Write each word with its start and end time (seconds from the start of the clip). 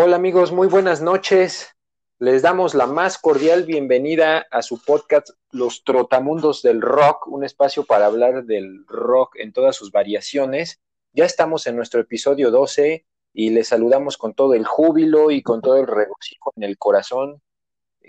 Hola 0.00 0.14
amigos, 0.14 0.52
muy 0.52 0.68
buenas 0.68 1.02
noches. 1.02 1.74
Les 2.20 2.40
damos 2.40 2.76
la 2.76 2.86
más 2.86 3.18
cordial 3.18 3.64
bienvenida 3.64 4.46
a 4.48 4.62
su 4.62 4.80
podcast 4.80 5.30
Los 5.50 5.82
Trotamundos 5.82 6.62
del 6.62 6.80
Rock, 6.80 7.26
un 7.26 7.42
espacio 7.42 7.82
para 7.82 8.06
hablar 8.06 8.44
del 8.44 8.86
rock 8.86 9.34
en 9.40 9.52
todas 9.52 9.74
sus 9.74 9.90
variaciones. 9.90 10.80
Ya 11.12 11.24
estamos 11.24 11.66
en 11.66 11.74
nuestro 11.74 12.00
episodio 12.00 12.52
12 12.52 13.06
y 13.32 13.50
les 13.50 13.66
saludamos 13.66 14.16
con 14.16 14.34
todo 14.34 14.54
el 14.54 14.66
júbilo 14.66 15.32
y 15.32 15.42
con 15.42 15.62
todo 15.62 15.78
el 15.78 15.88
regocijo 15.88 16.52
en 16.54 16.62
el 16.62 16.78
corazón. 16.78 17.42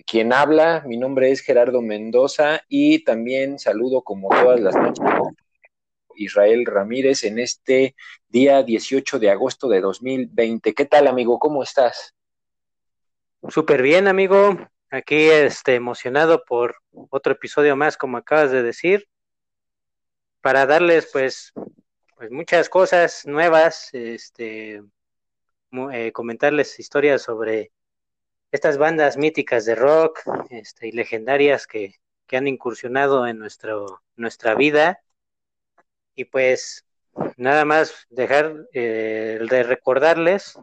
Quien 0.06 0.32
habla, 0.32 0.84
mi 0.86 0.96
nombre 0.96 1.32
es 1.32 1.42
Gerardo 1.42 1.82
Mendoza 1.82 2.62
y 2.70 3.04
también 3.04 3.58
saludo 3.58 4.04
como 4.04 4.30
todas 4.30 4.60
las 4.60 4.76
noches 4.76 5.04
Israel 6.20 6.68
Ramírez 6.68 7.24
en 7.24 7.40
este 7.40 7.96
día 8.30 8.62
18 8.62 9.20
de 9.20 9.32
agosto 9.32 9.68
de 9.68 9.82
2020. 9.82 10.74
¿Qué 10.74 10.86
tal, 10.86 11.08
amigo? 11.08 11.40
¿Cómo 11.40 11.64
estás? 11.64 12.16
Súper 13.48 13.82
bien, 13.82 14.08
amigo. 14.08 14.58
Aquí 14.92 15.30
este, 15.30 15.76
emocionado 15.76 16.44
por 16.46 16.76
otro 17.10 17.34
episodio 17.34 17.76
más, 17.76 17.98
como 17.98 18.18
acabas 18.18 18.52
de 18.52 18.64
decir, 18.64 19.08
para 20.42 20.66
darles 20.66 21.10
pues, 21.12 21.54
pues 22.16 22.32
muchas 22.32 22.70
cosas 22.70 23.26
nuevas, 23.26 23.90
este, 23.94 24.84
eh, 25.92 26.12
comentarles 26.12 26.80
historias 26.80 27.24
sobre 27.24 27.72
estas 28.52 28.78
bandas 28.78 29.18
míticas 29.18 29.66
de 29.66 29.76
rock 29.76 30.20
este, 30.50 30.88
y 30.88 30.92
legendarias 30.92 31.68
que, 31.68 31.96
que 32.28 32.38
han 32.38 32.48
incursionado 32.48 33.28
en 33.28 33.40
nuestro, 33.40 34.02
nuestra 34.16 34.56
vida 34.56 35.02
y 36.16 36.26
pues 36.26 36.86
nada 37.38 37.66
más 37.66 38.06
dejar 38.10 38.68
eh, 38.74 39.40
de 39.50 39.64
recordarles 39.64 40.60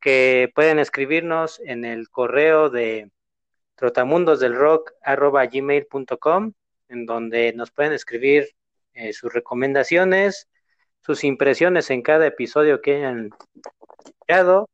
que 0.00 0.50
pueden 0.54 0.78
escribirnos 0.78 1.60
en 1.60 1.84
el 1.84 2.08
correo 2.10 2.70
de 2.70 3.10
trotamundosdelrock.gmail.com 3.76 6.52
en 6.88 7.06
donde 7.06 7.52
nos 7.54 7.70
pueden 7.70 7.92
escribir 7.92 8.48
eh, 8.94 9.12
sus 9.12 9.32
recomendaciones, 9.32 10.48
sus 11.00 11.22
impresiones 11.24 11.90
en 11.90 12.02
cada 12.02 12.26
episodio 12.26 12.80
que 12.80 12.96
hayan 12.96 13.30
escuchado, 14.04 14.68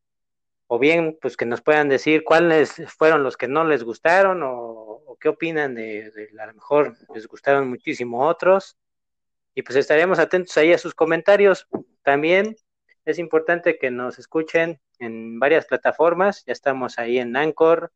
o 0.66 0.78
bien 0.78 1.18
pues 1.20 1.36
que 1.36 1.46
nos 1.46 1.60
puedan 1.60 1.88
decir 1.88 2.24
cuáles 2.24 2.74
fueron 2.96 3.22
los 3.22 3.36
que 3.36 3.48
no 3.48 3.64
les 3.64 3.84
gustaron 3.84 4.40
o, 4.44 5.16
qué 5.20 5.28
opinan 5.30 5.74
de, 5.74 6.10
de, 6.10 6.28
a 6.38 6.46
lo 6.46 6.54
mejor 6.54 6.96
les 7.14 7.26
gustaron 7.26 7.68
muchísimo 7.68 8.26
otros 8.26 8.76
y 9.56 9.62
pues 9.62 9.76
estaremos 9.76 10.18
atentos 10.18 10.54
ahí 10.58 10.74
a 10.74 10.78
sus 10.78 10.94
comentarios. 10.94 11.66
También 12.02 12.56
es 13.06 13.18
importante 13.18 13.78
que 13.78 13.90
nos 13.90 14.18
escuchen 14.18 14.78
en 14.98 15.38
varias 15.38 15.64
plataformas. 15.64 16.44
Ya 16.44 16.52
estamos 16.52 16.98
ahí 16.98 17.18
en 17.18 17.34
Anchor, 17.34 17.90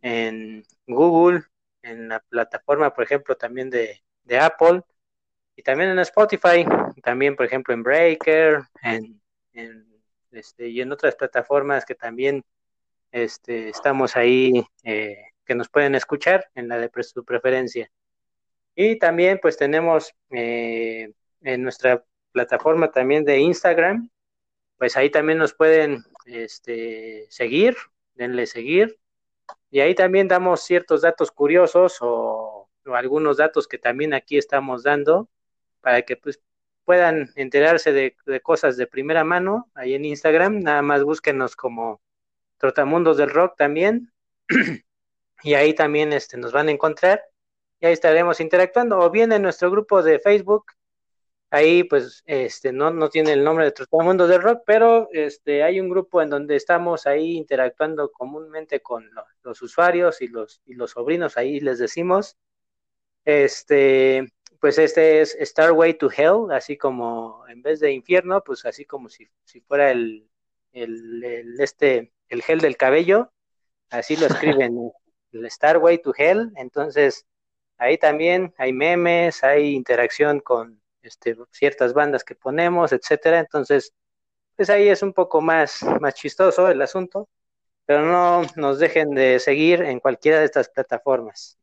en 0.00 0.64
Google, 0.86 1.42
en 1.82 2.08
la 2.08 2.20
plataforma, 2.20 2.94
por 2.94 3.04
ejemplo, 3.04 3.36
también 3.36 3.68
de, 3.68 4.00
Apple 4.40 4.80
y 5.54 5.62
también 5.62 5.90
en 5.90 5.98
Spotify, 5.98 6.64
también, 7.02 7.36
por 7.36 7.44
ejemplo, 7.44 7.74
en 7.74 7.82
Breaker, 7.82 8.62
en, 8.82 9.20
este, 10.30 10.68
y 10.68 10.80
en 10.80 10.92
otras 10.92 11.14
plataformas 11.14 11.84
que 11.84 11.94
también 11.94 12.42
este, 13.12 13.68
estamos 13.68 14.16
ahí, 14.16 14.64
eh, 14.84 15.24
que 15.44 15.54
nos 15.54 15.68
pueden 15.68 15.94
escuchar 15.94 16.48
en 16.54 16.68
la 16.68 16.78
de 16.78 16.90
su 17.02 17.22
preferencia. 17.22 17.90
Y 18.82 18.96
también 18.96 19.38
pues 19.42 19.58
tenemos 19.58 20.14
eh, 20.30 21.12
en 21.42 21.62
nuestra 21.62 22.02
plataforma 22.32 22.90
también 22.90 23.26
de 23.26 23.38
Instagram, 23.38 24.08
pues 24.78 24.96
ahí 24.96 25.10
también 25.10 25.36
nos 25.36 25.52
pueden 25.52 26.02
este, 26.24 27.26
seguir, 27.28 27.76
denle 28.14 28.46
seguir. 28.46 28.98
Y 29.70 29.80
ahí 29.80 29.94
también 29.94 30.28
damos 30.28 30.62
ciertos 30.62 31.02
datos 31.02 31.30
curiosos 31.30 31.98
o, 32.00 32.70
algunos 32.86 33.36
datos 33.36 33.68
que 33.68 33.76
también 33.76 34.14
aquí 34.14 34.38
estamos 34.38 34.82
dando 34.82 35.28
para 35.82 36.00
que 36.00 36.16
pues 36.16 36.40
puedan 36.86 37.32
enterarse 37.36 37.92
de, 37.92 38.16
de, 38.24 38.40
cosas 38.40 38.78
de 38.78 38.86
primera 38.86 39.24
mano 39.24 39.70
ahí 39.74 39.92
en 39.92 40.06
Instagram. 40.06 40.60
Nada 40.60 40.80
más 40.80 41.04
búsquenos 41.04 41.54
como 41.54 42.00
Trotamundos 42.56 43.18
del 43.18 43.28
Rock 43.28 43.58
también. 43.58 44.10
y 45.42 45.52
ahí 45.52 45.74
también 45.74 46.14
este, 46.14 46.38
nos 46.38 46.52
van 46.52 46.68
a 46.68 46.72
encontrar 46.72 47.29
y 47.80 47.86
ahí 47.86 47.92
estaremos 47.92 48.40
interactuando, 48.40 48.98
o 48.98 49.10
bien 49.10 49.32
en 49.32 49.42
nuestro 49.42 49.70
grupo 49.70 50.02
de 50.02 50.18
Facebook, 50.18 50.66
ahí 51.50 51.84
pues 51.84 52.22
este 52.26 52.72
no, 52.72 52.90
no 52.90 53.08
tiene 53.10 53.32
el 53.32 53.42
nombre 53.42 53.66
de 53.66 53.74
Mundo 53.90 54.26
del 54.28 54.42
Rock, 54.42 54.62
pero 54.66 55.08
este 55.12 55.62
hay 55.62 55.80
un 55.80 55.88
grupo 55.88 56.22
en 56.22 56.30
donde 56.30 56.56
estamos 56.56 57.06
ahí 57.06 57.36
interactuando 57.36 58.12
comúnmente 58.12 58.80
con 58.80 59.10
los 59.42 59.62
usuarios 59.62 60.22
y 60.22 60.28
los, 60.28 60.60
y 60.64 60.74
los 60.74 60.92
sobrinos, 60.92 61.36
ahí 61.36 61.60
les 61.60 61.78
decimos, 61.78 62.36
este, 63.24 64.32
pues 64.60 64.78
este 64.78 65.20
es 65.22 65.36
Starway 65.40 65.94
to 65.94 66.10
Hell, 66.14 66.52
así 66.52 66.76
como 66.76 67.44
en 67.48 67.62
vez 67.62 67.80
de 67.80 67.92
infierno, 67.92 68.42
pues 68.44 68.64
así 68.64 68.84
como 68.84 69.08
si, 69.08 69.28
si 69.44 69.60
fuera 69.62 69.90
el, 69.90 70.28
el, 70.72 71.24
el, 71.24 71.60
este, 71.60 72.12
el 72.28 72.42
gel 72.42 72.60
del 72.60 72.76
cabello, 72.76 73.32
así 73.90 74.16
lo 74.16 74.26
escriben, 74.26 74.92
el 75.32 75.50
Starway 75.50 76.02
to 76.02 76.12
Hell, 76.16 76.52
entonces 76.56 77.26
ahí 77.80 77.98
también 77.98 78.54
hay 78.58 78.72
memes, 78.72 79.42
hay 79.44 79.74
interacción 79.74 80.40
con 80.40 80.80
este, 81.02 81.36
ciertas 81.50 81.94
bandas 81.94 82.24
que 82.24 82.36
ponemos, 82.36 82.92
etcétera. 82.92 83.40
Entonces, 83.40 83.94
pues 84.56 84.70
ahí 84.70 84.88
es 84.88 85.02
un 85.02 85.14
poco 85.14 85.40
más, 85.42 85.82
más 86.00 86.14
chistoso 86.14 86.68
el 86.70 86.82
asunto, 86.82 87.28
pero 87.86 88.04
no 88.04 88.42
nos 88.56 88.80
dejen 88.80 89.12
de 89.12 89.40
seguir 89.40 89.82
en 89.82 90.00
cualquiera 90.00 90.40
de 90.40 90.46
estas 90.46 90.70
plataformas. 90.70 91.59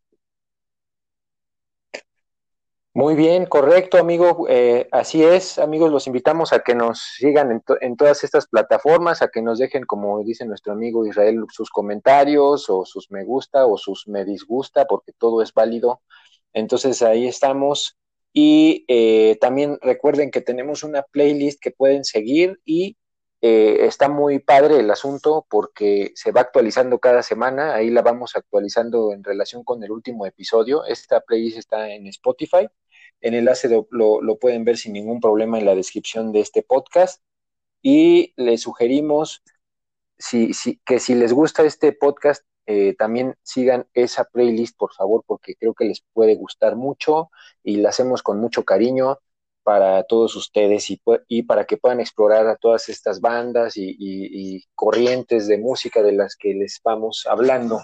Muy 2.98 3.14
bien, 3.14 3.46
correcto, 3.46 4.00
amigo. 4.00 4.48
Eh, 4.50 4.88
así 4.92 5.24
es, 5.24 5.60
amigos, 5.60 5.92
los 5.92 6.08
invitamos 6.08 6.52
a 6.52 6.62
que 6.62 6.74
nos 6.74 7.00
sigan 7.00 7.62
en, 7.80 7.96
todas 7.96 8.24
estas 8.24 8.48
plataformas, 8.48 9.22
a 9.22 9.28
que 9.28 9.44
nos 9.44 9.60
dejen, 9.60 9.84
como 9.84 10.24
dice 10.24 10.48
nuestro 10.48 10.74
amigo 10.74 11.06
Israel, 11.06 11.46
sus 11.52 11.70
comentarios 11.70 12.68
o 12.72 12.86
sus 12.86 13.12
me 13.12 13.24
gusta 13.24 13.68
o 13.68 13.78
sus 13.78 14.08
me 14.08 14.26
disgusta, 14.26 14.86
porque 14.86 15.14
todo 15.14 15.44
es 15.44 15.54
válido. 15.54 16.02
Entonces 16.54 17.04
ahí 17.04 17.28
estamos. 17.28 18.00
Y 18.34 18.84
eh, 18.88 19.38
también 19.40 19.78
recuerden 19.84 20.32
que 20.32 20.42
tenemos 20.42 20.84
una 20.84 21.04
playlist 21.04 21.62
que 21.62 21.70
pueden 21.70 22.04
seguir 22.04 22.60
y 22.66 22.98
eh, 23.42 23.86
está 23.86 24.10
muy 24.10 24.40
padre 24.40 24.80
el 24.80 24.90
asunto 24.90 25.46
porque 25.52 26.14
se 26.16 26.32
va 26.32 26.42
actualizando 26.42 26.98
cada 26.98 27.22
semana. 27.22 27.76
Ahí 27.76 27.92
la 27.92 28.02
vamos 28.02 28.36
actualizando 28.36 29.14
en 29.14 29.24
relación 29.24 29.64
con 29.64 29.84
el 29.84 29.92
último 29.92 30.26
episodio. 30.26 30.84
Esta 30.86 31.22
playlist 31.22 31.60
está 31.60 31.90
en 31.94 32.08
Spotify 32.08 32.68
el 33.22 33.34
enlace 33.34 33.70
lo, 33.70 34.38
pueden 34.40 34.64
ver 34.64 34.78
sin 34.78 34.94
ningún 34.94 35.20
problema 35.20 35.60
en 35.60 35.66
la 35.66 35.76
descripción 35.76 36.32
de 36.32 36.42
este 36.42 36.64
podcast. 36.64 37.22
Y 37.82 38.34
les 38.36 38.62
sugerimos 38.62 39.44
que 40.18 41.00
si 41.00 41.16
les 41.16 41.34
gusta 41.34 41.64
este 41.64 41.94
podcast, 41.94 42.44
eh, 42.70 42.96
también 42.98 43.36
sigan 43.44 43.88
esa 43.94 44.26
playlist, 44.26 44.78
por 44.78 44.94
favor, 44.94 45.24
porque 45.26 45.56
creo 45.56 45.74
que 45.74 45.86
les 45.86 46.04
puede 46.12 46.36
gustar 46.36 46.76
mucho 46.76 47.30
y 47.64 47.78
la 47.78 47.90
hacemos 47.90 48.22
con 48.22 48.42
mucho 48.42 48.66
cariño 48.66 49.20
para 49.64 50.04
todos 50.04 50.36
ustedes 50.36 50.90
y, 50.90 51.02
y 51.30 51.44
para 51.44 51.66
que 51.66 51.78
puedan 51.78 52.02
explorar 52.02 52.46
a 52.48 52.58
todas 52.58 52.90
estas 52.90 53.22
bandas 53.22 53.78
y, 53.78 53.96
y, 54.00 54.64
corrientes 54.76 55.48
de 55.48 55.58
música 55.58 56.04
de 56.04 56.12
las 56.12 56.36
que 56.36 56.54
les 56.54 56.82
vamos 56.84 57.26
hablando. 57.30 57.82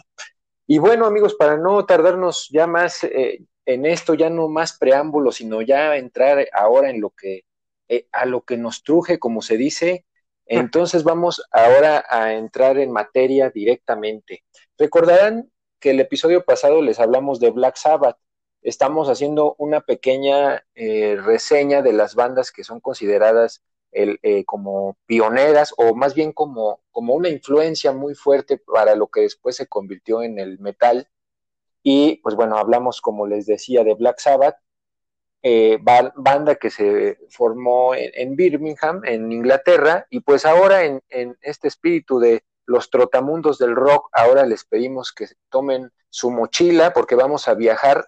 Y 0.67 0.79
bueno, 0.79 1.05
amigos, 1.05 1.35
para 1.35 1.57
no 1.57 1.85
tardarnos 1.85 2.49
ya 2.51 2.67
más, 2.67 3.03
eh, 3.05 3.45
en 3.65 3.85
esto 3.85 4.13
ya 4.13 4.29
no 4.29 4.47
más 4.49 4.77
preámbulo, 4.77 5.31
sino 5.31 5.61
ya 5.61 5.95
entrar 5.97 6.47
ahora 6.53 6.89
en 6.89 7.01
lo 7.01 7.11
que, 7.11 7.45
eh, 7.87 8.07
a 8.11 8.25
lo 8.25 8.41
que 8.41 8.57
nos 8.57 8.83
truje, 8.83 9.19
como 9.19 9.41
se 9.41 9.57
dice. 9.57 10.05
Entonces 10.45 11.03
vamos 11.03 11.43
ahora 11.51 12.05
a 12.09 12.33
entrar 12.33 12.77
en 12.77 12.91
materia 12.91 13.49
directamente. 13.49 14.43
Recordarán 14.77 15.49
que 15.79 15.91
el 15.91 15.99
episodio 15.99 16.43
pasado 16.43 16.81
les 16.81 16.99
hablamos 16.99 17.39
de 17.39 17.51
Black 17.51 17.77
Sabbath. 17.77 18.17
Estamos 18.61 19.09
haciendo 19.09 19.55
una 19.57 19.81
pequeña 19.81 20.65
eh, 20.75 21.17
reseña 21.21 21.81
de 21.81 21.93
las 21.93 22.15
bandas 22.15 22.51
que 22.51 22.63
son 22.63 22.79
consideradas 22.79 23.61
el, 23.91 24.19
eh, 24.23 24.43
como 24.45 24.97
pioneras 25.05 25.73
o 25.77 25.95
más 25.95 26.13
bien 26.15 26.31
como, 26.31 26.81
como 26.91 27.13
una 27.13 27.29
influencia 27.29 27.91
muy 27.91 28.15
fuerte 28.15 28.57
para 28.57 28.95
lo 28.95 29.07
que 29.07 29.21
después 29.21 29.55
se 29.55 29.67
convirtió 29.67 30.23
en 30.23 30.39
el 30.39 30.59
metal 30.59 31.07
y 31.83 32.17
pues 32.17 32.35
bueno, 32.35 32.57
hablamos, 32.57 33.01
como 33.01 33.27
les 33.27 33.45
decía, 33.45 33.83
de 33.83 33.93
Black 33.93 34.19
Sabbath, 34.19 34.55
eh, 35.43 35.77
banda 36.15 36.55
que 36.55 36.69
se 36.69 37.19
formó 37.29 37.93
en, 37.95 38.35
Birmingham, 38.37 39.01
en 39.03 39.29
Inglaterra, 39.31 40.07
y 40.09 40.21
pues 40.21 40.45
ahora 40.45 40.85
en, 40.85 41.01
este 41.41 41.67
espíritu 41.67 42.19
de 42.19 42.45
los 42.65 42.89
trotamundos 42.89 43.57
del 43.57 43.75
rock, 43.75 44.09
ahora 44.13 44.45
les 44.45 44.63
pedimos 44.63 45.11
que 45.11 45.27
tomen 45.49 45.91
su 46.09 46.31
mochila 46.31 46.93
porque 46.93 47.15
vamos 47.15 47.49
a 47.49 47.55
viajar 47.55 48.07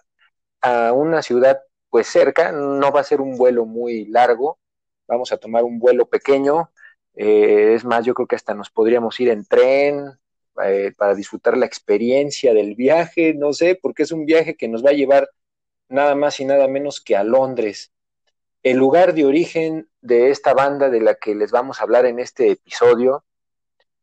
a 0.62 0.92
una 0.94 1.20
ciudad 1.22 1.60
pues 1.90 2.06
cerca, 2.06 2.52
no 2.52 2.90
va 2.90 3.00
a 3.00 3.04
ser 3.04 3.20
un 3.20 3.36
vuelo 3.36 3.66
muy 3.66 4.06
largo, 4.06 4.58
vamos 5.06 5.30
a 5.32 5.36
tomar 5.36 5.64
un 5.64 5.78
vuelo 5.78 6.06
pequeño. 6.08 6.70
Eh, 7.14 7.74
es 7.74 7.84
más, 7.84 8.04
yo 8.04 8.14
creo 8.14 8.26
que 8.26 8.36
hasta 8.36 8.54
nos 8.54 8.70
podríamos 8.70 9.18
ir 9.20 9.28
en 9.28 9.44
tren 9.46 10.18
eh, 10.64 10.92
para 10.96 11.14
disfrutar 11.14 11.56
la 11.56 11.66
experiencia 11.66 12.54
del 12.54 12.74
viaje, 12.74 13.34
no 13.34 13.52
sé, 13.52 13.78
porque 13.80 14.04
es 14.04 14.12
un 14.12 14.26
viaje 14.26 14.56
que 14.56 14.68
nos 14.68 14.84
va 14.84 14.90
a 14.90 14.94
llevar 14.94 15.28
nada 15.88 16.14
más 16.14 16.40
y 16.40 16.44
nada 16.44 16.68
menos 16.68 17.00
que 17.00 17.16
a 17.16 17.24
Londres. 17.24 17.92
El 18.62 18.78
lugar 18.78 19.14
de 19.14 19.24
origen 19.24 19.88
de 20.00 20.30
esta 20.30 20.54
banda 20.54 20.90
de 20.90 21.00
la 21.00 21.14
que 21.14 21.34
les 21.34 21.50
vamos 21.50 21.80
a 21.80 21.84
hablar 21.84 22.06
en 22.06 22.18
este 22.18 22.50
episodio, 22.52 23.24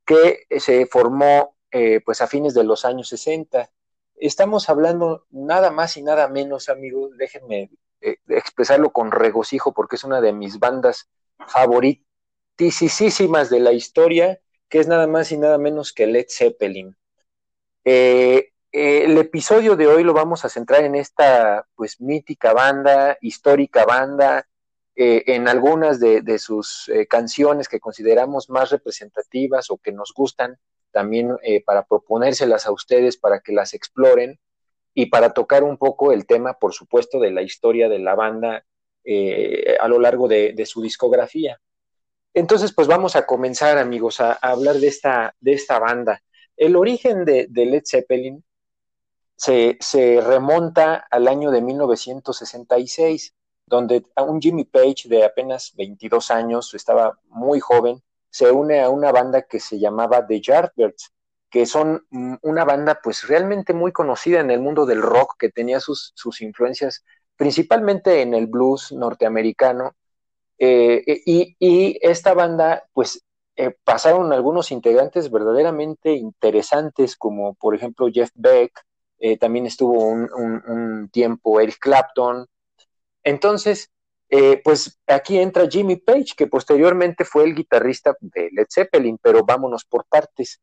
que 0.05 0.45
se 0.59 0.85
formó 0.85 1.55
eh, 1.71 2.01
pues 2.05 2.21
a 2.21 2.27
fines 2.27 2.53
de 2.53 2.63
los 2.63 2.85
años 2.85 3.09
60. 3.09 3.69
Estamos 4.15 4.69
hablando 4.69 5.25
nada 5.31 5.71
más 5.71 5.97
y 5.97 6.03
nada 6.03 6.27
menos, 6.27 6.69
amigos, 6.69 7.17
déjenme 7.17 7.71
expresarlo 8.27 8.91
con 8.91 9.11
regocijo 9.11 9.73
porque 9.73 9.95
es 9.95 10.03
una 10.03 10.21
de 10.21 10.33
mis 10.33 10.59
bandas 10.59 11.09
favoritas 11.47 12.03
de 12.57 13.59
la 13.59 13.71
historia, 13.71 14.39
que 14.73 14.79
es 14.79 14.87
nada 14.87 15.05
más 15.05 15.31
y 15.31 15.37
nada 15.37 15.59
menos 15.59 15.93
que 15.93 16.07
Led 16.07 16.25
Zeppelin. 16.27 16.97
Eh, 17.85 18.53
eh, 18.71 19.03
el 19.03 19.15
episodio 19.19 19.75
de 19.75 19.85
hoy 19.85 20.03
lo 20.03 20.15
vamos 20.15 20.45
a 20.45 20.49
centrar 20.49 20.83
en 20.83 20.95
esta 20.95 21.67
pues 21.75 22.01
mítica 22.01 22.53
banda, 22.53 23.15
histórica 23.21 23.85
banda, 23.85 24.47
eh, 24.95 25.25
en 25.27 25.47
algunas 25.47 25.99
de, 25.99 26.39
sus 26.39 26.89
canciones 27.07 27.69
que 27.69 27.79
consideramos 27.79 28.49
más 28.49 28.71
representativas 28.71 29.69
o 29.69 29.77
que 29.77 29.91
nos 29.91 30.11
gustan, 30.11 30.57
también 30.89 31.37
para 31.67 31.85
proponérselas 31.85 32.65
a 32.65 32.71
ustedes 32.71 33.15
para 33.15 33.41
que 33.41 33.53
las 33.53 33.75
exploren 33.75 34.39
y 34.95 35.05
para 35.05 35.35
tocar 35.35 35.63
un 35.63 35.77
poco 35.77 36.11
el 36.11 36.25
tema, 36.25 36.57
por 36.57 36.73
supuesto, 36.73 37.19
de 37.19 37.29
la 37.29 37.43
historia 37.43 37.89
de 37.89 37.99
la 37.99 38.15
banda 38.15 38.65
a 39.79 39.87
lo 39.87 39.99
largo 39.99 40.27
de 40.27 40.65
su 40.65 40.81
discografía. 40.81 41.61
Entonces, 42.33 42.73
pues 42.73 42.87
vamos 42.87 43.15
a 43.15 43.25
comenzar, 43.25 43.77
amigos, 43.77 44.19
a, 44.19 44.33
hablar 44.33 44.77
de 44.77 44.87
esta, 44.87 45.35
de 45.39 45.53
esta 45.53 45.79
banda. 45.79 46.21
El 46.57 46.75
origen 46.75 47.25
de, 47.25 47.47
Led 47.51 47.83
Zeppelin 47.85 48.43
se, 49.35 49.77
remonta 50.21 51.05
al 51.11 51.27
año 51.27 51.51
de 51.51 51.61
1966, 51.61 53.33
donde 53.65 54.03
un 54.17 54.41
Jimmy 54.41 54.65
Page 54.65 55.07
de 55.07 55.23
apenas 55.23 55.73
22 55.75 56.31
años, 56.31 56.73
estaba 56.73 57.19
muy 57.29 57.59
joven, 57.59 58.01
se 58.29 58.51
une 58.51 58.81
a 58.81 58.89
una 58.89 59.11
banda 59.11 59.43
que 59.43 59.59
se 59.59 59.79
llamaba 59.79 60.25
The 60.25 60.41
Yardbirds, 60.41 61.11
que 61.51 61.67
son 61.67 62.07
una 62.41 62.65
banda 62.65 62.99
pues 63.03 63.27
realmente 63.27 63.73
muy 63.73 63.91
conocida 63.91 64.39
en 64.39 64.49
el 64.49 64.59
mundo 64.59 64.87
del 64.87 65.03
rock, 65.03 65.35
que 65.37 65.49
tenía 65.49 65.79
sus, 65.79 66.13
sus 66.15 66.41
influencias 66.41 67.03
principalmente 67.35 68.21
en 68.21 68.33
el 68.33 68.47
blues 68.47 68.91
norteamericano 68.91 69.95
eh, 70.57 71.03
eh, 71.05 71.55
y, 71.59 71.97
esta 72.01 72.33
banda, 72.33 72.85
pues, 72.93 73.23
eh, 73.55 73.75
pasaron 73.83 74.33
algunos 74.33 74.71
integrantes 74.71 75.29
verdaderamente 75.31 76.13
interesantes, 76.13 77.15
como 77.15 77.53
por 77.55 77.75
ejemplo 77.75 78.09
Jeff 78.11 78.31
Beck, 78.35 78.71
también 79.39 79.65
estuvo 79.65 80.03
un, 80.09 81.09
tiempo 81.11 81.61
Eric 81.61 81.77
Clapton. 81.79 82.45
Entonces, 83.23 83.89
pues 84.65 84.99
aquí 85.07 85.37
entra 85.39 85.69
Jimmy 85.69 85.95
Page, 85.95 86.33
que 86.35 86.47
posteriormente 86.47 87.23
fue 87.23 87.45
el 87.45 87.55
guitarrista 87.55 88.17
de 88.19 88.49
Led 88.51 88.67
Zeppelin, 88.69 89.17
pero 89.21 89.45
vámonos 89.45 89.85
por 89.85 90.05
partes. 90.09 90.59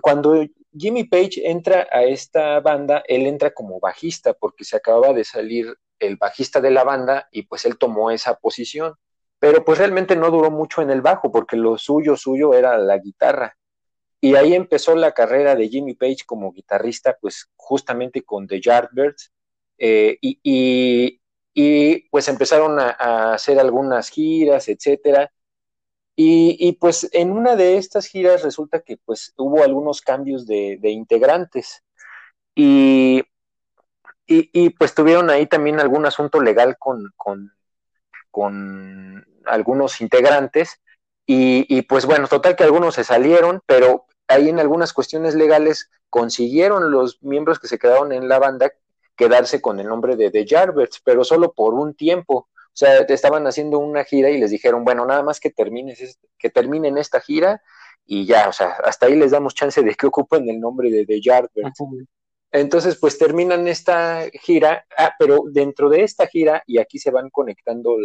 Cuando 0.00 0.44
Jimmy 0.76 1.04
Page 1.04 1.48
entra 1.48 1.86
a 1.90 2.04
esta 2.04 2.60
banda, 2.60 3.02
él 3.06 3.26
entra 3.26 3.52
como 3.52 3.80
bajista 3.80 4.34
porque 4.34 4.64
se 4.64 4.76
acababa 4.76 5.12
de 5.12 5.24
salir 5.24 5.74
el 5.98 6.16
bajista 6.16 6.60
de 6.60 6.70
la 6.70 6.84
banda 6.84 7.28
y 7.30 7.42
pues 7.42 7.64
él 7.64 7.78
tomó 7.78 8.10
esa 8.10 8.34
posición. 8.36 8.94
Pero 9.38 9.64
pues 9.64 9.78
realmente 9.78 10.16
no 10.16 10.30
duró 10.30 10.50
mucho 10.50 10.82
en 10.82 10.90
el 10.90 11.02
bajo 11.02 11.30
porque 11.30 11.56
lo 11.56 11.78
suyo, 11.78 12.16
suyo 12.16 12.54
era 12.54 12.78
la 12.78 12.98
guitarra. 12.98 13.56
Y 14.20 14.34
ahí 14.34 14.54
empezó 14.54 14.94
la 14.96 15.12
carrera 15.12 15.54
de 15.54 15.68
Jimmy 15.68 15.94
Page 15.94 16.24
como 16.26 16.52
guitarrista, 16.52 17.16
pues 17.20 17.48
justamente 17.56 18.22
con 18.22 18.46
The 18.46 18.60
Yardbirds. 18.60 19.32
Eh, 19.78 20.18
y, 20.20 21.20
pues 22.10 22.28
empezaron 22.28 22.78
a, 22.80 23.34
hacer 23.34 23.58
algunas 23.60 24.08
giras, 24.10 24.68
etcétera. 24.68 25.30
Y, 26.18 26.72
pues 26.80 27.08
en 27.12 27.30
una 27.30 27.56
de 27.56 27.76
estas 27.76 28.06
giras 28.06 28.42
resulta 28.42 28.80
que 28.80 28.96
pues 28.96 29.34
hubo 29.36 29.62
algunos 29.62 30.00
cambios 30.00 30.46
de, 30.46 30.78
integrantes. 30.82 31.82
Y 32.54 33.22
y, 34.28 34.70
pues 34.70 34.94
tuvieron 34.94 35.30
ahí 35.30 35.46
también 35.46 35.78
algún 35.78 36.04
asunto 36.04 36.40
legal 36.40 36.76
con, 36.78 37.12
con, 37.16 37.52
algunos 39.44 40.00
integrantes. 40.00 40.80
Y, 41.26 41.82
pues 41.82 42.06
bueno, 42.06 42.28
total 42.28 42.56
que 42.56 42.64
algunos 42.64 42.94
se 42.96 43.04
salieron, 43.04 43.62
pero 43.66 44.06
ahí 44.28 44.48
en 44.48 44.58
algunas 44.58 44.92
cuestiones 44.92 45.34
legales 45.34 45.90
consiguieron 46.10 46.90
los 46.90 47.22
miembros 47.22 47.58
que 47.58 47.68
se 47.68 47.78
quedaron 47.78 48.12
en 48.12 48.28
la 48.28 48.38
banda 48.38 48.72
quedarse 49.16 49.60
con 49.60 49.80
el 49.80 49.86
nombre 49.86 50.16
de 50.16 50.30
The 50.30 50.46
Jarberts, 50.46 51.00
pero 51.04 51.24
solo 51.24 51.52
por 51.52 51.74
un 51.74 51.94
tiempo. 51.94 52.48
O 52.76 52.78
sea, 52.78 52.98
estaban 53.08 53.46
haciendo 53.46 53.78
una 53.78 54.04
gira 54.04 54.28
y 54.28 54.38
les 54.38 54.50
dijeron, 54.50 54.84
bueno, 54.84 55.06
nada 55.06 55.22
más 55.22 55.40
que 55.40 55.48
termines, 55.48 56.18
que 56.38 56.50
terminen 56.50 56.98
esta 56.98 57.22
gira 57.22 57.62
y 58.04 58.26
ya, 58.26 58.50
o 58.50 58.52
sea, 58.52 58.76
hasta 58.84 59.06
ahí 59.06 59.16
les 59.16 59.30
damos 59.30 59.54
chance 59.54 59.82
de 59.82 59.94
que 59.94 60.06
ocupen 60.06 60.46
el 60.50 60.60
nombre 60.60 60.90
de 60.90 61.06
The 61.06 61.20
Jarberts. 61.22 61.80
Entonces, 62.52 62.98
pues 63.00 63.16
terminan 63.16 63.66
esta 63.66 64.28
gira, 64.42 64.84
ah, 64.98 65.14
pero 65.18 65.44
dentro 65.50 65.88
de 65.88 66.02
esta 66.02 66.26
gira, 66.26 66.62
y 66.66 66.76
aquí 66.76 66.98
se 66.98 67.10
van 67.10 67.30
conectando 67.30 67.96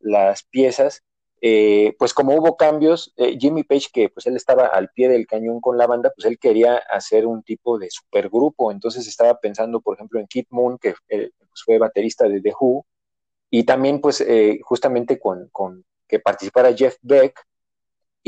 las 0.00 0.42
piezas, 0.44 1.02
eh, 1.40 1.94
pues 1.98 2.12
como 2.12 2.34
hubo 2.34 2.58
cambios, 2.58 3.14
eh, 3.16 3.38
Jimmy 3.40 3.64
Page, 3.64 3.86
que 3.94 4.10
pues 4.10 4.26
él 4.26 4.36
estaba 4.36 4.66
al 4.66 4.90
pie 4.90 5.08
del 5.08 5.26
cañón 5.26 5.62
con 5.62 5.78
la 5.78 5.86
banda, 5.86 6.12
pues 6.14 6.26
él 6.26 6.38
quería 6.38 6.76
hacer 6.76 7.26
un 7.26 7.42
tipo 7.42 7.78
de 7.78 7.88
supergrupo, 7.90 8.70
entonces 8.70 9.06
estaba 9.08 9.40
pensando, 9.40 9.80
por 9.80 9.94
ejemplo, 9.94 10.20
en 10.20 10.26
Kid 10.26 10.48
Moon, 10.50 10.76
que 10.76 10.90
eh, 11.08 11.30
pues, 11.38 11.62
fue 11.64 11.78
baterista 11.78 12.28
de 12.28 12.42
The 12.42 12.52
Who, 12.60 12.84
y 13.58 13.64
también 13.64 14.00
pues 14.00 14.24
justamente 14.62 15.18
con, 15.18 15.48
con 15.50 15.84
que 16.08 16.20
participara 16.20 16.74
Jeff 16.74 16.96
Beck, 17.02 17.46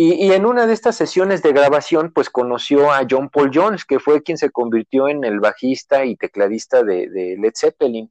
y, 0.00 0.30
en 0.32 0.46
una 0.46 0.64
de 0.64 0.74
estas 0.74 0.94
sesiones 0.94 1.42
de 1.42 1.52
grabación, 1.52 2.12
pues 2.12 2.30
conoció 2.30 2.92
a 2.92 3.04
John 3.10 3.30
Paul 3.30 3.50
Jones, 3.52 3.84
que 3.84 3.98
fue 3.98 4.22
quien 4.22 4.38
se 4.38 4.48
convirtió 4.48 5.08
en 5.08 5.24
el 5.24 5.40
bajista 5.40 6.04
y 6.04 6.14
tecladista 6.14 6.84
de, 6.84 7.36
Led 7.36 7.52
Zeppelin. 7.56 8.08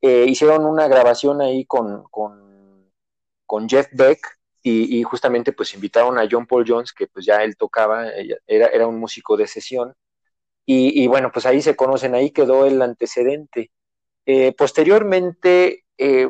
Eh, 0.00 0.26
hicieron 0.28 0.64
una 0.64 0.86
grabación 0.86 1.40
ahí 1.40 1.64
con, 1.64 2.04
con, 2.12 3.68
Jeff 3.68 3.88
Beck 3.90 4.38
y, 4.62 5.02
justamente 5.02 5.52
pues 5.52 5.74
invitaron 5.74 6.16
a 6.16 6.28
John 6.30 6.46
Paul 6.46 6.64
Jones, 6.64 6.92
que 6.92 7.08
pues 7.08 7.26
ya 7.26 7.42
él 7.42 7.56
tocaba, 7.56 8.06
era, 8.46 8.68
era 8.68 8.86
un 8.86 9.00
músico 9.00 9.36
de 9.36 9.48
sesión. 9.48 9.94
Y, 10.64 11.08
bueno, 11.08 11.32
pues 11.32 11.44
ahí 11.44 11.60
se 11.60 11.74
conocen, 11.74 12.14
ahí 12.14 12.30
quedó 12.30 12.66
el 12.66 12.80
antecedente. 12.80 13.72
Eh, 14.26 14.54
posteriormente, 14.56 15.83
eh, 15.98 16.28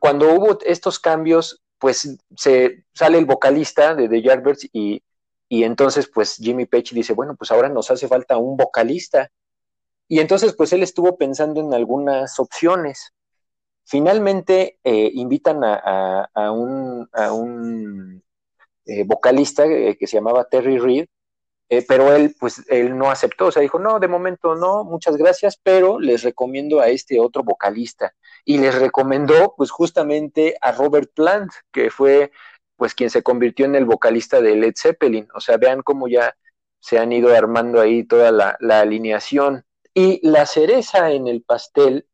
cuando 0.00 0.32
hubo 0.32 0.58
estos 0.64 0.98
cambios, 0.98 1.62
pues 1.78 2.16
se 2.36 2.84
sale 2.94 3.18
el 3.18 3.26
vocalista 3.26 3.94
de 3.94 4.08
The 4.08 4.22
Yardbirds 4.22 4.68
y, 4.72 5.02
y 5.48 5.64
entonces 5.64 6.08
pues 6.12 6.36
Jimmy 6.36 6.66
Page 6.66 6.94
dice, 6.94 7.12
bueno, 7.12 7.34
pues 7.36 7.50
ahora 7.50 7.68
nos 7.68 7.90
hace 7.90 8.08
falta 8.08 8.36
un 8.36 8.56
vocalista. 8.56 9.30
Y 10.08 10.20
entonces 10.20 10.54
pues 10.54 10.72
él 10.72 10.82
estuvo 10.82 11.16
pensando 11.16 11.60
en 11.60 11.74
algunas 11.74 12.38
opciones. 12.38 13.12
Finalmente 13.84 14.78
eh, 14.84 15.10
invitan 15.14 15.62
a, 15.64 16.50
un, 16.52 17.08
a 17.12 17.32
un 17.32 18.22
eh, 18.86 19.04
vocalista 19.04 19.66
que 19.66 20.06
se 20.06 20.16
llamaba 20.16 20.44
Terry 20.44 20.78
Reed, 20.78 21.06
pero 21.88 22.14
él 22.14 22.34
pues 22.38 22.62
él 22.68 22.96
no 22.96 23.10
aceptó, 23.10 23.46
o 23.46 23.50
sea, 23.50 23.62
dijo, 23.62 23.78
no, 23.78 23.98
de 23.98 24.06
momento 24.06 24.54
no, 24.54 24.84
muchas 24.84 25.16
gracias, 25.16 25.58
pero 25.62 25.98
les 25.98 26.22
recomiendo 26.22 26.80
a 26.80 26.88
este 26.88 27.18
otro 27.18 27.42
vocalista 27.42 28.14
y 28.44 28.58
les 28.58 28.74
recomendó 28.74 29.54
pues 29.56 29.70
justamente 29.70 30.56
a 30.60 30.72
Robert 30.72 31.10
Plant, 31.14 31.52
que 31.72 31.90
fue 31.90 32.32
pues 32.76 32.94
quien 32.94 33.10
se 33.10 33.22
convirtió 33.22 33.66
en 33.66 33.76
el 33.76 33.84
vocalista 33.84 34.40
de 34.40 34.56
Led 34.56 34.74
Zeppelin. 34.76 35.28
O 35.34 35.40
sea, 35.40 35.56
vean 35.56 35.82
cómo 35.82 36.08
ya 36.08 36.34
se 36.80 36.98
han 36.98 37.12
ido 37.12 37.34
armando 37.34 37.80
ahí 37.80 38.04
toda 38.04 38.32
la, 38.32 38.80
alineación. 38.80 39.64
Y 39.94 40.26
la 40.26 40.46
cereza 40.46 41.12
en 41.12 41.28
el 41.28 41.42
pastel, 41.42 42.06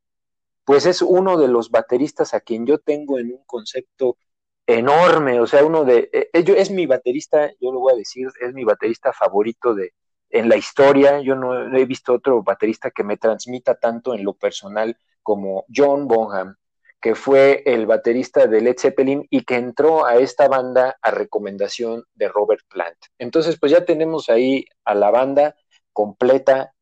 pues 0.64 0.84
es 0.84 1.00
uno 1.00 1.38
de 1.38 1.48
los 1.48 1.70
bateristas 1.70 2.34
a 2.34 2.40
quien 2.40 2.66
yo 2.66 2.78
tengo 2.78 3.18
en 3.18 3.32
un 3.32 3.44
concepto 3.46 4.18
enorme, 4.66 5.40
o 5.40 5.46
sea, 5.46 5.64
uno 5.64 5.84
de, 5.84 6.10
eh, 6.12 6.28
eh, 6.34 6.44
es 6.58 6.70
mi 6.70 6.84
baterista, 6.84 7.50
yo 7.58 7.72
lo 7.72 7.80
voy 7.80 7.94
a 7.94 7.96
decir, 7.96 8.28
es 8.38 8.52
mi 8.52 8.64
baterista 8.64 9.14
favorito 9.14 9.74
de, 9.74 9.94
en 10.28 10.50
la 10.50 10.58
historia, 10.58 11.20
yo 11.22 11.34
no 11.34 11.74
he 11.74 11.86
visto 11.86 12.12
otro 12.12 12.42
baterista 12.42 12.90
que 12.90 13.04
me 13.04 13.16
transmita 13.16 13.76
tanto 13.76 14.14
en 14.14 14.24
lo 14.24 14.34
personal 14.34 14.98
como 15.28 15.66
John 15.68 16.08
Bonham, 16.08 16.56
que 17.02 17.14
fue 17.14 17.62
el 17.66 17.84
baterista 17.84 18.46
de 18.46 18.62
Led 18.62 18.76
Zeppelin 18.78 19.26
y 19.28 19.44
que 19.44 19.56
entró 19.56 20.06
a 20.06 20.16
esta 20.16 20.48
banda 20.48 20.96
a 21.02 21.10
recomendación 21.10 22.04
de 22.14 22.28
Robert 22.28 22.62
Plant. 22.70 22.96
Entonces, 23.18 23.58
pues 23.60 23.70
ya 23.70 23.84
tenemos 23.84 24.30
ahí 24.30 24.64
a 24.86 24.94
la 24.94 25.10
banda 25.10 25.54
completa 25.92 26.72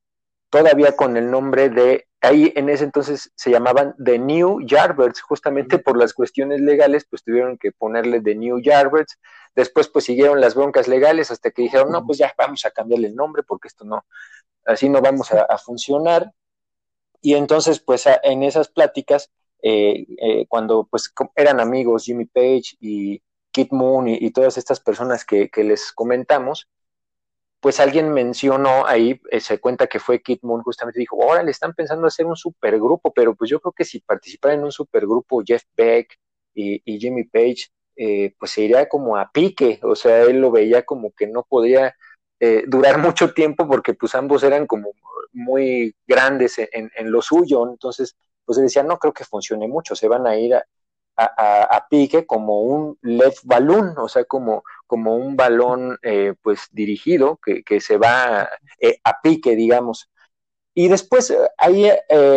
todavía 0.48 0.94
con 0.94 1.16
el 1.16 1.28
nombre 1.28 1.70
de, 1.70 2.06
ahí 2.20 2.52
en 2.54 2.68
ese 2.68 2.84
entonces 2.84 3.32
se 3.34 3.50
llamaban 3.50 3.96
The 4.02 4.16
New 4.20 4.60
Yardbirds, 4.64 5.22
justamente 5.22 5.80
por 5.80 5.98
las 5.98 6.14
cuestiones 6.14 6.60
legales, 6.60 7.04
pues 7.10 7.24
tuvieron 7.24 7.58
que 7.58 7.72
ponerle 7.72 8.20
The 8.20 8.36
New 8.36 8.60
Yardbirds, 8.60 9.18
después 9.56 9.88
pues 9.88 10.04
siguieron 10.04 10.40
las 10.40 10.54
broncas 10.54 10.86
legales 10.86 11.32
hasta 11.32 11.50
que 11.50 11.62
dijeron, 11.62 11.90
no, 11.90 12.06
pues 12.06 12.18
ya 12.18 12.32
vamos 12.38 12.64
a 12.64 12.70
cambiarle 12.70 13.08
el 13.08 13.16
nombre 13.16 13.42
porque 13.42 13.66
esto 13.66 13.84
no, 13.84 14.06
así 14.64 14.88
no 14.88 15.00
vamos 15.00 15.32
a, 15.32 15.58
funcionar. 15.58 16.32
Y 17.20 17.34
entonces 17.34 17.80
pues 17.80 18.04
en 18.22 18.42
esas 18.42 18.68
pláticas, 18.68 19.30
eh, 19.62 20.06
eh, 20.18 20.46
cuando 20.48 20.86
pues 20.90 21.12
eran 21.34 21.60
amigos 21.60 22.04
Jimmy 22.04 22.26
Page 22.26 22.76
y 22.80 23.22
Kit 23.50 23.72
Moon 23.72 24.08
y, 24.08 24.30
todas 24.30 24.58
estas 24.58 24.80
personas 24.80 25.24
que, 25.24 25.48
que 25.48 25.64
les 25.64 25.92
comentamos, 25.92 26.68
pues 27.66 27.80
alguien 27.80 28.12
mencionó 28.12 28.86
ahí, 28.86 29.20
eh, 29.30 29.40
se 29.40 29.58
cuenta 29.58 29.86
que 29.86 29.98
fue 29.98 30.22
Kit 30.22 30.42
Moon, 30.42 30.62
justamente 30.62 31.00
dijo, 31.00 31.20
ahora 31.22 31.42
le 31.42 31.50
están 31.50 31.74
pensando 31.74 32.06
hacer 32.06 32.26
un 32.26 32.36
supergrupo, 32.36 33.12
pero 33.12 33.34
pues 33.34 33.50
yo 33.50 33.60
creo 33.60 33.72
que 33.72 33.84
si 33.84 34.00
participara 34.00 34.54
en 34.54 34.64
un 34.64 34.70
supergrupo 34.70 35.42
Jeff 35.44 35.62
Beck 35.76 36.16
y, 36.54 36.80
Jimmy 37.00 37.24
Page, 37.24 37.66
eh, 37.96 38.34
pues 38.38 38.52
se 38.52 38.62
iría 38.62 38.88
como 38.88 39.16
a 39.16 39.30
pique, 39.32 39.80
o 39.82 39.96
sea, 39.96 40.22
él 40.22 40.38
lo 40.40 40.50
veía 40.50 40.84
como 40.84 41.12
que 41.12 41.26
no 41.26 41.42
podría 41.42 41.94
eh, 42.40 42.62
durar 42.68 42.98
mucho 42.98 43.32
tiempo 43.34 43.66
porque 43.66 43.94
pues 43.94 44.14
ambos 44.14 44.42
eran 44.44 44.66
como 44.66 44.90
muy 45.36 45.94
grandes 46.06 46.58
en, 46.58 46.90
en, 46.96 47.10
lo 47.10 47.22
suyo, 47.22 47.68
entonces 47.68 48.16
pues 48.44 48.58
decía, 48.58 48.82
no 48.82 48.98
creo 48.98 49.12
que 49.12 49.24
funcione 49.24 49.68
mucho, 49.68 49.94
se 49.94 50.08
van 50.08 50.26
a 50.26 50.36
ir 50.36 50.54
a, 50.54 50.64
a, 51.16 51.86
pique 51.88 52.26
como 52.26 52.60
un 52.60 52.98
LED 53.02 53.34
balloon, 53.44 53.94
o 53.98 54.08
sea, 54.08 54.24
como, 54.24 54.62
como 54.86 55.16
un 55.16 55.36
balón 55.36 55.98
eh, 56.02 56.34
pues 56.42 56.68
dirigido 56.72 57.38
que, 57.42 57.62
que 57.64 57.80
se 57.80 57.96
va 57.96 58.48
eh, 58.80 58.98
a 59.02 59.20
pique, 59.22 59.56
digamos. 59.56 60.10
Y 60.74 60.88
después 60.88 61.30
eh, 61.30 61.38
ahí 61.58 61.90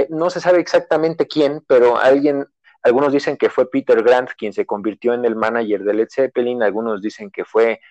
no 0.09 0.29
se 0.29 0.39
sabe 0.39 0.59
exactamente 0.59 1.27
quién, 1.27 1.61
pero 1.67 1.97
alguien, 1.97 2.47
algunos 2.81 3.11
dicen 3.11 3.37
que 3.37 3.49
fue 3.49 3.69
Peter 3.69 4.01
Grant 4.01 4.31
quien 4.37 4.53
se 4.53 4.65
convirtió 4.65 5.13
en 5.13 5.25
el 5.25 5.35
manager 5.35 5.83
de 5.83 5.93
Led 5.93 6.07
Zeppelin, 6.09 6.63
algunos 6.63 7.01
dicen 7.01 7.31
que 7.31 7.43
fue 7.43 7.81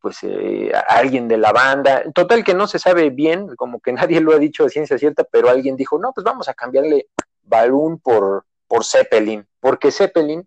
pues 0.00 0.20
alguien 0.88 1.28
de 1.28 1.36
la 1.36 1.52
banda, 1.52 2.04
total 2.14 2.44
que 2.44 2.54
no 2.54 2.66
se 2.66 2.78
sabe 2.78 3.10
bien, 3.10 3.54
como 3.56 3.80
que 3.80 3.92
nadie 3.92 4.20
lo 4.20 4.32
ha 4.32 4.38
dicho 4.38 4.64
de 4.64 4.70
ciencia 4.70 4.98
cierta, 4.98 5.24
pero 5.24 5.50
alguien 5.50 5.76
dijo, 5.76 5.98
no, 5.98 6.12
pues 6.14 6.24
vamos 6.24 6.48
a 6.48 6.54
cambiarle 6.54 7.08
balloon 7.42 7.98
por, 7.98 8.44
por 8.68 8.84
Zeppelin, 8.84 9.46
porque 9.60 9.90
Zeppelin 9.90 10.46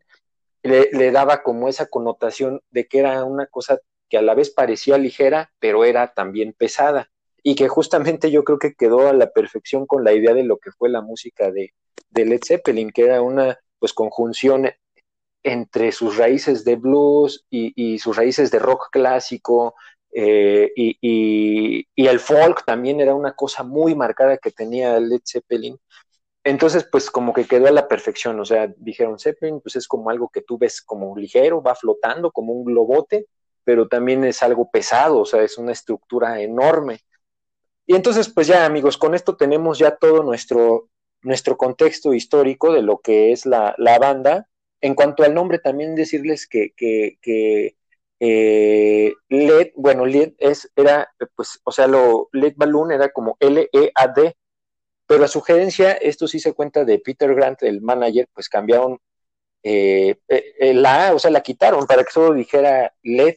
le, 0.63 1.11
daba 1.11 1.41
como 1.41 1.69
esa 1.69 1.87
connotación 1.87 2.61
de 2.71 2.87
que 2.87 2.99
era 2.99 3.23
una 3.23 3.45
cosa 3.47 3.79
que 4.09 4.17
a 4.17 4.21
la 4.21 4.33
vez 4.33 4.49
parecía 4.49 4.97
ligera, 4.97 5.51
pero 5.59 5.85
era 5.85 6.13
también 6.13 6.53
pesada, 6.53 7.09
y 7.43 7.55
que 7.55 7.67
justamente 7.67 8.31
yo 8.31 8.43
creo 8.43 8.59
que 8.59 8.73
quedó 8.73 9.07
a 9.07 9.13
la 9.13 9.31
perfección 9.31 9.85
con 9.85 10.03
la 10.03 10.13
idea 10.13 10.33
de 10.33 10.43
lo 10.43 10.57
que 10.57 10.71
fue 10.71 10.89
la 10.89 11.01
música 11.01 11.51
de, 11.51 11.73
de 12.09 12.25
Led 12.25 12.41
Zeppelin, 12.45 12.91
que 12.91 13.05
era 13.05 13.21
una 13.21 13.59
pues 13.79 13.93
conjunción 13.93 14.69
entre 15.43 15.91
sus 15.91 16.17
raíces 16.17 16.65
de 16.65 16.75
blues 16.75 17.45
y, 17.49 17.99
sus 17.99 18.15
raíces 18.15 18.51
de 18.51 18.59
rock 18.59 18.89
clásico, 18.91 19.75
eh, 20.11 20.71
y, 20.75 20.97
y, 21.95 22.07
el 22.07 22.19
folk 22.19 22.65
también 22.65 22.99
era 22.99 23.13
una 23.15 23.33
cosa 23.33 23.63
muy 23.63 23.95
marcada 23.95 24.37
que 24.37 24.51
tenía 24.51 24.99
Led 24.99 25.21
Zeppelin, 25.25 25.79
entonces, 26.43 26.87
pues 26.89 27.11
como 27.11 27.33
que 27.33 27.45
quedó 27.45 27.67
a 27.67 27.71
la 27.71 27.87
perfección, 27.87 28.39
o 28.39 28.45
sea, 28.45 28.73
dijeron 28.77 29.19
Zeppelin, 29.19 29.59
pues 29.61 29.75
es 29.75 29.87
como 29.87 30.09
algo 30.09 30.29
que 30.29 30.41
tú 30.41 30.57
ves 30.57 30.81
como 30.81 31.15
ligero, 31.17 31.61
va 31.61 31.75
flotando 31.75 32.31
como 32.31 32.53
un 32.53 32.65
globote, 32.65 33.27
pero 33.63 33.87
también 33.87 34.23
es 34.23 34.41
algo 34.41 34.69
pesado, 34.71 35.19
o 35.19 35.25
sea, 35.25 35.43
es 35.43 35.57
una 35.57 35.73
estructura 35.73 36.41
enorme. 36.41 37.01
Y 37.85 37.95
entonces, 37.95 38.29
pues 38.29 38.47
ya 38.47 38.65
amigos, 38.65 38.97
con 38.97 39.15
esto 39.15 39.35
tenemos 39.35 39.79
ya 39.79 39.95
todo 39.97 40.23
nuestro, 40.23 40.89
nuestro 41.21 41.57
contexto 41.57 42.13
histórico 42.13 42.73
de 42.73 42.83
lo 42.83 42.99
que 42.99 43.31
es 43.31 43.45
la, 43.45 43.75
banda. 43.99 44.47
En 44.81 44.95
cuanto 44.95 45.23
al 45.23 45.33
nombre, 45.33 45.59
también 45.59 45.95
decirles 45.95 46.47
que, 46.47 46.73
que, 46.75 47.75
eh, 48.19 49.13
LED, 49.29 49.71
bueno, 49.75 50.05
LED 50.05 50.33
es, 50.37 50.71
era, 50.75 51.09
pues, 51.35 51.59
o 51.63 51.71
sea, 51.71 51.87
lo 51.87 52.29
LED 52.33 52.53
Balloon 52.57 52.91
era 52.91 53.09
como 53.09 53.37
L-E-A-D, 53.39 54.35
pero 55.07 55.23
a 55.25 55.27
sugerencia, 55.27 55.93
esto 55.93 56.27
sí 56.27 56.39
se 56.39 56.53
cuenta 56.53 56.85
de 56.85 56.99
Peter 56.99 57.33
Grant, 57.35 57.63
el 57.63 57.81
manager, 57.81 58.27
pues 58.33 58.49
cambiaron 58.49 58.99
eh, 59.63 60.17
eh, 60.27 60.73
la 60.73 61.09
A, 61.09 61.13
o 61.13 61.19
sea, 61.19 61.31
la 61.31 61.41
quitaron 61.41 61.85
para 61.87 62.03
que 62.03 62.11
solo 62.11 62.33
dijera 62.33 62.93
LED, 63.03 63.35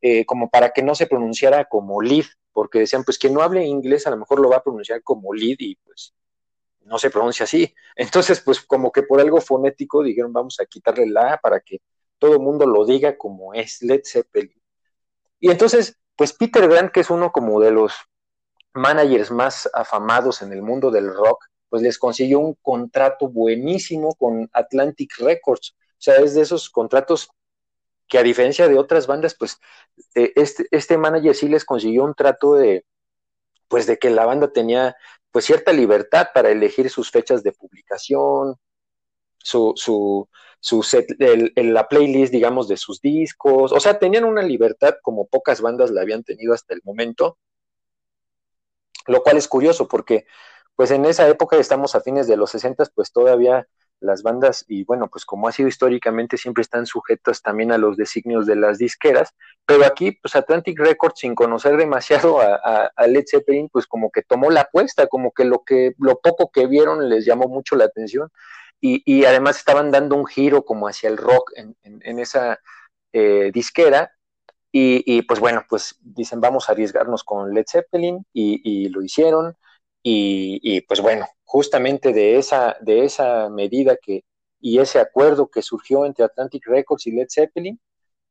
eh, 0.00 0.24
como 0.26 0.50
para 0.50 0.70
que 0.70 0.82
no 0.82 0.94
se 0.94 1.06
pronunciara 1.06 1.66
como 1.66 2.02
lead, 2.02 2.24
porque 2.52 2.80
decían, 2.80 3.04
pues 3.04 3.18
quien 3.18 3.34
no 3.34 3.42
hable 3.42 3.64
inglés 3.64 4.06
a 4.06 4.10
lo 4.10 4.16
mejor 4.18 4.40
lo 4.40 4.50
va 4.50 4.56
a 4.58 4.62
pronunciar 4.64 5.02
como 5.02 5.32
lead 5.34 5.56
y 5.60 5.76
pues 5.76 6.14
no 6.84 6.98
se 6.98 7.10
pronuncia 7.10 7.44
así. 7.44 7.74
Entonces, 7.96 8.40
pues 8.40 8.60
como 8.60 8.92
que 8.92 9.02
por 9.02 9.20
algo 9.20 9.40
fonético 9.40 10.02
dijeron, 10.02 10.32
vamos 10.32 10.58
a 10.60 10.66
quitarle 10.66 11.06
la 11.06 11.34
A 11.34 11.38
para 11.38 11.60
que 11.60 11.80
todo 12.18 12.34
el 12.34 12.40
mundo 12.40 12.66
lo 12.66 12.84
diga 12.84 13.16
como 13.16 13.54
es 13.54 13.82
Led 13.82 14.02
Zeppelin. 14.04 14.60
Y 15.40 15.50
entonces, 15.50 15.98
pues 16.16 16.32
Peter 16.32 16.68
Grant, 16.68 16.92
que 16.92 17.00
es 17.00 17.10
uno 17.10 17.32
como 17.32 17.60
de 17.60 17.72
los 17.72 17.92
managers 18.74 19.30
más 19.30 19.68
afamados 19.72 20.42
en 20.42 20.52
el 20.52 20.62
mundo 20.62 20.90
del 20.90 21.12
rock, 21.12 21.44
pues 21.68 21.82
les 21.82 21.98
consiguió 21.98 22.38
un 22.38 22.54
contrato 22.62 23.28
buenísimo 23.28 24.14
con 24.14 24.48
Atlantic 24.52 25.14
Records. 25.18 25.74
O 25.74 25.96
sea, 25.98 26.16
es 26.16 26.34
de 26.34 26.42
esos 26.42 26.70
contratos 26.70 27.30
que 28.08 28.18
a 28.18 28.22
diferencia 28.22 28.68
de 28.68 28.78
otras 28.78 29.06
bandas, 29.06 29.34
pues 29.34 29.58
eh, 30.14 30.32
este, 30.36 30.66
este 30.70 30.98
manager 30.98 31.34
sí 31.34 31.48
les 31.48 31.64
consiguió 31.64 32.04
un 32.04 32.14
trato 32.14 32.54
de, 32.54 32.84
pues 33.68 33.86
de 33.86 33.98
que 33.98 34.10
la 34.10 34.26
banda 34.26 34.52
tenía 34.52 34.96
pues 35.32 35.46
cierta 35.46 35.72
libertad 35.72 36.28
para 36.34 36.50
elegir 36.50 36.90
sus 36.90 37.10
fechas 37.10 37.42
de 37.42 37.52
publicación, 37.52 38.56
su, 39.38 39.72
su, 39.76 40.28
su 40.60 40.82
set, 40.82 41.06
la 41.56 41.88
playlist, 41.88 42.32
digamos, 42.32 42.68
de 42.68 42.76
sus 42.76 43.00
discos. 43.00 43.72
O 43.72 43.80
sea, 43.80 43.98
tenían 43.98 44.24
una 44.24 44.42
libertad 44.42 44.94
como 45.02 45.26
pocas 45.26 45.60
bandas 45.60 45.90
la 45.90 46.02
habían 46.02 46.22
tenido 46.24 46.54
hasta 46.54 46.74
el 46.74 46.82
momento 46.84 47.38
lo 49.06 49.22
cual 49.22 49.36
es 49.36 49.48
curioso 49.48 49.88
porque 49.88 50.26
pues 50.76 50.90
en 50.90 51.04
esa 51.04 51.28
época 51.28 51.56
estamos 51.56 51.94
a 51.94 52.00
fines 52.00 52.26
de 52.26 52.36
los 52.36 52.50
60, 52.50 52.84
pues 52.94 53.12
todavía 53.12 53.68
las 54.02 54.22
bandas, 54.22 54.64
y 54.68 54.84
bueno, 54.84 55.08
pues 55.08 55.24
como 55.24 55.48
ha 55.48 55.52
sido 55.52 55.68
históricamente, 55.68 56.36
siempre 56.36 56.62
están 56.62 56.86
sujetas 56.86 57.42
también 57.42 57.72
a 57.72 57.78
los 57.78 57.96
designios 57.96 58.46
de 58.46 58.56
las 58.56 58.78
disqueras, 58.78 59.34
pero 59.66 59.84
aquí, 59.84 60.12
pues 60.12 60.36
Atlantic 60.36 60.78
Records, 60.78 61.20
sin 61.20 61.34
conocer 61.34 61.76
demasiado 61.76 62.40
a, 62.40 62.92
Led 63.06 63.24
Zeppelin, 63.28 63.68
pues 63.68 63.86
como 63.86 64.10
que 64.10 64.22
tomó 64.22 64.50
la 64.50 64.62
apuesta, 64.62 65.06
como 65.06 65.32
que 65.32 65.44
lo 65.44 65.64
que, 65.64 65.94
lo 65.98 66.20
poco 66.20 66.50
que 66.50 66.66
vieron 66.66 67.08
les 67.08 67.24
llamó 67.24 67.48
mucho 67.48 67.76
la 67.76 67.84
atención, 67.84 68.28
y, 68.80 69.24
además 69.24 69.58
estaban 69.58 69.92
dando 69.92 70.16
un 70.16 70.26
giro 70.26 70.64
como 70.64 70.88
hacia 70.88 71.08
el 71.08 71.16
rock 71.16 71.52
en, 71.54 72.18
esa 72.18 72.58
eh, 73.12 73.52
disquera, 73.54 74.12
y, 74.74 75.22
pues 75.22 75.38
bueno, 75.38 75.64
pues 75.68 75.96
dicen, 76.00 76.40
vamos 76.40 76.68
a 76.68 76.72
arriesgarnos 76.72 77.24
con 77.24 77.52
Led 77.52 77.66
Zeppelin 77.70 78.24
y, 78.32 78.88
lo 78.88 79.02
hicieron. 79.02 79.54
Y, 80.02 80.80
pues 80.82 81.00
bueno, 81.00 81.28
justamente 81.52 82.14
de 82.14 82.38
esa, 82.38 82.78
de 82.80 83.04
esa 83.04 83.50
medida 83.50 83.98
que, 84.00 84.24
y 84.58 84.78
ese 84.78 84.98
acuerdo 84.98 85.50
que 85.50 85.60
surgió 85.60 86.06
entre 86.06 86.24
Atlantic 86.24 86.66
Records 86.66 87.06
y 87.06 87.12
Led 87.12 87.26
Zeppelin, 87.28 87.78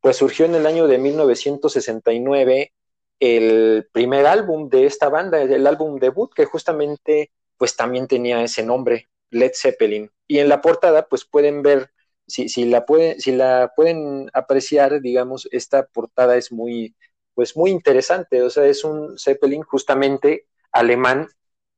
pues 0.02 0.18
surgió 0.18 0.46
en 0.48 0.56
el 0.56 0.66
año 0.66 0.88
de 0.88 0.98
1969 0.98 2.74
el 3.20 3.88
primer 3.92 4.26
álbum 4.26 4.70
de 4.70 4.88
esta 4.88 5.10
banda, 5.10 5.40
el 5.40 5.68
álbum 5.68 6.00
debut, 6.00 6.34
que 6.34 6.46
justamente 6.46 7.32
pues 7.58 7.76
también 7.76 8.08
tenía 8.08 8.44
ese 8.44 8.64
nombre, 8.64 9.08
Led 9.30 9.52
Zeppelin. 9.54 10.10
Y 10.28 10.40
en 10.40 10.50
la 10.50 10.60
portada 10.62 11.08
pues 11.08 11.24
pueden 11.24 11.62
ver 11.62 11.92
si, 12.26 12.50
si, 12.50 12.66
la 12.66 12.88
pueden, 12.88 13.22
si 13.22 13.34
la 13.34 13.72
pueden 13.76 14.32
apreciar, 14.34 15.00
digamos, 15.00 15.48
esta 15.52 15.86
portada 15.86 16.38
es 16.38 16.52
muy, 16.52 16.96
pues 17.36 17.56
muy 17.56 17.70
interesante, 17.70 18.42
o 18.42 18.50
sea, 18.50 18.66
es 18.66 18.84
un 18.84 19.16
Zeppelin 19.20 19.62
justamente 19.62 20.48
alemán, 20.72 21.28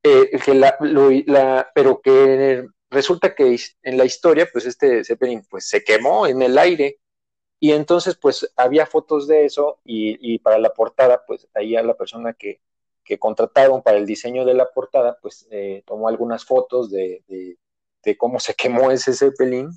eh, 0.04 0.40
que 0.44 0.54
la, 0.54 0.78
la, 0.80 1.72
pero 1.74 2.02
que 2.02 2.68
resulta 2.90 3.34
que 3.34 3.58
en 3.82 3.98
la 3.98 4.06
historia, 4.06 4.48
pues 4.52 4.66
este 4.66 5.04
Zeppelin 5.04 5.44
pues 5.50 5.68
se 5.68 5.84
quemó 5.84 6.28
en 6.28 6.42
el 6.42 6.58
aire, 6.58 7.00
y 7.60 7.72
entonces 7.72 8.16
pues 8.16 8.52
había 8.58 8.86
fotos 8.86 9.28
de 9.28 9.46
eso, 9.46 9.80
y, 9.84 10.34
y 10.34 10.40
para 10.40 10.60
la 10.60 10.74
portada, 10.74 11.24
pues 11.26 11.48
ahí 11.54 11.76
a 11.76 11.84
la 11.84 11.96
persona 11.96 12.34
que, 12.34 12.62
que 13.04 13.20
contrataron 13.20 13.82
para 13.82 13.98
el 13.98 14.06
diseño 14.06 14.46
de 14.46 14.54
la 14.54 14.72
portada, 14.72 15.18
pues 15.22 15.48
eh, 15.52 15.84
tomó 15.86 16.08
algunas 16.08 16.46
fotos 16.46 16.90
de, 16.90 17.24
de, 17.28 18.18
cómo 18.18 18.40
se 18.40 18.54
quemó 18.54 18.92
ese 18.92 19.14
Zeppelin. 19.14 19.70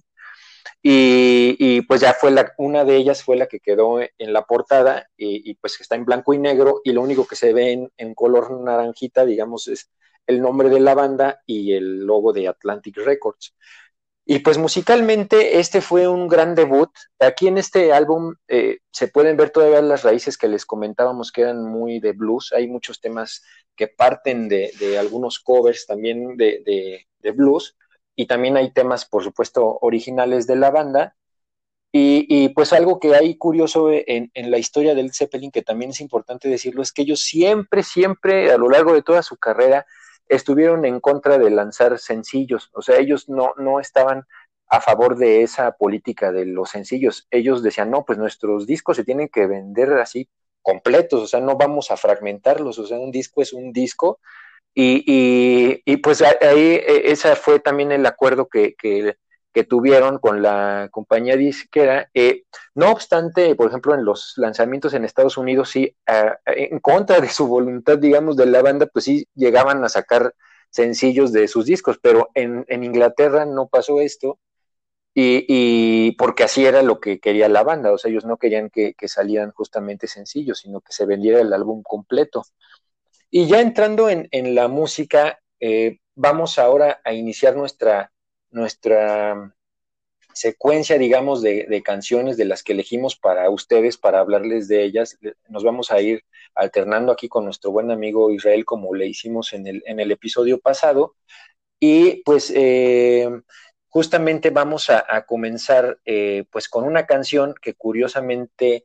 Y, 0.83 1.81
pues 1.83 2.01
ya 2.01 2.13
fue 2.15 2.31
la, 2.31 2.53
una 2.59 2.85
de 2.85 2.97
ellas 2.97 3.23
fue 3.23 3.37
la 3.37 3.47
que 3.47 3.61
quedó 3.61 4.01
en 4.01 4.33
la 4.33 4.43
portada 4.43 5.09
y, 5.17 5.55
pues 5.55 5.81
está 5.81 5.97
en 5.97 6.05
blanco 6.05 6.35
y 6.35 6.39
negro 6.39 6.81
y 6.85 6.93
lo 6.93 7.03
único 7.03 7.27
que 7.27 7.37
se 7.37 7.53
ve 7.53 7.91
en, 7.97 8.15
color 8.15 8.61
naranjita, 8.61 9.25
digamos, 9.25 9.69
es 9.69 9.91
el 10.27 10.41
nombre 10.41 10.69
de 10.69 10.81
la 10.81 10.95
banda 10.95 11.43
y 11.47 11.75
el 11.75 12.05
logo 12.05 12.33
de 12.33 12.49
Atlantic 12.49 12.97
Records. 12.99 13.55
Y 14.29 14.41
pues 14.41 14.59
musicalmente 14.59 15.61
este 15.61 15.81
fue 15.81 16.09
un 16.09 16.27
gran 16.27 16.57
debut. 16.57 16.91
Aquí 17.21 17.47
en 17.47 17.59
este 17.59 17.93
álbum 17.93 18.35
eh, 18.49 18.79
se 18.91 19.07
pueden 19.07 19.37
ver 19.37 19.51
todavía 19.51 19.81
las 19.83 20.03
raíces 20.03 20.37
que 20.37 20.49
les 20.49 20.67
comentábamos 20.67 21.31
que 21.31 21.43
eran 21.43 21.63
muy 21.65 22.01
de 22.01 22.11
blues. 22.11 22.53
Hay 22.53 22.67
muchos 22.67 23.01
temas 23.01 23.45
que 23.77 23.87
parten 23.87 24.49
de, 24.49 24.99
algunos 24.99 25.39
covers 25.39 25.87
también 25.87 26.37
de, 26.37 27.07
blues, 27.35 27.77
y 28.17 28.27
también 28.27 28.57
hay 28.57 28.73
temas, 28.73 29.05
por 29.05 29.23
supuesto, 29.23 29.79
originales 29.81 30.49
de 30.49 30.57
la 30.57 30.71
banda. 30.71 31.15
Y, 31.93 32.51
pues 32.51 32.75
algo 32.75 33.01
que 33.01 33.15
hay 33.15 33.39
curioso 33.39 33.91
en, 33.91 34.31
en, 34.35 34.51
la 34.51 34.59
historia 34.59 34.95
del 34.95 35.15
Zeppelin, 35.15 35.51
que 35.51 35.63
también 35.63 35.93
es 35.93 36.01
importante 36.03 36.49
decirlo, 36.49 36.83
es 36.83 36.93
que 36.93 37.03
ellos 37.03 37.23
siempre, 37.23 37.83
siempre, 37.83 38.51
a 38.51 38.59
lo 38.59 38.69
largo 38.69 38.93
de 38.93 39.03
toda 39.03 39.23
su 39.23 39.37
carrera, 39.39 39.87
estuvieron 40.29 40.85
en 40.85 41.01
contra 41.01 41.39
de 41.39 41.51
lanzar 41.51 41.99
sencillos. 41.99 42.71
O 42.73 42.83
sea, 42.83 42.99
ellos 42.99 43.29
no, 43.29 43.53
no 43.57 43.81
estaban 43.81 44.27
a 44.69 44.81
favor 44.81 45.17
de 45.17 45.43
esa 45.43 45.73
política 45.73 46.33
de 46.33 46.47
los 46.47 46.71
sencillos. 46.71 47.27
Ellos 47.31 47.63
decían, 47.63 47.91
no, 47.91 48.05
pues 48.05 48.19
nuestros 48.19 48.67
discos 48.67 48.97
se 48.97 49.05
tienen 49.05 49.29
que 49.29 49.47
vender 49.47 49.93
así 49.95 50.29
completos, 50.63 51.23
o 51.23 51.27
sea, 51.29 51.41
no 51.41 51.57
vamos 51.57 51.93
a 51.93 51.97
fragmentarlos, 51.97 52.81
o 52.81 52.87
sea, 52.87 52.99
un 52.99 53.13
disco 53.13 53.41
es 53.41 53.53
un 53.53 53.73
disco. 53.73 54.19
Y, 54.75 55.83
y, 55.87 55.97
pues 55.99 56.21
ahí 56.21 56.35
e, 56.43 57.11
ese 57.13 57.35
fue 57.37 57.61
también 57.61 57.93
el 57.93 58.05
acuerdo 58.05 58.49
que, 58.49 58.75
que, 58.75 59.17
tuvieron 59.65 60.19
con 60.19 60.43
la 60.43 60.89
compañía 60.91 61.37
disquera. 61.37 62.11
Eh, 62.15 62.45
no 62.75 62.91
obstante, 62.91 63.55
por 63.55 63.69
ejemplo, 63.69 63.95
en 63.95 64.05
los 64.05 64.35
lanzamientos 64.37 64.95
en 64.95 65.05
Estados 65.05 65.37
Unidos, 65.37 65.71
sí, 65.71 65.97
en 66.47 66.79
contra 66.81 67.21
de 67.21 67.29
su 67.29 67.47
voluntad, 67.47 67.99
digamos, 67.99 68.37
de 68.37 68.47
la 68.47 68.63
banda, 68.63 68.87
pues 68.87 69.05
sí 69.07 69.29
llegaban 69.35 69.85
a 69.85 69.89
sacar 69.89 70.35
sencillos 70.71 71.33
de 71.33 71.49
sus 71.49 71.67
discos, 71.67 71.99
pero 72.01 72.31
en, 72.35 72.65
en 72.69 72.85
Inglaterra 72.85 73.47
no 73.47 73.69
pasó 73.69 74.01
esto 74.01 74.39
y, 75.19 76.13
porque 76.13 76.45
así 76.45 76.67
era 76.67 76.83
lo 76.83 77.01
que 77.01 77.21
quería 77.21 77.49
la 77.49 77.63
banda, 77.63 77.91
o 77.91 77.97
sea, 77.97 78.11
ellos 78.11 78.27
no 78.27 78.37
querían 78.37 78.69
que, 78.69 78.95
salieran 79.09 79.51
justamente 79.53 80.09
sencillos, 80.09 80.59
sino 80.59 80.83
que 80.83 80.93
se 80.93 81.07
vendiera 81.07 81.41
el 81.41 81.55
álbum 81.55 81.83
completo. 81.83 82.45
Y 83.31 83.47
ya 83.47 83.63
entrando 83.63 84.11
en, 84.11 84.55
la 84.55 84.69
música, 84.69 85.39
eh, 85.59 86.01
vamos 86.15 86.59
ahora 86.59 87.01
a 87.03 87.15
iniciar 87.15 87.57
nuestra, 87.57 88.13
nuestra 88.51 89.55
secuencia, 90.37 90.99
digamos, 90.99 91.41
de, 91.43 91.83
canciones 91.85 92.37
de 92.37 92.45
las 92.45 92.63
que 92.63 92.73
elegimos 92.73 93.17
para 93.17 93.49
ustedes, 93.49 93.97
para 93.97 94.21
hablarles 94.21 94.69
de 94.69 94.85
ellas. 94.85 95.19
Nos 95.49 95.65
vamos 95.65 95.91
a 95.91 96.01
ir 96.01 96.25
alternando 96.55 97.11
aquí 97.11 97.29
con 97.29 97.45
nuestro 97.45 97.71
buen 97.71 97.91
amigo 97.91 98.31
Israel, 98.31 98.65
como 98.65 98.95
le 98.95 99.07
hicimos 99.07 99.55
en 99.55 99.67
el, 99.67 100.11
episodio 100.11 100.61
pasado. 100.61 101.17
Y 101.81 102.23
pues 102.25 102.53
eh, 102.55 103.29
justamente 103.89 104.51
vamos 104.51 104.91
a, 104.91 105.25
comenzar 105.27 105.99
eh, 106.05 106.45
pues 106.51 106.69
con 106.69 106.85
una 106.85 107.07
canción 107.07 107.55
que 107.61 107.75
curiosamente 107.75 108.85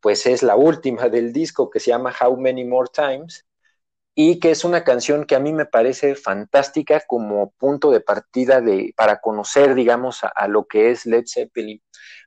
pues 0.00 0.26
es 0.26 0.42
la 0.42 0.56
última 0.56 1.08
del 1.08 1.32
disco 1.32 1.70
que 1.70 1.80
se 1.80 1.90
llama 1.90 2.14
How 2.18 2.36
Many 2.36 2.64
More 2.64 2.88
Times 2.92 3.46
y 4.14 4.40
que 4.40 4.50
es 4.50 4.64
una 4.64 4.84
canción 4.84 5.24
que 5.24 5.36
a 5.36 5.40
mí 5.40 5.52
me 5.52 5.66
parece 5.66 6.14
fantástica 6.14 7.02
como 7.06 7.52
punto 7.52 7.90
de 7.90 8.00
partida 8.00 8.60
de, 8.60 8.92
para 8.96 9.20
conocer, 9.20 9.74
digamos, 9.74 10.20
a, 10.24 10.48
lo 10.48 10.66
que 10.66 10.90
es 10.90 11.06
Led 11.06 11.24
Zeppelin. 11.26 11.80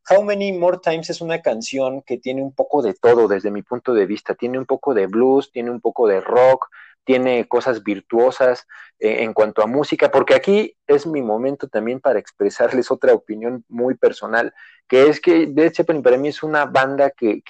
How 0.09 0.23
Many 0.23 0.53
More 0.53 0.79
Times 0.81 1.09
es 1.09 1.21
una 1.21 1.41
canción 1.41 2.01
que 2.01 2.17
tiene 2.17 2.41
un 2.41 2.53
poco 2.53 2.81
de 2.81 2.93
todo 2.93 3.27
desde 3.27 3.51
mi 3.51 3.61
punto 3.61 3.93
de 3.93 4.05
vista. 4.05 4.35
Tiene 4.35 4.59
un 4.59 4.65
poco 4.65 4.93
de 4.93 5.07
blues, 5.07 5.51
tiene 5.51 5.71
un 5.71 5.81
poco 5.81 6.07
de 6.07 6.21
rock, 6.21 6.67
tiene 7.03 7.47
cosas 7.47 7.83
virtuosas 7.83 8.65
eh, 8.99 9.23
en 9.23 9.33
cuanto 9.33 9.61
a 9.61 9.67
música, 9.67 10.11
porque 10.11 10.35
aquí 10.35 10.77
es 10.87 11.05
mi 11.05 11.21
momento 11.21 11.67
también 11.67 11.99
para 11.99 12.19
expresarles 12.19 12.91
otra 12.91 13.13
opinión 13.13 13.65
muy 13.67 13.95
personal, 13.95 14.53
que 14.87 15.07
es 15.07 15.19
que 15.19 15.47
Led 15.47 15.73
Zeppelin 15.73 16.03
para 16.03 16.17
mí 16.17 16.29
es 16.29 16.43
una 16.43 16.65
banda 16.65 17.11
que, 17.11 17.41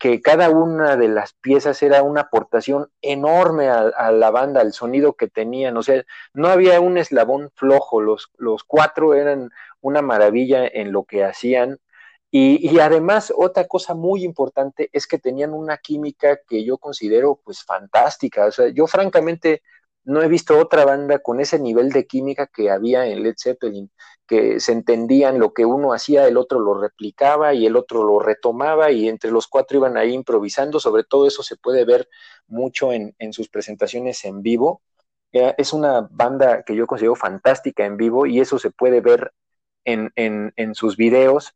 que 0.00 0.22
cada 0.22 0.50
una 0.50 0.96
de 0.96 1.08
las 1.08 1.34
piezas 1.34 1.82
era 1.82 2.02
una 2.02 2.22
aportación 2.22 2.90
enorme 3.02 3.68
a, 3.68 4.10
la 4.10 4.30
banda, 4.30 4.62
al 4.62 4.72
sonido 4.72 5.12
que 5.12 5.28
tenían, 5.28 5.76
o 5.76 5.82
sea, 5.82 6.04
no 6.32 6.48
había 6.48 6.80
un 6.80 6.98
eslabón 6.98 7.50
flojo, 7.54 8.00
los, 8.00 8.32
los 8.38 8.64
cuatro 8.64 9.14
eran 9.14 9.50
una 9.82 10.02
maravilla 10.02 10.66
en 10.66 10.90
lo 10.90 11.04
que 11.04 11.22
hacían, 11.24 11.78
y, 12.32 12.78
además, 12.78 13.32
otra 13.36 13.66
cosa 13.66 13.94
muy 13.94 14.22
importante 14.22 14.88
es 14.92 15.08
que 15.08 15.18
tenían 15.18 15.52
una 15.52 15.78
química 15.78 16.38
que 16.48 16.64
yo 16.64 16.78
considero 16.78 17.40
pues 17.42 17.64
fantástica. 17.64 18.46
O 18.46 18.52
sea, 18.52 18.68
yo 18.68 18.86
francamente 18.86 19.62
no 20.04 20.22
he 20.22 20.28
visto 20.28 20.58
otra 20.58 20.84
banda 20.84 21.18
con 21.20 21.40
ese 21.40 21.58
nivel 21.58 21.90
de 21.90 22.06
química 22.06 22.46
que 22.46 22.70
había 22.70 23.06
en 23.06 23.22
Led 23.22 23.34
Zeppelin, 23.38 23.90
que 24.26 24.60
se 24.60 24.72
entendían 24.72 25.38
lo 25.38 25.52
que 25.52 25.66
uno 25.66 25.92
hacía, 25.92 26.26
el 26.26 26.36
otro 26.36 26.60
lo 26.60 26.74
replicaba 26.80 27.52
y 27.54 27.66
el 27.66 27.76
otro 27.76 28.04
lo 28.04 28.20
retomaba 28.20 28.90
y 28.92 29.08
entre 29.08 29.30
los 29.30 29.46
cuatro 29.48 29.78
iban 29.78 29.96
ahí 29.96 30.12
improvisando. 30.12 30.80
Sobre 30.80 31.04
todo 31.04 31.26
eso 31.26 31.42
se 31.42 31.56
puede 31.56 31.84
ver 31.84 32.08
mucho 32.46 32.92
en, 32.92 33.14
en 33.18 33.32
sus 33.32 33.48
presentaciones 33.48 34.24
en 34.24 34.42
vivo. 34.42 34.82
Es 35.32 35.72
una 35.72 36.08
banda 36.10 36.62
que 36.64 36.74
yo 36.74 36.86
considero 36.86 37.14
fantástica 37.14 37.84
en 37.84 37.96
vivo 37.96 38.26
y 38.26 38.40
eso 38.40 38.58
se 38.58 38.70
puede 38.70 39.00
ver 39.00 39.32
en, 39.84 40.12
en, 40.16 40.52
en 40.56 40.74
sus 40.74 40.96
videos 40.96 41.54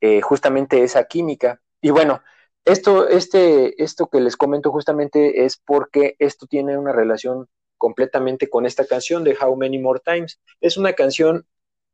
eh, 0.00 0.20
justamente 0.20 0.82
esa 0.82 1.04
química. 1.04 1.60
Y 1.80 1.90
bueno, 1.90 2.22
esto, 2.64 3.08
este, 3.08 3.82
esto 3.82 4.08
que 4.08 4.20
les 4.20 4.36
comento 4.36 4.70
justamente 4.70 5.44
es 5.44 5.56
porque 5.56 6.16
esto 6.18 6.46
tiene 6.46 6.78
una 6.78 6.92
relación 6.92 7.48
completamente 7.84 8.48
con 8.48 8.64
esta 8.64 8.86
canción 8.86 9.24
de 9.24 9.36
How 9.38 9.54
Many 9.56 9.78
More 9.78 10.00
Times. 10.02 10.40
Es 10.62 10.78
una 10.78 10.94
canción 10.94 11.46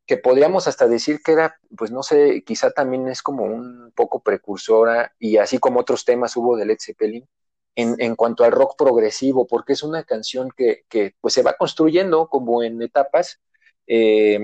que 0.05 0.15
podríamos 0.15 0.65
hasta 0.69 0.87
decir 0.87 1.19
que 1.21 1.33
era, 1.33 1.59
pues 1.77 1.91
no 1.91 2.01
sé, 2.01 2.43
quizá 2.45 2.71
también 2.71 3.09
es 3.09 3.21
como 3.21 3.43
un 3.43 3.91
poco 3.93 4.23
precursora 4.23 5.13
y 5.19 5.35
así 5.35 5.57
como 5.57 5.81
otros 5.81 6.05
temas 6.05 6.37
hubo 6.37 6.55
de 6.55 6.65
Led 6.65 6.77
Zeppelin 6.79 7.27
en, 7.75 7.95
en 7.99 8.15
cuanto 8.15 8.45
al 8.45 8.53
rock 8.53 8.77
progresivo, 8.77 9.45
porque 9.47 9.73
es 9.73 9.83
una 9.83 10.05
canción 10.05 10.49
que, 10.55 10.85
que 10.87 11.13
pues 11.19 11.33
se 11.33 11.43
va 11.43 11.57
construyendo 11.57 12.29
como 12.29 12.63
en 12.63 12.81
etapas, 12.81 13.41
eh, 13.85 14.39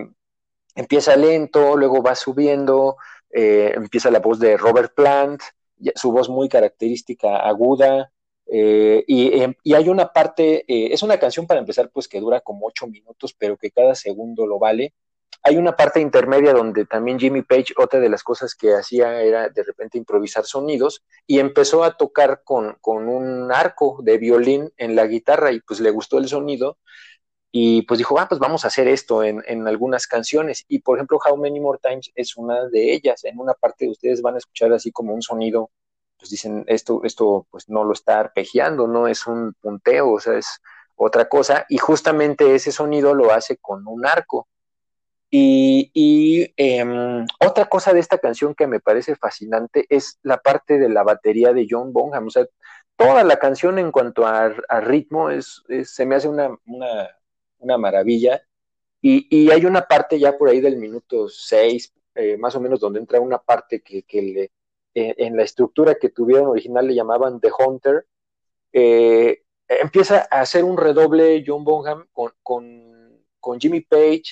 empieza 0.75 1.15
lento, 1.15 1.77
luego 1.77 2.03
va 2.03 2.15
subiendo, 2.15 2.97
eh, 3.31 3.71
empieza 3.73 4.11
la 4.11 4.19
voz 4.19 4.37
de 4.39 4.57
Robert 4.57 4.93
Plant, 4.93 5.41
su 5.95 6.11
voz 6.11 6.27
muy 6.27 6.49
característica, 6.49 7.37
aguda, 7.37 8.11
eh, 8.49 9.03
em, 9.07 9.53
y, 9.63 9.73
hay 9.73 9.89
una 9.89 10.11
parte, 10.11 10.63
eh, 10.67 10.93
es 10.93 11.03
una 11.03 11.19
canción 11.19 11.47
para 11.47 11.59
empezar, 11.59 11.89
pues 11.91 12.07
que 12.07 12.19
dura 12.19 12.41
como 12.41 12.67
ocho 12.67 12.87
minutos, 12.87 13.33
pero 13.37 13.57
que 13.57 13.71
cada 13.71 13.95
segundo 13.95 14.45
lo 14.47 14.59
vale. 14.59 14.93
Hay 15.43 15.57
una 15.57 15.75
parte 15.75 16.01
intermedia 16.01 16.53
donde 16.53 16.85
también 16.85 17.19
Jimmy 17.19 17.41
Page, 17.41 17.73
otra 17.77 17.99
de 17.99 18.09
las 18.09 18.23
cosas 18.23 18.55
que 18.55 18.73
hacía 18.73 19.21
era 19.21 19.49
de 19.49 19.63
repente 19.63 19.97
improvisar 19.97 20.45
sonidos 20.45 21.03
y 21.25 21.39
empezó 21.39 21.83
a 21.83 21.95
tocar 21.95 22.41
con, 22.43 22.77
con 22.81 23.07
un 23.07 23.51
arco 23.51 23.99
de 24.03 24.17
violín 24.17 24.71
en 24.77 24.95
la 24.95 25.05
guitarra 25.07 25.51
y 25.51 25.61
pues 25.61 25.79
le 25.79 25.91
gustó 25.91 26.17
el 26.17 26.27
sonido 26.27 26.77
y 27.51 27.83
pues 27.83 27.97
dijo, 27.97 28.19
ah, 28.19 28.27
pues 28.27 28.39
vamos 28.39 28.65
a 28.65 28.67
hacer 28.67 28.87
esto 28.87 29.23
en, 29.23 29.43
en, 29.47 29.67
algunas 29.67 30.05
canciones. 30.07 30.65
Y 30.67 30.79
por 30.79 30.97
ejemplo, 30.97 31.17
How 31.23 31.37
Many 31.37 31.59
More 31.59 31.79
Times 31.81 32.11
es 32.15 32.35
una 32.37 32.67
de 32.67 32.93
ellas. 32.93 33.23
En 33.23 33.39
una 33.39 33.53
parte 33.53 33.89
ustedes 33.89 34.21
van 34.21 34.35
a 34.35 34.39
escuchar 34.39 34.73
así 34.73 34.91
como 34.91 35.13
un 35.13 35.21
sonido, 35.21 35.71
pues 36.17 36.31
dicen, 36.31 36.63
esto, 36.67 37.01
esto 37.03 37.47
pues 37.49 37.69
no 37.69 37.83
lo 37.83 37.93
está 37.93 38.19
arpegiando, 38.19 38.87
no 38.87 39.07
es 39.07 39.27
un 39.27 39.53
punteo, 39.61 40.13
o 40.13 40.19
sea, 40.19 40.37
es 40.37 40.61
otra 40.95 41.29
cosa. 41.29 41.65
Y 41.69 41.77
justamente 41.77 42.55
ese 42.55 42.71
sonido 42.71 43.13
lo 43.13 43.31
hace 43.31 43.57
con 43.57 43.87
un 43.87 44.05
arco. 44.05 44.47
Y, 45.29 45.91
y 45.93 46.53
em, 46.55 47.25
otra 47.45 47.65
cosa 47.65 47.93
de 47.93 47.99
esta 47.99 48.17
canción 48.17 48.55
que 48.55 48.67
me 48.67 48.79
parece 48.79 49.15
fascinante 49.15 49.85
es 49.89 50.19
la 50.23 50.37
parte 50.37 50.79
de 50.79 50.89
la 50.89 51.03
batería 51.03 51.53
de 51.53 51.67
John 51.69 51.91
Bonham. 51.93 52.27
O 52.27 52.29
sea, 52.29 52.45
toda 52.95 53.23
la 53.23 53.37
canción 53.37 53.79
en 53.79 53.91
cuanto 53.91 54.25
a, 54.25 54.49
ritmo 54.81 55.29
es, 55.29 55.63
se 55.83 56.05
me 56.05 56.15
hace 56.15 56.29
una, 56.29 56.49
una 57.59 57.77
maravilla. 57.77 58.41
Y, 59.01 59.49
hay 59.51 59.65
una 59.65 59.87
parte 59.87 60.19
ya 60.19 60.37
por 60.37 60.49
ahí 60.49 60.59
del 60.59 60.77
minuto 60.77 61.29
6, 61.29 61.93
eh, 62.15 62.37
más 62.37 62.55
o 62.55 62.59
menos, 62.59 62.79
donde 62.79 62.99
entra 62.99 63.19
una 63.19 63.37
parte 63.37 63.81
que, 63.81 64.21
le, 64.21 64.51
en 64.93 65.37
la 65.37 65.43
estructura 65.43 65.95
que 65.95 66.09
tuvieron 66.09 66.47
original 66.47 66.87
le 66.87 66.95
llamaban 66.95 67.39
The 67.39 67.51
Hunter, 67.57 68.05
eh, 68.73 69.43
empieza 69.67 70.27
a 70.29 70.41
hacer 70.41 70.63
un 70.63 70.77
redoble 70.77 71.43
John 71.45 71.63
Bonham 71.63 72.07
con, 72.11 72.31
con, 72.43 73.59
Jimmy 73.59 73.81
Page 73.81 74.23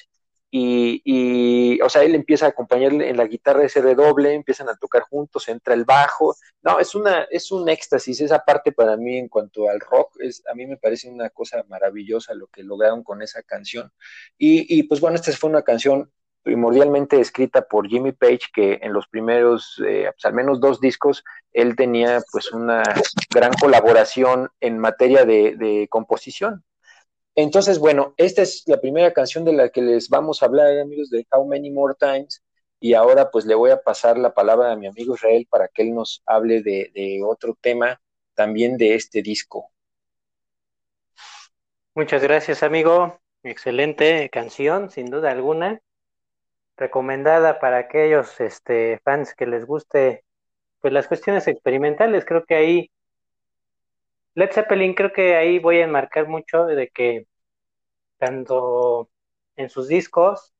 y, 0.52 1.80
o 1.82 1.90
sea, 1.90 2.04
él 2.04 2.16
empieza 2.16 2.46
a 2.46 2.50
acompañarle 2.50 3.10
en 3.10 3.18
la 3.18 3.28
guitarra 3.28 3.66
ese 3.66 3.82
redoble, 3.82 4.34
empiezan 4.34 4.70
a 4.70 4.76
tocar 4.76 5.04
juntos, 5.04 5.48
entra 5.50 5.74
el 5.74 5.84
bajo, 5.84 6.36
no, 6.62 6.80
es 6.80 6.96
una, 6.96 7.24
es 7.24 7.52
un 7.52 7.68
éxtasis, 7.68 8.22
esa 8.22 8.40
parte 8.40 8.72
para 8.72 8.96
mí 8.96 9.18
en 9.18 9.28
cuanto 9.28 9.70
al 9.70 9.80
rock, 9.82 10.16
es, 10.20 10.44
a 10.48 10.54
mí 10.54 10.66
me 10.66 10.78
parece 10.78 11.10
una 11.10 11.30
cosa 11.30 11.64
maravillosa 11.68 12.34
lo 12.34 12.48
que 12.48 12.64
lograron 12.64 13.04
con 13.04 13.22
esa 13.22 13.42
canción, 13.44 13.92
y, 14.38 14.84
pues 14.84 15.02
bueno, 15.02 15.16
esta 15.16 15.32
fue 15.34 15.50
una 15.50 15.64
canción 15.64 16.12
primordialmente 16.46 17.20
escrita 17.20 17.68
por 17.68 17.90
Jimmy 17.90 18.14
Page, 18.14 18.52
que 18.54 18.80
en 18.82 18.94
los 18.94 19.08
primeros, 19.08 19.82
eh, 19.86 20.10
pues 20.14 20.24
al 20.24 20.34
menos 20.34 20.62
dos 20.62 20.80
discos, 20.80 21.26
él 21.52 21.76
tenía 21.76 22.22
pues 22.32 22.54
una 22.54 22.84
gran 23.34 23.52
colaboración 23.60 24.50
en 24.62 24.78
materia 24.78 25.26
de 25.26 25.88
composición. 25.90 26.64
Entonces, 27.36 27.80
bueno, 27.80 28.14
esta 28.16 28.42
es 28.42 28.64
la 28.66 28.80
primera 28.80 29.12
canción 29.12 29.44
de 29.44 29.52
la 29.52 29.70
que 29.70 29.82
les 29.82 30.08
vamos 30.08 30.42
a 30.42 30.46
hablar, 30.46 30.80
amigos, 30.80 31.10
de 31.10 31.28
How 31.30 31.46
Many 31.46 31.70
More 31.70 31.96
Times. 32.00 32.42
Y 32.80 32.94
ahora 32.94 33.30
pues 33.30 33.46
le 33.46 33.56
voy 33.56 33.72
a 33.72 33.82
pasar 33.82 34.18
la 34.18 34.34
palabra 34.34 34.72
a 34.72 34.76
mi 34.76 34.88
amigo 34.88 35.16
Israel 35.16 35.46
para 35.50 35.68
que 35.68 35.82
él 35.82 35.94
nos 35.94 36.24
hable 36.26 36.62
de, 36.62 37.22
otro 37.26 37.58
tema 37.60 38.02
también 38.36 38.78
de 38.78 38.96
este 38.96 39.22
disco. 39.22 39.70
Muchas 41.94 42.22
gracias, 42.24 42.64
amigo. 42.64 43.20
Excelente 43.44 44.30
canción, 44.30 44.90
sin 44.90 45.10
duda 45.10 45.32
alguna. 45.32 45.82
Recomendada 46.78 47.60
para 47.60 47.78
aquellos 47.78 48.40
este, 48.42 49.00
fans 49.04 49.34
que 49.34 49.46
les 49.46 49.66
guste 49.66 50.24
pues 50.82 50.94
las 50.94 51.08
cuestiones 51.08 51.48
experimentales. 51.48 52.26
Creo 52.26 52.46
que 52.46 52.56
ahí 52.56 52.92
Led 54.36 54.52
Zeppelin, 54.52 54.94
creo 54.94 55.14
que 55.14 55.36
ahí 55.36 55.60
voy 55.60 55.78
a 55.80 55.86
enmarcar 55.86 56.28
mucho 56.28 56.66
de 56.66 56.90
que 56.90 57.26
tanto 58.18 59.10
en 59.56 59.70
sus 59.70 59.88
discos 59.88 60.54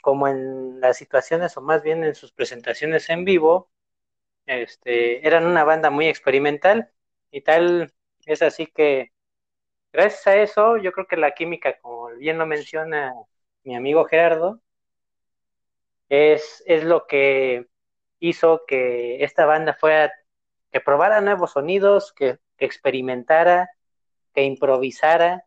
como 0.00 0.28
en 0.28 0.80
las 0.80 0.96
situaciones 0.96 1.56
o 1.56 1.62
más 1.62 1.82
bien 1.82 2.04
en 2.04 2.14
sus 2.14 2.32
presentaciones 2.32 3.08
en 3.10 3.24
vivo, 3.24 3.70
este, 4.46 5.26
eran 5.26 5.46
una 5.46 5.64
banda 5.64 5.90
muy 5.90 6.06
experimental 6.08 6.90
y 7.30 7.40
tal 7.42 7.92
es 8.26 8.42
así 8.42 8.66
que 8.66 9.12
gracias 9.92 10.26
a 10.28 10.36
eso 10.36 10.76
yo 10.76 10.92
creo 10.92 11.06
que 11.06 11.16
la 11.16 11.32
química, 11.34 11.78
como 11.80 12.08
bien 12.16 12.38
lo 12.38 12.46
menciona 12.46 13.12
mi 13.64 13.74
amigo 13.74 14.04
Gerardo, 14.04 14.60
es, 16.08 16.62
es 16.66 16.84
lo 16.84 17.06
que 17.06 17.66
hizo 18.20 18.64
que 18.66 19.24
esta 19.24 19.46
banda 19.46 19.74
fuera, 19.74 20.12
que 20.70 20.80
probara 20.80 21.20
nuevos 21.20 21.52
sonidos, 21.52 22.12
que, 22.12 22.38
experimentara, 22.58 23.70
que 24.32 24.44
improvisara, 24.44 25.44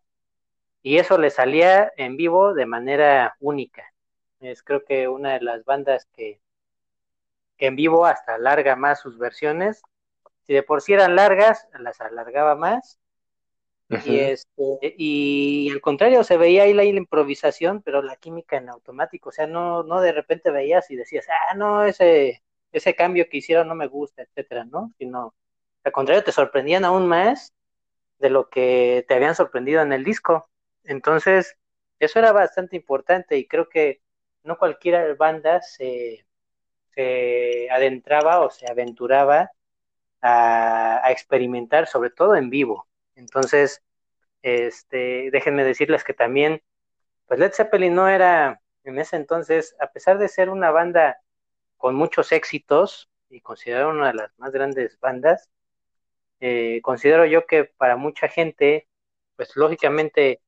y 0.82 0.98
eso 0.98 1.18
le 1.18 1.30
salía 1.30 1.92
en 1.98 2.18
vivo 2.18 2.54
de 2.54 2.66
manera 2.66 3.36
única. 3.40 3.84
Es 4.40 4.62
creo 4.64 4.84
que 4.86 5.08
una 5.08 5.34
de 5.34 5.42
las 5.42 5.66
bandas 5.66 6.08
que, 6.16 6.40
que 7.58 7.68
en 7.68 7.76
vivo 7.76 8.06
hasta 8.06 8.36
alarga 8.36 8.76
más 8.76 9.00
sus 9.00 9.18
versiones. 9.18 9.82
Si 10.46 10.54
de 10.54 10.64
por 10.64 10.82
sí 10.82 10.94
eran 10.94 11.16
largas, 11.16 11.68
las 11.80 12.00
alargaba 12.00 12.56
más. 12.56 13.00
Y 13.90 14.20
este, 14.20 14.96
y 14.98 15.70
al 15.72 15.80
contrario, 15.82 16.24
se 16.24 16.38
veía 16.38 16.64
ahí 16.64 16.74
la, 16.74 16.84
improvisación, 16.84 17.82
pero 17.82 18.02
la 18.02 18.18
química 18.18 18.58
en 18.58 18.70
automático. 18.70 19.30
O 19.30 19.32
sea, 19.32 19.48
no, 19.48 19.84
no 19.84 20.02
de 20.02 20.12
repente 20.12 20.52
veías 20.52 20.92
y 20.92 20.98
decías, 20.98 21.26
ah, 21.30 21.56
no, 21.56 21.84
ese, 21.84 22.44
ese 22.72 22.96
cambio 22.96 23.28
que 23.30 23.38
hicieron 23.38 23.68
no 23.68 23.76
me 23.76 23.88
gusta, 23.88 24.24
etcétera, 24.24 24.66
¿no? 24.66 24.94
Sino, 24.98 25.34
al 25.84 25.92
contrario, 25.94 26.24
te 26.24 26.34
sorprendían 26.34 26.84
aún 26.86 27.08
más 27.08 27.54
de 28.20 28.30
lo 28.30 28.50
que 28.50 29.06
te 29.08 29.14
habían 29.14 29.36
sorprendido 29.36 29.82
en 29.82 29.94
el 29.94 30.04
disco. 30.04 30.50
Entonces, 30.84 31.58
eso 32.00 32.20
era 32.20 32.32
bastante 32.32 32.76
importante 32.76 33.38
y 33.38 33.48
creo 33.48 33.70
que 33.70 34.02
no 34.44 34.58
cualquier 34.58 35.16
banda 35.16 35.62
se, 35.62 36.26
se 36.96 37.70
adentraba 37.72 38.42
o 38.42 38.50
se 38.50 38.70
aventuraba 38.70 39.52
a, 40.22 41.12
experimentar, 41.12 41.88
sobre 41.88 42.10
todo 42.10 42.36
en 42.36 42.50
vivo. 42.50 42.87
Entonces, 43.18 43.82
este, 44.44 45.30
déjenme 45.32 45.64
decirles 45.64 46.04
que 46.04 46.14
también, 46.14 46.62
pues 47.26 47.40
Led 47.40 47.52
Zeppelin 47.52 47.96
no 47.96 48.08
era 48.08 48.62
en 48.84 49.00
ese 49.00 49.18
entonces, 49.18 49.76
a 49.80 49.88
pesar 49.88 50.20
de 50.20 50.30
ser 50.30 50.50
una 50.50 50.72
banda 50.72 51.20
con 51.78 51.96
muchos 51.96 52.32
éxitos 52.32 53.10
y 53.30 53.42
considerado 53.42 53.90
una 53.90 54.08
de 54.08 54.14
las 54.14 54.40
más 54.40 54.52
grandes 54.52 55.00
bandas, 55.00 55.50
eh, 56.40 56.80
considero 56.84 57.26
yo 57.26 57.48
que 57.48 57.66
para 57.66 57.98
mucha 57.98 58.28
gente, 58.30 58.88
pues 59.36 59.56
lógicamente 59.56 60.42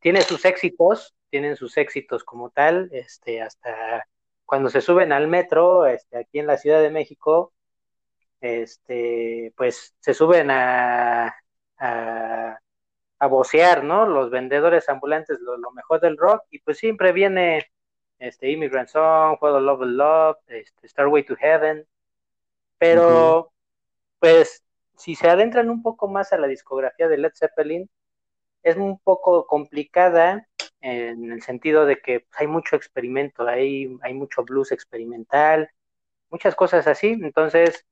tiene 0.00 0.22
sus 0.22 0.44
éxitos, 0.44 1.14
tienen 1.30 1.56
sus 1.56 1.76
éxitos 1.76 2.24
como 2.24 2.50
tal, 2.50 2.90
este, 2.92 3.42
hasta 3.42 4.06
cuando 4.44 4.70
se 4.70 4.80
suben 4.80 5.12
al 5.12 5.28
metro, 5.28 5.86
este, 5.86 6.18
aquí 6.18 6.40
en 6.40 6.46
la 6.48 6.56
Ciudad 6.58 6.82
de 6.82 6.90
México, 6.90 7.52
este, 8.40 9.52
pues 9.56 9.94
se 10.00 10.14
suben 10.14 10.50
a, 10.50 11.34
a, 11.80 12.60
a 13.20 13.26
vocear, 13.26 13.84
¿no? 13.84 14.06
Los 14.06 14.30
vendedores 14.30 14.88
ambulantes, 14.88 15.38
lo, 15.40 15.70
mejor 15.72 16.00
del 16.00 16.16
rock, 16.16 16.44
y 16.50 16.58
pues 16.60 16.78
siempre 16.78 17.12
viene 17.12 17.70
este 18.18 18.50
Immigrant 18.50 18.88
Song, 18.88 19.36
What 19.40 19.60
Love 19.60 19.82
Love, 19.82 20.36
este, 20.48 20.88
Starway 20.88 21.24
to 21.24 21.36
Heaven, 21.36 21.86
pero 22.78 23.52
pues 24.18 24.64
si 24.96 25.14
se 25.14 25.28
adentran 25.28 25.70
un 25.70 25.82
poco 25.82 26.08
más 26.08 26.32
a 26.32 26.38
la 26.38 26.46
discografía 26.46 27.08
de 27.08 27.18
Led 27.18 27.32
Zeppelin, 27.34 27.90
es 28.62 28.76
un 28.76 28.98
poco 28.98 29.46
complicada 29.46 30.46
en 30.80 31.30
el 31.30 31.42
sentido 31.42 31.84
de 31.84 32.00
que 32.00 32.26
hay 32.32 32.46
mucho 32.46 32.76
experimento, 32.76 33.46
hay, 33.46 33.98
hay 34.02 34.14
mucho 34.14 34.44
blues 34.44 34.72
experimental, 34.72 35.70
muchas 36.30 36.54
cosas 36.54 36.86
así, 36.86 37.08
entonces 37.08 37.86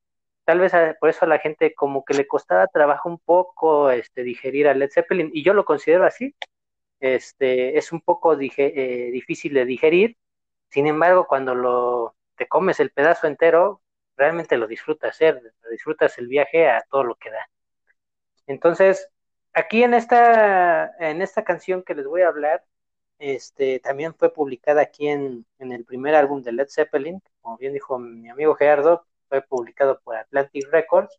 tal 0.49 0.61
vez 0.61 0.73
por 0.99 1.11
eso 1.11 1.27
a 1.27 1.29
la 1.29 1.41
gente 1.41 1.75
como 1.75 2.07
que 2.07 2.15
le 2.15 2.27
costaba 2.27 2.69
trabajo 2.69 3.11
un 3.11 3.19
poco 3.19 3.91
este, 3.91 4.23
digerir 4.23 4.67
a 4.67 4.73
Led 4.73 4.91
Zeppelin, 4.91 5.31
y 5.35 5.45
yo 5.45 5.53
lo 5.53 5.67
considero 5.67 6.07
así, 6.07 6.35
este, 7.01 7.77
es 7.77 7.93
un 7.93 8.01
poco 8.01 8.33
eh, 8.33 9.11
difícil 9.13 9.53
de 9.53 9.67
digerir, 9.67 10.17
sin 10.71 10.87
embargo 10.87 11.27
cuando 11.27 11.55
lo, 11.55 12.17
te 12.35 12.49
comes 12.49 12.81
el 12.81 12.93
pedazo 12.93 13.27
entero, 13.27 13.83
realmente 14.17 14.57
lo 14.57 14.67
disfrutas, 14.67 15.21
¿eh? 15.21 15.39
disfrutas 15.71 16.17
el 16.17 16.29
viaje 16.29 16.67
a 16.67 16.83
todo 16.91 17.05
lo 17.05 17.17
que 17.17 17.31
da. 17.31 17.47
Entonces, 18.47 19.07
aquí 19.53 19.83
en 19.83 19.93
esta, 19.93 20.97
en 20.99 21.21
esta 21.21 21.45
canción 21.45 21.83
que 21.83 21.95
les 21.95 22.07
voy 22.07 22.23
a 22.23 22.29
hablar, 22.29 22.65
este, 23.19 23.81
también 23.81 24.15
fue 24.15 24.33
publicada 24.33 24.81
aquí 24.81 25.09
en, 25.09 25.45
en 25.59 25.73
el 25.73 25.85
primer 25.85 26.15
álbum 26.15 26.41
de 26.43 26.53
Led 26.53 26.69
Zeppelin, 26.71 27.21
como 27.43 27.59
bien 27.59 27.75
dijo 27.75 27.99
mi 27.99 28.31
amigo 28.31 28.55
Gerardo, 28.55 29.05
fue 29.29 29.43
publicado 29.43 30.01
por 30.01 30.17
Atlantic 30.17 30.67
Records. 30.71 31.19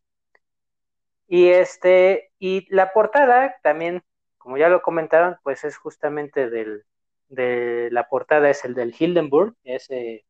Y 1.28 1.50
este, 1.50 2.32
y 2.39 2.65
la 2.74 2.91
portada 2.91 3.56
también, 3.62 4.04
como 4.38 4.58
ya 4.58 4.69
lo 4.69 4.82
comentaron, 4.82 5.38
pues 5.43 5.63
es 5.63 5.78
justamente 5.78 6.50
del, 6.50 6.86
de 7.30 7.89
la 7.91 8.10
portada 8.10 8.50
es 8.50 8.65
el 8.65 8.74
del 8.74 8.95
Hildenburg, 8.98 9.56
ese 9.63 10.26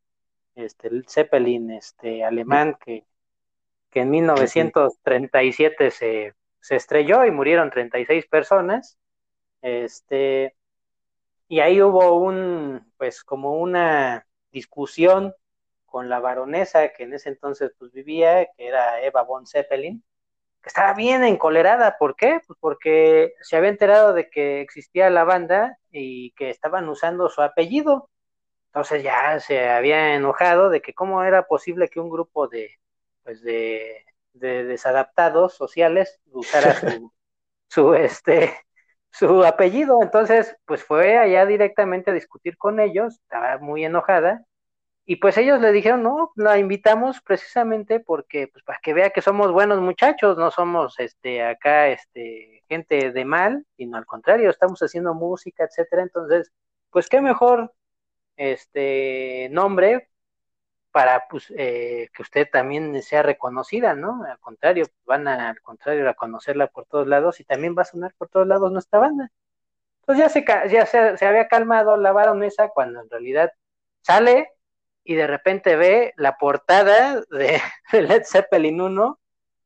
este 0.56 0.90
el 0.90 1.06
Zeppelin 1.08 1.72
este 1.72 2.24
alemán 2.24 2.78
que, 2.84 3.06
que 3.90 4.02
en 4.02 4.10
1937 4.10 5.92
se, 5.92 6.34
se 6.60 6.76
estrelló 6.76 7.26
y 7.26 7.32
murieron 7.32 7.70
36 7.70 8.26
personas. 8.28 8.98
Este, 9.62 10.56
y 11.48 11.62
ahí 11.62 11.82
hubo 11.82 12.14
un, 12.20 12.92
pues 12.98 13.24
como 13.24 13.54
una 13.54 14.26
discusión 14.52 15.34
con 15.90 16.10
la 16.10 16.20
baronesa 16.20 16.90
que 16.90 17.04
en 17.04 17.14
ese 17.14 17.30
entonces 17.30 17.72
pues 17.78 17.92
vivía, 17.92 18.46
que 18.58 18.68
era 18.68 19.02
Eva 19.02 19.24
von 19.24 19.48
Zeppelin, 19.48 20.04
que 20.62 20.70
estaba 20.70 20.94
bien 20.94 21.24
encolerada, 21.24 21.98
¿por 22.00 22.16
qué? 22.16 22.42
Pues 22.48 22.58
porque 22.62 23.34
se 23.42 23.58
había 23.58 23.70
enterado 23.70 24.14
de 24.14 24.30
que 24.30 24.62
existía 24.62 25.10
la 25.10 25.24
banda 25.24 25.78
y 25.92 26.32
que 26.34 26.50
estaban 26.50 26.90
usando 26.90 27.30
su 27.30 27.42
apellido. 27.42 28.10
Entonces 28.68 29.04
ya 29.04 29.40
se 29.40 29.70
había 29.70 30.16
enojado 30.16 30.70
de 30.70 30.82
que 30.82 30.94
cómo 30.94 31.24
era 31.24 31.48
posible 31.48 31.90
que 31.90 32.00
un 32.00 32.10
grupo 32.10 32.48
de, 32.48 32.72
pues 33.24 33.42
de, 33.42 34.06
de 34.34 34.64
desadaptados 34.66 35.54
sociales 35.56 36.20
usara 36.32 36.74
su, 36.76 37.14
su, 37.70 37.94
este, 37.96 38.56
su 39.12 39.44
apellido. 39.46 40.02
Entonces, 40.04 40.56
pues 40.66 40.84
fue 40.84 41.18
allá 41.18 41.46
directamente 41.46 42.12
a 42.12 42.14
discutir 42.14 42.58
con 42.58 42.80
ellos, 42.80 43.16
estaba 43.16 43.58
muy 43.60 43.86
enojada. 43.86 44.46
Y 45.10 45.16
pues 45.16 45.40
ellos 45.40 45.60
le 45.60 45.72
dijeron, 45.72 46.04
no, 46.04 46.32
la 46.36 46.60
invitamos 46.60 47.20
precisamente 47.22 48.00
porque, 48.00 48.48
pues 48.48 48.64
para 48.64 48.78
que 48.80 48.94
vea 48.94 49.10
que 49.10 49.24
somos 49.24 49.52
buenos 49.52 49.82
muchachos, 49.82 50.38
no 50.38 50.52
somos 50.52 51.00
este 51.00 51.44
acá 51.44 51.88
este 51.88 52.64
gente 52.70 53.12
de 53.12 53.26
mal, 53.26 53.66
sino 53.76 53.98
al 53.98 54.06
contrario, 54.06 54.52
estamos 54.52 54.80
haciendo 54.82 55.16
música, 55.16 55.64
etcétera. 55.64 56.04
Entonces, 56.04 56.52
pues 56.92 57.10
qué 57.10 57.22
mejor 57.22 57.74
este 58.38 59.50
nombre 59.52 60.10
para 60.92 61.28
pues, 61.28 61.52
eh, 61.58 62.10
que 62.14 62.22
usted 62.22 62.48
también 62.52 63.02
sea 63.02 63.24
reconocida, 63.24 63.96
¿no? 63.96 64.24
Al 64.26 64.40
contrario, 64.40 64.86
van 65.06 65.28
a, 65.28 65.50
al 65.50 65.62
contrario 65.62 66.08
a 66.08 66.14
conocerla 66.14 66.68
por 66.68 66.86
todos 66.86 67.08
lados 67.08 67.40
y 67.40 67.46
también 67.46 67.76
va 67.76 67.82
a 67.82 67.86
sonar 67.86 68.14
por 68.16 68.30
todos 68.30 68.46
lados 68.48 68.72
nuestra 68.72 69.00
banda. 69.00 69.32
Entonces 70.02 70.26
ya 70.26 70.30
se, 70.30 70.70
ya 70.72 70.86
se, 71.18 71.26
había 71.26 71.48
calmado 71.48 71.98
la 71.98 72.12
baronesa 72.12 72.70
cuando 72.70 73.02
en 73.02 73.10
realidad 73.10 73.52
sale 74.04 74.52
y 75.04 75.16
de 75.16 75.28
repente 75.28 75.76
ve 75.76 76.14
la 76.18 76.38
portada 76.38 77.22
de, 77.32 77.62
Led 77.94 78.24
Zeppelin 78.26 78.82
1 78.82 79.20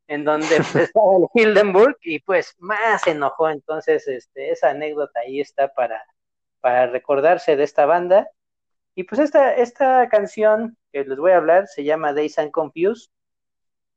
en 0.07 0.25
donde 0.25 0.47
estaba 0.89 1.17
el 1.17 1.27
Hildenburg 1.33 1.97
y 2.01 2.19
pues 2.19 2.55
más 2.59 3.01
se 3.01 3.11
enojó. 3.11 3.49
Entonces, 3.49 4.07
este, 4.07 4.51
esa 4.51 4.69
anécdota 4.71 5.19
ahí 5.21 5.39
está 5.39 5.73
para, 5.73 6.03
para 6.59 6.87
recordarse 6.87 7.55
de 7.55 7.63
esta 7.63 7.85
banda. 7.85 8.29
Y 8.95 9.03
pues 9.05 9.19
esta, 9.19 9.53
esta 9.55 10.07
canción 10.09 10.77
que 10.91 11.03
les 11.03 11.17
voy 11.17 11.31
a 11.31 11.37
hablar 11.37 11.67
se 11.67 11.83
llama 11.83 12.13
Days 12.13 12.37
and 12.37 12.51
Confused, 12.51 13.09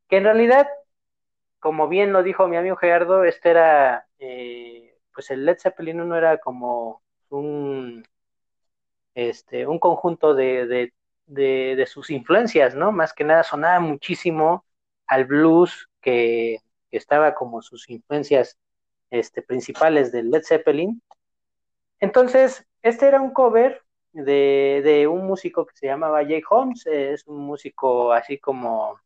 que 0.09 0.17
en 0.17 0.25
realidad, 0.25 0.67
como 1.61 1.89
bien 1.89 2.13
lo 2.13 2.23
dijo 2.23 2.49
mi 2.49 2.57
amigo 2.57 2.77
Gerardo, 2.77 3.25
este 3.25 3.51
era, 3.51 4.07
eh, 4.19 4.97
pues 5.15 5.31
el 5.31 5.45
Led 5.45 5.59
Zeppelin 5.59 6.01
1 6.01 6.17
era 6.17 6.39
como 6.39 7.03
un, 7.29 8.05
este, 9.15 9.67
un 9.67 9.79
conjunto 9.79 10.35
de, 10.35 10.67
de, 10.67 10.95
sus 11.87 12.11
influencias, 12.11 12.75
¿no? 12.75 12.93
Más 12.93 13.13
que 13.13 13.25
nada 13.25 13.43
sonaba 13.43 13.81
muchísimo 13.81 14.65
al 15.07 15.25
blues 15.25 15.89
que, 16.01 16.59
estaba 16.93 17.35
como 17.35 17.61
sus 17.61 17.91
influencias 17.91 18.57
este, 19.11 19.43
principales 19.43 20.13
de 20.13 20.23
Led 20.23 20.43
Zeppelin. 20.45 21.03
Entonces, 22.01 22.67
este 22.81 23.07
era 23.07 23.21
un 23.21 23.33
cover 23.33 23.83
de, 24.13 24.81
de 24.83 25.07
un 25.07 25.27
músico 25.27 25.67
que 25.67 25.77
se 25.77 25.87
llamaba 25.89 26.25
Jay 26.25 26.43
Holmes, 26.49 26.87
es 26.87 27.27
un 27.27 27.41
músico 27.41 28.13
así 28.13 28.39
como 28.39 28.99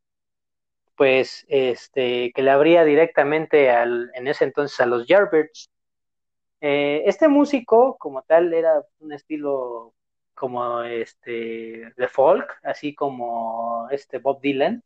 pues 1.01 1.47
este 1.49 2.31
que 2.33 2.43
le 2.43 2.51
abría 2.51 2.85
directamente 2.85 3.71
al, 3.71 4.11
en 4.15 4.29
ese 4.29 4.45
entonces 4.45 4.79
a 4.81 4.87
los 4.87 5.07
Yardbirds. 5.07 5.71
Eh, 6.61 7.05
este 7.07 7.27
músico, 7.27 7.97
como 7.99 8.21
tal, 8.23 8.53
era 8.53 8.85
un 8.99 9.13
estilo 9.15 9.95
como 10.41 10.83
este 10.85 11.93
de 11.95 12.09
folk, 12.09 12.51
así 12.63 12.95
como 12.95 13.89
este 13.91 14.17
Bob 14.17 14.41
Dylan. 14.41 14.83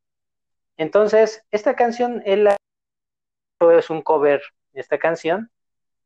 Entonces, 0.77 1.47
esta 1.53 1.77
canción 1.77 2.25
él 2.27 2.49
es 3.79 3.89
un 3.89 4.03
cover 4.03 4.43
de 4.73 4.81
esta 4.81 4.99
canción. 4.99 5.53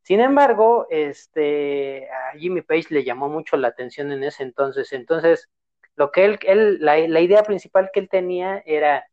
Sin 0.03 0.21
embargo, 0.21 0.87
este 0.91 2.11
a 2.11 2.37
Jimmy 2.39 2.61
Page 2.61 2.89
le 2.91 3.05
llamó 3.05 3.31
mucho 3.31 3.57
la 3.57 3.69
atención 3.69 4.13
en 4.13 4.23
ese 4.23 4.43
entonces. 4.43 4.93
Entonces, 4.93 5.49
lo 5.97 6.11
que 6.13 6.27
él, 6.27 6.39
él 6.43 6.79
la, 6.83 6.99
la 7.09 7.21
idea 7.21 7.43
principal 7.43 7.89
que 7.91 8.01
él 8.01 8.11
tenía 8.11 8.63
era 8.67 9.07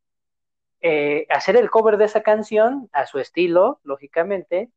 eh, 0.82 1.28
hacer 1.30 1.56
el 1.56 1.69
cover 1.69 1.95
de 1.95 2.06
esa 2.06 2.24
canción 2.24 2.89
a 2.91 3.06
su 3.06 3.19
estilo, 3.19 3.80
lógicamente. 3.84 4.69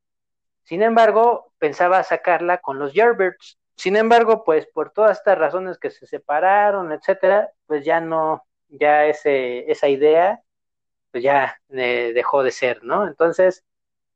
Sin 0.62 0.82
embargo, 0.84 1.52
pensaba 1.58 2.00
sacarla 2.04 2.58
con 2.58 2.78
los 2.78 2.94
Yardbirds. 2.94 3.57
Sin 3.78 3.94
embargo, 3.94 4.42
pues 4.42 4.66
por 4.66 4.90
todas 4.90 5.18
estas 5.18 5.38
razones 5.38 5.78
que 5.78 5.90
se 5.90 6.04
separaron, 6.04 6.90
etcétera, 6.90 7.52
pues 7.66 7.84
ya 7.84 8.00
no, 8.00 8.44
ya 8.66 9.06
ese, 9.06 9.70
esa 9.70 9.88
idea, 9.88 10.42
pues 11.12 11.22
ya 11.22 11.60
eh, 11.70 12.10
dejó 12.12 12.42
de 12.42 12.50
ser, 12.50 12.82
¿no? 12.82 13.06
Entonces, 13.06 13.64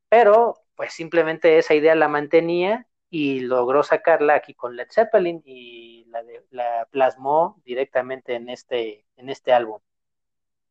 pero 0.08 0.56
pues 0.74 0.92
simplemente 0.92 1.58
esa 1.58 1.74
idea 1.74 1.94
la 1.94 2.08
mantenía 2.08 2.88
y 3.08 3.38
logró 3.40 3.84
sacarla 3.84 4.34
aquí 4.34 4.52
con 4.52 4.74
Led 4.74 4.88
Zeppelin 4.90 5.42
y 5.44 6.06
la, 6.06 6.24
la 6.50 6.88
plasmó 6.90 7.62
directamente 7.64 8.34
en 8.34 8.48
este, 8.48 9.06
en 9.16 9.28
este 9.30 9.52
álbum. 9.52 9.78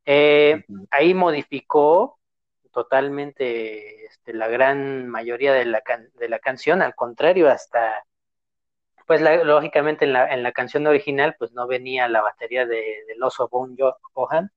Eh, 0.04 0.66
ahí 0.90 1.14
modificó 1.14 2.18
totalmente 2.72 4.04
este, 4.04 4.34
la 4.34 4.48
gran 4.48 5.08
mayoría 5.08 5.54
de 5.54 5.64
la, 5.64 5.82
de 6.14 6.28
la 6.28 6.38
canción, 6.40 6.82
al 6.82 6.94
contrario, 6.94 7.48
hasta, 7.48 8.04
pues 9.12 9.44
lógicamente 9.44 10.06
en 10.06 10.14
la, 10.14 10.32
en 10.32 10.42
la 10.42 10.52
canción 10.52 10.86
original, 10.86 11.36
pues 11.38 11.52
no 11.52 11.66
venía 11.66 12.08
la 12.08 12.22
batería 12.22 12.64
de, 12.64 13.04
del 13.06 13.22
oso 13.22 13.46
Bon 13.46 13.76
Johan, 14.14 14.50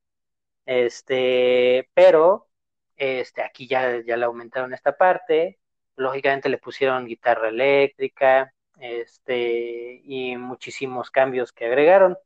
este, 0.65 1.89
pero 1.93 2.47
este, 2.95 3.41
aquí 3.41 3.67
ya, 3.67 4.01
ya 4.05 4.15
le 4.15 4.23
aumentaron 4.23 4.73
esta 4.73 4.95
parte, 4.95 5.59
lógicamente 5.97 6.47
le 6.47 6.57
pusieron 6.57 7.05
guitarra 7.05 7.49
eléctrica, 7.49 8.53
este, 8.79 9.99
y 10.05 10.37
muchísimos 10.37 11.11
cambios 11.11 11.51
que 11.51 11.65
agregaron. 11.65 12.17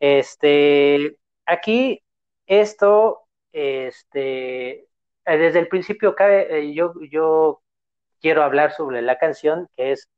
Este, 0.00 1.16
aquí 1.46 2.02
esto, 2.46 3.22
este, 3.52 4.80
eh, 4.80 4.86
desde 5.24 5.60
el 5.60 5.68
principio 5.68 6.14
eh, 6.20 6.74
yo, 6.74 6.92
yo 7.10 7.62
quiero 8.20 8.42
hablar 8.42 8.72
sobre 8.72 9.00
la 9.00 9.18
canción, 9.18 9.66
que 9.78 9.92
es, 9.92 10.10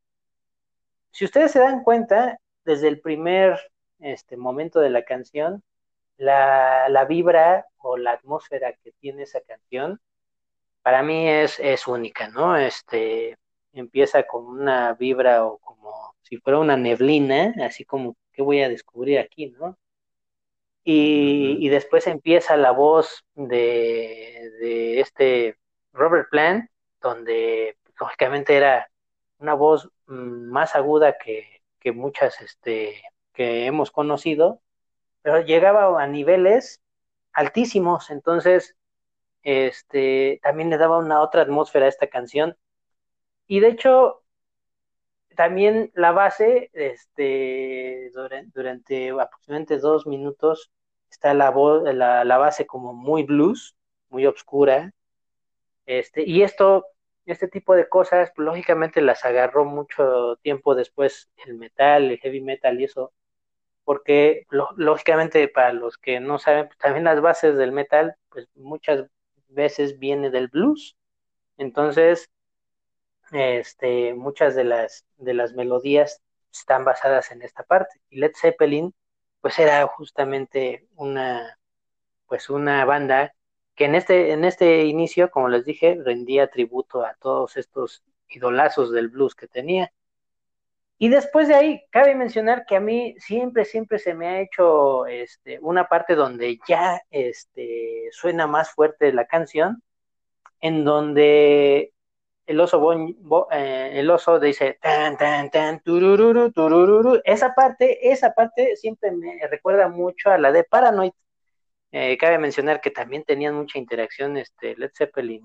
si 1.11 1.25
ustedes 1.25 1.53
se 1.53 1.59
dan 1.59 1.83
cuenta, 1.83 2.38
desde 2.64 2.88
el 2.88 3.01
primer 3.01 3.59
este, 4.01 4.37
momento 4.37 4.81
de 4.81 4.90
la 4.90 5.05
canción, 5.05 5.62
la, 6.16 6.88
la 6.88 7.05
vibra 7.05 7.66
o 7.79 7.96
la 7.96 8.12
atmósfera 8.12 8.75
que 8.75 8.92
tiene 8.92 9.23
esa 9.23 9.40
canción, 9.40 10.01
para 10.83 11.03
mí 11.03 11.29
es, 11.29 11.59
es 11.61 11.87
única, 11.87 12.29
¿no? 12.29 12.57
Este, 12.57 13.38
empieza 13.73 14.25
con 14.25 14.46
una 14.46 14.94
vibra 14.94 15.46
o 15.46 15.59
como 15.59 16.14
si 16.23 16.38
fuera 16.38 16.59
una 16.59 16.77
neblina, 16.77 17.55
así 17.64 17.85
como, 17.85 18.16
¿qué 18.33 18.42
voy 18.42 18.62
a 18.62 18.68
descubrir 18.68 19.18
aquí, 19.18 19.51
no? 19.59 19.77
Y, 20.85 21.68
después 21.68 22.07
empieza 22.07 22.57
la 22.57 22.73
voz 22.73 23.25
de, 23.35 25.01
este 25.01 25.57
Robert 25.92 26.29
Plant, 26.31 26.70
donde 27.01 27.77
lógicamente 28.01 28.57
era 28.57 28.90
una 29.38 29.55
voz 29.55 29.88
más 30.11 30.77
aguda 30.77 31.16
que, 31.18 31.62
que 31.81 31.92
muchas 31.92 32.40
este, 32.40 33.03
que 33.33 33.66
hemos 33.66 33.90
conocido, 33.90 34.61
pero 35.23 35.40
llegaba 35.40 36.03
a 36.03 36.07
niveles 36.07 36.83
altísimos, 37.33 38.11
entonces 38.11 38.77
este, 39.42 40.40
también 40.42 40.70
le 40.70 40.79
daba 40.79 40.99
una 40.99 41.20
otra 41.20 41.42
atmósfera 41.42 41.87
a 41.87 41.88
esta 41.88 42.09
canción. 42.09 42.57
Y 43.46 43.61
de 43.61 43.68
hecho, 43.68 44.23
también 45.37 45.90
la 45.94 46.12
base, 46.12 46.70
este, 46.73 48.11
durante, 48.53 49.11
aproximadamente 49.11 49.79
dos 49.79 50.07
minutos, 50.07 50.70
está 51.11 51.35
la, 51.35 51.51
voz, 51.51 51.83
la, 51.94 52.25
la, 52.25 52.38
base 52.38 52.66
como 52.66 52.92
muy 52.92 53.25
blues, 53.25 53.77
muy 54.11 54.27
oscura. 54.27 54.92
Este, 55.87 56.25
y 56.25 56.42
esto, 56.42 56.87
este 57.26 57.48
tipo 57.48 57.74
de 57.74 57.88
cosas, 57.88 58.33
pues, 58.35 58.46
lógicamente 58.46 59.00
las 59.02 59.24
agarró 59.24 59.64
mucho 59.64 60.37
tiempo 60.42 60.74
después 60.74 61.30
el 61.46 61.54
metal, 61.56 62.11
el 62.11 62.18
heavy 62.18 62.40
metal 62.40 62.80
y 62.80 62.85
eso, 62.85 63.12
porque 63.85 64.46
lógicamente 64.76 65.48
para 65.48 65.72
los 65.72 65.98
que 65.98 66.20
no 66.20 66.38
saben, 66.38 66.66
pues, 66.68 66.78
también 66.78 67.04
las 67.04 67.20
bases 67.20 67.56
del 67.56 67.72
metal, 67.72 68.16
pues 68.30 68.48
muchas 68.54 69.06
veces 69.48 69.98
viene 69.98 70.30
del 70.30 70.48
blues. 70.48 70.96
Entonces, 71.59 72.30
este, 73.33 74.14
muchas 74.14 74.54
de 74.54 74.64
las, 74.64 75.06
de 75.18 75.35
las 75.35 75.52
melodías 75.54 76.22
están 76.52 76.85
basadas 76.85 77.30
en 77.30 77.42
esta 77.42 77.62
parte. 77.64 78.00
Y 78.11 78.18
Led 78.20 78.33
Zeppelin, 78.40 78.94
pues 79.40 79.59
era 79.59 79.87
justamente 79.87 80.88
una, 80.96 81.59
pues 82.26 82.50
una 82.50 82.85
banda 82.85 83.35
que 83.81 83.87
en 83.87 83.95
este, 83.95 84.33
en 84.33 84.45
este 84.45 84.85
inicio, 84.85 85.31
como 85.31 85.49
les 85.49 85.64
dije, 85.64 85.99
rendía 86.05 86.51
tributo 86.51 87.03
a 87.03 87.14
todos 87.14 87.57
estos 87.57 88.05
idolazos 88.29 88.93
del 88.93 89.09
blues 89.09 89.35
que 89.35 89.49
tenía. 89.49 89.90
Y 90.99 91.09
después 91.09 91.49
de 91.49 91.55
ahí, 91.55 91.83
cabe 91.88 92.14
mencionar 92.14 92.66
que 92.66 92.77
a 92.77 92.81
mí 92.81 93.14
siempre, 93.21 93.64
siempre 93.64 93.99
se 93.99 94.12
me 94.12 94.29
ha 94.29 94.40
hecho 94.43 95.07
este, 95.07 95.59
una 95.61 95.88
parte 95.88 96.14
donde 96.14 96.59
ya 96.69 97.01
este, 97.11 98.11
suena 98.12 98.47
más 98.47 98.71
fuerte 98.71 99.14
la 99.14 99.25
canción, 99.27 99.83
en 100.61 100.85
donde 100.85 101.95
el 102.45 102.61
oso, 102.61 102.87
eh, 103.51 103.93
el 103.95 104.11
oso 104.11 104.38
dice 104.38 104.79
tan, 104.83 105.16
tan, 105.16 105.51
tan, 105.51 105.81
turururu, 105.81 106.53
turururu. 106.53 107.23
Esa 107.25 107.55
parte, 107.55 108.12
esa 108.12 108.35
parte 108.35 108.77
siempre 108.77 109.11
me 109.11 109.40
recuerda 109.51 109.88
mucho 109.88 110.29
a 110.31 110.37
la 110.37 110.53
de 110.53 110.64
Paranoid. 110.64 111.12
Eh, 111.92 112.16
cabe 112.18 112.38
mencionar 112.38 112.81
que 112.81 112.90
también 112.90 113.24
tenían 113.24 113.55
mucha 113.55 113.79
interacción 113.79 114.37
este, 114.37 114.76
Led 114.76 114.90
Zeppelin 114.96 115.44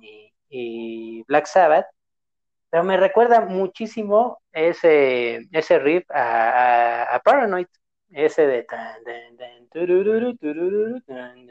y, 0.50 1.24
Black 1.28 1.48
Sabbath, 1.48 1.88
pero 2.70 2.84
me 2.84 2.98
recuerda 2.98 3.42
muchísimo 3.42 4.40
ese, 4.52 5.48
ese 5.52 5.80
riff 5.80 6.06
a, 6.14 7.20
Paranoid, 7.24 7.68
ese 8.12 8.46
de 8.46 8.64
tan, 8.64 9.04
tan, 9.04 9.38
tan, 9.38 9.68
turururu, 9.70 10.38
turururu, 10.38 11.02
tan, 11.02 11.46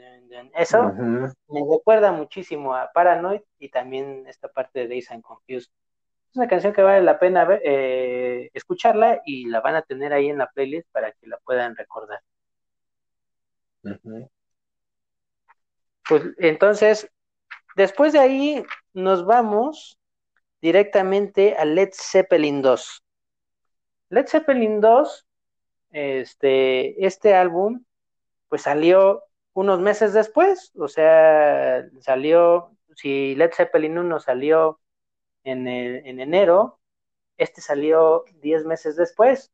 eso 0.55 0.93
me 0.93 1.59
recuerda 1.69 2.11
muchísimo 2.11 2.75
a 2.75 2.91
Paranoid 2.91 3.41
y 3.59 3.69
también 3.69 4.25
esta 4.27 4.47
parte 4.47 4.79
de 4.79 4.87
Days 4.87 5.11
and 5.11 5.21
Confused. 5.21 5.71
Es 6.29 6.35
una 6.35 6.47
canción 6.47 6.73
que 6.73 6.81
vale 6.81 7.01
la 7.01 7.19
pena 7.19 7.47
eh, 7.63 8.49
escucharla 8.53 9.21
y 9.25 9.47
la 9.47 9.61
van 9.61 9.75
a 9.75 9.81
tener 9.81 10.13
ahí 10.13 10.29
en 10.29 10.37
la 10.37 10.47
playlist 10.47 10.89
para 10.91 11.11
que 11.11 11.27
la 11.27 11.37
puedan 11.37 11.75
recordar. 11.75 12.19
Pues 16.07 16.23
entonces, 16.37 17.09
después 17.75 18.13
de 18.13 18.19
ahí 18.19 18.63
nos 18.93 19.25
vamos 19.25 19.99
directamente 20.61 21.55
a 21.55 21.65
Led 21.65 21.89
Zeppelin 21.93 22.61
2. 22.61 23.03
Led 24.09 24.27
Zeppelin 24.27 24.81
2, 24.81 25.27
este, 25.91 27.05
este 27.05 27.33
álbum, 27.33 27.83
pues 28.49 28.63
salió 28.63 29.23
unos 29.53 29.79
meses 29.79 30.13
después, 30.13 30.71
o 30.77 30.87
sea, 30.87 31.85
salió, 32.01 32.75
si 32.95 33.35
Led 33.35 33.51
Zeppelin 33.53 33.97
1 33.97 34.19
salió 34.19 34.79
en, 35.43 35.67
en 35.67 36.19
enero, 36.19 36.79
este 37.37 37.61
salió 37.61 38.23
10 38.41 38.65
meses 38.65 38.95
después. 38.95 39.51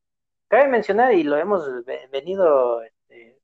Cabe 0.48 0.68
mencionar, 0.68 1.14
y 1.14 1.24
lo 1.24 1.38
hemos 1.38 1.66
venido 2.12 2.82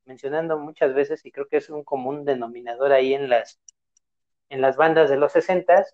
mencionando 0.08 0.58
muchas 0.58 0.94
veces, 0.94 1.26
y 1.26 1.32
creo 1.32 1.48
que 1.48 1.58
es 1.58 1.70
un 1.70 1.84
común 1.84 2.26
denominador 2.26 2.92
ahí 2.92 3.14
en 3.14 3.30
las, 3.30 3.60
en 4.50 4.62
las 4.62 4.78
bandas 4.78 5.10
de 5.10 5.18
los 5.18 5.32
60 5.34 5.86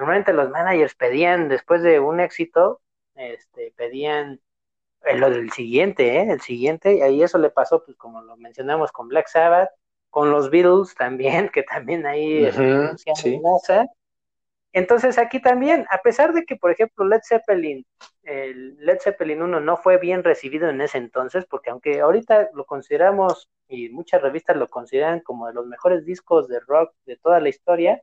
normalmente 0.00 0.32
los 0.32 0.48
managers 0.48 0.94
pedían, 0.94 1.48
después 1.48 1.82
de 1.82 2.00
un 2.00 2.20
éxito, 2.20 2.80
este, 3.14 3.72
pedían 3.76 4.40
lo 5.14 5.30
del 5.30 5.50
siguiente, 5.50 6.16
¿eh? 6.16 6.26
el 6.30 6.40
siguiente, 6.40 6.94
y 6.94 7.02
ahí 7.02 7.22
eso 7.22 7.36
le 7.36 7.50
pasó, 7.50 7.84
pues 7.84 7.96
como 7.98 8.22
lo 8.22 8.36
mencionamos 8.38 8.92
con 8.92 9.08
Black 9.08 9.28
Sabbath, 9.28 9.70
con 10.08 10.30
los 10.30 10.50
Beatles 10.50 10.94
también, 10.94 11.50
que 11.54 11.62
también 11.62 12.06
ahí 12.06 12.46
uh 12.46 12.96
Entonces 14.72 15.18
aquí 15.18 15.40
también, 15.40 15.84
a 15.90 15.98
pesar 15.98 16.32
de 16.32 16.44
que, 16.44 16.56
por 16.56 16.70
ejemplo, 16.70 17.04
Led 17.04 17.20
Zeppelin, 17.26 17.84
el 18.22 18.76
Led 18.78 18.98
Zeppelin 19.00 19.42
1 19.42 19.60
no 19.60 19.76
fue 19.76 19.98
bien 19.98 20.22
recibido 20.22 20.68
en 20.68 20.80
ese 20.80 20.98
entonces, 20.98 21.44
porque 21.46 21.70
aunque 21.70 22.00
ahorita 22.00 22.50
lo 22.54 22.64
consideramos 22.66 23.48
y 23.68 23.88
muchas 23.88 24.22
revistas 24.22 24.56
lo 24.56 24.68
consideran 24.68 25.20
como 25.20 25.48
de 25.48 25.54
los 25.54 25.66
mejores 25.66 26.04
discos 26.04 26.48
de 26.48 26.60
rock 26.60 26.94
de 27.04 27.16
toda 27.16 27.40
la 27.40 27.48
historia, 27.48 28.02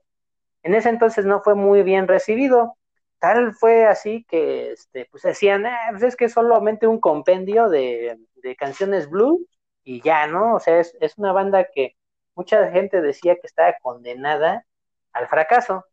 en 0.64 0.76
ese 0.76 0.90
entonces 0.90 1.26
no 1.26 1.42
fue 1.42 1.56
muy 1.56 1.84
bien 1.84 2.08
recibido. 2.08 2.78
Tal 3.20 3.54
fue 3.54 3.86
así 3.86 4.26
que, 4.30 4.72
este, 4.74 5.08
pues 5.12 5.24
decían, 5.24 5.66
ah, 5.66 5.88
pues 5.92 6.04
es 6.04 6.16
que 6.18 6.26
es 6.26 6.34
solamente 6.34 6.88
un 6.88 7.00
compendio 7.00 7.70
de, 7.70 8.20
de 8.36 8.56
canciones 8.58 9.10
blues 9.10 9.40
y 9.84 10.02
ya, 10.02 10.28
¿no? 10.28 10.56
O 10.56 10.60
sea, 10.60 10.80
es, 10.80 10.96
es 11.02 11.18
una 11.18 11.32
banda 11.34 11.68
que 11.74 11.96
mucha 12.36 12.70
gente 12.72 13.02
decía 13.02 13.36
que 13.36 13.48
estaba 13.48 13.76
condenada 13.82 14.66
al 15.14 15.28
fracaso 15.28 15.86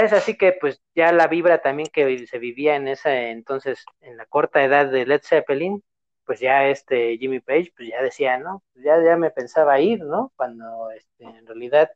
es 0.00 0.12
así 0.12 0.36
que 0.36 0.52
pues 0.52 0.82
ya 0.94 1.12
la 1.12 1.26
vibra 1.28 1.58
también 1.62 1.88
que 1.92 2.26
se 2.26 2.38
vivía 2.38 2.76
en 2.76 2.88
ese 2.88 3.30
entonces, 3.30 3.84
en 4.00 4.16
la 4.16 4.26
corta 4.26 4.64
edad 4.64 4.86
de 4.86 5.06
Led 5.06 5.22
Zeppelin, 5.22 5.82
pues 6.24 6.40
ya 6.40 6.68
este 6.68 7.18
Jimmy 7.18 7.40
Page, 7.40 7.72
pues 7.76 7.88
ya 7.90 8.02
decía, 8.02 8.38
¿no? 8.38 8.62
Pues 8.72 8.84
ya, 8.84 9.02
ya 9.02 9.16
me 9.16 9.30
pensaba 9.30 9.80
ir, 9.80 10.00
¿no? 10.00 10.32
Cuando 10.36 10.90
este, 10.90 11.24
en 11.24 11.46
realidad 11.46 11.90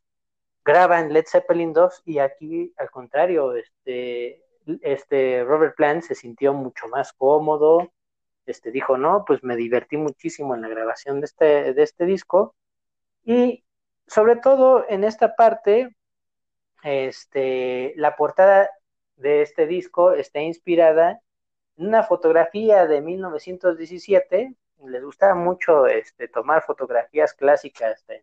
graban 0.64 1.12
Led 1.12 1.24
Zeppelin 1.26 1.72
2 1.72 2.02
y 2.04 2.18
aquí 2.18 2.72
al 2.76 2.90
contrario, 2.90 3.54
este, 3.54 4.44
este 4.82 5.44
Robert 5.44 5.76
Plant 5.76 6.02
se 6.02 6.14
sintió 6.14 6.52
mucho 6.52 6.88
más 6.88 7.12
cómodo, 7.12 7.90
este 8.46 8.70
dijo, 8.70 8.96
no, 8.96 9.24
pues 9.26 9.42
me 9.42 9.56
divertí 9.56 9.96
muchísimo 9.96 10.54
en 10.54 10.62
la 10.62 10.68
grabación 10.68 11.20
de 11.20 11.26
este, 11.26 11.74
de 11.74 11.82
este 11.82 12.04
disco 12.06 12.54
y 13.24 13.64
sobre 14.06 14.36
todo 14.36 14.84
en 14.88 15.04
esta 15.04 15.34
parte 15.36 15.94
este, 16.82 17.92
la 17.96 18.16
portada 18.16 18.70
de 19.16 19.42
este 19.42 19.66
disco 19.66 20.12
está 20.12 20.40
inspirada 20.40 21.20
en 21.76 21.88
una 21.88 22.02
fotografía 22.02 22.86
de 22.86 23.00
1917. 23.00 24.54
Les 24.86 25.04
gustaba 25.04 25.34
mucho 25.34 25.86
este, 25.86 26.28
tomar 26.28 26.62
fotografías 26.62 27.34
clásicas 27.34 28.04
en, 28.08 28.22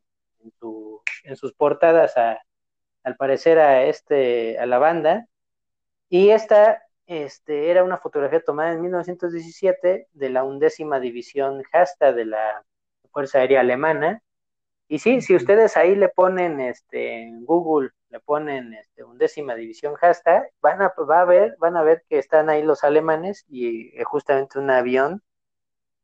en 1.24 1.36
sus 1.36 1.54
portadas, 1.54 2.16
al 2.18 3.16
parecer 3.18 3.60
a, 3.60 3.84
este, 3.84 4.58
a 4.58 4.66
la 4.66 4.80
banda. 4.80 5.28
Y 6.10 6.30
esta 6.30 6.84
este, 7.08 7.70
era 7.70 7.84
una 7.84 7.98
fotografía 7.98 8.42
tomada 8.42 8.74
en 8.74 8.82
1917 8.82 10.08
de 10.12 10.30
la 10.30 10.44
undécima 10.44 11.00
división 11.00 11.64
Hasta 11.72 12.14
de 12.14 12.26
la 12.26 12.64
Fuerza 13.12 13.40
Aérea 13.40 13.62
Alemana. 13.62 14.22
Y 14.88 15.00
sí, 15.00 15.22
si 15.22 15.36
ustedes 15.36 15.78
ahí 15.78 15.96
le 15.96 16.10
ponen 16.10 16.60
este, 16.60 17.24
en 17.24 17.46
Google 17.46 17.92
le 18.10 18.20
ponen 18.22 18.74
este, 18.74 19.04
undécima 19.04 19.56
división 19.56 19.96
hashtag, 19.96 20.50
van 20.62 20.82
a, 20.82 20.94
va 21.10 21.22
a 21.22 21.26
ver, 21.26 21.58
van 21.60 21.76
a 21.76 21.84
ver 21.84 22.04
que 22.08 22.18
están 22.18 22.50
ahí 22.50 22.64
los 22.64 22.84
alemanes 22.84 23.44
y 23.50 24.00
eh, 24.00 24.04
justamente 24.06 24.60
un 24.60 24.70
avión 24.70 25.22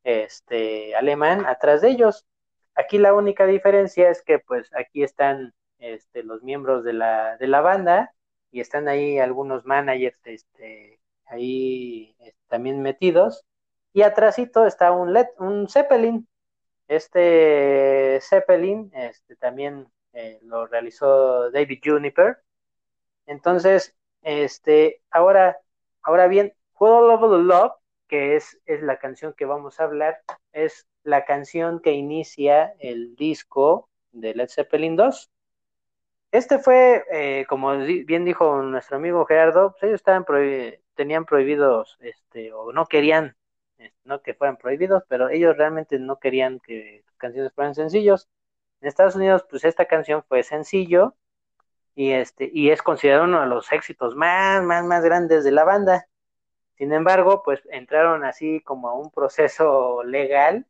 este, 0.04 0.94
alemán 0.96 1.46
atrás 1.46 1.80
de 1.80 1.90
ellos. 1.90 2.26
Aquí 2.74 2.98
la 2.98 3.14
única 3.14 3.46
diferencia 3.46 4.10
es 4.10 4.22
que 4.22 4.38
pues 4.40 4.70
aquí 4.74 5.02
están 5.02 5.54
este, 5.78 6.22
los 6.22 6.42
miembros 6.42 6.84
de 6.84 6.92
la, 6.92 7.36
de 7.38 7.46
la 7.46 7.60
banda 7.60 8.14
y 8.50 8.60
están 8.60 8.88
ahí 8.88 9.18
algunos 9.18 9.64
managers 9.64 10.20
este, 10.24 11.00
ahí 11.26 12.14
este, 12.20 12.38
también 12.48 12.82
metidos 12.82 13.44
y 13.92 14.02
atrásito 14.02 14.66
está 14.66 14.92
un, 14.92 15.16
un 15.38 15.68
Zeppelin. 15.68 16.28
Este 16.92 18.20
Zeppelin 18.20 18.90
este, 18.94 19.34
también 19.36 19.88
eh, 20.12 20.38
lo 20.42 20.66
realizó 20.66 21.50
David 21.50 21.80
Juniper. 21.82 22.36
Entonces, 23.24 23.96
este, 24.20 25.00
ahora, 25.10 25.56
ahora 26.02 26.26
bien, 26.26 26.52
All 26.74 27.10
Over 27.10 27.30
the 27.30 27.44
Love, 27.44 27.72
que 28.08 28.36
es, 28.36 28.60
es 28.66 28.82
la 28.82 28.98
canción 28.98 29.32
que 29.32 29.46
vamos 29.46 29.80
a 29.80 29.84
hablar, 29.84 30.20
es 30.52 30.86
la 31.02 31.24
canción 31.24 31.80
que 31.80 31.92
inicia 31.92 32.74
el 32.78 33.16
disco 33.16 33.88
de 34.10 34.34
Led 34.34 34.50
Zeppelin 34.50 34.94
2. 34.94 35.30
Este 36.30 36.58
fue, 36.58 37.04
eh, 37.10 37.46
como 37.48 37.74
bien 37.78 38.26
dijo 38.26 38.60
nuestro 38.60 38.98
amigo 38.98 39.24
Gerardo, 39.24 39.70
pues 39.70 39.84
ellos 39.84 40.00
estaban 40.00 40.26
tenían 40.94 41.24
prohibidos, 41.24 41.96
este, 42.00 42.52
o 42.52 42.70
no 42.74 42.84
querían, 42.84 43.34
no 44.04 44.22
que 44.22 44.34
fueran 44.34 44.56
prohibidos, 44.56 45.04
pero 45.08 45.28
ellos 45.28 45.56
realmente 45.56 45.98
no 45.98 46.18
querían 46.18 46.60
que 46.60 47.04
canciones 47.18 47.52
fueran 47.52 47.74
sencillos. 47.74 48.28
En 48.80 48.88
Estados 48.88 49.16
Unidos, 49.16 49.44
pues 49.48 49.64
esta 49.64 49.86
canción 49.86 50.24
fue 50.28 50.42
sencillo 50.42 51.14
y 51.94 52.12
este 52.12 52.50
y 52.52 52.70
es 52.70 52.82
considerado 52.82 53.24
uno 53.24 53.40
de 53.40 53.46
los 53.46 53.72
éxitos 53.72 54.14
más, 54.16 54.62
más, 54.64 54.84
más 54.84 55.04
grandes 55.04 55.44
de 55.44 55.52
la 55.52 55.64
banda. 55.64 56.08
Sin 56.76 56.92
embargo, 56.92 57.42
pues 57.44 57.62
entraron 57.70 58.24
así 58.24 58.60
como 58.62 58.88
a 58.88 58.94
un 58.94 59.10
proceso 59.10 60.02
legal 60.04 60.66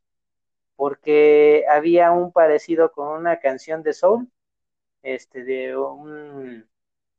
porque 0.77 1.65
había 1.71 2.11
un 2.13 2.33
parecido 2.33 2.93
con 2.93 3.09
una 3.09 3.41
canción 3.41 3.83
de 3.83 3.93
soul, 3.95 4.29
este 5.03 5.45
de 5.45 5.77
un 5.77 6.69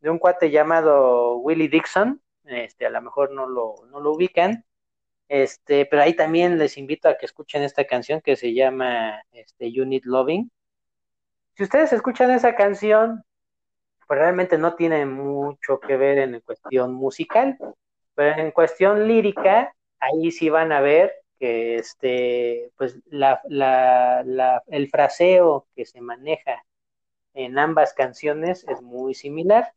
de 0.01 0.09
un 0.09 0.19
cuate 0.19 0.51
llamado 0.51 1.37
Willie 1.37 1.69
Dixon, 1.69 2.21
este 2.45 2.85
a 2.85 2.89
lo 2.89 3.01
mejor 3.01 3.31
no 3.31 3.47
lo 3.47 3.75
no 3.89 3.99
lo 3.99 4.11
ubican, 4.13 4.65
este, 5.27 5.85
pero 5.85 6.01
ahí 6.01 6.15
también 6.15 6.57
les 6.57 6.77
invito 6.77 7.09
a 7.09 7.17
que 7.17 7.25
escuchen 7.25 7.63
esta 7.63 7.85
canción 7.85 8.21
que 8.21 8.35
se 8.35 8.53
llama 8.53 9.23
este 9.31 9.71
You 9.71 9.85
Need 9.85 10.03
Loving 10.05 10.49
si 11.55 11.63
ustedes 11.63 11.93
escuchan 11.93 12.31
esa 12.31 12.55
canción, 12.55 13.23
pues 14.07 14.19
realmente 14.19 14.57
no 14.57 14.75
tiene 14.75 15.05
mucho 15.05 15.79
que 15.79 15.97
ver 15.97 16.17
en 16.17 16.39
cuestión 16.41 16.93
musical, 16.93 17.57
pero 18.15 18.41
en 18.41 18.51
cuestión 18.51 19.07
lírica, 19.07 19.73
ahí 19.99 20.31
sí 20.31 20.49
van 20.49 20.71
a 20.71 20.81
ver 20.81 21.13
que 21.39 21.75
este, 21.75 22.71
pues 22.75 22.99
la, 23.05 23.39
la, 23.45 24.63
el 24.67 24.89
fraseo 24.89 25.67
que 25.75 25.85
se 25.85 26.01
maneja 26.01 26.63
en 27.35 27.59
ambas 27.59 27.93
canciones 27.93 28.65
es 28.67 28.81
muy 28.81 29.13
similar. 29.13 29.73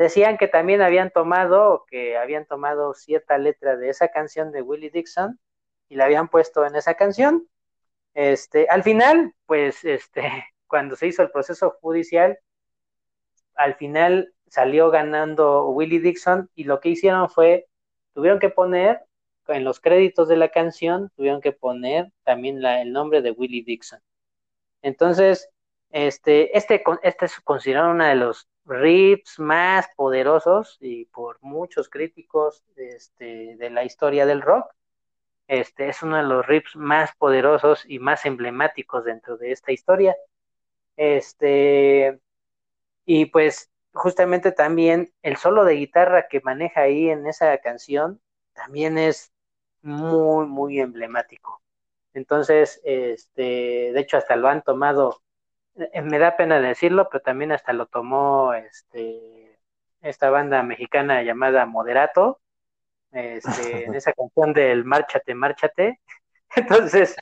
Decían 0.00 0.38
que 0.38 0.48
también 0.48 0.80
habían 0.80 1.10
tomado, 1.10 1.84
que 1.86 2.16
habían 2.16 2.46
tomado 2.46 2.94
cierta 2.94 3.36
letra 3.36 3.76
de 3.76 3.90
esa 3.90 4.08
canción 4.08 4.50
de 4.50 4.62
Willie 4.62 4.88
Dixon 4.88 5.38
y 5.90 5.96
la 5.96 6.06
habían 6.06 6.28
puesto 6.28 6.64
en 6.64 6.74
esa 6.74 6.94
canción. 6.94 7.46
Este, 8.14 8.66
al 8.70 8.82
final, 8.82 9.34
pues, 9.44 9.84
este, 9.84 10.22
cuando 10.68 10.96
se 10.96 11.06
hizo 11.06 11.20
el 11.20 11.30
proceso 11.30 11.76
judicial, 11.82 12.38
al 13.56 13.74
final 13.74 14.32
salió 14.46 14.88
ganando 14.88 15.68
Willie 15.68 16.00
Dixon 16.00 16.48
y 16.54 16.64
lo 16.64 16.80
que 16.80 16.88
hicieron 16.88 17.28
fue, 17.28 17.66
tuvieron 18.14 18.38
que 18.38 18.48
poner 18.48 19.02
en 19.48 19.64
los 19.64 19.80
créditos 19.80 20.28
de 20.28 20.38
la 20.38 20.48
canción, 20.48 21.10
tuvieron 21.14 21.42
que 21.42 21.52
poner 21.52 22.10
también 22.24 22.62
la, 22.62 22.80
el 22.80 22.94
nombre 22.94 23.20
de 23.20 23.32
Willie 23.32 23.64
Dixon. 23.64 24.00
Entonces, 24.80 25.50
este, 25.90 26.56
este, 26.56 26.82
este 27.02 27.26
es 27.26 27.38
considerado 27.40 27.90
uno 27.90 28.06
de 28.06 28.14
los 28.14 28.49
riffs 28.70 29.38
más 29.38 29.88
poderosos 29.96 30.78
y 30.80 31.06
por 31.06 31.38
muchos 31.42 31.88
críticos 31.88 32.64
este, 32.76 33.56
de 33.56 33.70
la 33.70 33.84
historia 33.84 34.26
del 34.26 34.42
rock. 34.42 34.66
Este 35.48 35.88
es 35.88 36.02
uno 36.02 36.16
de 36.16 36.22
los 36.22 36.46
riffs 36.46 36.76
más 36.76 37.10
poderosos 37.16 37.84
y 37.86 37.98
más 37.98 38.24
emblemáticos 38.26 39.04
dentro 39.04 39.36
de 39.36 39.52
esta 39.52 39.72
historia. 39.72 40.16
Este, 40.96 42.20
y 43.04 43.26
pues 43.26 43.70
justamente 43.92 44.52
también 44.52 45.12
el 45.22 45.36
solo 45.36 45.64
de 45.64 45.74
guitarra 45.74 46.28
que 46.28 46.40
maneja 46.40 46.82
ahí 46.82 47.10
en 47.10 47.26
esa 47.26 47.58
canción 47.58 48.20
también 48.52 48.98
es 48.98 49.32
muy, 49.82 50.46
muy 50.46 50.80
emblemático. 50.80 51.62
Entonces, 52.14 52.80
este, 52.84 53.42
de 53.92 54.00
hecho, 54.00 54.16
hasta 54.16 54.36
lo 54.36 54.48
han 54.48 54.62
tomado, 54.62 55.22
me 55.74 56.18
da 56.18 56.36
pena 56.36 56.60
decirlo, 56.60 57.08
pero 57.10 57.22
también 57.22 57.52
hasta 57.52 57.72
lo 57.72 57.86
tomó 57.86 58.54
este, 58.54 59.58
esta 60.00 60.30
banda 60.30 60.62
mexicana 60.62 61.22
llamada 61.22 61.66
Moderato, 61.66 62.40
este, 63.12 63.84
en 63.86 63.94
esa 63.94 64.12
canción 64.12 64.52
del 64.52 64.84
Márchate, 64.84 65.34
Márchate. 65.34 66.00
Entonces, 66.56 67.16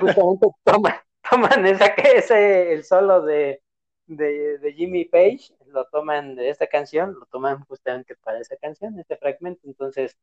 justamente 0.00 0.46
toma, 0.64 1.02
toman 1.28 1.66
esa, 1.66 1.86
ese, 1.86 2.72
el 2.72 2.84
solo 2.84 3.22
de, 3.22 3.62
de, 4.06 4.72
Jimmy 4.74 5.04
Page, 5.06 5.54
lo 5.66 5.86
toman 5.86 6.34
de 6.34 6.50
esta 6.50 6.66
canción, 6.66 7.14
lo 7.18 7.26
toman 7.26 7.64
justamente 7.64 8.14
para 8.16 8.40
esa 8.40 8.56
canción, 8.56 8.98
este 8.98 9.16
fragmento. 9.16 9.62
Entonces, 9.64 10.18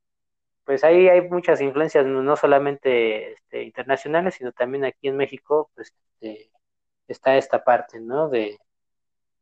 pues 0.64 0.84
ahí 0.84 1.08
hay 1.10 1.22
muchas 1.30 1.62
influencias, 1.62 2.06
no 2.06 2.36
solamente 2.36 3.34
este, 3.34 3.64
internacionales, 3.64 4.36
sino 4.36 4.52
también 4.52 4.86
aquí 4.86 5.08
en 5.08 5.18
México, 5.18 5.72
pues 5.76 5.94
este, 6.22 6.52
está 7.08 7.38
esta 7.38 7.64
parte, 7.64 8.00
¿no? 8.00 8.30
De, 8.30 8.58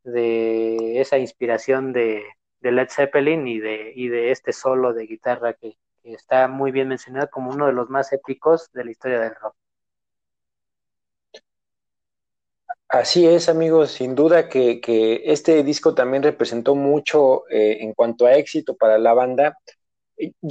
de 0.03 0.99
esa 0.99 1.17
inspiración 1.17 1.93
de, 1.93 2.23
de, 2.59 2.71
Led 2.71 2.89
Zeppelin 2.89 3.47
y 3.47 3.59
de, 3.59 3.93
y 3.95 4.09
de 4.09 4.31
este 4.31 4.53
solo 4.53 4.93
de 4.93 5.05
guitarra 5.05 5.53
que, 5.53 5.77
que 6.01 6.13
está 6.13 6.47
muy 6.47 6.71
bien 6.71 6.89
mencionado 6.89 7.29
como 7.29 7.51
uno 7.51 7.67
de 7.67 7.73
los 7.73 7.89
más 7.89 8.11
épicos 8.13 8.71
de 8.73 8.85
la 8.85 8.91
historia 8.91 9.19
del 9.19 9.35
rock. 9.35 9.55
Así 12.93 13.25
es, 13.25 13.49
amigos, 13.49 13.89
sin 13.91 14.13
duda 14.13 14.47
que, 14.47 14.79
este 15.25 15.63
disco 15.63 15.95
también 15.95 16.21
representó 16.21 16.75
mucho 16.75 17.49
eh, 17.49 17.79
en 17.81 17.93
cuanto 17.95 18.27
a 18.27 18.35
éxito 18.35 18.75
para 18.75 18.99
la 18.99 19.15
banda. 19.15 19.57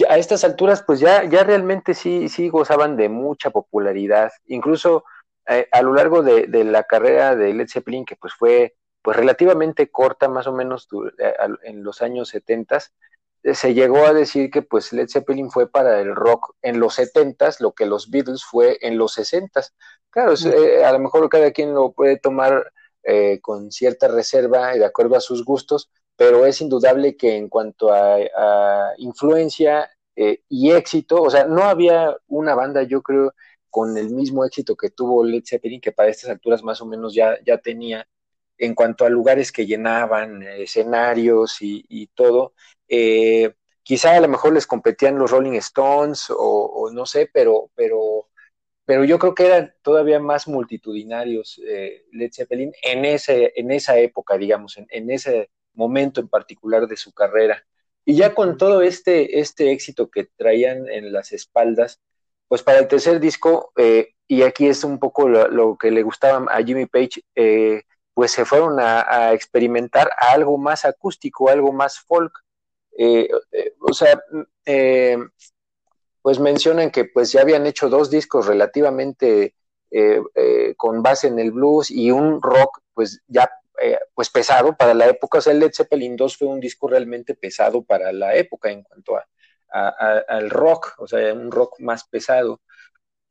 A 0.08 0.18
estas 0.18 0.42
alturas, 0.42 0.82
pues 0.84 0.98
ya, 0.98 1.22
ya 1.22 1.44
realmente 1.44 1.94
sí, 1.94 2.28
sí 2.28 2.48
gozaban 2.48 2.96
de 2.96 3.08
mucha 3.08 3.50
popularidad. 3.50 4.32
Incluso 4.46 5.04
eh, 5.48 5.68
a 5.70 5.82
lo 5.82 5.94
largo 5.94 6.22
de, 6.22 6.46
la 6.64 6.84
carrera 6.84 7.36
de 7.36 7.54
Led 7.54 7.68
Zeppelin, 7.68 8.04
que 8.04 8.16
pues 8.16 8.34
fue 8.34 8.74
pues 9.02 9.16
relativamente 9.16 9.90
corta, 9.90 10.28
más 10.28 10.46
o 10.46 10.52
menos 10.52 10.88
eh, 11.18 11.34
en 11.64 11.82
los 11.82 12.02
años 12.02 12.28
70, 12.28 12.78
se 13.52 13.74
llegó 13.74 14.06
a 14.06 14.12
decir 14.12 14.50
que 14.50 14.62
pues 14.62 14.92
Led 14.92 15.08
Zeppelin 15.08 15.50
fue 15.50 15.68
para 15.68 16.00
el 16.00 16.14
rock 16.14 16.54
en 16.62 16.78
los 16.78 16.94
70 16.94 17.50
lo 17.58 17.72
que 17.72 17.86
los 17.86 18.10
Beatles 18.10 18.44
fue 18.44 18.78
en 18.80 18.96
los 18.98 19.14
60 19.14 19.62
Claro, 20.12 20.34
eh, 20.34 20.84
a 20.84 20.92
lo 20.92 20.98
mejor 20.98 21.26
cada 21.30 21.52
quien 21.52 21.72
lo 21.72 21.92
puede 21.92 22.18
tomar 22.18 22.70
eh, 23.02 23.40
con 23.40 23.72
cierta 23.72 24.08
reserva 24.08 24.76
y 24.76 24.78
de 24.78 24.84
acuerdo 24.84 25.16
a 25.16 25.22
sus 25.22 25.42
gustos, 25.42 25.90
pero 26.16 26.44
es 26.44 26.60
indudable 26.60 27.16
que 27.16 27.34
en 27.34 27.48
cuanto 27.48 27.90
a, 27.90 28.18
influencia 28.98 29.90
eh, 30.14 30.42
y 30.50 30.70
éxito, 30.72 31.22
o 31.22 31.30
sea, 31.30 31.46
no 31.46 31.62
había 31.62 32.14
una 32.28 32.54
banda, 32.54 32.82
yo 32.82 33.00
creo, 33.00 33.32
con 33.72 33.96
el 33.98 34.10
mismo 34.10 34.44
éxito 34.44 34.76
que 34.76 34.90
tuvo 34.90 35.24
Led 35.24 35.42
Zeppelin, 35.44 35.80
que 35.80 35.92
para 35.92 36.10
estas 36.10 36.30
alturas 36.30 36.62
más 36.62 36.80
o 36.80 36.86
menos 36.86 37.14
ya, 37.14 37.38
ya 37.44 37.58
tenía, 37.58 38.06
en 38.58 38.74
cuanto 38.76 39.04
a 39.04 39.08
lugares 39.10 39.50
que 39.52 39.66
llenaban, 39.66 40.42
escenarios 40.44 41.56
y, 41.60 42.06
todo. 42.14 42.54
quizá 43.82 44.16
a 44.16 44.20
lo 44.20 44.28
mejor 44.28 44.52
les 44.54 44.66
competían 44.66 45.18
los 45.18 45.30
Rolling 45.30 45.58
Stones 45.58 46.30
o, 46.30 46.36
o 46.36 46.90
no 46.92 47.06
sé, 47.06 47.28
pero, 47.32 47.70
pero 47.74 48.28
pero 48.84 49.04
yo 49.04 49.18
creo 49.18 49.34
que 49.34 49.46
eran 49.46 49.74
todavía 49.82 50.20
más 50.20 50.48
multitudinarios 50.48 51.60
eh, 51.66 52.04
Led 52.12 52.30
Zeppelin 52.32 52.72
en, 52.82 53.04
ese, 53.04 53.52
en 53.56 53.70
esa 53.70 53.98
época, 53.98 54.36
digamos, 54.36 54.76
en, 54.76 55.10
ese 55.10 55.50
momento 55.74 56.20
en 56.20 56.28
particular 56.28 56.86
de 56.88 56.96
su 56.96 57.12
carrera. 57.12 57.64
Y 58.04 58.16
ya 58.16 58.34
con 58.34 58.56
todo 58.56 58.82
este, 58.82 59.40
este 59.40 59.70
éxito 59.70 60.10
que 60.10 60.24
traían 60.24 60.88
en 60.88 61.12
las 61.12 61.32
espaldas, 61.32 62.00
pues 62.52 62.62
para 62.62 62.80
el 62.80 62.86
tercer 62.86 63.18
disco, 63.18 63.72
eh, 63.76 64.10
y 64.28 64.42
aquí 64.42 64.66
es 64.68 64.84
un 64.84 64.98
poco 64.98 65.26
lo, 65.26 65.78
que 65.78 65.90
le 65.90 66.02
gustaba 66.02 66.52
a 66.52 66.62
Jimmy 66.62 66.84
Page, 66.84 67.24
eh, 67.34 67.84
pues 68.12 68.32
se 68.32 68.44
fueron 68.44 68.78
a, 68.78 69.32
experimentar 69.32 70.10
algo 70.18 70.58
más 70.58 70.84
acústico, 70.84 71.48
algo 71.48 71.72
más 71.72 72.00
folk. 72.00 72.30
o 73.80 73.94
sea, 73.94 74.22
pues 76.20 76.38
mencionan 76.40 76.90
que 76.90 77.06
pues 77.06 77.32
ya 77.32 77.40
habían 77.40 77.66
hecho 77.66 77.88
dos 77.88 78.10
discos 78.10 78.46
relativamente 78.46 79.54
eh, 79.90 80.20
eh, 80.34 80.74
con 80.76 81.02
base 81.02 81.28
en 81.28 81.38
el 81.38 81.52
blues 81.52 81.90
y 81.90 82.10
un 82.10 82.42
rock 82.42 82.80
pues 82.92 83.22
ya 83.28 83.50
eh, 83.82 83.98
pues 84.14 84.28
pesado 84.28 84.76
para 84.76 84.92
la 84.92 85.06
época, 85.06 85.38
o 85.38 85.40
sea, 85.40 85.54
Led 85.54 85.72
Zeppelin 85.72 86.16
2 86.16 86.36
fue 86.36 86.48
un 86.48 86.60
disco 86.60 86.86
realmente 86.86 87.34
pesado 87.34 87.82
para 87.82 88.12
la 88.12 88.34
época 88.36 88.70
en 88.70 88.82
cuanto 88.82 89.16
a, 89.16 89.24
al 89.72 90.50
rock, 90.50 90.94
o 90.98 91.06
sea, 91.06 91.32
un 91.34 91.50
rock 91.50 91.80
más 91.80 92.04
pesado. 92.08 92.60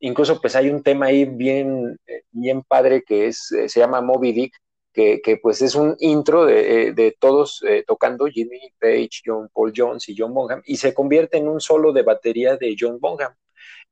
Incluso 0.00 0.40
pues 0.40 0.56
hay 0.56 0.68
un 0.70 0.82
tema 0.82 1.06
ahí 1.06 1.24
bien, 1.24 1.98
bien 2.32 2.62
padre 2.62 3.02
que 3.04 3.28
es, 3.28 3.46
se 3.46 3.80
llama 3.80 4.00
Moby 4.00 4.32
Dick, 4.32 4.54
que, 4.92 5.38
pues 5.42 5.62
es 5.62 5.74
un 5.74 5.96
intro 6.00 6.44
de, 6.44 6.88
eh, 6.88 6.92
de 6.92 7.16
todos 7.18 7.62
eh, 7.66 7.84
tocando 7.86 8.26
Jimmy 8.26 8.72
Page, 8.78 9.22
John 9.24 9.48
Paul 9.52 9.72
Jones 9.74 10.08
y 10.08 10.14
John 10.16 10.34
Bonham, 10.34 10.62
y 10.66 10.76
se 10.76 10.94
convierte 10.94 11.38
en 11.38 11.48
un 11.48 11.60
solo 11.60 11.92
de 11.92 12.02
batería 12.02 12.56
de 12.56 12.76
John 12.78 12.98
Bonham. 13.00 13.34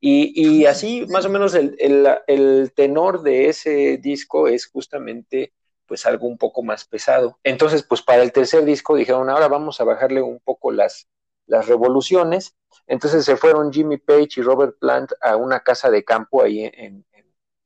Y, 0.01 0.32
y 0.61 0.66
así 0.66 1.07
más 1.09 1.26
o 1.26 1.30
menos 1.30 1.55
el, 1.55 1.76
el, 1.78 2.09
el, 2.26 2.72
tenor 2.74 3.22
de 3.22 3.48
ese 3.48 3.98
disco 3.98 4.48
es 4.48 4.66
justamente 4.66 5.53
pues 5.86 6.07
algo 6.07 6.26
un 6.26 6.38
poco 6.38 6.62
más 6.62 6.86
pesado. 6.86 7.38
Entonces, 7.44 7.82
pues 7.82 8.01
para 8.01 8.22
el 8.22 8.32
tercer 8.32 8.64
disco 8.64 8.96
dijeron, 8.96 9.28
ahora 9.28 9.48
vamos 9.48 9.80
a 9.80 9.84
bajarle 9.84 10.22
un 10.22 10.40
poco 10.40 10.70
las, 10.70 11.09
las 11.51 11.66
revoluciones. 11.66 12.57
Entonces 12.86 13.24
se 13.24 13.36
fueron 13.36 13.72
Jimmy 13.72 13.98
Page 13.98 14.28
y 14.36 14.42
Robert 14.42 14.78
Plant 14.78 15.12
a 15.20 15.36
una 15.36 15.61
casa 15.61 15.90
de 15.90 16.05
campo 16.05 16.42
ahí 16.42 16.64
en, 16.64 17.05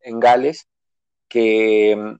en, 0.00 0.20
Gales, 0.20 0.68
que 1.28 2.16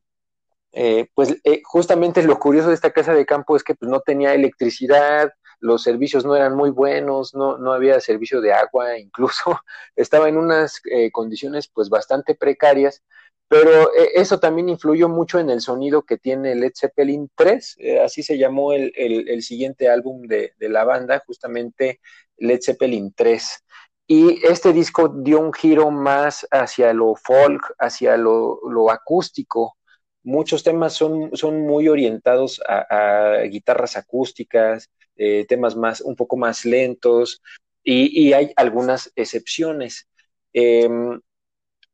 eh, 0.73 1.07
pues 1.15 1.37
eh, 1.45 1.63
justamente 1.65 2.23
lo 2.23 2.39
curioso 2.39 2.69
de 2.69 2.75
esta 2.75 2.93
casa 2.93 3.15
de 3.15 3.27
campo 3.27 3.57
es 3.57 3.65
que 3.65 3.75
pues, 3.75 3.91
no 3.91 4.01
tenía 4.01 4.35
electricidad, 4.35 5.33
los 5.61 5.83
servicios 5.83 6.25
no 6.25 6.37
eran 6.37 6.55
muy 6.55 6.71
buenos, 6.71 7.35
no, 7.35 7.59
no 7.59 7.73
había 7.73 8.01
servicio 8.01 8.41
de 8.41 8.53
agua, 8.53 8.99
incluso 8.99 9.59
estaba 9.97 10.29
en 10.29 10.37
unas 10.37 10.81
eh, 10.91 11.11
condiciones 11.11 11.69
pues 11.69 11.89
bastante 11.89 12.35
precarias, 12.35 13.03
pero 13.49 13.91
eso 14.15 14.41
también 14.41 14.69
influyó 14.69 15.09
mucho 15.09 15.39
en 15.39 15.51
el 15.51 15.61
sonido 15.61 16.03
que 16.03 16.19
tiene 16.19 16.55
Led 16.55 16.73
Zeppelin 16.75 17.31
3, 17.35 17.77
así 18.05 18.23
se 18.23 18.39
llamó 18.39 18.73
el, 18.73 18.93
el, 18.97 19.43
siguiente 19.43 19.89
álbum 19.89 20.23
de, 20.23 20.55
de, 20.59 20.69
la 20.69 20.85
banda, 20.85 21.23
justamente 21.27 22.01
Led 22.39 22.61
Zeppelin 22.63 23.13
3. 23.15 23.65
Y 24.07 24.45
este 24.47 24.73
disco 24.73 25.09
dio 25.09 25.41
un 25.41 25.53
giro 25.53 25.91
más 25.91 26.47
hacia 26.51 26.93
lo 26.93 27.15
folk, 27.15 27.75
hacia 27.79 28.17
lo, 28.17 28.61
lo 28.69 28.91
acústico, 28.91 29.77
muchos 30.25 30.65
temas 30.65 30.95
son, 30.95 31.37
son 31.37 31.61
muy 31.61 31.89
orientados 31.89 32.61
a, 32.67 33.43
guitarras 33.45 33.97
acústicas, 33.97 34.91
eh, 35.17 35.47
temas 35.47 35.77
más, 35.77 36.01
un 36.01 36.17
poco 36.17 36.37
más 36.37 36.65
lentos, 36.65 37.41
y, 37.85 38.33
hay 38.33 38.51
algunas 38.57 39.13
excepciones. 39.15 40.09
Em, 40.55 41.21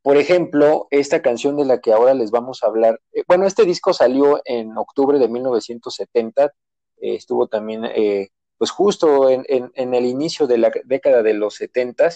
por 0.03 0.16
ejemplo, 0.16 0.88
esta 0.90 1.22
canción 1.22 1.57
de 1.57 1.64
la 1.64 1.80
que 1.80 1.92
ahora 1.92 2.14
les 2.14 2.30
vamos 2.30 2.62
a 2.62 2.66
hablar, 2.66 3.01
eh, 3.12 3.22
bueno, 3.28 3.46
este 3.46 3.64
disco 3.64 3.92
salió 3.92 4.40
en 4.44 4.76
octubre 4.76 5.18
de 5.18 5.28
1970, 5.28 6.46
eh, 6.46 6.51
estuvo 7.14 7.46
también, 7.48 7.82
pues 8.59 8.70
justo 8.70 9.30
en, 9.30 9.44
en, 9.48 9.94
el 9.94 10.07
inicio 10.07 10.46
de 10.46 10.59
la 10.59 10.70
década 10.84 11.22
de 11.22 11.34
los 11.34 11.55
70 11.55 12.11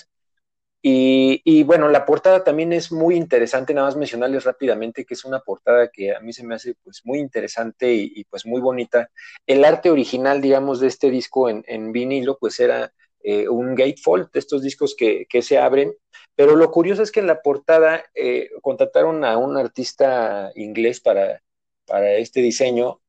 y, 0.87 1.63
bueno, 1.63 1.89
la 1.89 2.05
portada 2.05 2.45
también 2.45 2.75
es 2.75 2.93
muy 2.93 3.15
interesante, 3.17 3.73
nada 3.73 3.87
más 3.87 3.97
mencionarles 3.97 4.45
rápidamente 4.45 5.07
que 5.07 5.15
es 5.15 5.25
una 5.25 5.41
portada 5.41 5.89
que 5.89 6.15
a 6.15 6.21
mí 6.21 6.35
se 6.35 6.45
me 6.45 6.57
hace 6.57 6.75
pues 6.85 7.01
muy 7.07 7.21
interesante 7.21 7.95
y, 7.95 8.23
pues 8.25 8.45
muy 8.45 8.61
bonita. 8.61 9.09
El 9.47 9.65
arte 9.65 9.89
original, 9.89 10.43
digamos, 10.43 10.81
de 10.81 10.89
este 10.89 11.09
disco 11.11 11.49
en, 11.49 11.93
vinilo, 11.93 12.37
pues 12.39 12.61
era 12.61 12.93
eh, 13.27 13.49
un 13.49 13.75
gatefold, 13.75 14.31
de 14.33 14.39
estos 14.39 14.63
discos 14.63 14.95
que, 14.95 15.27
se 15.41 15.57
abren, 15.57 15.95
pero 16.35 16.57
lo 16.57 16.71
curioso 16.71 17.03
es 17.03 17.11
que 17.11 17.21
en 17.21 17.27
la 17.27 17.41
portada 17.41 18.05
eh, 18.15 18.51
contrataron 18.61 19.25
a 19.25 19.39
un 19.39 19.57
artista 19.57 20.53
inglés 20.57 21.01
para, 21.01 21.43
para 21.87 22.13
este 22.17 22.41
diseño 22.41 23.01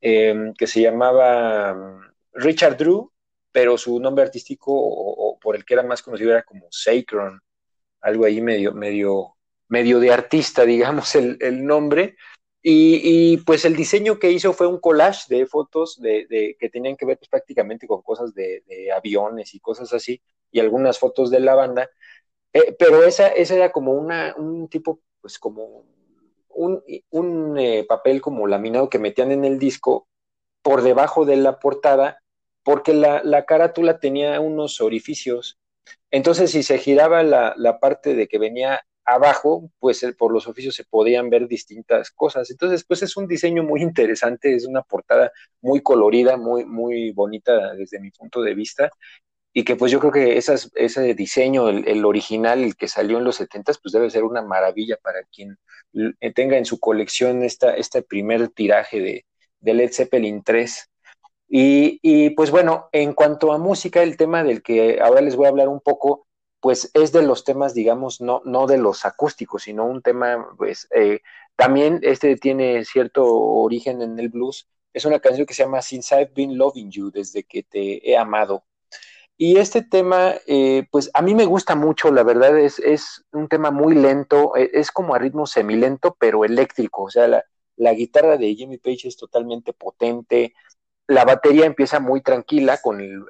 em, 0.00 0.54
que 0.54 0.68
se 0.68 0.80
llamaba 0.80 1.74
mm, 1.74 2.00
Richard 2.34 2.76
Drew, 2.76 3.10
pero 3.50 3.76
su 3.76 3.98
nombre 3.98 4.24
artístico 4.24 4.70
o, 4.72 5.38
por 5.40 5.56
el 5.56 5.64
que 5.64 5.74
era 5.74 5.82
más 5.82 6.02
conocido 6.02 6.30
era 6.30 6.44
como 6.44 6.68
Sacron, 6.70 7.40
algo 8.00 8.26
ahí 8.26 8.40
medio, 8.40 8.74
medio, 8.74 9.36
medio 9.66 9.98
de 9.98 10.12
artista, 10.12 10.64
digamos, 10.64 11.16
el, 11.16 11.66
nombre. 11.66 12.16
Y, 12.66 13.36
pues 13.44 13.66
el 13.66 13.76
diseño 13.76 14.18
que 14.18 14.32
hizo 14.32 14.54
fue 14.54 14.66
un 14.66 14.80
collage 14.80 15.26
de 15.28 15.44
fotos 15.44 16.00
de, 16.00 16.56
que 16.58 16.70
tenían 16.70 16.96
que 16.96 17.04
ver 17.04 17.18
pues, 17.18 17.28
prácticamente 17.28 17.86
con 17.86 18.00
cosas 18.00 18.32
de, 18.34 18.62
aviones 18.96 19.54
y 19.54 19.60
cosas 19.60 19.92
así, 19.92 20.22
y 20.50 20.60
algunas 20.60 20.98
fotos 20.98 21.30
de 21.30 21.40
la 21.40 21.54
banda. 21.54 21.90
Eh, 22.54 22.74
pero 22.78 23.04
esa, 23.04 23.28
esa 23.28 23.54
era 23.54 23.70
como 23.70 23.92
una, 23.92 24.34
un 24.38 24.68
tipo, 24.68 25.00
pues 25.20 25.38
como 25.38 25.84
un, 26.48 26.82
un 27.10 27.58
eh, 27.58 27.84
papel 27.86 28.22
como 28.22 28.46
laminado 28.46 28.88
que 28.88 28.98
metían 28.98 29.30
en 29.30 29.44
el 29.44 29.58
disco 29.58 30.08
por 30.62 30.82
debajo 30.82 31.26
de 31.26 31.36
la 31.36 31.58
portada 31.58 32.22
porque 32.62 32.94
la, 32.94 33.22
la 33.22 33.44
carátula 33.44 33.98
tenía 34.00 34.40
unos 34.40 34.80
orificios. 34.80 35.58
Entonces, 36.10 36.52
si 36.52 36.62
se 36.62 36.78
giraba 36.78 37.22
la, 37.22 37.52
la 37.58 37.78
parte 37.78 38.14
de 38.14 38.26
que 38.26 38.38
venía 38.38 38.86
abajo, 39.04 39.70
pues 39.78 40.02
eh, 40.02 40.12
por 40.12 40.32
los 40.32 40.46
oficios 40.46 40.74
se 40.74 40.84
podían 40.84 41.30
ver 41.30 41.48
distintas 41.48 42.10
cosas. 42.10 42.50
Entonces, 42.50 42.84
pues 42.84 43.02
es 43.02 43.16
un 43.16 43.26
diseño 43.26 43.62
muy 43.62 43.82
interesante, 43.82 44.54
es 44.54 44.66
una 44.66 44.82
portada 44.82 45.32
muy 45.60 45.80
colorida, 45.82 46.36
muy, 46.36 46.64
muy 46.64 47.12
bonita 47.12 47.74
desde 47.74 48.00
mi 48.00 48.10
punto 48.10 48.42
de 48.42 48.54
vista. 48.54 48.90
Y 49.52 49.64
que 49.64 49.76
pues 49.76 49.92
yo 49.92 50.00
creo 50.00 50.12
que 50.12 50.36
esas, 50.36 50.70
ese 50.74 51.14
diseño, 51.14 51.68
el, 51.68 52.04
original, 52.04 52.64
el 52.64 52.74
que 52.76 52.88
salió 52.88 53.18
en 53.18 53.24
los 53.24 53.36
70, 53.36 53.72
pues 53.80 53.92
debe 53.92 54.10
ser 54.10 54.24
una 54.24 54.42
maravilla 54.42 54.96
para 55.00 55.22
quien 55.24 55.56
tenga 56.34 56.58
en 56.58 56.64
su 56.64 56.80
colección 56.80 57.44
esta, 57.44 57.76
este 57.76 58.02
primer 58.02 58.48
tiraje 58.48 59.00
de, 59.00 59.26
de 59.60 59.74
Led 59.74 59.92
Zeppelin 59.92 60.42
3. 60.42 60.90
Y, 61.48 62.30
pues 62.30 62.50
bueno, 62.50 62.88
en 62.92 63.12
cuanto 63.12 63.52
a 63.52 63.58
música, 63.58 64.02
el 64.02 64.16
tema 64.16 64.42
del 64.42 64.62
que 64.62 65.00
ahora 65.00 65.20
les 65.20 65.36
voy 65.36 65.46
a 65.46 65.50
hablar 65.50 65.68
un 65.68 65.80
poco, 65.80 66.26
pues 66.64 66.90
es 66.94 67.12
de 67.12 67.20
los 67.20 67.44
temas, 67.44 67.74
digamos, 67.74 68.22
no, 68.22 68.40
no 68.46 68.66
de 68.66 68.78
los 68.78 69.04
acústicos, 69.04 69.64
sino 69.64 69.84
un 69.84 70.00
tema, 70.00 70.48
pues 70.56 70.88
eh, 70.94 71.20
también 71.56 72.00
este 72.00 72.36
tiene 72.36 72.86
cierto 72.86 73.22
origen 73.30 74.00
en 74.00 74.18
el 74.18 74.30
blues. 74.30 74.66
Es 74.94 75.04
una 75.04 75.20
canción 75.20 75.46
que 75.46 75.52
se 75.52 75.62
llama 75.62 75.82
Since 75.82 76.18
I've 76.18 76.32
Been 76.34 76.56
Loving 76.56 76.90
You, 76.90 77.10
desde 77.10 77.44
que 77.44 77.64
te 77.64 78.10
he 78.10 78.16
amado. 78.16 78.64
Y 79.36 79.58
este 79.58 79.82
tema, 79.82 80.36
eh, 80.46 80.86
pues 80.90 81.10
a 81.12 81.20
mí 81.20 81.34
me 81.34 81.44
gusta 81.44 81.74
mucho, 81.74 82.10
la 82.10 82.22
verdad 82.22 82.58
es, 82.58 82.78
es 82.78 83.26
un 83.32 83.46
tema 83.48 83.70
muy 83.70 83.94
lento, 83.94 84.56
e, 84.56 84.70
es 84.72 84.90
como 84.90 85.14
a 85.14 85.18
ritmo 85.18 85.46
semilento, 85.46 86.16
pero 86.18 86.46
eléctrico, 86.46 87.02
o 87.02 87.10
sea, 87.10 87.28
la, 87.28 87.44
la 87.76 87.92
guitarra 87.92 88.38
de 88.38 88.54
Jimmy 88.54 88.78
Page 88.78 89.08
es 89.08 89.18
totalmente 89.18 89.74
potente, 89.74 90.54
la 91.08 91.26
batería 91.26 91.66
empieza 91.66 92.00
muy 92.00 92.22
tranquila 92.22 92.80
con 92.80 93.02
el, 93.02 93.22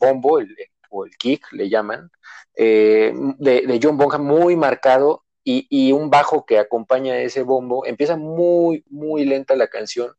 bombo, 0.00 0.40
el, 0.40 0.56
o 0.92 1.04
el 1.06 1.16
kick 1.16 1.50
le 1.52 1.68
llaman, 1.68 2.10
eh, 2.54 3.12
de, 3.38 3.80
John 3.82 3.96
Bonham 3.96 4.24
muy 4.24 4.56
marcado 4.56 5.24
y, 5.44 5.92
un 5.92 6.10
bajo 6.10 6.46
que 6.46 6.58
acompaña 6.58 7.18
ese 7.18 7.42
bombo. 7.42 7.84
Empieza 7.86 8.16
muy, 8.16 8.84
muy 8.88 9.24
lenta 9.24 9.56
la 9.56 9.68
canción, 9.68 10.12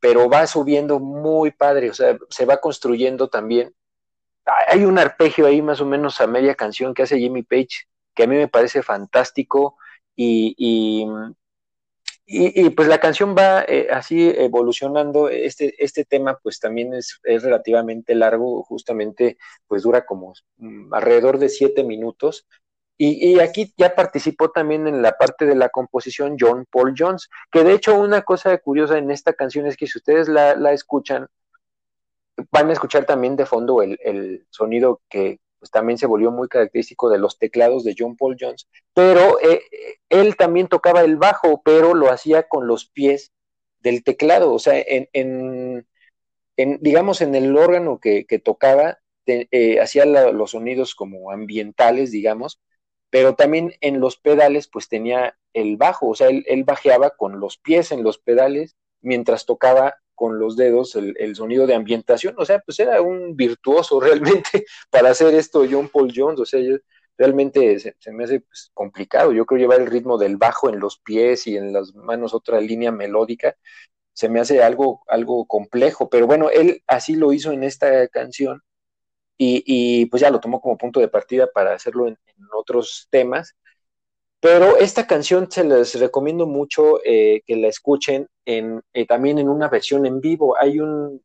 pero 0.00 0.28
va 0.28 0.46
subiendo 0.46 0.98
muy 0.98 1.52
padre, 1.52 1.90
o 1.90 1.94
sea, 1.94 2.18
se 2.30 2.46
va 2.46 2.58
construyendo 2.58 3.28
también. 3.28 3.74
Hay 4.68 4.84
un 4.84 4.98
arpegio 4.98 5.46
ahí 5.46 5.62
más 5.62 5.80
o 5.80 5.86
menos 5.86 6.20
a 6.20 6.26
media 6.26 6.54
canción 6.54 6.94
que 6.94 7.02
hace 7.02 7.18
Jimmy 7.18 7.42
Page, 7.42 7.86
que 8.14 8.24
a 8.24 8.26
mí 8.26 8.36
me 8.36 8.48
parece 8.48 8.82
fantástico 8.82 9.76
y, 10.16 10.54
y, 10.58 11.06
pues 12.74 12.88
la 12.88 12.98
canción 12.98 13.36
va 13.36 13.62
eh, 13.62 13.88
así 13.90 14.28
evolucionando. 14.36 15.28
Este, 15.28 15.74
este 15.82 16.04
tema 16.04 16.38
pues 16.42 16.58
también 16.58 16.92
es, 16.94 17.20
es, 17.24 17.42
relativamente 17.42 18.14
largo, 18.14 18.64
justamente 18.64 19.38
pues 19.68 19.82
dura 19.82 20.04
como 20.04 20.34
mm, 20.58 20.92
alrededor 20.92 21.38
de 21.38 21.48
siete 21.48 21.84
minutos. 21.84 22.46
Y, 22.98 23.38
aquí 23.40 23.74
ya 23.76 23.94
participó 23.94 24.50
también 24.50 24.86
en 24.86 25.02
la 25.02 25.12
parte 25.12 25.44
de 25.44 25.54
la 25.54 25.68
composición 25.68 26.36
John 26.40 26.64
Paul 26.70 26.94
Jones, 26.96 27.28
que 27.52 27.62
de 27.62 27.74
hecho 27.74 27.94
una 27.94 28.22
cosa 28.22 28.56
curiosa 28.56 28.96
en 28.96 29.10
esta 29.10 29.34
canción 29.34 29.66
es 29.66 29.76
que 29.76 29.86
si 29.86 29.98
ustedes 29.98 30.28
la, 30.28 30.56
la 30.56 30.72
escuchan, 30.72 31.26
van 32.50 32.70
a 32.70 32.72
escuchar 32.72 33.04
también 33.04 33.36
de 33.36 33.44
fondo 33.44 33.82
el, 33.82 33.98
el 34.02 34.46
sonido 34.48 35.02
que, 35.10 35.40
pues 35.66 35.72
también 35.72 35.98
se 35.98 36.06
volvió 36.06 36.30
muy 36.30 36.46
característico 36.46 37.10
de 37.10 37.18
los 37.18 37.38
teclados 37.38 37.82
de 37.82 37.96
John 37.98 38.16
Paul 38.16 38.36
Jones, 38.38 38.68
pero 38.94 39.40
eh, 39.40 39.62
él 40.08 40.36
también 40.36 40.68
tocaba 40.68 41.00
el 41.00 41.16
bajo, 41.16 41.60
pero 41.64 41.92
lo 41.92 42.10
hacía 42.12 42.44
con 42.44 42.68
los 42.68 42.86
pies 42.86 43.32
del 43.80 44.04
teclado, 44.04 44.52
o 44.52 44.60
sea, 44.60 44.74
en, 44.76 45.84
digamos, 46.56 47.20
en 47.20 47.34
el 47.34 47.56
órgano 47.56 47.98
que, 47.98 48.24
tocaba, 48.44 49.00
eh, 49.26 49.80
hacía 49.80 50.06
los 50.06 50.52
sonidos 50.52 50.94
como 50.94 51.32
ambientales, 51.32 52.12
digamos, 52.12 52.60
pero 53.10 53.34
también 53.34 53.74
en 53.80 53.98
los 53.98 54.16
pedales, 54.18 54.68
pues 54.68 54.88
tenía 54.88 55.36
el 55.52 55.76
bajo, 55.76 56.08
o 56.08 56.14
sea, 56.14 56.28
él, 56.28 56.44
él 56.46 56.62
bajeaba 56.62 57.10
con 57.10 57.40
los 57.40 57.58
pies 57.58 57.90
en 57.90 58.04
los 58.04 58.18
pedales 58.18 58.76
mientras 59.00 59.46
tocaba 59.46 59.96
con 60.16 60.40
los 60.40 60.56
dedos 60.56 60.96
el, 60.96 61.36
sonido 61.36 61.66
de 61.66 61.74
ambientación, 61.74 62.34
o 62.38 62.44
sea, 62.44 62.58
pues 62.60 62.80
era 62.80 63.00
un 63.02 63.36
virtuoso 63.36 64.00
realmente 64.00 64.66
para 64.90 65.10
hacer 65.10 65.34
esto 65.34 65.64
John 65.70 65.88
Paul 65.88 66.12
Jones, 66.14 66.40
o 66.40 66.46
sea, 66.46 66.60
realmente 67.16 67.78
se, 67.78 67.94
me 68.12 68.24
hace 68.24 68.40
pues, 68.40 68.70
complicado, 68.74 69.32
yo 69.32 69.46
creo 69.46 69.60
llevar 69.60 69.80
el 69.80 69.86
ritmo 69.86 70.18
del 70.18 70.36
bajo 70.36 70.68
en 70.68 70.80
los 70.80 70.98
pies 70.98 71.46
y 71.46 71.56
en 71.56 71.72
las 71.72 71.94
manos 71.94 72.34
otra 72.34 72.60
línea 72.60 72.90
melódica, 72.90 73.56
se 74.12 74.28
me 74.28 74.40
hace 74.40 74.62
algo, 74.62 75.02
algo 75.08 75.46
complejo, 75.46 76.08
pero 76.10 76.26
bueno, 76.26 76.50
él 76.50 76.82
así 76.86 77.14
lo 77.16 77.32
hizo 77.32 77.52
en 77.52 77.64
esta 77.64 78.08
canción 78.08 78.62
y, 79.38 80.06
pues 80.06 80.22
ya 80.22 80.30
lo 80.30 80.40
tomó 80.40 80.60
como 80.60 80.78
punto 80.78 81.00
de 81.00 81.08
partida 81.08 81.46
para 81.52 81.74
hacerlo 81.74 82.08
en 82.08 82.18
otros 82.54 83.08
temas 83.10 83.54
pero 84.46 84.76
esta 84.76 85.08
canción 85.08 85.50
se 85.50 85.64
les 85.64 85.98
recomiendo 85.98 86.46
mucho 86.46 87.00
eh, 87.04 87.42
que 87.44 87.56
la 87.56 87.66
escuchen 87.66 88.28
en, 88.44 88.80
eh, 88.92 89.04
también 89.04 89.40
en 89.40 89.48
una 89.48 89.68
versión 89.68 90.06
en 90.06 90.20
vivo. 90.20 90.56
Hay 90.56 90.78
un, 90.78 91.20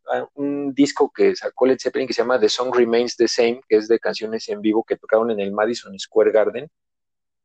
disco 0.74 1.12
que 1.16 1.36
sacó 1.36 1.68
Led 1.68 1.78
Zeppelin 1.80 2.08
que 2.08 2.16
se 2.16 2.24
llama 2.24 2.40
The 2.40 2.50
Song 2.50 2.74
Remains 2.74 3.16
the 3.18 3.28
Same, 3.28 3.62
que 3.70 3.76
es 3.76 3.88
de 3.88 4.00
canciones 4.00 4.50
en 4.50 4.60
vivo 4.60 4.84
que 4.84 4.98
tocaron 4.98 5.30
en 5.30 5.40
el 5.40 5.52
Madison 5.52 6.00
Square 6.00 6.32
Garden. 6.32 6.68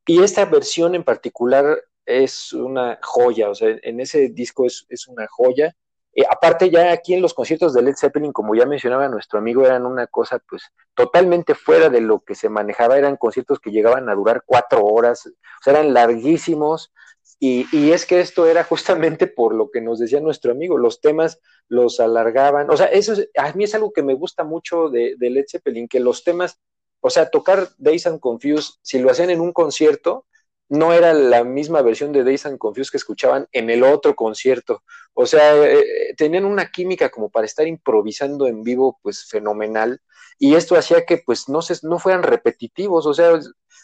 Y 0.07 0.23
esta 0.23 0.47
versión 0.47 0.95
en 0.95 1.05
particular 1.05 1.79
es 2.07 2.55
una 2.55 2.99
joya, 3.03 3.51
o 3.51 3.55
sea, 3.55 3.77
en 3.83 4.01
ese 4.01 4.31
disco 4.31 4.65
es, 4.65 4.87
es 4.89 5.07
una 5.07 5.27
joya. 5.29 5.77
Eh, 6.19 6.25
aparte 6.29 6.71
ya 6.71 6.93
aquí 6.93 7.13
en 7.13 7.21
los 7.21 7.35
conciertos 7.35 7.75
de 7.75 7.83
Led 7.83 7.95
Zeppelin, 7.95 8.33
como 8.33 8.55
ya 8.55 8.65
mencionaba 8.65 9.07
nuestro 9.07 9.39
amigo, 9.39 9.67
eran 9.67 9.85
una 9.85 10.07
cosa 10.07 10.39
pues 10.49 10.63
totalmente 10.95 11.55
fuera 11.55 11.91
de 11.91 12.01
lo 12.01 12.21
que 12.21 12.35
se 12.35 12.49
manejaba, 12.49 12.97
eran 12.97 13.19
conciertos 13.19 13.61
que 13.61 13.71
llegaban 13.71 14.09
a 14.09 14.15
durar 14.15 14.43
cuatro 14.47 14.83
horas, 14.83 15.27
o 15.27 15.63
sea, 15.63 15.75
eran 15.75 15.93
larguísimos, 15.93 16.91
y, 17.39 17.67
y, 17.71 17.93
es 17.93 18.07
que 18.07 18.21
esto 18.21 18.47
era 18.47 18.65
justamente 18.65 19.27
por 19.27 19.55
lo 19.55 19.71
que 19.71 19.83
nos 19.83 19.99
decía 19.99 20.21
nuestro 20.21 20.53
amigo, 20.53 20.79
los 20.79 21.03
temas 21.03 21.39
los 21.69 22.01
alargaban, 22.01 22.71
o 22.71 22.79
sea, 22.79 22.87
eso 22.87 23.13
a 23.37 23.53
mí 23.53 23.65
es 23.65 23.75
algo 23.75 23.93
que 23.93 24.03
me 24.03 24.15
gusta 24.15 24.43
mucho 24.43 24.89
de, 24.89 25.17
de 25.19 25.29
Led 25.29 25.45
Zeppelin, 25.47 25.87
que 25.87 26.01
los 26.01 26.25
temas, 26.25 26.59
o 27.01 27.11
sea, 27.11 27.29
tocar 27.29 27.69
Days 27.77 28.07
and 28.07 28.21
Confused, 28.21 28.77
si 28.81 29.01
lo 29.01 29.11
hacían 29.11 29.29
en 29.29 29.43
un 29.43 29.53
concierto, 29.53 30.25
no 30.69 30.93
era 30.93 31.13
la 31.13 31.45
misma 31.45 31.83
versión 31.83 32.13
de 32.13 32.25
Days 32.25 32.47
and 32.47 32.59
Confused 32.59 32.91
que 32.91 32.97
escuchaban 32.97 33.47
en 33.53 33.71
el 33.71 33.85
otro 33.85 34.15
concierto. 34.15 34.83
O 35.15 35.27
sea, 35.27 35.57
eh, 35.57 35.79
eh, 35.79 36.15
tenían 36.17 36.45
una 36.45 36.71
química 36.71 37.09
como 37.09 37.31
para 37.31 37.47
estar 37.47 37.67
improvisando 37.67 38.47
en 38.47 38.63
vivo, 38.63 38.99
pues 39.03 39.27
fenomenal. 39.29 40.01
Y 40.39 40.55
esto 40.55 40.77
hacía 40.77 41.05
que 41.05 41.19
pues 41.19 41.49
no, 41.49 41.63
se, 41.63 41.75
no 41.87 41.99
fueran 41.99 42.23
repetitivos. 42.23 43.07
O 43.07 43.15
sea, 43.15 43.39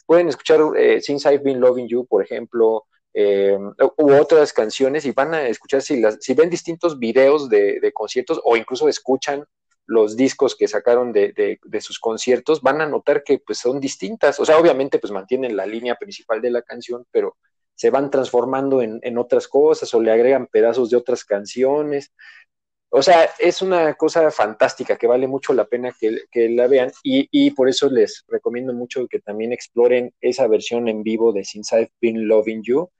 pueden 0.07 0.29
escuchar 0.29 0.61
eh, 0.77 1.01
Since 1.01 1.33
I've 1.33 1.45
Been 1.45 1.61
Loving 1.61 1.89
You, 1.89 2.07
por 2.07 2.23
ejemplo, 2.25 2.85
u 3.15 4.13
otras 4.15 4.55
canciones 4.55 5.05
y 5.05 5.13
van 5.13 5.35
a 5.35 5.47
escuchar 5.47 5.83
si, 5.83 6.01
las, 6.01 6.17
si 6.21 6.33
ven 6.33 6.49
distintos 6.49 6.99
videos 6.99 7.51
de, 7.51 7.79
de 7.79 7.93
conciertos 7.93 8.41
o 8.43 8.57
incluso 8.57 8.89
escuchan 8.89 9.45
los 9.93 10.17
discos 10.17 10.57
que 10.57 10.69
sacaron 10.69 11.13
de, 11.13 11.59
de, 11.63 11.81
sus 11.81 11.99
conciertos, 11.99 12.63
van 12.63 12.81
a 12.81 12.87
notar 12.87 13.23
que 13.23 13.39
pues 13.39 13.59
son 13.59 13.79
distintas. 13.79 14.41
O 14.41 14.45
sea, 14.45 14.59
obviamente 14.59 14.99
pues 14.99 15.13
mantienen 15.13 15.55
la 15.55 15.67
línea 15.67 15.97
principal 15.97 16.41
de 16.41 16.51
la 16.51 16.63
canción, 16.63 17.05
pero 17.11 17.37
se 17.75 17.91
van 17.91 18.11
transformando 18.11 18.81
en, 18.81 19.01
en 19.03 19.19
otras 19.19 19.49
cosas 19.49 19.93
o 19.93 20.01
le 20.01 20.11
agregan 20.11 20.47
pedazos 20.47 20.89
de 20.91 20.97
otras 20.97 21.25
canciones. 21.25 22.13
O 22.89 23.03
sea, 23.03 23.29
es 23.39 23.61
una 23.61 23.95
cosa 23.95 24.31
fantástica 24.31 24.97
que 24.97 25.07
vale 25.07 25.27
mucho 25.27 25.53
la 25.53 25.67
pena 25.67 25.95
que, 25.99 26.23
que 26.31 26.49
la 26.49 26.67
vean 26.67 26.91
y, 27.03 27.29
y, 27.31 27.51
por 27.53 27.69
eso 27.69 27.89
les 27.91 28.25
recomiendo 28.29 28.73
mucho 28.75 29.09
que 29.09 29.21
también 29.21 29.53
exploren 29.53 30.13
esa 30.21 30.47
versión 30.47 30.89
en 30.89 31.03
vivo 31.03 31.33
de 31.33 31.45
Since 31.45 31.81
I've 31.81 31.93
Been 32.01 32.29
Loving 32.29 32.63
You. 32.63 32.91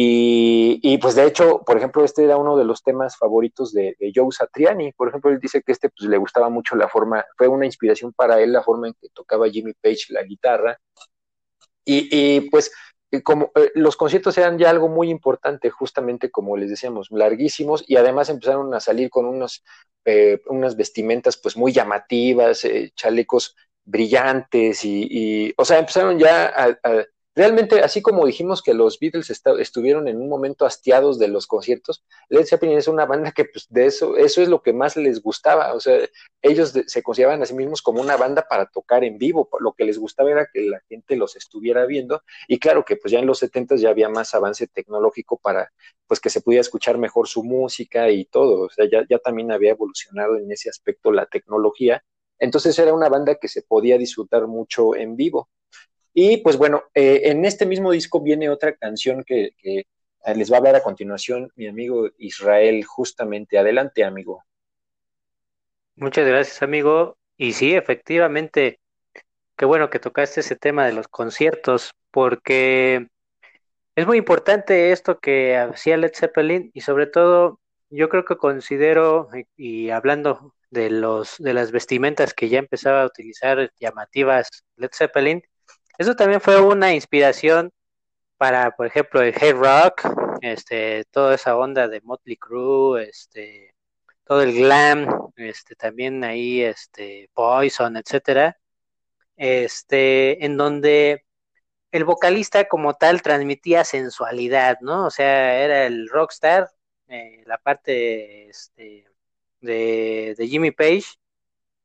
Y, 0.00 0.96
pues 0.98 1.16
de 1.16 1.26
hecho, 1.26 1.64
por 1.66 1.76
ejemplo, 1.76 2.04
este 2.04 2.22
era 2.22 2.36
uno 2.36 2.56
de 2.56 2.64
los 2.64 2.84
temas 2.84 3.16
favoritos 3.16 3.72
de, 3.72 3.96
Joe 4.14 4.30
Satriani. 4.30 4.92
Por 4.92 5.08
ejemplo, 5.08 5.28
él 5.28 5.40
dice 5.40 5.60
que 5.60 5.72
este 5.72 5.88
pues, 5.90 6.08
le 6.08 6.16
gustaba 6.18 6.48
mucho 6.48 6.76
la 6.76 6.88
forma, 6.88 7.24
fue 7.36 7.48
una 7.48 7.66
inspiración 7.66 8.12
para 8.12 8.40
él 8.40 8.52
la 8.52 8.62
forma 8.62 8.86
en 8.86 8.94
que 8.94 9.08
tocaba 9.12 9.48
Jimmy 9.48 9.72
Page 9.74 10.10
la 10.10 10.22
guitarra. 10.22 10.78
Y, 11.84 12.42
pues 12.42 12.70
como 13.24 13.50
eh, 13.56 13.72
los 13.74 13.96
conciertos 13.96 14.38
eran 14.38 14.56
ya 14.56 14.70
algo 14.70 14.88
muy 14.88 15.10
importante, 15.10 15.68
justamente 15.70 16.30
como 16.30 16.56
les 16.56 16.70
decíamos, 16.70 17.08
larguísimos, 17.10 17.84
y 17.88 17.96
además 17.96 18.28
empezaron 18.28 18.72
a 18.74 18.80
salir 18.80 19.10
con 19.10 19.26
unos, 19.26 19.64
eh, 20.04 20.40
unas 20.46 20.76
vestimentas 20.76 21.38
pues 21.38 21.56
muy 21.56 21.72
llamativas, 21.72 22.64
eh, 22.64 22.92
chalecos 22.94 23.56
brillantes, 23.84 24.84
y, 24.84 25.52
o 25.56 25.64
sea, 25.64 25.80
empezaron 25.80 26.20
ya 26.20 26.46
a 26.46 27.04
Realmente, 27.38 27.82
así 27.82 28.02
como 28.02 28.26
dijimos 28.26 28.62
que 28.64 28.74
los 28.74 28.98
Beatles 28.98 29.30
estuvieron 29.30 30.08
en 30.08 30.20
un 30.20 30.28
momento 30.28 30.66
hastiados 30.66 31.20
de 31.20 31.28
los 31.28 31.46
conciertos, 31.46 32.04
Led 32.28 32.44
Zeppelin 32.44 32.76
es 32.76 32.88
una 32.88 33.06
banda 33.06 33.30
que 33.30 33.44
pues, 33.44 33.68
de 33.70 33.86
eso, 33.86 34.16
eso 34.16 34.42
es 34.42 34.48
lo 34.48 34.60
que 34.60 34.72
más 34.72 34.96
les 34.96 35.22
gustaba. 35.22 35.72
O 35.72 35.78
sea, 35.78 36.00
ellos 36.42 36.74
se 36.84 37.02
consideraban 37.04 37.40
a 37.40 37.46
sí 37.46 37.54
mismos 37.54 37.80
como 37.80 38.00
una 38.00 38.16
banda 38.16 38.44
para 38.48 38.66
tocar 38.66 39.04
en 39.04 39.18
vivo. 39.18 39.48
Lo 39.60 39.72
que 39.72 39.84
les 39.84 40.00
gustaba 40.00 40.32
era 40.32 40.48
que 40.52 40.62
la 40.62 40.80
gente 40.88 41.14
los 41.14 41.36
estuviera 41.36 41.86
viendo. 41.86 42.24
Y 42.48 42.58
claro 42.58 42.84
que 42.84 42.96
pues 42.96 43.12
ya 43.12 43.20
en 43.20 43.26
los 43.26 43.38
70 43.38 43.76
ya 43.76 43.90
había 43.90 44.08
más 44.08 44.34
avance 44.34 44.66
tecnológico 44.66 45.38
para 45.38 45.70
pues 46.08 46.18
que 46.18 46.30
se 46.30 46.40
pudiera 46.40 46.62
escuchar 46.62 46.98
mejor 46.98 47.28
su 47.28 47.44
música 47.44 48.10
y 48.10 48.24
todo. 48.24 48.62
O 48.62 48.68
sea, 48.68 48.86
ya, 48.90 49.06
ya 49.08 49.18
también 49.18 49.52
había 49.52 49.70
evolucionado 49.70 50.38
en 50.38 50.50
ese 50.50 50.70
aspecto 50.70 51.12
la 51.12 51.26
tecnología. 51.26 52.02
Entonces 52.40 52.76
era 52.80 52.92
una 52.92 53.08
banda 53.08 53.36
que 53.36 53.46
se 53.46 53.62
podía 53.62 53.96
disfrutar 53.96 54.48
mucho 54.48 54.96
en 54.96 55.14
vivo. 55.14 55.48
Y 56.20 56.38
pues 56.38 56.56
bueno, 56.56 56.82
eh, 56.94 57.20
en 57.26 57.44
este 57.44 57.64
mismo 57.64 57.92
disco 57.92 58.20
viene 58.20 58.50
otra 58.50 58.74
canción 58.74 59.22
que, 59.22 59.52
eh, 59.62 59.84
les 60.34 60.50
va 60.50 60.56
a 60.56 60.58
hablar 60.58 60.74
a 60.74 60.82
continuación 60.82 61.52
mi 61.54 61.68
amigo 61.68 62.10
Israel, 62.18 62.84
justamente. 62.84 63.56
Adelante, 63.56 64.02
amigo. 64.02 64.42
Muchas 65.94 66.26
gracias, 66.26 66.60
amigo. 66.60 67.16
Y 67.36 67.52
sí, 67.52 67.72
efectivamente, 67.72 68.80
qué 69.56 69.64
bueno 69.64 69.90
que 69.90 70.00
tocaste 70.00 70.40
ese 70.40 70.56
tema 70.56 70.86
de 70.86 70.92
los 70.92 71.06
conciertos, 71.06 71.92
porque 72.10 73.06
es 73.94 74.06
muy 74.08 74.18
importante 74.18 74.90
esto 74.90 75.20
que 75.20 75.56
hacía 75.56 75.96
Led 75.98 76.14
Zeppelin 76.16 76.72
y 76.74 76.80
sobre 76.80 77.06
todo 77.06 77.60
yo 77.90 78.08
creo 78.08 78.24
que 78.24 78.36
considero, 78.36 79.28
y 79.56 79.90
hablando 79.90 80.56
de 80.70 80.90
los 80.90 81.36
de 81.38 81.54
las 81.54 81.70
vestimentas 81.70 82.34
que 82.34 82.48
ya 82.48 82.58
empezaba 82.58 83.02
a 83.02 83.06
utilizar 83.06 83.70
llamativas 83.78 84.64
Led 84.74 84.90
Zeppelin, 84.92 85.44
eso 85.98 86.16
también 86.16 86.40
fue 86.40 86.60
una 86.60 86.94
inspiración 86.94 87.72
para, 88.38 88.70
por 88.76 88.86
ejemplo, 88.86 89.20
el 89.22 89.34
head 89.40 89.54
rock, 89.56 90.02
este, 90.42 91.04
toda 91.10 91.34
esa 91.34 91.56
onda 91.56 91.88
de 91.88 92.00
Motley 92.02 92.36
Crue, 92.36 93.08
este, 93.08 93.74
todo 94.24 94.42
el 94.42 94.54
glam, 94.54 95.08
este, 95.36 95.74
también 95.74 96.22
ahí, 96.24 96.62
este, 96.62 97.30
Poison, 97.34 97.96
etcétera, 97.96 98.58
este, 99.36 100.44
en 100.44 100.56
donde 100.56 101.24
el 101.92 102.04
vocalista 102.04 102.68
como 102.68 102.94
tal 102.94 103.22
transmitía 103.22 103.84
sensualidad, 103.84 104.78
¿no? 104.80 105.06
O 105.06 105.10
sea, 105.10 105.62
era 105.64 105.86
el 105.86 106.08
rockstar 106.08 106.70
eh, 107.08 107.42
la 107.46 107.58
parte 107.58 108.48
este, 108.50 109.06
de, 109.60 110.34
de, 110.36 110.48
Jimmy 110.48 110.70
Page 110.72 111.06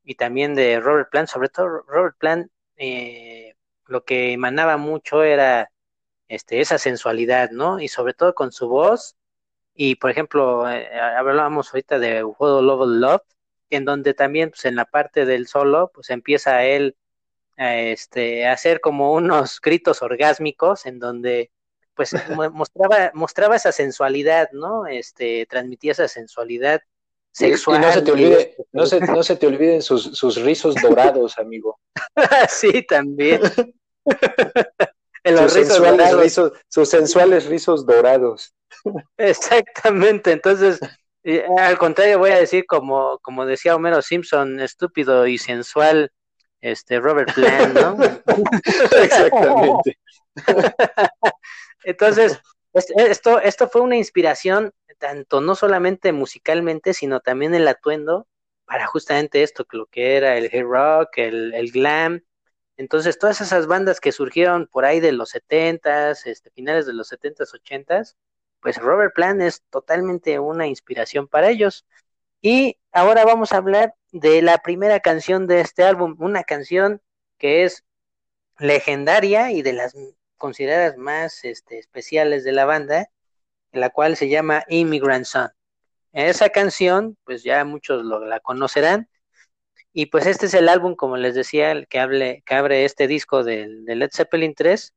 y 0.04 0.16
también 0.16 0.56
de 0.56 0.80
Robert 0.80 1.10
Plant, 1.10 1.30
sobre 1.30 1.50
todo 1.50 1.68
Robert 1.88 2.18
Plant, 2.20 2.52
eh, 2.78 3.56
lo 3.88 4.04
que 4.06 4.34
emanaba 4.34 4.78
mucho 4.78 5.24
era 5.24 5.72
este, 6.28 6.62
esa 6.62 6.78
sensualidad, 6.78 7.52
¿no? 7.52 7.80
Y 7.80 7.88
sobre 7.88 8.14
todo 8.14 8.34
con 8.36 8.52
su 8.52 8.68
voz. 8.68 9.16
Y 9.74 9.96
por 9.96 10.12
ejemplo, 10.12 10.70
eh, 10.70 10.90
hablábamos 11.00 11.74
ahorita 11.74 12.00
de 12.00 12.24
World 12.24 12.66
Love 12.68 12.88
Love, 12.88 13.22
en 13.70 13.86
donde 13.86 14.14
también 14.14 14.50
pues, 14.52 14.66
en 14.66 14.76
la 14.76 14.86
parte 14.86 15.26
del 15.26 15.48
solo, 15.48 15.92
pues 15.94 16.10
empieza 16.10 16.64
él 16.66 16.96
a, 17.58 17.78
este, 17.78 18.48
a 18.48 18.54
hacer 18.54 18.82
como 18.82 19.14
unos 19.14 19.62
gritos 19.62 20.02
orgásmicos, 20.02 20.86
en 20.86 21.00
donde 21.00 21.52
pues 21.96 22.14
mostraba, 22.54 23.12
mostraba 23.14 23.56
esa 23.56 23.72
sensualidad, 23.72 24.50
¿no? 24.54 24.88
Este, 24.88 25.46
transmitía 25.48 25.94
esa 25.94 26.08
sensualidad 26.08 26.82
sexual. 27.34 27.82
Y 27.82 27.86
no 27.86 27.92
se 27.92 28.02
te 28.02 28.12
olvide, 28.12 28.56
no 28.72 28.86
se, 28.86 29.00
no 29.02 29.24
se 29.24 29.36
te 29.36 29.48
olviden 29.48 29.82
sus, 29.82 30.18
sus 30.18 30.38
rizos 30.38 30.76
dorados, 30.76 31.38
amigo. 31.38 31.80
sí, 32.50 32.84
también. 32.84 33.42
en 35.24 35.36
los 35.36 35.52
sus, 35.52 35.56
rizos 35.56 35.78
sensuales 35.78 36.18
rizos, 36.18 36.52
sus 36.68 36.90
sensuales 36.90 37.46
rizos 37.46 37.86
dorados. 37.86 38.54
Exactamente, 39.18 40.32
entonces, 40.32 40.80
al 41.58 41.78
contrario 41.78 42.20
voy 42.20 42.32
a 42.32 42.40
decir 42.40 42.66
como, 42.66 43.20
como 43.20 43.46
decía 43.46 43.76
Homero 43.76 44.02
Simpson, 44.02 44.60
estúpido 44.60 45.26
y 45.28 45.38
sensual, 45.38 46.12
este 46.62 47.00
Robert 47.00 47.34
Plant, 47.34 47.78
¿no? 47.78 47.98
Exactamente. 49.02 49.98
Entonces, 51.84 52.40
esto, 52.74 53.40
esto 53.40 53.70
fue 53.70 53.82
una 53.82 53.98
inspiración 53.98 54.72
tanto 54.94 55.42
no 55.42 55.56
solamente 55.56 56.12
musicalmente, 56.14 56.94
sino 56.94 57.20
también 57.20 57.54
el 57.56 57.68
atuendo 57.68 58.28
para 58.66 58.88
justamente 58.88 59.44
esto, 59.44 59.66
que 59.66 59.78
lo 59.78 59.88
que 59.88 60.18
era 60.18 60.38
el 60.38 60.46
hard 60.46 60.66
rock, 60.66 61.18
el, 61.18 61.72
glam. 61.72 62.24
Entonces, 62.78 63.20
todas 63.20 63.42
esas 63.42 63.68
bandas 63.68 64.00
que 64.00 64.12
surgieron 64.12 64.68
por 64.68 64.86
ahí 64.86 65.00
de 65.00 65.12
los 65.12 65.30
setentas, 65.30 66.26
este, 66.26 66.50
finales 66.52 66.86
de 66.86 66.94
los 66.94 67.08
setentas, 67.10 67.54
ochentas, 67.54 68.18
pues 68.62 68.78
Robert 68.78 69.14
Plant 69.14 69.42
es 69.42 69.62
totalmente 69.70 70.40
una 70.40 70.68
inspiración 70.68 71.28
para 71.28 71.50
ellos. 71.50 71.86
Y 72.42 72.78
ahora 72.92 73.26
vamos 73.26 73.52
a 73.52 73.58
hablar 73.58 73.96
de 74.12 74.42
la 74.42 74.60
primera 74.60 75.00
canción 75.02 75.48
de 75.48 75.62
este 75.62 75.84
álbum, 75.84 76.16
una 76.20 76.44
canción 76.44 77.02
que 77.38 77.64
es 77.66 77.84
legendaria 78.60 79.52
y 79.52 79.62
de 79.62 79.74
las 79.74 79.96
consideradas 80.38 80.98
más 80.98 81.44
este, 81.46 81.80
especiales 81.80 82.44
de 82.44 82.52
la 82.54 82.66
banda, 82.66 83.10
la 83.74 83.90
cual 83.90 84.16
se 84.16 84.30
llama 84.30 84.64
Immigrant 84.70 85.26
Son. 85.26 85.50
Esa 86.14 86.50
canción, 86.50 87.18
pues 87.26 87.44
ya 87.44 87.66
muchos 87.66 88.04
lo, 88.04 88.24
la 88.26 88.40
conocerán, 88.40 89.10
y 89.94 90.08
pues 90.08 90.26
este 90.26 90.48
es 90.48 90.54
el 90.56 90.70
álbum, 90.70 90.96
como 90.96 91.18
les 91.18 91.36
decía, 91.36 91.72
el 91.72 91.88
que, 91.88 92.00
hable, 92.00 92.44
que 92.46 92.56
abre 92.56 92.86
este 92.86 93.08
disco 93.08 93.44
de, 93.44 93.68
Led 93.68 94.10
Zeppelin 94.12 94.56
3. 94.56 94.94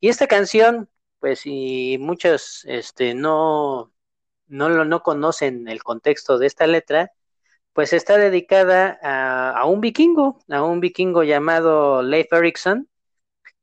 Y 0.00 0.08
esta 0.08 0.26
canción, 0.26 0.90
pues 1.20 1.40
si 1.40 1.96
muchos 2.00 2.64
este, 2.66 3.14
no, 3.14 3.92
no, 4.48 4.68
lo, 4.68 4.84
no 4.84 5.02
conocen 5.02 5.68
el 5.68 5.82
contexto 5.82 6.38
de 6.38 6.46
esta 6.46 6.66
letra, 6.66 7.12
pues 7.72 7.92
está 7.92 8.18
dedicada 8.18 8.98
a, 9.02 9.52
a, 9.52 9.66
un 9.66 9.80
vikingo, 9.80 10.38
a 10.48 10.62
un 10.62 10.80
vikingo 10.80 11.22
llamado 11.24 12.02
Leif 12.02 12.32
Erikson, 12.32 12.88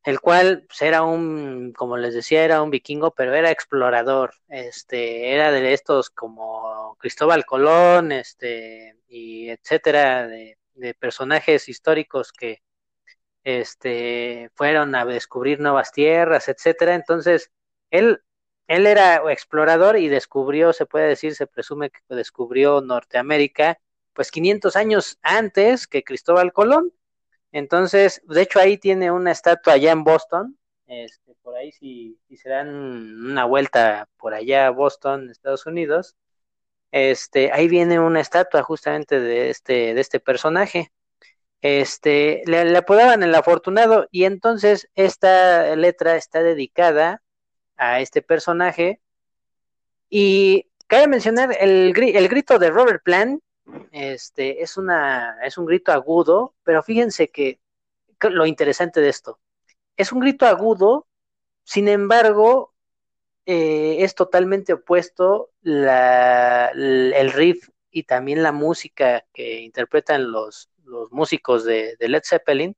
el 0.04 0.20
cual 0.20 0.64
pues, 0.68 0.82
era 0.82 1.04
un, 1.04 1.74
como 1.74 1.98
les 1.98 2.14
decía, 2.14 2.44
era 2.44 2.62
un 2.62 2.70
vikingo, 2.70 3.12
pero 3.12 3.34
era 3.34 3.52
explorador, 3.52 4.34
este, 4.50 5.34
era 5.34 5.52
de 5.52 5.74
estos 5.74 6.10
como 6.10 6.98
Cristóbal 7.00 7.46
Colón, 7.46 8.12
este, 8.12 8.98
y 9.08 9.50
etcétera, 9.50 10.28
de, 10.28 10.58
personajes 11.00 11.70
históricos 11.70 12.34
que, 12.34 12.62
este, 13.44 14.50
fueron 14.56 14.96
a 14.96 15.06
descubrir 15.06 15.60
nuevas 15.60 15.92
tierras, 15.92 16.50
etcétera, 16.50 16.96
entonces, 16.96 17.52
él, 17.92 18.24
él 18.68 18.88
era 18.88 19.32
explorador 19.32 19.98
y 19.98 20.10
descubrió, 20.10 20.74
se 20.74 20.86
puede 20.86 21.08
decir, 21.08 21.36
se 21.36 21.48
presume 21.48 21.92
que 21.92 22.00
descubrió 22.16 22.82
Norteamérica, 22.82 23.80
pues 24.14 24.32
500 24.32 24.76
años 24.76 25.20
antes 25.22 25.88
que 25.88 26.04
Cristóbal 26.04 26.54
Colón, 26.54 26.94
entonces, 27.54 28.22
de 28.26 28.42
hecho 28.42 28.60
ahí 28.60 28.78
tiene 28.80 29.12
una 29.12 29.32
estatua 29.32 29.74
allá 29.74 29.92
en 29.92 30.04
Boston, 30.04 30.58
este, 30.88 31.36
por 31.44 31.56
ahí 31.56 31.72
si, 31.72 32.20
si 32.28 32.36
se 32.36 32.50
dan 32.50 32.68
una 32.68 33.46
vuelta 33.46 34.10
por 34.18 34.34
allá 34.34 34.68
a 34.68 34.72
Boston, 34.72 35.30
Estados 35.30 35.68
Unidos, 35.68 36.16
este, 36.92 37.52
ahí 37.52 37.68
viene 37.68 38.00
una 38.00 38.22
estatua 38.22 38.64
justamente 38.64 39.20
de 39.20 39.52
este, 39.52 39.94
de 39.94 40.02
este 40.02 40.20
personaje. 40.20 40.92
Este, 41.62 42.42
le, 42.46 42.66
le 42.66 42.78
apodaban 42.78 43.24
el 43.24 43.36
afortunado 43.36 44.08
y 44.12 44.26
entonces 44.26 44.90
esta 44.96 45.76
letra 45.76 46.16
está 46.18 46.44
dedicada 46.44 47.22
a 47.78 48.02
este 48.02 48.22
personaje 48.22 49.00
y 50.10 50.68
cabe 50.88 51.08
mencionar 51.08 51.56
el, 51.60 51.94
el 51.98 52.30
grito 52.30 52.60
de 52.60 52.72
Robert 52.72 53.04
Plant 53.04 53.44
este, 53.92 54.62
es, 54.62 54.78
una, 54.78 55.38
es 55.44 55.58
un 55.58 55.66
grito 55.66 55.92
agudo, 55.92 56.56
pero 56.64 56.84
fíjense 56.84 57.30
que, 57.30 57.60
lo 58.22 58.46
interesante 58.46 59.02
de 59.02 59.10
esto, 59.10 59.40
es 59.98 60.12
un 60.12 60.22
grito 60.22 60.46
agudo, 60.46 61.08
sin 61.64 61.88
embargo, 61.88 62.74
eh, 63.46 63.98
es 64.00 64.16
totalmente 64.16 64.74
opuesto 64.74 65.52
la, 65.62 66.70
el 66.70 67.32
riff 67.34 67.70
y 67.92 68.04
también 68.04 68.42
la 68.42 68.54
música 68.54 69.26
que 69.34 69.60
interpretan 69.62 70.32
los, 70.32 70.70
los 70.86 71.12
músicos 71.12 71.66
de, 71.66 71.96
de, 72.00 72.10
Led 72.10 72.24
Zeppelin, 72.26 72.76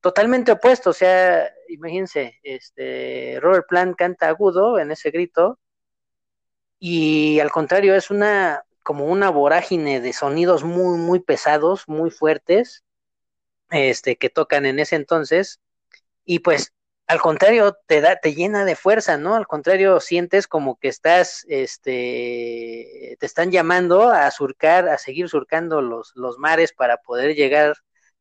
totalmente 0.00 0.52
opuesto, 0.52 0.90
o 0.90 0.92
sea, 0.92 1.50
imagínense, 1.68 2.38
este, 2.42 3.38
Robert 3.40 3.66
Plant 3.68 3.96
canta 3.96 4.28
agudo 4.28 4.78
en 4.78 4.90
ese 4.90 5.10
grito, 5.10 5.58
y 6.78 7.40
al 7.40 7.50
contrario, 7.50 7.94
es 7.94 8.10
una, 8.10 8.63
como 8.84 9.06
una 9.06 9.30
vorágine 9.30 10.00
de 10.00 10.12
sonidos 10.12 10.64
muy, 10.64 10.98
muy 10.98 11.20
pesados, 11.20 11.88
muy 11.88 12.10
fuertes, 12.10 12.84
este, 13.70 14.16
que 14.16 14.30
tocan 14.30 14.66
en 14.66 14.78
ese 14.78 14.96
entonces, 14.96 15.60
y 16.24 16.40
pues 16.40 16.72
al 17.06 17.20
contrario 17.20 17.76
te 17.86 18.00
da, 18.00 18.16
te 18.16 18.34
llena 18.34 18.64
de 18.64 18.76
fuerza, 18.76 19.18
¿no? 19.18 19.34
Al 19.34 19.46
contrario, 19.46 20.00
sientes 20.00 20.46
como 20.46 20.78
que 20.78 20.88
estás, 20.88 21.44
este, 21.48 23.16
te 23.18 23.26
están 23.26 23.50
llamando 23.50 24.10
a 24.10 24.30
surcar, 24.30 24.88
a 24.88 24.98
seguir 24.98 25.28
surcando 25.28 25.82
los, 25.82 26.12
los 26.14 26.38
mares 26.38 26.72
para 26.72 26.98
poder 26.98 27.34
llegar 27.34 27.74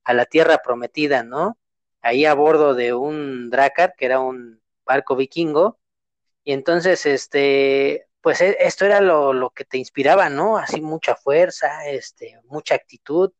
a 0.03 0.13
la 0.13 0.25
tierra 0.25 0.59
prometida, 0.63 1.23
¿no? 1.23 1.57
Ahí 2.01 2.25
a 2.25 2.33
bordo 2.33 2.73
de 2.75 2.93
un 2.93 3.49
Drakkar, 3.49 3.95
que 3.97 4.05
era 4.05 4.19
un 4.19 4.61
barco 4.85 5.15
vikingo, 5.15 5.79
y 6.43 6.53
entonces, 6.53 7.05
este, 7.05 8.07
pues 8.23 8.41
e, 8.41 8.57
esto 8.61 8.85
era 8.85 9.01
lo, 9.01 9.33
lo, 9.33 9.51
que 9.51 9.65
te 9.65 9.77
inspiraba, 9.77 10.29
¿no? 10.29 10.57
Así 10.57 10.81
mucha 10.81 11.15
fuerza, 11.15 11.87
este, 11.87 12.39
mucha 12.45 12.75
actitud. 12.75 13.31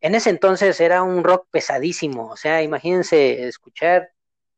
En 0.00 0.14
ese 0.14 0.30
entonces 0.30 0.80
era 0.80 1.02
un 1.02 1.24
rock 1.24 1.48
pesadísimo, 1.50 2.30
o 2.30 2.36
sea, 2.36 2.62
imagínense 2.62 3.46
escuchar, 3.48 4.10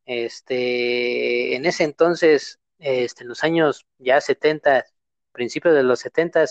este, 0.06 1.56
en 1.56 1.66
ese 1.66 1.84
entonces, 1.84 2.60
este, 2.78 3.24
en 3.24 3.28
los 3.28 3.44
años 3.44 3.86
ya 3.98 4.20
70, 4.20 4.86
principios 5.32 5.74
de 5.74 5.82
los 5.84 6.00
70, 6.00 6.46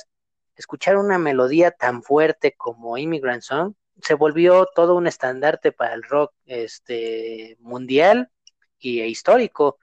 escuchar 0.55 0.97
una 0.97 1.17
melodía 1.19 1.71
tan 1.71 2.03
fuerte 2.03 2.53
como 2.55 2.97
Immigrant 2.97 3.43
Song 3.43 3.73
se 4.01 4.13
volvió 4.13 4.67
todo 4.75 4.95
un 4.95 5.07
estandarte 5.07 5.71
para 5.71 5.93
el 5.93 6.03
rock, 6.03 6.33
este, 6.45 7.57
mundial 7.59 8.31
y 8.79 9.01
e 9.01 9.07
histórico 9.07 9.79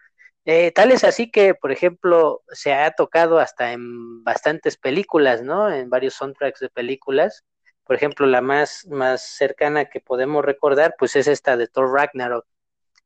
eh, 0.47 0.73
tal 0.73 0.93
es 0.93 1.05
así 1.05 1.31
que, 1.31 1.55
por 1.55 1.73
ejemplo, 1.73 2.43
se 2.49 2.75
ha 2.75 2.91
tocado 2.93 3.39
hasta 3.39 3.73
en 3.73 4.23
bastantes 4.25 4.77
películas, 4.77 5.43
¿no? 5.43 5.71
En 5.73 5.89
varios 5.91 6.15
soundtracks 6.15 6.61
de 6.61 6.69
películas. 6.71 7.45
Por 7.85 7.97
ejemplo, 7.97 8.27
la 8.27 8.41
más, 8.41 8.87
más 8.89 9.23
cercana 9.23 9.87
que 9.87 10.01
podemos 10.01 10.45
recordar, 10.45 10.95
pues 10.99 11.17
es 11.17 11.29
esta 11.29 11.57
de 11.57 11.67
Thor 11.69 11.93
Ragnarok, 11.93 12.47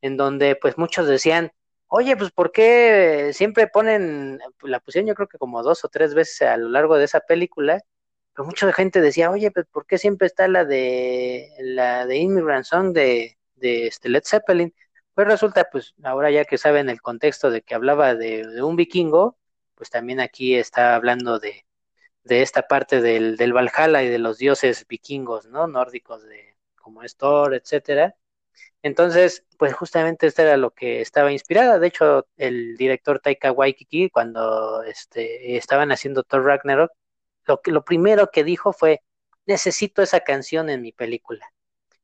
en 0.02 0.16
donde 0.16 0.56
pues 0.56 0.78
muchos 0.78 1.06
decían, 1.08 1.52
oye, 1.88 2.16
pues 2.16 2.30
¿por 2.32 2.52
qué 2.52 3.30
siempre 3.34 3.66
ponen, 3.68 4.40
la 4.62 4.80
pusieron 4.80 5.08
yo 5.08 5.14
creo 5.14 5.28
que 5.28 5.38
como 5.38 5.62
dos 5.62 5.84
o 5.84 5.88
tres 5.88 6.14
veces 6.14 6.42
a 6.42 6.56
lo 6.56 6.68
largo 6.68 6.96
de 6.98 7.04
esa 7.04 7.20
película, 7.20 7.80
pero 8.34 8.46
mucha 8.46 8.72
gente 8.72 9.00
decía, 9.00 9.30
oye, 9.30 9.50
pues 9.50 9.66
¿por 9.66 9.86
qué 9.86 9.98
siempre 9.98 10.26
está 10.26 10.48
la 10.48 10.64
de 10.64 11.48
la 11.60 12.06
de 12.06 12.16
Immigrant 12.18 12.64
Song 12.64 12.92
de, 12.92 13.38
de 13.56 13.88
este 13.88 14.08
Led 14.08 14.22
Zeppelin? 14.24 14.74
Pues 15.18 15.26
resulta, 15.26 15.68
pues 15.68 15.96
ahora 16.04 16.30
ya 16.30 16.44
que 16.44 16.58
saben 16.58 16.88
el 16.88 17.02
contexto 17.02 17.50
de 17.50 17.62
que 17.62 17.74
hablaba 17.74 18.14
de, 18.14 18.62
un 18.62 18.76
vikingo, 18.76 19.36
pues 19.74 19.90
también 19.90 20.20
aquí 20.20 20.54
está 20.54 20.94
hablando 20.94 21.40
de, 21.40 21.66
de 22.22 22.42
esta 22.42 22.68
parte 22.68 23.00
del, 23.02 23.36
del, 23.36 23.52
Valhalla 23.52 24.04
y 24.04 24.08
de 24.08 24.20
los 24.20 24.38
dioses 24.38 24.86
vikingos, 24.88 25.46
¿no? 25.46 25.66
Nórdicos 25.66 26.22
de 26.22 26.56
como 26.76 27.02
es 27.02 27.16
Thor, 27.16 27.54
etcétera. 27.54 28.14
Entonces, 28.82 29.44
pues 29.58 29.74
justamente 29.74 30.28
esto 30.28 30.42
era 30.42 30.56
lo 30.56 30.70
que 30.72 31.00
estaba 31.00 31.32
inspirada. 31.32 31.80
De 31.80 31.88
hecho, 31.88 32.28
el 32.36 32.76
director 32.76 33.18
Taika 33.20 33.50
Waikiki, 33.52 34.10
cuando 34.10 34.84
este, 34.84 35.56
estaban 35.56 35.90
haciendo 35.90 36.22
Thor 36.22 36.44
Ragnarok, 36.44 36.92
lo, 37.46 37.60
lo 37.64 37.84
primero 37.84 38.30
que 38.30 38.44
dijo 38.44 38.72
fue, 38.72 39.02
necesito 39.46 40.02
esa 40.02 40.20
canción 40.20 40.70
en 40.70 40.82
mi 40.82 40.92
película. 40.92 41.44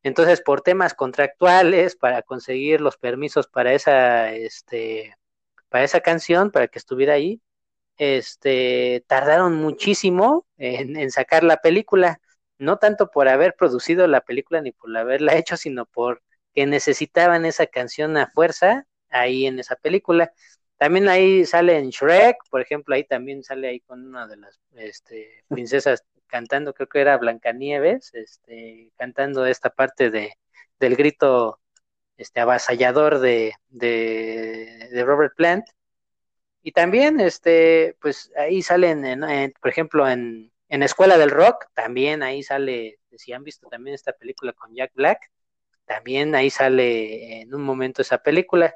Entonces, 0.05 0.43
por 0.43 0.61
temas 0.63 0.95
contractuales, 0.95 1.97
para 1.97 2.23
conseguir 2.23 2.81
los 2.81 2.99
permisos 2.99 3.49
para 3.49 3.73
esa, 3.75 4.33
este, 4.33 5.17
para 5.71 5.85
esa 5.85 6.01
canción, 6.01 6.51
para 6.53 6.69
que 6.69 6.79
estuviera 6.79 7.15
ahí, 7.15 7.43
este, 7.99 9.05
tardaron 9.09 9.55
muchísimo 9.57 10.47
en, 10.59 10.97
en 10.97 11.11
sacar 11.11 11.45
la 11.45 11.59
película. 11.59 12.21
No 12.59 12.79
tanto 12.79 13.11
por 13.11 13.29
haber 13.29 13.55
producido 13.57 14.07
la 14.07 14.21
película 14.21 14.61
ni 14.61 14.73
por 14.73 14.97
haberla 14.97 15.37
hecho, 15.37 15.57
sino 15.57 15.87
por 15.87 16.23
que 16.55 16.67
necesitaban 16.67 17.47
esa 17.47 17.67
canción 17.67 18.17
a 18.17 18.31
fuerza 18.31 18.87
ahí 19.11 19.47
en 19.47 19.59
esa 19.59 19.77
película. 19.77 20.33
También 20.77 21.09
ahí 21.09 21.45
sale 21.47 21.79
en 21.79 21.91
Shrek, 21.91 22.37
por 22.51 22.61
ejemplo, 22.61 22.95
ahí 22.95 23.05
también 23.05 23.43
sale 23.43 23.69
ahí 23.69 23.81
con 23.81 24.07
una 24.07 24.27
de 24.27 24.37
las 24.37 24.61
este, 24.75 25.45
princesas 25.49 26.05
cantando, 26.35 26.75
creo 26.75 26.89
que 26.89 27.01
era 27.01 27.17
Blancanieves, 27.17 28.13
este, 28.13 28.91
cantando 28.97 29.47
esta 29.47 29.71
parte 29.71 30.11
de, 30.11 30.33
del 30.81 30.97
grito 30.97 31.61
este, 32.17 32.41
avasallador 32.41 33.21
de, 33.21 33.55
de, 33.69 35.05
Robert 35.07 35.37
Plant. 35.37 35.65
Y 36.65 36.73
también, 36.73 37.21
este, 37.21 37.97
pues 38.01 38.33
ahí 38.37 38.63
salen, 38.63 39.05
en, 39.05 39.53
por 39.61 39.71
ejemplo, 39.71 40.09
en, 40.09 40.51
en 40.69 40.83
Escuela 40.83 41.19
del 41.19 41.31
Rock, 41.31 41.67
también 41.73 42.25
ahí 42.25 42.43
sale, 42.43 42.99
si 43.17 43.33
han 43.33 43.45
visto 43.45 43.69
también 43.69 43.95
esta 43.95 44.13
película 44.13 44.53
con 44.55 44.75
Jack 44.75 44.91
Black, 44.95 45.31
también 45.85 46.35
ahí 46.35 46.51
sale 46.51 47.43
en 47.43 47.55
un 47.55 47.63
momento 47.63 48.03
esa 48.03 48.19
película, 48.19 48.75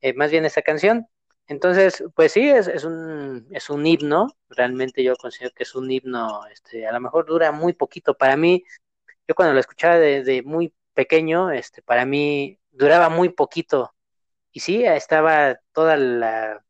eh, 0.00 0.14
más 0.14 0.30
bien 0.30 0.46
esa 0.46 0.62
canción. 0.62 1.06
Entonces, 1.48 2.02
pues 2.14 2.32
sí, 2.32 2.48
es, 2.48 2.66
es, 2.68 2.84
un, 2.84 3.46
es 3.52 3.70
un 3.70 3.86
himno, 3.86 4.26
realmente 4.48 5.02
yo 5.04 5.14
considero 5.16 5.54
que 5.54 5.62
es 5.62 5.74
un 5.76 5.90
himno, 5.90 6.44
este, 6.48 6.86
a 6.86 6.92
lo 6.92 7.00
mejor 7.00 7.26
dura 7.26 7.52
muy 7.52 7.72
poquito. 7.72 8.16
Para 8.16 8.36
mí, 8.36 8.64
yo 9.28 9.34
cuando 9.34 9.54
lo 9.54 9.60
escuchaba 9.60 9.96
de, 9.98 10.42
muy 10.44 10.74
pequeño, 10.94 11.50
este, 11.52 11.82
para 11.82 12.04
mí 12.06 12.58
duraba 12.72 13.08
muy 13.10 13.28
poquito. 13.30 13.94
Y 14.52 14.60
sí, 14.60 14.84
estaba 14.84 15.60
toda 15.72 15.96
la, 15.96 16.64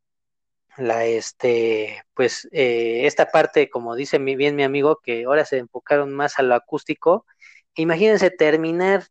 la 0.77 1.05
este, 1.07 2.03
pues, 2.15 2.49
eh, 2.53 3.07
esta 3.07 3.31
parte, 3.31 3.71
como 3.71 3.95
dice 3.97 4.19
bien 4.19 4.57
mi 4.57 4.65
amigo, 4.65 5.01
que 5.03 5.25
ahora 5.25 5.45
se 5.47 5.59
enfocaron 5.59 6.13
más 6.15 6.39
a 6.39 6.43
lo 6.43 6.55
acústico. 6.55 7.27
Imagínense 7.75 8.31
terminar 8.31 9.05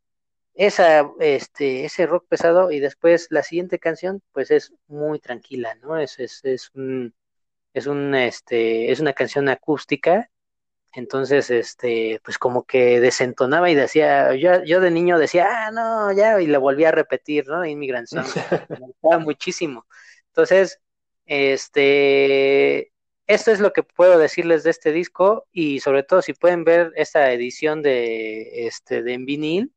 esa, 0.56 1.12
este, 1.20 1.86
ese 1.86 2.06
rock 2.08 2.28
pesado 2.28 2.72
y 2.72 2.80
después 2.80 3.28
la 3.30 3.44
siguiente 3.44 3.80
canción, 3.80 4.22
pues 4.32 4.52
es 4.52 4.74
muy 4.88 5.20
tranquila, 5.20 5.76
¿no? 5.76 5.98
Es, 5.98 6.20
es, 6.20 6.42
es 6.44 6.72
un, 6.74 7.14
es 7.74 7.88
un, 7.88 8.16
este, 8.16 8.92
es 8.92 9.00
una 9.00 9.14
canción 9.14 9.50
acústica, 9.50 10.30
entonces, 10.96 11.52
este, 11.52 12.22
pues 12.24 12.38
como 12.38 12.64
que 12.64 13.02
desentonaba 13.02 13.70
y 13.70 13.76
decía, 13.76 14.34
yo, 14.36 14.64
yo 14.64 14.80
de 14.80 14.92
niño 14.92 15.20
decía, 15.20 15.48
ah, 15.68 15.72
no, 15.72 16.14
ya, 16.14 16.42
y 16.42 16.48
le 16.48 16.58
volví 16.58 16.86
a 16.86 16.92
repetir, 16.92 17.48
¿no? 17.48 17.66
Immigrant 17.66 18.08
Song, 18.08 18.26
me 18.70 18.80
gustaba 18.80 19.20
muchísimo. 19.20 19.86
Entonces, 20.28 20.80
este, 21.26 22.94
esto 23.28 23.52
es 23.52 23.60
lo 23.60 23.74
que 23.74 23.84
puedo 23.84 24.18
decirles 24.18 24.64
de 24.64 24.70
este 24.72 24.94
disco 24.94 25.48
y 25.52 25.82
sobre 25.82 26.04
todo 26.04 26.22
si 26.22 26.34
pueden 26.34 26.64
ver 26.64 26.94
esta 26.96 27.32
edición 27.34 27.82
de, 27.82 28.68
este, 28.68 29.04
de 29.04 29.14
en 29.14 29.26
vinil, 29.26 29.75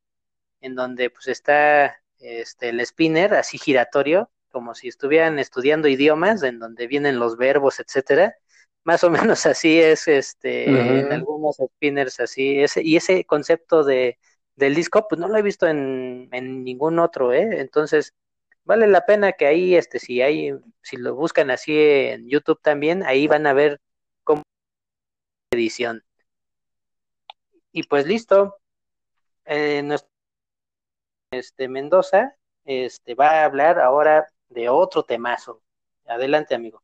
en 0.61 0.75
donde 0.75 1.11
pues 1.11 1.29
está 1.29 2.01
este, 2.19 2.71
el 2.71 2.85
spinner 2.85 3.35
así 3.35 3.59
giratorio, 3.59 4.31
como 4.51 4.75
si 4.75 4.89
estuvieran 4.89 5.39
estudiando 5.39 5.89
idiomas, 5.89 6.43
en 6.43 6.59
donde 6.59 6.87
vienen 6.87 7.19
los 7.19 7.37
verbos, 7.37 7.81
etcétera. 7.81 8.37
Más 8.85 9.05
o 9.05 9.11
menos 9.11 9.47
así 9.47 9.81
es 9.81 10.09
este 10.09 11.01
en 11.01 11.13
algunos 11.13 11.57
spinners 11.57 12.21
así, 12.21 12.61
ese, 12.61 12.83
y 12.83 12.97
ese 12.97 13.25
concepto 13.25 13.85
de 13.85 14.19
del 14.57 14.75
disco, 14.75 15.07
pues 15.09 15.21
no 15.21 15.29
lo 15.29 15.37
he 15.37 15.43
visto 15.43 15.69
en, 15.69 16.29
en 16.33 16.65
ningún 16.65 16.99
otro, 16.99 17.33
¿eh? 17.33 17.61
Entonces, 17.61 18.15
vale 18.65 18.89
la 18.89 19.07
pena 19.07 19.33
que 19.33 19.47
ahí, 19.47 19.77
este, 19.77 20.01
si 20.01 20.21
hay, 20.21 20.53
si 20.83 20.97
lo 20.97 21.15
buscan 21.15 21.51
así 21.51 21.79
en 21.79 22.29
YouTube 22.29 22.61
también, 22.61 23.05
ahí 23.05 23.29
van 23.29 23.47
a 23.47 23.53
ver 23.53 23.81
cómo 24.25 24.43
edición. 25.53 26.03
Y 27.73 27.85
pues 27.85 28.07
listo. 28.07 28.57
Eh, 29.45 29.83
nuestro 29.83 30.11
este 31.31 31.69
Mendoza 31.69 32.35
este, 32.65 33.15
va 33.15 33.31
a 33.31 33.45
hablar 33.45 33.79
ahora 33.79 34.29
de 34.49 34.69
otro 34.69 35.03
temazo. 35.03 35.61
Adelante, 36.07 36.55
amigo. 36.55 36.83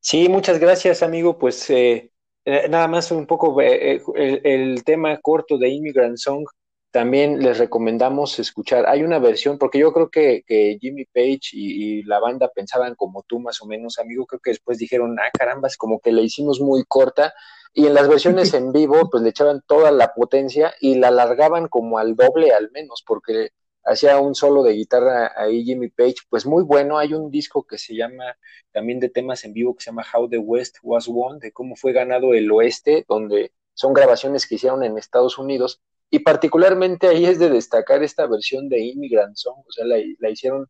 Sí, 0.00 0.28
muchas 0.28 0.58
gracias, 0.58 1.02
amigo. 1.02 1.38
Pues 1.38 1.68
eh, 1.70 2.10
eh, 2.44 2.68
nada 2.68 2.88
más 2.88 3.10
un 3.10 3.26
poco 3.26 3.60
eh, 3.60 4.02
el, 4.14 4.82
tema 4.84 5.16
corto 5.20 5.58
de 5.58 5.68
Immigrant 5.68 6.16
Song. 6.16 6.44
También 6.90 7.38
les 7.38 7.58
recomendamos 7.58 8.38
escuchar. 8.38 8.86
Hay 8.86 9.02
una 9.02 9.18
versión, 9.18 9.58
porque 9.58 9.78
yo 9.78 9.92
creo 9.92 10.10
que, 10.10 10.42
Jimmy 10.80 11.06
Page 11.06 11.40
y, 11.52 12.00
y, 12.00 12.02
la 12.02 12.18
banda 12.20 12.50
pensaban 12.54 12.94
como 12.96 13.22
tú, 13.22 13.40
más 13.40 13.62
o 13.62 13.66
menos, 13.66 13.98
amigo. 13.98 14.26
Creo 14.26 14.40
que 14.40 14.50
después 14.50 14.78
dijeron, 14.78 15.18
ah, 15.18 15.30
caramba, 15.32 15.68
es 15.68 15.76
como 15.76 16.00
que 16.00 16.12
la 16.12 16.20
hicimos 16.20 16.60
muy 16.60 16.84
corta 16.86 17.32
y 17.74 17.86
en 17.86 17.94
las 17.94 18.08
versiones 18.08 18.52
en 18.54 18.72
vivo, 18.72 19.08
pues 19.10 19.22
le 19.22 19.30
echaban 19.30 19.62
toda 19.66 19.90
la 19.90 20.14
potencia 20.14 20.74
y 20.80 20.96
la 20.96 21.08
alargaban 21.08 21.68
como 21.68 21.98
al 21.98 22.14
doble 22.16 22.52
al 22.52 22.70
menos, 22.70 23.02
porque 23.06 23.50
hacía 23.84 24.18
un 24.20 24.34
solo 24.34 24.62
de 24.62 24.74
guitarra 24.74 25.32
ahí 25.36 25.64
Jimmy 25.64 25.88
Page, 25.88 26.16
pues 26.28 26.46
muy 26.46 26.62
bueno. 26.62 26.98
Hay 26.98 27.14
un 27.14 27.30
disco 27.30 27.64
que 27.64 27.78
se 27.78 27.94
llama 27.94 28.36
también 28.72 29.00
de 29.00 29.08
temas 29.08 29.44
en 29.44 29.52
vivo 29.52 29.74
que 29.74 29.84
se 29.84 29.90
llama 29.90 30.06
How 30.14 30.28
the 30.28 30.38
West 30.38 30.76
Was 30.82 31.08
Won, 31.08 31.38
de 31.38 31.52
cómo 31.52 31.76
fue 31.76 31.92
ganado 31.92 32.34
el 32.34 32.50
oeste, 32.50 33.04
donde 33.08 33.52
son 33.74 33.92
grabaciones 33.92 34.46
que 34.46 34.56
hicieron 34.56 34.84
en 34.84 34.98
Estados 34.98 35.38
Unidos. 35.38 35.80
Y 36.10 36.20
particularmente 36.20 37.08
ahí 37.08 37.24
es 37.24 37.38
de 37.38 37.48
destacar 37.48 38.02
esta 38.02 38.26
versión 38.26 38.68
de 38.68 38.80
Immigrant 38.80 39.34
Song, 39.36 39.64
o 39.66 39.72
sea, 39.72 39.86
la, 39.86 39.96
la 40.18 40.30
hicieron 40.30 40.68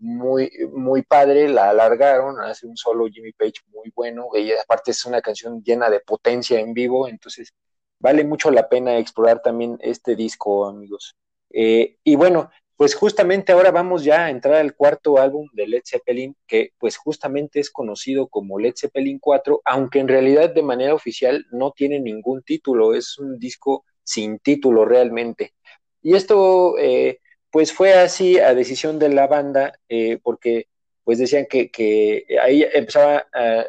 muy, 0.00 0.50
muy 0.72 1.02
padre, 1.02 1.48
la 1.48 1.70
alargaron, 1.70 2.40
hace 2.40 2.66
un 2.66 2.76
solo 2.76 3.06
Jimmy 3.06 3.32
Page 3.32 3.60
muy 3.68 3.92
bueno, 3.94 4.28
y 4.34 4.52
aparte 4.52 4.90
es 4.90 5.04
una 5.04 5.20
canción 5.20 5.62
llena 5.62 5.88
de 5.90 6.00
potencia 6.00 6.58
en 6.58 6.74
vivo, 6.74 7.06
entonces 7.06 7.52
vale 8.00 8.24
mucho 8.24 8.50
la 8.50 8.68
pena 8.68 8.98
explorar 8.98 9.42
también 9.42 9.78
este 9.80 10.16
disco, 10.16 10.66
amigos. 10.66 11.14
Eh, 11.50 11.98
y 12.02 12.16
bueno, 12.16 12.50
pues 12.76 12.94
justamente 12.94 13.52
ahora 13.52 13.70
vamos 13.70 14.04
ya 14.04 14.24
a 14.24 14.30
entrar 14.30 14.54
al 14.54 14.74
cuarto 14.74 15.18
álbum 15.18 15.46
de 15.52 15.66
Led 15.66 15.82
Zeppelin, 15.84 16.34
que 16.46 16.72
pues 16.78 16.96
justamente 16.96 17.60
es 17.60 17.70
conocido 17.70 18.28
como 18.28 18.58
Led 18.58 18.72
Zeppelin 18.74 19.18
4, 19.18 19.60
aunque 19.66 19.98
en 19.98 20.08
realidad 20.08 20.54
de 20.54 20.62
manera 20.62 20.94
oficial 20.94 21.44
no 21.52 21.72
tiene 21.72 22.00
ningún 22.00 22.42
título, 22.42 22.94
es 22.94 23.18
un 23.18 23.38
disco 23.38 23.84
sin 24.02 24.38
título 24.38 24.86
realmente. 24.86 25.52
Y 26.00 26.14
esto 26.14 26.78
eh, 26.78 27.20
pues 27.50 27.72
fue 27.72 27.94
así 27.94 28.38
a 28.38 28.54
decisión 28.54 28.98
de 28.98 29.08
la 29.10 29.26
banda, 29.26 29.72
eh, 29.88 30.18
porque 30.22 30.66
pues 31.04 31.18
decían 31.18 31.46
que, 31.50 31.70
que 31.70 32.24
ahí 32.40 32.64
empezaba, 32.72 33.26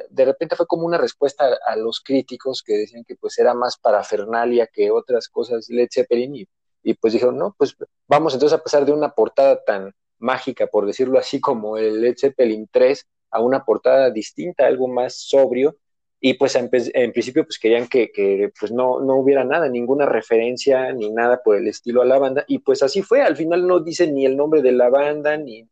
de 0.10 0.26
repente 0.26 0.56
fue 0.56 0.68
como 0.68 0.86
una 0.86 0.98
respuesta 0.98 1.58
a, 1.66 1.76
los 1.76 2.02
críticos 2.02 2.62
que 2.62 2.74
decían 2.74 3.04
que 3.04 3.16
pues 3.16 3.40
era 3.40 3.54
más 3.56 3.78
parafernalia 3.78 4.68
que 4.68 4.92
otras 4.92 5.28
cosas 5.28 5.68
Led 5.70 5.88
Zeppelin 5.92 6.36
y, 6.36 6.48
y 6.84 6.94
pues 6.94 7.14
dijeron, 7.14 7.38
no, 7.38 7.56
pues 7.58 7.76
vamos 8.08 8.34
entonces 8.34 8.60
a 8.60 8.62
pasar 8.62 8.86
de 8.86 8.92
una 8.92 9.10
portada 9.10 9.64
tan 9.64 9.94
mágica, 10.20 10.68
por 10.68 10.86
decirlo 10.86 11.18
así, 11.18 11.42
como 11.42 11.78
el 11.78 12.02
Led 12.02 12.16
Zeppelin 12.18 12.70
3 12.72 13.08
a 13.32 13.42
una 13.42 13.66
portada 13.66 14.12
distinta, 14.12 14.68
algo 14.68 14.88
más 14.88 15.16
sobrio, 15.16 15.78
y 16.24 16.36
pues 16.36 16.56
en, 16.56 16.70
principio 16.70 17.44
pues 17.44 17.58
querían 17.58 17.88
que, 17.88 18.52
pues 18.60 18.72
no, 18.72 19.02
no 19.02 19.16
hubiera 19.16 19.44
nada, 19.44 19.68
ninguna 19.68 20.06
referencia 20.06 20.94
ni 20.94 21.10
nada 21.12 21.42
por 21.44 21.58
el 21.58 21.68
estilo 21.68 22.04
a 22.04 22.06
la 22.06 22.20
banda 22.20 22.46
y 22.48 22.60
pues 22.60 22.84
así 22.84 23.02
fue, 23.02 23.24
al 23.24 23.36
final 23.36 23.68
no 23.68 23.80
dice 23.80 24.06
ni 24.06 24.28
el 24.28 24.38
nombre 24.38 24.62
de 24.62 24.72
la 24.72 24.90
banda, 24.90 25.36
ni, 25.36 25.68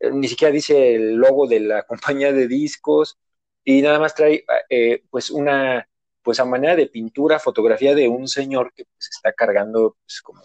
eh, 0.00 0.10
ni 0.12 0.26
siquiera 0.26 0.52
dice 0.52 0.96
el 0.96 1.14
logo 1.14 1.46
de 1.46 1.60
la 1.60 1.82
compañía 1.86 2.32
de 2.32 2.48
discos 2.48 3.18
y 3.64 3.82
nada 3.82 4.00
más 4.00 4.16
trae 4.16 4.44
eh, 4.68 5.04
pues 5.10 5.30
una, 5.30 5.88
pues 6.22 6.40
a 6.40 6.44
manera 6.44 6.74
de 6.74 6.88
pintura, 6.88 7.38
fotografía 7.38 7.94
de 7.94 8.08
un 8.08 8.26
señor 8.26 8.72
que 8.74 8.84
pues 8.86 9.10
está 9.12 9.32
cargando 9.32 9.96
pues 10.04 10.20
como 10.22 10.42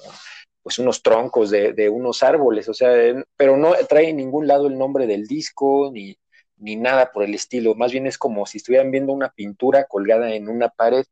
pues 0.62 0.78
unos 0.78 1.02
troncos 1.02 1.50
de, 1.50 1.74
de 1.74 1.90
unos 1.90 2.22
árboles, 2.22 2.70
o 2.70 2.74
sea, 2.76 2.92
pero 3.36 3.58
no 3.58 3.74
trae 3.88 4.10
en 4.10 4.18
ningún 4.18 4.46
lado 4.46 4.68
el 4.68 4.78
nombre 4.78 5.08
del 5.08 5.26
disco, 5.26 5.90
ni, 5.92 6.16
ni 6.60 6.76
nada 6.76 7.12
por 7.12 7.24
el 7.24 7.34
estilo, 7.34 7.76
más 7.76 7.92
bien 7.92 8.08
es 8.08 8.18
como 8.18 8.46
si 8.46 8.58
estuvieran 8.58 8.92
viendo 8.92 9.14
una 9.14 9.30
pintura 9.30 9.86
colgada 9.86 10.34
en 10.34 10.50
una 10.50 10.70
pared. 10.70 11.06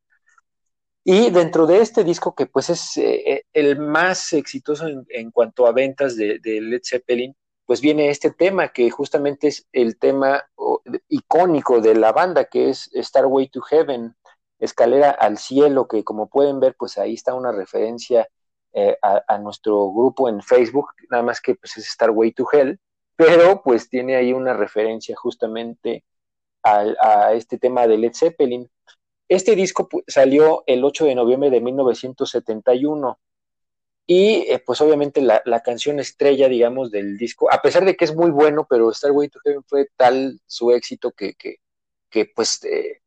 Y 1.03 1.29
dentro 1.31 1.67
de 1.67 1.81
este 1.81 2.03
disco, 2.03 2.35
que 2.35 2.47
pues 2.47 2.69
es 2.69 2.97
eh, 2.97 3.31
eh, 3.31 3.43
el 3.53 3.79
más 3.79 4.33
exitoso 4.33 4.87
en, 5.09 5.31
cuanto 5.31 5.65
a 5.65 5.71
ventas 5.71 6.17
de, 6.17 6.39
Led 6.43 6.81
Zeppelin, 6.83 7.35
pues 7.65 7.81
viene 7.81 8.09
este 8.09 8.31
tema 8.31 8.69
que 8.69 8.89
justamente 8.89 9.47
es 9.47 9.67
el 9.71 9.97
tema 9.97 10.49
icónico 11.07 11.81
de 11.81 11.95
la 11.95 12.11
banda, 12.11 12.45
que 12.45 12.69
es 12.69 12.89
Starway 12.93 13.49
to 13.49 13.61
Heaven, 13.61 14.15
Escalera 14.59 15.11
al 15.11 15.37
Cielo, 15.37 15.87
que 15.87 16.03
como 16.03 16.29
pueden 16.29 16.59
ver, 16.59 16.75
pues 16.77 16.97
ahí 16.97 17.13
está 17.13 17.33
una 17.33 17.51
referencia 17.51 18.27
eh, 18.73 18.97
a, 19.01 19.37
nuestro 19.39 19.91
grupo 19.91 20.29
en 20.29 20.41
Facebook, 20.41 20.89
nada 21.09 21.23
más 21.23 21.41
que 21.41 21.55
pues 21.55 21.77
es 21.77 21.95
Way 21.99 22.31
to 22.33 22.45
Hell, 22.51 22.79
pero 23.17 23.61
pues 23.63 23.89
tiene 23.89 24.15
ahí 24.15 24.31
una 24.31 24.53
referencia 24.53 25.15
justamente 25.17 26.05
a, 26.63 27.33
este 27.33 27.57
tema 27.57 27.87
de 27.87 27.97
Led 27.97 28.13
Zeppelin. 28.13 28.69
Este 29.27 29.55
disco 29.55 29.89
salió 30.07 30.63
el 30.67 30.83
8 30.83 31.05
de 31.05 31.15
noviembre 31.15 31.49
de 31.49 31.61
1971 31.61 33.19
y 34.05 34.45
eh, 34.49 34.63
pues 34.65 34.79
obviamente 34.81 35.21
la, 35.21 35.41
canción 35.63 35.99
estrella, 35.99 36.47
digamos, 36.47 36.91
del 36.91 37.17
disco, 37.17 37.51
a 37.51 37.61
pesar 37.61 37.83
de 37.85 37.95
que 37.97 38.05
es 38.05 38.15
muy 38.15 38.31
bueno, 38.31 38.65
pero 38.69 38.93
Starway 38.93 39.29
to 39.29 39.39
Heaven 39.43 39.63
fue 39.65 39.89
tal 39.97 40.39
su 40.45 40.71
éxito 40.71 41.11
que, 41.11 41.33
que, 41.33 41.57
que 42.09 42.25
pues 42.33 42.63
eh, 42.63 43.01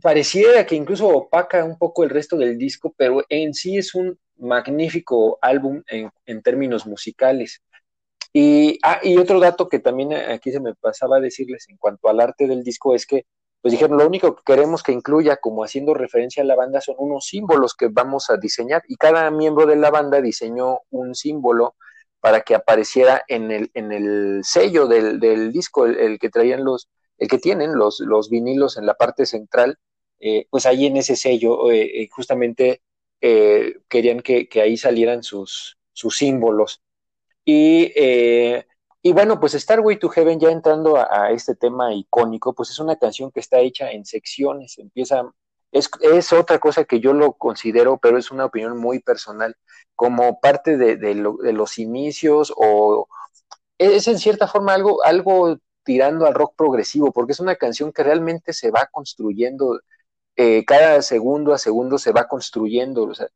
pareciera 0.00 0.66
que 0.66 0.74
incluso 0.74 1.08
opaca 1.08 1.64
un 1.64 1.78
poco 1.78 2.02
el 2.02 2.10
resto 2.10 2.36
del 2.36 2.58
disco, 2.58 2.94
pero 2.96 3.24
en 3.28 3.54
sí 3.54 3.76
es 3.76 3.94
un 3.94 4.18
magnífico 4.38 5.38
álbum 5.40 5.82
en, 5.86 6.10
en 6.26 6.42
términos 6.42 6.86
musicales. 6.86 7.62
Y, 8.32 8.78
ah, 8.82 9.00
y 9.02 9.18
otro 9.18 9.40
dato 9.40 9.68
que 9.68 9.78
también 9.78 10.12
aquí 10.14 10.52
se 10.52 10.60
me 10.60 10.74
pasaba 10.74 11.18
a 11.18 11.20
decirles 11.20 11.66
en 11.68 11.76
cuanto 11.76 12.08
al 12.08 12.20
arte 12.20 12.46
del 12.46 12.62
disco 12.62 12.94
es 12.94 13.06
que 13.06 13.26
pues 13.60 13.72
dijeron, 13.72 13.96
lo 13.96 14.06
único 14.06 14.34
que 14.34 14.42
queremos 14.44 14.82
que 14.82 14.90
incluya 14.90 15.36
como 15.36 15.62
haciendo 15.62 15.94
referencia 15.94 16.42
a 16.42 16.46
la 16.46 16.56
banda 16.56 16.80
son 16.80 16.96
unos 16.98 17.26
símbolos 17.26 17.74
que 17.74 17.86
vamos 17.88 18.28
a 18.28 18.36
diseñar 18.36 18.82
y 18.88 18.96
cada 18.96 19.30
miembro 19.30 19.66
de 19.66 19.76
la 19.76 19.90
banda 19.90 20.20
diseñó 20.20 20.80
un 20.90 21.14
símbolo 21.14 21.76
para 22.18 22.40
que 22.40 22.56
apareciera 22.56 23.22
en 23.28 23.52
el, 23.52 23.70
en 23.74 23.92
el 23.92 24.40
sello 24.44 24.86
del, 24.88 25.20
del 25.20 25.52
disco, 25.52 25.86
el, 25.86 26.18
que 26.18 26.28
traían 26.28 26.64
los, 26.64 26.88
el 27.18 27.28
que 27.28 27.38
tienen 27.38 27.74
los, 27.76 28.00
los 28.00 28.30
vinilos 28.30 28.76
en 28.76 28.86
la 28.86 28.94
parte 28.94 29.26
central, 29.26 29.78
eh, 30.18 30.46
pues 30.50 30.66
ahí 30.66 30.86
en 30.86 30.96
ese 30.96 31.16
sello 31.16 31.70
eh, 31.70 32.02
eh, 32.02 32.08
justamente 32.10 32.82
querían 33.88 34.20
que, 34.20 34.48
que, 34.48 34.60
ahí 34.60 34.76
salieran 34.76 35.22
sus, 35.22 35.78
sus 35.92 36.16
símbolos. 36.16 36.80
Y 37.44 37.92
y 39.04 39.12
bueno, 39.12 39.40
pues 39.40 39.52
Starway 39.54 39.98
to 39.98 40.08
Heaven, 40.08 40.38
ya 40.38 40.50
entrando 40.50 40.96
a, 40.96 41.32
este 41.32 41.56
tema 41.56 41.92
icónico, 41.92 42.54
pues 42.54 42.70
es 42.70 42.78
una 42.78 42.96
canción 42.96 43.32
que 43.32 43.40
está 43.40 43.58
hecha 43.58 43.90
en 43.90 44.04
secciones, 44.04 44.78
empieza, 44.78 45.24
es, 45.72 45.90
es, 46.02 46.32
otra 46.32 46.60
cosa 46.60 46.84
que 46.84 47.00
yo 47.00 47.12
lo 47.12 47.32
considero, 47.34 47.98
pero 47.98 48.16
es 48.18 48.30
una 48.30 48.44
opinión 48.44 48.78
muy 48.78 49.00
personal, 49.00 49.56
como 49.96 50.40
parte 50.40 50.76
de, 50.76 50.96
de, 50.96 51.14
los 51.14 51.78
inicios 51.78 52.52
o 52.56 53.08
es 53.78 54.06
en 54.08 54.18
cierta 54.18 54.46
forma 54.48 54.74
algo, 54.74 55.02
algo 55.04 55.58
tirando 55.84 56.26
al 56.26 56.34
rock 56.34 56.54
progresivo, 56.56 57.12
porque 57.12 57.32
es 57.32 57.40
una 57.40 57.56
canción 57.56 57.92
que 57.92 58.04
realmente 58.04 58.52
se 58.52 58.70
va 58.70 58.88
construyendo, 58.92 59.80
eh, 60.36 60.64
cada 60.64 61.02
segundo 61.02 61.54
a 61.54 61.58
segundo 61.58 61.98
se 61.98 62.12
va 62.12 62.28
construyendo, 62.28 63.04
o 63.04 63.14
sea, 63.14 63.28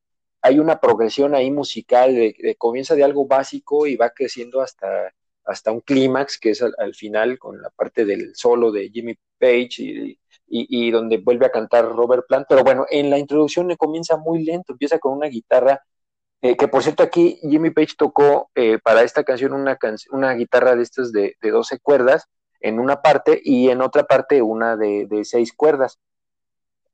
hay 0.46 0.58
una 0.60 0.78
progresión 0.78 1.34
ahí 1.34 1.50
musical, 1.50 2.14
de, 2.14 2.56
comienza 2.56 2.94
de 2.94 3.02
algo 3.02 3.26
básico 3.26 3.86
y 3.86 3.96
va 3.96 4.10
creciendo 4.10 4.60
hasta 4.60 5.12
hasta 5.44 5.70
un 5.70 5.80
clímax 5.80 6.38
que 6.38 6.50
es 6.50 6.62
al, 6.62 6.94
final 6.94 7.38
con 7.38 7.62
la 7.62 7.70
parte 7.70 8.04
del 8.04 8.34
solo 8.34 8.72
de 8.72 8.90
Jimmy 8.90 9.16
Page 9.38 10.18
y, 10.48 10.90
donde 10.90 11.18
vuelve 11.18 11.46
a 11.46 11.52
cantar 11.52 11.84
Robert 11.86 12.26
Plant. 12.26 12.46
Pero 12.48 12.64
bueno, 12.64 12.84
en 12.90 13.10
la 13.10 13.18
introducción 13.18 13.72
comienza 13.76 14.16
muy 14.16 14.44
lento, 14.44 14.72
empieza 14.72 14.98
con 14.98 15.12
una 15.12 15.28
guitarra, 15.28 15.80
eh, 16.42 16.56
que 16.56 16.66
por 16.66 16.82
cierto 16.82 17.04
aquí 17.04 17.38
Jimmy 17.42 17.70
Page 17.70 17.94
tocó 17.96 18.50
eh, 18.56 18.78
para 18.82 19.02
esta 19.02 19.22
canción 19.22 19.52
una, 19.52 19.78
una 20.10 20.34
guitarra 20.34 20.74
de 20.74 20.82
estas 20.82 21.12
de, 21.12 21.36
de, 21.40 21.50
12 21.50 21.78
cuerdas 21.78 22.26
en 22.60 22.80
una 22.80 23.00
parte 23.00 23.40
y 23.42 23.68
en 23.70 23.82
otra 23.82 24.02
parte 24.04 24.42
una 24.42 24.76
de, 24.76 25.06
de 25.08 25.24
6 25.24 25.52
cuerdas. 25.52 26.00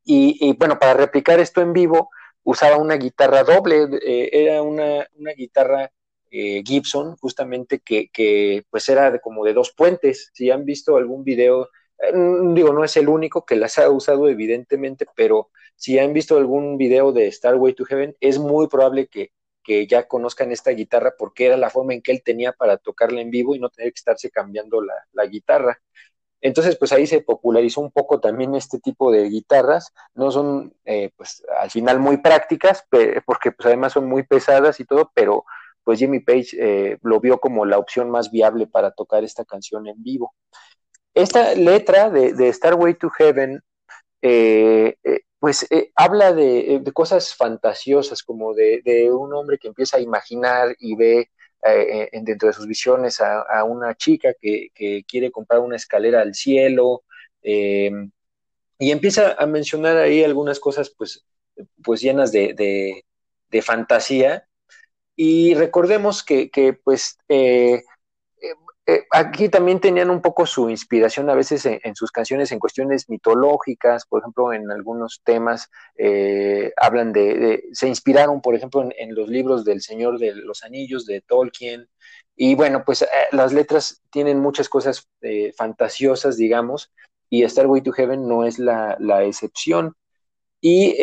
Y, 0.04 0.56
bueno, 0.58 0.78
para 0.78 0.94
replicar 0.94 1.40
esto 1.40 1.60
en 1.60 1.72
vivo 1.72 2.10
usaba 2.44 2.76
una 2.76 2.96
guitarra 2.96 3.44
doble, 3.44 3.88
eh, 4.04 4.30
era 4.32 4.62
una, 4.62 5.06
una 5.16 5.32
guitarra 5.32 5.90
eh, 6.30 6.62
Gibson, 6.64 7.16
justamente 7.16 7.80
que, 7.80 8.08
que, 8.10 8.64
pues 8.70 8.88
era 8.88 9.10
de, 9.10 9.20
como 9.20 9.44
de 9.44 9.52
dos 9.52 9.72
puentes. 9.72 10.30
Si 10.34 10.50
han 10.50 10.64
visto 10.64 10.96
algún 10.96 11.24
video, 11.24 11.68
eh, 11.98 12.12
digo, 12.54 12.72
no 12.72 12.84
es 12.84 12.96
el 12.96 13.08
único 13.08 13.44
que 13.44 13.56
las 13.56 13.78
ha 13.78 13.90
usado 13.90 14.28
evidentemente, 14.28 15.06
pero 15.14 15.50
si 15.76 15.98
han 15.98 16.12
visto 16.12 16.36
algún 16.36 16.78
video 16.78 17.12
de 17.12 17.30
Starway 17.30 17.74
to 17.74 17.84
Heaven, 17.84 18.16
es 18.20 18.38
muy 18.38 18.68
probable 18.68 19.08
que, 19.08 19.32
que 19.62 19.86
ya 19.86 20.08
conozcan 20.08 20.52
esta 20.52 20.70
guitarra 20.70 21.14
porque 21.18 21.46
era 21.46 21.56
la 21.56 21.70
forma 21.70 21.94
en 21.94 22.02
que 22.02 22.12
él 22.12 22.22
tenía 22.24 22.52
para 22.52 22.78
tocarla 22.78 23.20
en 23.20 23.30
vivo 23.30 23.54
y 23.54 23.58
no 23.58 23.68
tener 23.70 23.92
que 23.92 23.98
estarse 23.98 24.30
cambiando 24.30 24.80
la, 24.82 24.94
la 25.12 25.26
guitarra. 25.26 25.80
Entonces, 26.42 26.76
pues 26.76 26.92
ahí 26.92 27.06
se 27.06 27.20
popularizó 27.20 27.80
un 27.80 27.92
poco 27.92 28.20
también 28.20 28.54
este 28.54 28.78
tipo 28.80 29.10
de 29.10 29.28
guitarras. 29.30 29.94
No 30.14 30.30
son, 30.30 30.74
eh, 30.84 31.10
pues 31.16 31.42
al 31.58 31.70
final 31.70 32.00
muy 32.00 32.18
prácticas, 32.18 32.84
porque 33.24 33.52
pues 33.52 33.66
además 33.66 33.92
son 33.92 34.08
muy 34.08 34.24
pesadas 34.24 34.78
y 34.80 34.84
todo, 34.84 35.10
pero 35.14 35.44
pues 35.84 35.98
Jimmy 35.98 36.20
Page 36.20 36.56
eh, 36.58 36.98
lo 37.02 37.20
vio 37.20 37.38
como 37.38 37.64
la 37.64 37.78
opción 37.78 38.10
más 38.10 38.30
viable 38.30 38.66
para 38.66 38.90
tocar 38.92 39.24
esta 39.24 39.44
canción 39.44 39.86
en 39.86 40.02
vivo. 40.02 40.34
Esta 41.14 41.54
letra 41.54 42.10
de, 42.10 42.32
de 42.32 42.52
Starway 42.52 42.94
to 42.94 43.10
Heaven, 43.10 43.62
eh, 44.22 44.96
eh, 45.04 45.20
pues 45.38 45.66
habla 45.96 46.32
de, 46.32 46.82
cosas 46.94 47.34
fantasiosas, 47.34 48.22
como 48.22 48.54
de, 48.54 49.10
un 49.12 49.34
hombre 49.34 49.58
que 49.58 49.68
empieza 49.68 49.96
a 49.96 50.00
imaginar 50.00 50.74
y 50.78 50.94
ve 50.94 51.30
dentro 51.62 52.48
de 52.48 52.54
sus 52.54 52.66
visiones 52.66 53.20
a, 53.20 53.64
una 53.64 53.94
chica 53.94 54.34
que, 54.40 54.70
quiere 55.06 55.30
comprar 55.30 55.60
una 55.60 55.76
escalera 55.76 56.20
al 56.20 56.34
cielo, 56.34 57.02
y 57.42 58.90
empieza 58.90 59.36
a 59.38 59.46
mencionar 59.46 59.96
ahí 59.96 60.24
algunas 60.24 60.58
cosas 60.58 60.90
pues, 60.90 61.24
pues 61.82 62.00
llenas 62.00 62.32
de, 62.32 63.04
de 63.50 63.62
fantasía, 63.62 64.46
y 65.16 65.54
recordemos 65.54 66.24
que, 66.24 66.50
que 66.50 66.72
pues, 66.72 67.18
eh, 67.28 67.82
eh, 68.86 68.94
eh, 68.94 69.04
aquí 69.10 69.48
también 69.48 69.80
tenían 69.80 70.10
un 70.10 70.20
poco 70.20 70.46
su 70.46 70.68
inspiración 70.68 71.30
a 71.30 71.34
veces 71.34 71.66
en, 71.66 71.94
sus 71.94 72.10
canciones 72.10 72.50
en 72.52 72.58
cuestiones 72.58 73.08
mitológicas, 73.08 74.06
por 74.06 74.20
ejemplo, 74.20 74.52
en 74.52 74.70
algunos 74.70 75.20
temas 75.24 75.70
hablan 76.76 77.12
de, 77.12 77.64
se 77.72 77.88
inspiraron, 77.88 78.40
por 78.40 78.54
ejemplo, 78.54 78.88
en, 78.96 79.14
los 79.14 79.28
libros 79.28 79.64
del 79.64 79.82
Señor 79.82 80.18
de 80.18 80.34
los 80.34 80.64
Anillos 80.64 81.06
de 81.06 81.20
Tolkien, 81.20 81.88
y 82.34 82.54
bueno, 82.54 82.82
pues 82.84 83.06
las 83.30 83.52
letras 83.52 84.02
tienen 84.10 84.40
muchas 84.40 84.68
cosas 84.68 85.08
fantasiosas, 85.56 86.36
digamos, 86.36 86.90
y 87.28 87.48
Starway 87.48 87.82
to 87.82 87.92
Heaven 87.92 88.26
no 88.26 88.44
es 88.44 88.58
la 88.58 89.24
excepción. 89.24 89.94
Y 90.60 90.96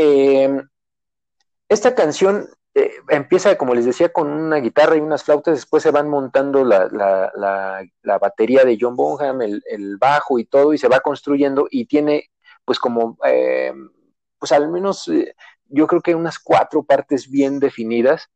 esta 1.70 1.96
canción 1.96 2.50
eh, 2.76 2.92
empieza, 3.10 3.58
como 3.58 3.74
les 3.74 3.86
decía, 3.86 4.10
con 4.10 4.30
una 4.30 4.58
guitarra 4.58 4.96
y 4.96 5.00
unas 5.00 5.24
flautas, 5.24 5.56
después 5.56 5.82
se 5.82 5.92
van 5.92 6.08
montando 6.08 6.64
la, 6.64 6.88
la, 6.92 7.84
la, 8.04 8.18
batería 8.20 8.64
de 8.64 8.78
John 8.80 8.96
Bonham, 8.96 9.42
el, 9.42 9.98
bajo 10.00 10.38
y 10.38 10.46
todo, 10.46 10.74
y 10.74 10.78
se 10.78 10.88
va 10.88 11.00
construyendo 11.00 11.68
y 11.70 11.86
tiene, 11.86 12.30
pues 12.66 12.80
como, 12.80 13.18
eh, 13.26 13.74
pues 14.38 14.52
al 14.52 14.70
menos 14.70 15.08
eh, 15.08 15.36
yo 15.66 15.88
creo 15.88 16.02
que 16.02 16.16
unas 16.16 16.38
cuatro 16.40 16.84
partes 16.84 17.30
bien 17.30 17.60
definidas, 17.60 18.30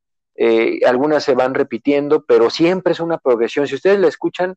algunas 0.88 1.23
se 1.23 1.36
van 1.36 1.53
repitiendo, 1.53 2.25
pero 2.25 2.49
siempre 2.49 2.93
es 2.93 2.99
una 2.99 3.19
progresión. 3.19 3.67
Si 3.67 3.75
ustedes 3.75 3.99
la 3.99 4.07
escuchan, 4.07 4.55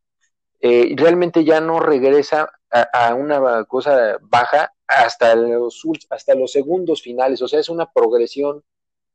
realmente 0.63 1.45
ya 1.45 1.61
no 1.61 1.81
regresa 1.81 2.49
a, 2.71 3.09
a, 3.09 3.15
una 3.15 3.65
cosa 3.65 4.17
baja 4.23 4.73
hasta 4.87 5.35
los, 5.35 5.83
hasta 6.09 6.35
los 6.35 6.53
segundos 6.53 7.03
finales, 7.03 7.43
o 7.43 7.49
sea, 7.49 7.61
es 7.61 7.69
una 7.69 7.91
progresión 7.93 8.65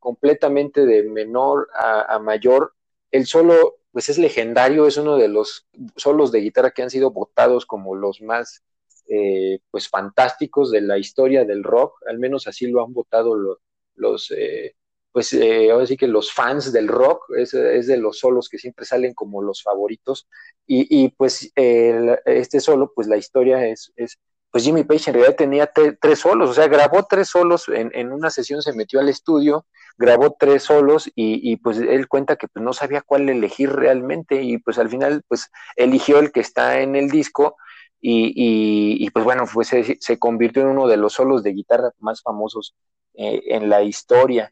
completamente 0.02 0.86
de 0.86 1.04
menor 1.04 1.70
a, 1.76 2.20
mayor. 2.20 2.74
El 3.12 3.26
solo, 3.28 3.78
pues 3.92 4.10
es 4.10 4.18
legendario, 4.18 4.88
es 4.88 4.98
uno 4.98 5.16
de 5.16 5.30
los 5.30 5.68
solos 5.96 6.32
de 6.32 6.42
guitarra 6.42 6.72
que 6.72 6.82
han 6.82 6.90
sido 6.90 7.12
votados 7.12 7.66
como 7.66 7.96
los 7.96 8.22
más, 8.22 8.64
eh, 9.08 9.60
pues, 9.70 9.88
fantásticos 9.88 10.72
de 10.72 10.82
la 10.82 10.98
historia 10.98 11.46
del 11.46 11.64
rock, 11.64 12.02
al 12.08 12.20
menos 12.20 12.48
así 12.48 12.68
lo 12.68 12.84
han 12.84 12.94
votado 12.94 13.60
los, 13.96 14.32
eh, 14.32 14.76
pues, 15.12 15.34
eh, 15.34 15.70
que 16.00 16.08
los 16.08 16.34
fans 16.34 16.74
del 16.74 16.88
rock, 16.88 17.26
es, 17.38 17.52
de 17.52 17.98
los 17.98 18.18
solos 18.20 18.50
que 18.50 18.58
siempre 18.58 18.86
salen 18.86 19.14
como 19.14 19.44
los 19.44 19.62
favoritos, 19.62 20.28
y, 20.66 21.10
pues 21.10 21.52
este 21.56 22.60
solo, 22.60 22.92
pues 22.96 23.08
la 23.08 23.18
historia 23.18 23.68
es, 23.68 23.92
es 23.96 24.18
pues 24.52 24.64
Jimmy 24.64 24.84
Page 24.84 25.10
en 25.10 25.14
realidad 25.16 25.36
tenía 25.36 25.72
tres 26.00 26.20
solos, 26.20 26.50
o 26.50 26.54
sea, 26.54 26.68
grabó 26.68 27.06
tres 27.10 27.30
solos 27.30 27.70
en, 27.70 27.90
en, 27.94 28.12
una 28.12 28.30
sesión, 28.30 28.62
se 28.62 28.74
metió 28.74 29.00
al 29.00 29.10
estudio, 29.10 29.66
grabó 29.98 30.36
tres 30.38 30.64
solos 30.64 31.08
y, 31.08 31.52
y, 31.52 31.58
pues 31.58 31.78
él 31.78 32.08
cuenta 32.08 32.36
que 32.36 32.48
pues 32.48 32.64
no 32.64 32.74
sabía 32.74 33.02
cuál 33.02 33.30
elegir 33.30 33.72
realmente 33.72 34.42
y 34.44 34.58
pues 34.58 34.78
al 34.78 34.90
final 34.90 35.24
pues 35.28 35.50
eligió 35.78 36.20
el 36.20 36.32
que 36.32 36.42
está 36.42 36.82
en 36.82 36.96
el 36.96 37.10
disco 37.10 37.56
y, 38.02 39.04
y, 39.06 39.10
pues 39.12 39.24
bueno, 39.24 39.46
pues 39.52 39.68
se, 39.68 39.98
se, 40.02 40.18
convirtió 40.18 40.64
en 40.64 40.70
uno 40.70 40.88
de 40.88 40.98
los 40.98 41.14
solos 41.14 41.44
de 41.44 41.54
guitarra 41.54 41.92
más 42.00 42.24
famosos 42.24 42.76
eh, 43.14 43.42
en 43.46 43.70
la 43.70 43.84
historia. 43.84 44.52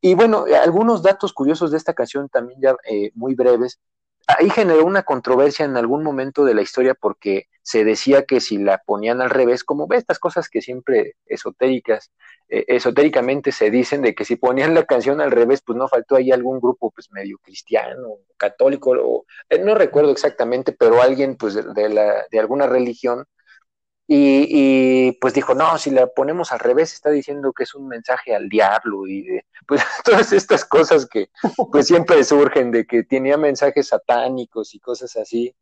Y 0.00 0.14
bueno, 0.14 0.44
algunos 0.62 1.02
datos 1.02 1.32
curiosos 1.32 1.72
de 1.72 1.78
esta 1.78 1.94
canción 1.94 2.28
también 2.28 2.60
ya 2.60 2.76
eh, 2.88 3.10
muy 3.14 3.34
breves. 3.34 3.80
Ahí 4.26 4.50
generó 4.50 4.84
una 4.84 5.02
controversia 5.02 5.64
en 5.64 5.76
algún 5.76 6.02
momento 6.02 6.44
de 6.44 6.54
la 6.54 6.62
historia 6.62 6.94
porque 6.94 7.48
se 7.62 7.84
decía 7.84 8.24
que 8.24 8.40
si 8.40 8.58
la 8.58 8.78
ponían 8.78 9.22
al 9.22 9.30
revés, 9.30 9.64
como 9.64 9.86
ve 9.86 9.96
estas 9.96 10.18
cosas 10.18 10.48
que 10.48 10.60
siempre 10.60 11.16
esotéricas, 11.26 12.10
eh, 12.48 12.64
esotéricamente 12.68 13.52
se 13.52 13.70
dicen 13.70 14.02
de 14.02 14.14
que 14.14 14.24
si 14.24 14.36
ponían 14.36 14.74
la 14.74 14.84
canción 14.84 15.20
al 15.20 15.30
revés, 15.30 15.62
pues 15.64 15.78
no 15.78 15.88
faltó 15.88 16.16
ahí 16.16 16.30
algún 16.30 16.60
grupo 16.60 16.90
pues 16.90 17.10
medio 17.10 17.38
cristiano, 17.38 18.18
católico, 18.36 18.90
o, 18.90 19.24
eh, 19.48 19.58
no 19.58 19.74
recuerdo 19.74 20.10
exactamente, 20.10 20.72
pero 20.72 21.00
alguien 21.02 21.36
pues 21.36 21.54
de, 21.54 21.88
la, 21.88 22.24
de 22.30 22.38
alguna 22.38 22.66
religión 22.66 23.24
y, 24.06 25.12
pues 25.12 25.32
dijo, 25.32 25.54
no, 25.54 25.78
si 25.78 25.90
la 25.90 26.06
ponemos 26.06 26.52
al 26.52 26.58
revés, 26.58 26.92
está 26.92 27.10
diciendo 27.10 27.52
que 27.52 27.62
es 27.62 27.74
un 27.74 27.88
mensaje 27.88 28.34
al 28.34 28.48
diablo 28.48 29.06
y 29.06 29.22
de, 29.22 29.46
pues 29.66 29.82
todas 30.04 30.32
estas 30.32 30.64
cosas 30.64 31.06
que 31.06 31.30
pues 31.72 31.86
siempre 31.86 32.22
surgen 32.24 32.70
de 32.70 32.86
que 32.86 33.04
tenía 33.04 33.36
mensajes 33.38 33.88
satánicos 33.88 34.74
y 34.74 34.80
cosas 34.80 35.16
así. 35.16 35.54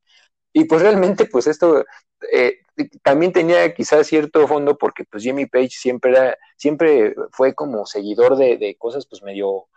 Y 0.52 0.64
pues 0.64 0.82
realmente 0.82 1.26
pues 1.26 1.46
esto 1.46 1.84
eh, 2.30 2.58
también 3.02 3.32
tenía 3.32 3.72
quizás 3.74 4.06
cierto 4.06 4.46
fondo 4.46 4.76
porque 4.76 5.04
pues 5.04 5.22
Jimmy 5.22 5.46
Page 5.46 5.70
siempre 5.70 6.10
era, 6.10 6.38
siempre 6.56 7.14
fue 7.30 7.54
como 7.54 7.86
seguidor 7.86 8.36
de, 8.36 8.76
cosas 8.78 9.06
pues 9.06 9.22
medio 9.22 9.68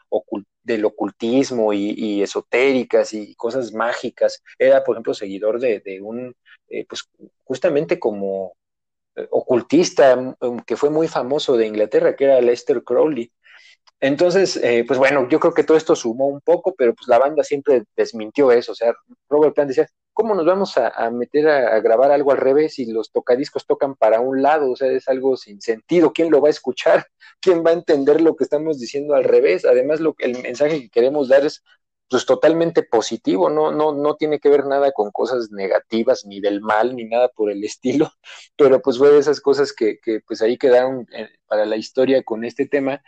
del 0.63 0.85
ocultismo 0.85 1.73
y, 1.73 2.21
esotéricas 2.23 3.13
y 3.13 3.35
cosas 3.35 3.73
mágicas. 3.73 4.41
Era, 4.57 4.83
por 4.83 4.95
ejemplo, 4.95 5.13
seguidor 5.13 5.59
de, 5.59 5.79
de 5.81 6.01
un, 6.01 6.35
eh, 6.69 6.85
pues 6.87 7.09
justamente 7.43 7.99
como 7.99 8.55
eh, 9.15 9.27
ocultista 9.31 10.15
mm, 10.15 10.59
que 10.65 10.75
fue 10.75 10.89
muy 10.89 11.07
famoso 11.07 11.57
de 11.57 11.67
Inglaterra, 11.67 12.15
que 12.15 12.25
era 12.25 12.41
Lester 12.41 12.83
Crowley. 12.83 13.31
Entonces, 13.99 14.57
eh, 14.57 14.83
pues 14.85 14.99
bueno, 14.99 15.27
yo 15.29 15.39
creo 15.39 15.53
que 15.53 15.63
todo 15.63 15.77
esto 15.77 15.95
sumó 15.95 16.27
un 16.27 16.41
poco, 16.41 16.75
pero 16.75 16.93
pues 16.93 17.07
la 17.07 17.17
banda 17.17 17.43
siempre 17.43 17.83
desmintió 17.95 18.51
eso. 18.51 18.73
O 18.73 18.75
sea, 18.75 18.93
Robert 19.29 19.55
Plant 19.55 19.69
decía, 19.69 19.87
¿cómo 20.13 20.35
nos 20.35 20.45
vamos 20.45 20.77
a, 20.77 21.09
meter 21.11 21.47
a, 21.47 21.79
grabar 21.79 22.11
algo 22.11 22.31
al 22.31 22.37
revés 22.37 22.77
y 22.79 22.91
los 22.91 23.11
tocadiscos 23.11 23.65
tocan 23.65 23.95
para 23.95 24.19
un 24.19 24.41
lado? 24.41 24.71
O 24.71 24.75
sea, 24.75 24.91
es 24.91 25.07
algo 25.07 25.37
sin 25.37 25.61
sentido. 25.61 26.13
¿Quién 26.13 26.29
lo 26.29 26.41
va 26.41 26.49
a 26.49 26.51
escuchar? 26.51 27.07
¿Quién 27.41 27.63
va 27.65 27.71
a 27.71 27.73
entender 27.73 28.21
lo 28.21 28.35
que 28.35 28.43
estamos 28.43 28.79
diciendo 28.79 29.15
al 29.15 29.23
revés? 29.23 29.65
Además, 29.65 30.01
lo, 30.01 30.15
el 30.19 30.41
mensaje 30.41 30.81
que 30.81 30.89
queremos 30.89 31.29
dar 31.29 31.45
es 31.45 31.63
pues 32.09 32.25
totalmente 32.25 32.83
positivo, 32.83 33.49
no, 33.49 33.71
no, 33.71 33.91
no 33.93 34.15
tiene 34.15 34.39
que 34.39 34.49
ver 34.49 34.65
nada 34.65 34.91
con 34.91 35.11
cosas 35.11 35.51
negativas, 35.51 36.25
ni 36.25 36.39
del 36.39 36.61
mal, 36.61 36.95
ni 36.95 37.05
nada 37.05 37.29
por 37.29 37.49
el 37.51 37.63
estilo, 37.63 38.11
pero 38.57 38.81
pues 38.81 38.97
fue 38.97 39.11
de 39.11 39.19
esas 39.19 39.41
cosas 39.41 39.73
que, 39.73 39.99
que 39.99 40.19
pues 40.21 40.41
ahí 40.41 40.57
quedaron 40.57 41.07
eh, 41.11 41.29
para 41.47 41.65
la 41.65 41.77
historia 41.77 42.23
con 42.23 42.45
este 42.45 42.67
tema. 42.67 43.01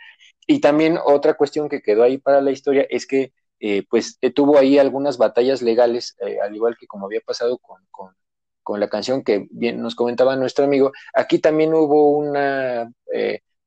Y 0.46 0.60
también 0.60 0.98
otra 1.04 1.34
cuestión 1.34 1.68
que 1.68 1.82
quedó 1.82 2.02
ahí 2.02 2.18
para 2.18 2.40
la 2.40 2.50
historia 2.50 2.86
es 2.88 3.06
que 3.06 3.32
eh, 3.60 3.84
pues 3.88 4.18
eh, 4.20 4.30
tuvo 4.32 4.58
ahí 4.58 4.78
algunas 4.78 5.18
batallas 5.18 5.62
legales, 5.62 6.16
al 6.42 6.54
igual 6.54 6.76
que 6.78 6.86
como 6.86 7.06
había 7.06 7.20
pasado 7.20 7.58
con, 7.58 7.84
con, 7.90 8.14
con, 8.62 8.80
la 8.80 8.88
canción 8.88 9.24
que 9.24 9.46
bien 9.50 9.82
nos 9.82 9.94
comentaba 9.94 10.36
nuestro 10.36 10.64
amigo, 10.64 10.92
aquí 11.12 11.38
también 11.38 11.74
hubo 11.74 12.16
una 12.16 12.90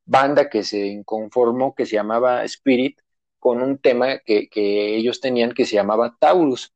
banda 0.05 0.49
que 0.49 0.63
se 0.63 0.87
inconformó 0.87 1.75
que 1.75 1.85
se 1.85 1.95
llamaba 1.95 2.43
Spirit, 2.45 2.99
con 3.41 3.61
un 3.63 3.79
tema 3.79 4.19
que, 4.19 4.47
ellos 4.53 5.19
tenían 5.19 5.51
que 5.51 5.65
se 5.65 5.73
llamaba 5.75 6.15
Taurus. 6.19 6.71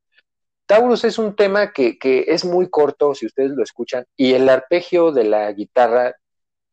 Taurus 0.65 1.03
es 1.03 1.19
un 1.19 1.35
tema 1.35 1.71
que, 1.71 1.97
es 2.27 2.43
muy 2.43 2.69
corto, 2.69 3.13
si 3.13 3.27
ustedes 3.27 3.51
lo 3.51 3.63
escuchan, 3.63 4.03
y 4.17 4.33
el 4.33 4.49
arpegio 4.49 5.11
de 5.11 5.25
la 5.25 5.51
guitarra 5.53 6.15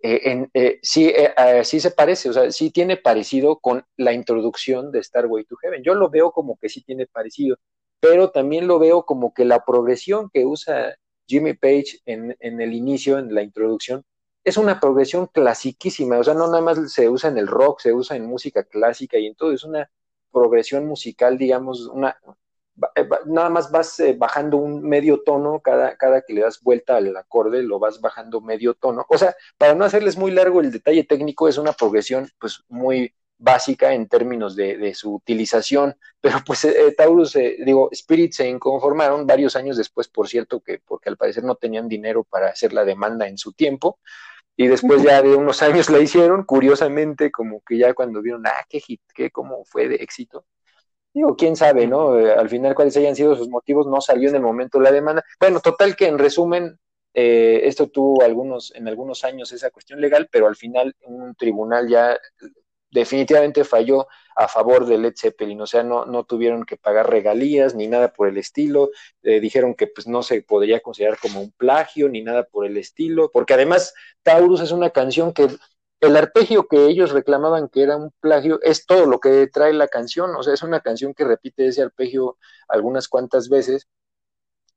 eh, 0.03 0.49
eh, 0.55 0.81
sí, 0.83 1.13
eh, 1.15 1.63
sí 1.63 1.79
se 1.79 1.91
parece, 1.91 2.31
o 2.31 2.33
sea, 2.33 2.51
sí 2.51 2.71
tiene 2.71 2.97
parecido 2.97 3.59
con 3.59 3.85
la 3.99 4.15
introducción 4.15 4.91
de 4.91 5.03
Starway 5.05 5.45
to 5.45 5.57
Heaven. 5.57 5.83
Yo 5.85 5.95
lo 5.95 6.09
veo 6.09 6.33
como 6.33 6.57
que 6.57 6.71
sí 6.71 6.83
tiene 6.83 7.07
parecido, 7.07 7.57
pero 8.01 8.31
también 8.31 8.67
lo 8.67 8.79
veo 8.79 9.05
como 9.05 9.35
que 9.35 9.45
la 9.45 9.65
progresión 9.65 10.31
que 10.33 10.47
usa 10.47 10.97
Jimmy 11.29 11.53
Page 11.53 12.01
en, 12.07 12.35
en 12.41 12.61
el 12.63 12.73
inicio, 12.73 13.19
en 13.19 13.35
la 13.35 13.43
introducción, 13.43 14.05
es 14.45 14.57
una 14.57 14.81
progresión 14.81 15.27
clasiquísima, 15.27 16.19
o 16.19 16.25
sea, 16.25 16.35
no 16.35 16.47
nada 16.47 16.61
más 16.61 16.93
se 16.93 17.09
usa 17.09 17.31
en 17.31 17.39
el 17.39 17.47
rock, 17.47 17.81
se 17.81 17.93
usa 17.93 18.17
en 18.17 18.27
música 18.27 18.65
clásica 18.65 19.19
y 19.19 19.27
en 19.27 19.35
todo, 19.35 19.53
es 19.53 19.65
una 19.65 19.91
progresión 20.31 20.87
musical, 20.87 21.39
digamos, 21.39 21.87
una 21.87 22.19
eh, 22.97 23.07
nada 23.27 23.51
más 23.51 23.71
vas 23.71 24.01
eh, 24.01 24.15
bajando 24.19 24.57
un 24.57 24.83
medio 24.83 25.23
tono 25.23 25.61
cada, 25.61 25.97
cada 25.97 26.23
que 26.23 26.33
le 26.33 26.41
das 26.41 26.61
vuelta 26.63 26.97
al 26.97 27.15
acorde, 27.17 27.63
lo 27.63 27.79
vas 27.79 28.01
bajando 28.01 28.41
medio 28.41 28.75
tono. 28.75 29.05
O 29.09 29.19
sea, 29.19 29.37
para 29.59 29.75
no 29.75 29.85
hacerles 29.85 30.17
muy 30.17 30.31
largo 30.31 30.61
el 30.61 30.73
detalle 30.73 31.05
técnico, 31.05 31.49
es 31.49 31.59
una 31.59 31.73
progresión 31.73 32.31
pues 32.39 32.65
muy 32.69 33.15
básica 33.39 33.93
en 33.93 34.09
términos 34.09 34.57
de, 34.57 34.95
su 34.95 35.15
utilización, 35.17 35.97
pero 36.21 36.39
pues 36.47 36.65
eh, 36.65 36.95
Taurus, 36.97 37.35
digo, 37.35 37.89
Spirit 37.93 38.33
se 38.33 38.49
inconformaron 38.49 39.27
varios 39.27 39.57
años 39.57 39.77
después, 39.77 40.09
por 40.09 40.29
cierto, 40.29 40.61
que 40.61 40.79
porque 40.79 41.09
al 41.09 41.17
parecer 41.17 41.45
no 41.45 41.57
tenían 41.57 41.89
dinero 41.89 42.25
para 42.25 42.49
hacer 42.49 42.73
la 42.73 42.85
demanda 42.85 43.27
en 43.27 43.37
su 43.39 43.53
tiempo, 43.53 43.99
y 44.57 44.67
después 44.69 45.03
ya 45.03 45.23
de 45.23 45.35
unos 45.35 45.63
años 45.63 45.89
la 45.91 45.99
hicieron, 45.99 46.45
curiosamente, 46.45 47.31
como 47.31 47.63
que 47.63 47.79
ya 47.79 47.95
cuando 47.95 48.21
vieron, 48.23 48.47
ah, 48.47 48.65
qué 48.69 48.81
hit, 48.81 49.01
qué, 49.15 49.31
cómo 49.31 49.65
fue 49.65 49.89
de 49.89 49.97
éxito. 49.97 50.45
Digo, 51.15 51.37
quién 51.37 51.57
sabe, 51.57 51.87
¿no? 51.87 52.19
Eh, 52.19 52.33
al 52.33 52.49
final, 52.49 52.75
cuáles 52.75 52.97
hayan 52.97 53.17
sido 53.17 53.35
sus 53.37 53.49
motivos, 53.49 53.87
no 53.87 54.01
salió 54.01 54.29
en 54.29 54.37
el 54.37 54.43
momento 54.43 54.81
la 54.81 54.93
demanda. 54.93 55.25
Bueno, 55.41 55.61
total 55.61 55.97
que 55.97 56.07
en 56.07 56.19
resumen, 56.19 56.79
eh, 57.15 57.63
esto 57.65 57.89
tuvo 57.89 58.23
algunos, 58.23 58.75
en 58.75 58.89
algunos 58.89 59.25
años 59.25 59.53
esa 59.53 59.71
cuestión 59.71 60.01
legal, 60.01 60.29
pero 60.31 60.47
al 60.47 60.57
final 60.57 60.95
un 61.05 61.35
tribunal 61.35 61.89
ya 61.89 62.19
definitivamente 62.91 63.65
falló 63.65 64.07
a 64.37 64.49
favor 64.49 64.87
de 64.87 64.99
Led 64.99 65.15
Zeppelin, 65.17 65.61
o 65.61 65.67
sea, 65.67 65.83
no, 65.83 66.07
no 66.07 66.25
tuvieron 66.25 66.65
que 66.65 66.77
pagar 66.77 67.11
regalías 67.11 67.75
ni 67.75 67.87
nada 67.87 68.13
por 68.13 68.29
el 68.29 68.39
estilo, 68.39 68.91
eh, 69.23 69.41
dijeron 69.41 69.75
que 69.75 69.87
pues 69.87 70.07
no 70.07 70.23
se 70.23 70.43
podría 70.43 70.81
considerar 70.81 71.19
como 71.19 71.41
un 71.41 71.53
plagio 71.53 72.09
ni 72.09 72.23
nada 72.23 72.45
por 72.45 72.67
el 72.67 72.77
estilo, 72.77 73.31
porque 73.33 73.55
además 73.55 73.95
Taurus 74.23 74.61
es 74.61 74.73
una 74.73 74.91
canción 74.91 75.33
que 75.33 75.49
el 76.01 76.17
arpegio 76.17 76.67
que 76.67 76.87
ellos 76.87 77.13
reclamaban 77.13 77.69
que 77.69 77.83
era 77.83 77.97
un 77.97 78.11
plagio 78.21 78.61
es 78.63 78.87
todo 78.87 79.07
lo 79.07 79.21
que 79.21 79.47
trae 79.47 79.73
la 79.73 79.89
canción, 79.89 80.35
o 80.35 80.43
sea, 80.43 80.55
es 80.55 80.63
una 80.63 80.81
canción 80.81 81.15
que 81.15 81.25
repite 81.25 81.67
ese 81.67 81.83
arpegio 81.83 82.39
algunas 82.69 83.09
cuantas 83.09 83.49
veces 83.49 83.89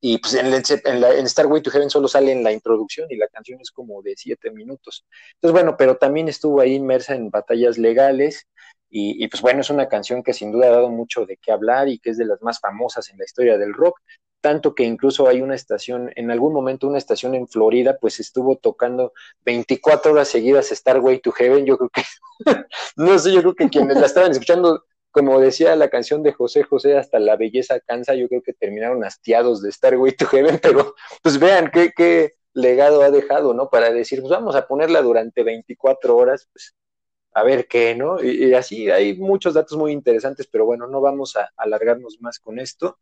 y 0.01 0.19
pues 0.19 0.35
en, 0.35 0.53
en, 0.53 1.01
la, 1.01 1.15
en 1.15 1.25
to 1.25 1.71
Heaven 1.71 1.89
solo 1.89 2.07
sale 2.07 2.31
en 2.31 2.43
la 2.43 2.51
introducción 2.51 3.07
y 3.09 3.15
la 3.15 3.27
canción 3.27 3.59
es 3.59 3.71
como 3.71 4.03
de 4.03 4.13
siete 4.15 4.51
minutos. 4.51 5.03
Entonces, 5.35 5.53
bueno, 5.53 5.77
pero 5.77 5.97
también 5.97 6.27
estuvo 6.27 6.61
ahí 6.61 6.75
inmersa 6.75 7.15
en 7.15 7.31
batallas 7.31 7.79
legales 7.79 8.47
y, 8.89 9.27
pues 9.27 9.41
bueno, 9.41 9.61
es 9.61 9.69
una 9.69 9.89
canción 9.89 10.23
que 10.23 10.33
sin 10.33 10.51
duda 10.51 10.67
ha 10.67 10.71
dado 10.71 10.89
mucho 10.89 11.25
de 11.25 11.37
qué 11.37 11.51
hablar 11.51 11.89
y 11.89 11.99
que 11.99 12.11
es 12.11 12.17
de 12.17 12.25
las 12.25 12.41
más 12.41 12.59
famosas 12.59 13.09
en 13.09 13.17
la 13.17 13.25
historia 13.25 13.57
del 13.57 13.73
rock, 13.73 13.99
tanto 14.39 14.73
que 14.73 14.83
incluso 14.83 15.27
hay 15.27 15.41
una 15.41 15.55
estación, 15.55 16.11
en 16.15 16.31
algún 16.31 16.53
momento 16.53 16.87
una 16.87 16.97
estación 16.97 17.35
en 17.35 17.47
Florida, 17.47 17.97
pues 17.99 18.19
estuvo 18.19 18.57
tocando 18.57 19.11
24 19.43 20.11
horas 20.13 20.27
seguidas 20.29 20.69
Starway 20.69 21.19
to 21.19 21.31
Heaven, 21.31 21.65
yo 21.65 21.77
creo 21.77 21.89
que, 21.89 22.03
no 22.95 23.19
sé, 23.19 23.33
yo 23.33 23.41
creo 23.41 23.55
que 23.55 23.69
quienes 23.69 23.97
la 23.97 24.05
estaban 24.05 24.31
escuchando 24.31 24.83
como 25.15 25.39
decía 25.39 25.77
la 25.77 25.89
canción 25.89 26.23
de 26.23 26.33
José 26.33 26.63
José, 26.63 26.97
hasta 26.97 27.19
la 27.19 27.37
belleza 27.37 27.79
cansa, 27.79 28.15
yo 28.15 28.27
creo 28.27 28.41
que 28.43 28.51
terminaron 28.51 29.01
hastiados 29.05 29.61
de 29.61 29.71
Starway 29.71 30.11
to 30.11 30.27
Heaven, 30.27 30.59
pero 30.61 30.93
pues 31.23 31.39
vean 31.39 31.71
qué, 31.73 31.93
qué 31.95 32.33
legado 32.53 33.01
ha 33.01 33.11
dejado, 33.11 33.53
¿no? 33.53 33.69
Para 33.69 33.91
decir, 33.91 34.19
pues 34.19 34.29
vamos 34.29 34.57
a 34.57 34.67
ponerla 34.67 35.01
durante 35.01 35.43
24 35.43 36.17
horas, 36.17 36.49
pues 36.51 36.75
a 37.35 37.43
ver 37.43 37.67
qué, 37.67 37.95
¿no? 37.95 38.23
Y, 38.23 38.53
así 38.53 38.89
hay 38.89 39.17
muchos 39.17 39.53
datos 39.53 39.77
muy 39.77 39.91
interesantes, 39.91 40.47
pero 40.47 40.65
bueno, 40.65 40.87
no 40.87 41.01
vamos 41.01 41.35
a 41.35 41.51
alargarnos 41.57 42.21
más 42.21 42.39
con 42.39 42.59
esto. 42.59 42.97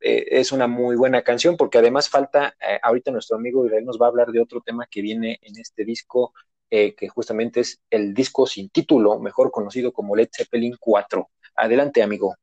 Eh, 0.00 0.24
es 0.40 0.52
una 0.52 0.66
muy 0.66 0.96
buena 0.96 1.22
canción 1.22 1.56
porque 1.56 1.78
además 1.78 2.08
falta, 2.08 2.56
eh, 2.60 2.78
ahorita 2.82 3.10
nuestro 3.10 3.36
amigo 3.36 3.66
Israel 3.66 3.84
nos 3.84 4.00
va 4.00 4.06
a 4.06 4.08
hablar 4.08 4.28
de 4.28 4.40
otro 4.40 4.62
tema 4.62 4.86
que 4.90 5.02
viene 5.02 5.38
en 5.42 5.58
este 5.58 5.84
disco, 5.84 6.32
eh, 6.70 6.94
que 6.94 7.08
justamente 7.08 7.60
es 7.60 7.78
el 7.90 8.14
disco 8.14 8.46
sin 8.46 8.70
título, 8.70 9.20
mejor 9.20 9.50
conocido 9.50 9.92
como 9.92 10.16
Led 10.16 10.30
Zeppelin 10.34 10.76
4. 10.80 11.28
Adelante, 11.56 12.02
amigo. 12.02 12.34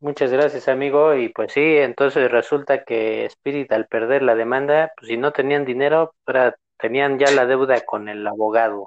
Muchas 0.00 0.32
gracias, 0.32 0.68
amigo. 0.68 1.14
Y 1.14 1.28
pues 1.28 1.52
sí, 1.52 1.60
entonces 1.60 2.30
resulta 2.30 2.84
que 2.84 3.26
Spirit 3.26 3.70
al 3.72 3.88
perder 3.88 4.22
la 4.22 4.34
demanda, 4.34 4.90
pues 4.96 5.08
si 5.08 5.18
no 5.18 5.32
tenían 5.32 5.66
dinero, 5.66 6.14
tenían 6.78 7.18
ya 7.18 7.30
la 7.30 7.44
deuda 7.44 7.82
con 7.82 8.08
el 8.08 8.26
abogado. 8.26 8.86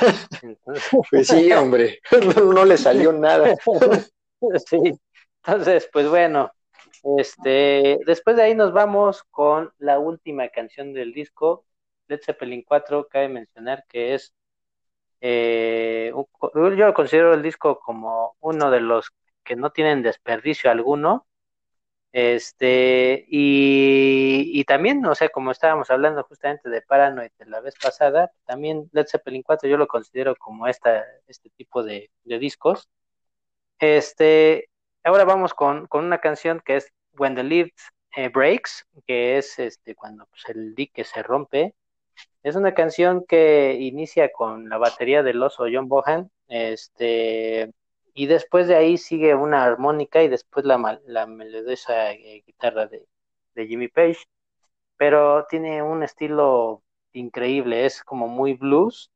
Pues 1.10 1.28
sí, 1.28 1.52
hombre, 1.52 2.00
no, 2.36 2.64
le 2.64 2.76
salió 2.76 3.12
nada. 3.12 3.54
sí, 4.66 4.78
entonces, 5.44 5.88
pues 5.92 6.08
bueno, 6.08 6.50
este, 7.18 7.98
después 8.06 8.36
de 8.36 8.42
ahí 8.42 8.54
nos 8.54 8.72
vamos 8.72 9.22
con 9.30 9.72
la 9.78 9.98
última 9.98 10.48
canción 10.48 10.92
del 10.92 11.12
disco, 11.12 11.64
Led 12.08 12.20
Zeppelin 12.24 12.62
4, 12.62 13.08
cabe 13.08 13.28
mencionar 13.28 13.84
que 13.88 14.14
es 14.14 14.34
eh, 15.26 16.12
yo 16.76 16.94
considero 16.94 17.32
el 17.32 17.42
disco 17.42 17.80
como 17.80 18.36
uno 18.40 18.70
de 18.70 18.80
los 18.80 19.10
que 19.42 19.56
no 19.56 19.70
tienen 19.70 20.02
desperdicio 20.02 20.70
alguno. 20.70 21.26
Este, 22.14 23.26
y, 23.28 24.64
también, 24.66 25.04
o 25.04 25.16
sea, 25.16 25.30
como 25.30 25.50
estábamos 25.50 25.90
hablando 25.90 26.22
justamente 26.22 26.68
de 26.70 26.80
Paranoid 26.80 27.32
de 27.40 27.46
la 27.46 27.60
vez 27.60 27.74
pasada, 27.82 28.30
también 28.46 28.88
Led 28.92 29.06
Zeppelin 29.08 29.42
4 29.42 29.68
yo 29.68 29.76
lo 29.76 29.88
considero 29.88 30.36
como 30.36 30.68
esta, 30.68 31.04
este 31.26 31.50
tipo 31.50 31.82
de, 31.82 32.12
discos. 32.24 32.88
Este, 33.80 34.70
ahora 35.02 35.24
vamos 35.24 35.54
con, 35.54 35.88
una 35.90 36.18
canción 36.20 36.62
que 36.64 36.76
es 36.76 36.92
When 37.18 37.34
the 37.34 37.42
Leaves 37.42 37.72
eh, 38.14 38.28
Breaks, 38.28 38.86
que 39.08 39.38
es 39.38 39.58
este, 39.58 39.96
cuando 39.96 40.26
pues, 40.26 40.44
el 40.54 40.76
dique 40.76 41.02
se 41.02 41.20
rompe. 41.20 41.74
Es 42.44 42.54
una 42.54 42.74
canción 42.74 43.24
que 43.26 43.74
inicia 43.80 44.30
con 44.30 44.68
la 44.68 44.78
batería 44.78 45.24
del 45.24 45.42
oso 45.42 45.64
John 45.72 45.88
Bohan, 45.88 46.30
este, 46.46 47.72
y 48.14 48.26
después 48.26 48.68
de 48.68 48.76
ahí 48.76 48.96
sigue 48.96 49.34
una 49.34 49.64
armónica 49.64 50.22
y 50.22 50.28
después 50.28 50.64
la, 50.64 51.00
la 51.06 51.26
melodiosa 51.26 52.12
eh, 52.12 52.42
guitarra 52.46 52.86
de, 52.86 53.06
de 53.54 53.66
Jimmy 53.66 53.88
Page, 53.88 54.20
pero 54.96 55.46
tiene 55.46 55.82
un 55.82 56.02
estilo 56.02 56.82
increíble, 57.12 57.86
es 57.86 58.02
como 58.04 58.28
muy 58.28 58.54
blues, 58.54 59.10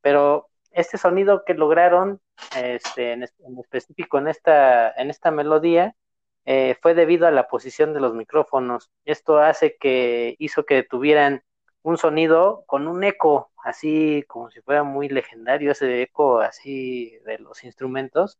pero 0.00 0.48
este 0.72 0.98
sonido 0.98 1.44
que 1.44 1.54
lograron 1.54 2.20
este, 2.56 3.12
en, 3.12 3.22
específico 3.22 4.18
en 4.18 4.28
esta, 4.28 4.92
en 4.92 5.10
esta 5.10 5.30
melodía 5.30 5.94
eh, 6.44 6.76
fue 6.80 6.94
debido 6.94 7.26
a 7.26 7.30
la 7.30 7.48
posición 7.48 7.92
de 7.92 8.00
los 8.00 8.14
micrófonos. 8.14 8.90
Esto 9.04 9.38
hace 9.38 9.76
que 9.76 10.36
hizo 10.38 10.64
que 10.64 10.82
tuvieran 10.82 11.42
un 11.82 11.98
sonido 11.98 12.64
con 12.66 12.88
un 12.88 13.04
eco, 13.04 13.50
así 13.64 14.24
como 14.28 14.50
si 14.50 14.60
fuera 14.62 14.82
muy 14.82 15.08
legendario 15.08 15.72
ese 15.72 16.02
eco 16.02 16.40
así 16.40 17.18
de 17.24 17.38
los 17.38 17.64
instrumentos, 17.64 18.38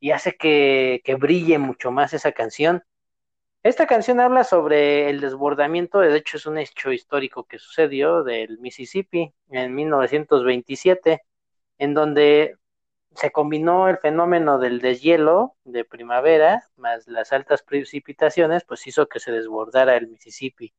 y 0.00 0.12
hace 0.12 0.36
que, 0.36 1.02
que 1.04 1.14
brille 1.16 1.58
mucho 1.58 1.90
más 1.90 2.12
esa 2.14 2.32
canción. 2.32 2.84
Esta 3.62 3.86
canción 3.86 4.20
habla 4.20 4.44
sobre 4.44 5.08
el 5.10 5.20
desbordamiento, 5.20 6.00
de 6.00 6.16
hecho 6.16 6.36
es 6.36 6.46
un 6.46 6.58
hecho 6.58 6.92
histórico 6.92 7.44
que 7.44 7.58
sucedió 7.58 8.22
del 8.22 8.58
Mississippi 8.58 9.32
en 9.50 9.74
1927, 9.74 11.22
en 11.78 11.94
donde 11.94 12.56
se 13.14 13.30
combinó 13.32 13.88
el 13.88 13.98
fenómeno 13.98 14.58
del 14.58 14.80
deshielo 14.80 15.56
de 15.64 15.84
primavera 15.84 16.68
más 16.76 17.06
las 17.06 17.32
altas 17.32 17.62
precipitaciones, 17.62 18.64
pues 18.64 18.86
hizo 18.86 19.08
que 19.08 19.20
se 19.20 19.32
desbordara 19.32 19.96
el 19.96 20.08
Mississippi. 20.08 20.74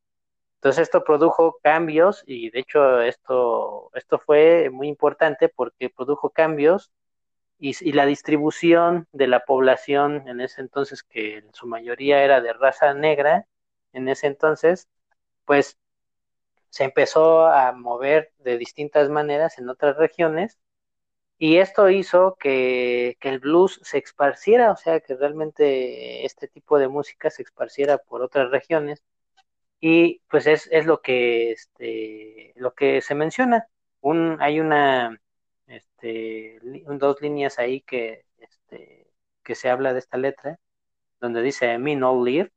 Entonces 0.56 0.82
esto 0.84 1.04
produjo 1.04 1.58
cambios 1.62 2.24
y 2.26 2.50
de 2.50 2.60
hecho 2.60 3.00
esto, 3.02 3.90
esto 3.94 4.18
fue 4.18 4.70
muy 4.70 4.88
importante 4.88 5.48
porque 5.48 5.90
produjo 5.90 6.30
cambios 6.30 6.90
y, 7.58 7.92
la 7.92 8.06
distribución 8.06 9.08
de 9.12 9.28
la 9.28 9.44
población 9.44 10.28
en 10.28 10.40
ese 10.40 10.60
entonces, 10.60 11.02
que 11.02 11.38
en 11.38 11.54
su 11.54 11.66
mayoría 11.66 12.22
era 12.24 12.40
de 12.40 12.52
raza 12.52 12.94
negra, 12.94 13.46
en 13.92 14.08
ese 14.08 14.26
entonces, 14.26 14.88
pues 15.44 15.78
se 16.70 16.84
empezó 16.84 17.46
a 17.46 17.72
mover 17.72 18.32
de 18.38 18.58
distintas 18.58 19.08
maneras 19.10 19.58
en 19.58 19.68
otras 19.70 19.96
regiones 19.96 20.58
y 21.38 21.58
esto 21.58 21.90
hizo 21.90 22.36
que, 22.40 23.16
que, 23.20 23.28
el 23.30 23.40
blues 23.40 23.80
se 23.84 23.98
esparciera, 23.98 24.72
o 24.72 24.76
sea, 24.76 25.00
que 25.00 25.14
realmente 25.16 26.24
este 26.26 26.48
tipo 26.48 26.78
de 26.78 26.88
música 26.88 27.30
se 27.30 27.42
esparciera 27.42 27.98
por 27.98 28.22
otras 28.22 28.50
regiones 28.50 29.02
y 29.88 30.20
pues 30.28 30.48
es, 30.48 30.68
es 30.72 30.84
lo 30.84 31.00
que 31.00 31.52
este 31.52 32.52
lo 32.56 32.74
que 32.74 33.00
se 33.02 33.14
menciona. 33.14 33.68
Un, 34.00 34.38
hay 34.40 34.58
una 34.58 35.20
este, 35.68 36.58
dos 36.62 37.22
líneas 37.22 37.58
ahí 37.60 37.82
que, 37.82 38.24
este, 38.38 39.06
que 39.44 39.54
se 39.54 39.70
habla 39.70 39.92
de 39.92 40.00
esta 40.00 40.18
letra, 40.18 40.58
donde 41.20 41.42
dice, 41.42 41.78
me 41.78 41.94
no 41.96 42.24
live, 42.24 42.50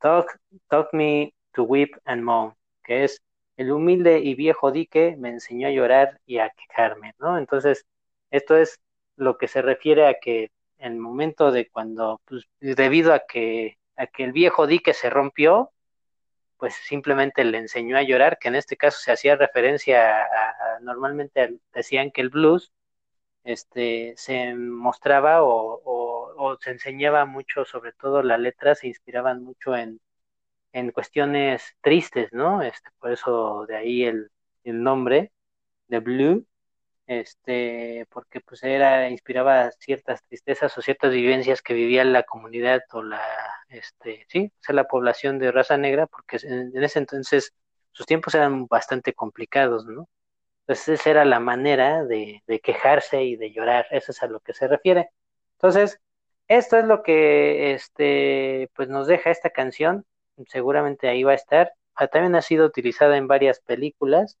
talk, 0.00 0.40
talk 0.68 0.88
me 0.92 1.34
to 1.52 1.62
weep 1.64 1.92
and 2.04 2.22
moan, 2.24 2.54
que 2.84 3.04
es 3.04 3.22
el 3.56 3.70
humilde 3.72 4.18
y 4.20 4.34
viejo 4.34 4.72
dique 4.72 5.16
me 5.18 5.30
enseñó 5.30 5.68
a 5.68 5.72
llorar 5.72 6.20
y 6.26 6.38
a 6.38 6.50
quejarme, 6.50 7.14
¿no? 7.20 7.38
Entonces, 7.38 7.86
esto 8.30 8.56
es 8.56 8.80
lo 9.16 9.38
que 9.38 9.48
se 9.48 9.62
refiere 9.62 10.08
a 10.08 10.14
que 10.20 10.50
el 10.78 10.96
momento 10.96 11.52
de 11.52 11.68
cuando, 11.70 12.20
pues, 12.24 12.44
debido 12.60 13.14
a 13.14 13.20
que, 13.20 13.78
a 13.96 14.06
que 14.08 14.24
el 14.24 14.32
viejo 14.32 14.66
dique 14.66 14.94
se 14.94 15.10
rompió, 15.10 15.72
pues 16.60 16.74
simplemente 16.74 17.44
le 17.44 17.58
enseñó 17.58 17.96
a 17.96 18.02
llorar, 18.02 18.38
que 18.38 18.48
en 18.48 18.56
este 18.56 18.76
caso 18.76 18.98
se 19.00 19.12
hacía 19.12 19.36
referencia 19.36 20.22
a, 20.24 20.80
normalmente 20.82 21.58
decían 21.74 22.10
que 22.12 22.20
el 22.22 22.30
blues 22.30 22.72
este, 23.44 24.14
se 24.16 24.54
mostraba 24.54 25.38
o, 25.42 26.58
se 26.60 26.70
enseñaba 26.70 27.26
mucho, 27.26 27.64
sobre 27.64 27.92
todo 27.92 28.22
la 28.22 28.38
letra, 28.38 28.74
se 28.74 28.88
inspiraban 28.88 29.42
mucho 29.42 29.76
en, 29.76 30.00
en 30.72 30.92
cuestiones 30.92 31.62
tristes, 31.82 32.32
¿no? 32.32 32.62
Este, 32.62 32.90
por 33.00 33.12
eso 33.12 33.66
de 33.66 33.76
ahí 33.76 34.04
el, 34.04 34.30
el 34.64 34.82
nombre 34.82 35.32
de 35.88 36.00
Blue, 36.00 36.46
este, 37.10 38.06
porque 38.10 38.40
pues 38.40 38.62
era, 38.62 39.10
inspiraba 39.10 39.72
ciertas 39.72 40.22
tristezas 40.24 40.78
o 40.78 40.82
ciertas 40.82 41.10
vivencias 41.12 41.60
que 41.60 41.74
vivía 41.74 42.04
la 42.04 42.22
comunidad 42.22 42.82
o 42.92 43.02
la, 43.02 43.20
este, 43.68 44.26
sí, 44.28 44.52
o 44.54 44.62
sea, 44.62 44.76
la 44.76 44.86
población 44.86 45.40
de 45.40 45.50
raza 45.50 45.76
negra, 45.76 46.06
porque 46.06 46.38
en, 46.44 46.72
ese 46.84 47.00
entonces 47.00 47.52
sus 47.90 48.06
tiempos 48.06 48.34
eran 48.36 48.66
bastante 48.66 49.12
complicados, 49.12 49.86
¿no? 49.86 50.08
Entonces 50.62 51.00
esa 51.00 51.10
era 51.10 51.24
la 51.24 51.40
manera 51.40 52.04
de, 52.04 52.44
de 52.46 52.60
quejarse 52.60 53.24
y 53.24 53.34
de 53.36 53.52
llorar, 53.52 53.86
eso 53.90 54.12
es 54.12 54.22
a 54.22 54.28
lo 54.28 54.38
que 54.40 54.54
se 54.54 54.68
refiere. 54.68 55.10
Entonces, 55.54 56.00
esto 56.48 56.78
es 56.78 56.84
lo 56.84 57.02
que, 57.02 57.74
este, 57.74 58.70
pues 58.74 58.88
nos 58.88 59.08
deja 59.08 59.30
esta 59.30 59.50
canción, 59.50 60.06
seguramente 60.46 61.08
ahí 61.08 61.24
va 61.24 61.32
a 61.32 61.34
estar, 61.34 61.72
ah, 61.96 62.08
también 62.08 62.36
ha 62.36 62.42
sido 62.42 62.66
utilizada 62.66 63.16
en 63.16 63.26
varias 63.28 63.60
películas, 63.60 64.38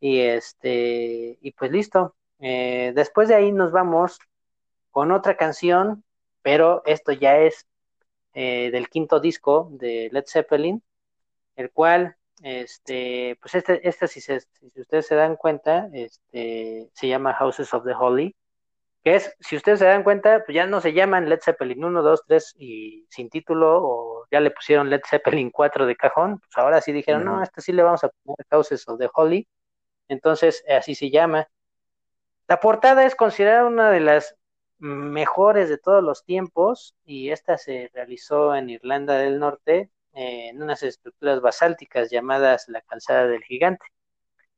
y 0.00 0.20
este, 0.20 1.38
y 1.40 1.52
pues 1.52 1.70
listo. 1.70 2.14
Eh, 2.38 2.92
después 2.94 3.28
de 3.28 3.34
ahí 3.34 3.52
nos 3.52 3.72
vamos 3.72 4.18
con 4.90 5.12
otra 5.12 5.36
canción, 5.36 6.04
pero 6.42 6.82
esto 6.86 7.12
ya 7.12 7.38
es 7.38 7.66
eh, 8.34 8.70
del 8.70 8.88
quinto 8.88 9.20
disco 9.20 9.68
de 9.72 10.08
Led 10.12 10.24
Zeppelin, 10.26 10.82
el 11.56 11.70
cual, 11.70 12.16
este, 12.42 13.38
pues 13.40 13.54
este, 13.54 13.88
este 13.88 14.08
si, 14.08 14.20
si 14.20 14.38
ustedes 14.80 15.06
se 15.06 15.14
dan 15.14 15.36
cuenta, 15.36 15.88
este, 15.92 16.90
se 16.92 17.08
llama 17.08 17.34
Houses 17.34 17.72
of 17.72 17.84
the 17.84 17.94
Holy, 17.94 18.36
que 19.02 19.14
es, 19.14 19.34
si 19.40 19.56
ustedes 19.56 19.78
se 19.78 19.86
dan 19.86 20.02
cuenta, 20.02 20.44
pues 20.44 20.54
ya 20.54 20.66
no 20.66 20.80
se 20.80 20.92
llaman 20.92 21.28
Led 21.28 21.40
Zeppelin 21.40 21.84
1, 21.84 22.02
2, 22.02 22.24
3 22.26 22.54
y 22.58 23.06
sin 23.08 23.30
título, 23.30 23.80
o 23.82 24.26
ya 24.30 24.40
le 24.40 24.50
pusieron 24.50 24.90
Led 24.90 25.00
Zeppelin 25.08 25.50
4 25.50 25.86
de 25.86 25.96
cajón, 25.96 26.40
pues 26.40 26.58
ahora 26.58 26.80
sí 26.80 26.92
dijeron, 26.92 27.24
no, 27.24 27.42
este 27.42 27.60
sí 27.60 27.72
le 27.72 27.82
vamos 27.82 28.02
a 28.04 28.08
poner 28.08 28.44
Houses 28.50 28.86
of 28.88 28.98
the 28.98 29.08
Holy, 29.14 29.48
entonces, 30.08 30.64
así 30.68 30.94
se 30.94 31.10
llama. 31.10 31.48
La 32.48 32.60
portada 32.60 33.04
es 33.04 33.14
considerada 33.14 33.66
una 33.66 33.90
de 33.90 34.00
las 34.00 34.36
mejores 34.78 35.68
de 35.68 35.78
todos 35.78 36.02
los 36.02 36.24
tiempos 36.24 36.94
y 37.04 37.30
esta 37.30 37.58
se 37.58 37.90
realizó 37.94 38.54
en 38.54 38.70
Irlanda 38.70 39.18
del 39.18 39.38
Norte 39.38 39.90
eh, 40.12 40.48
en 40.50 40.62
unas 40.62 40.82
estructuras 40.82 41.40
basálticas 41.40 42.10
llamadas 42.10 42.68
la 42.68 42.82
calzada 42.82 43.26
del 43.26 43.42
gigante. 43.42 43.86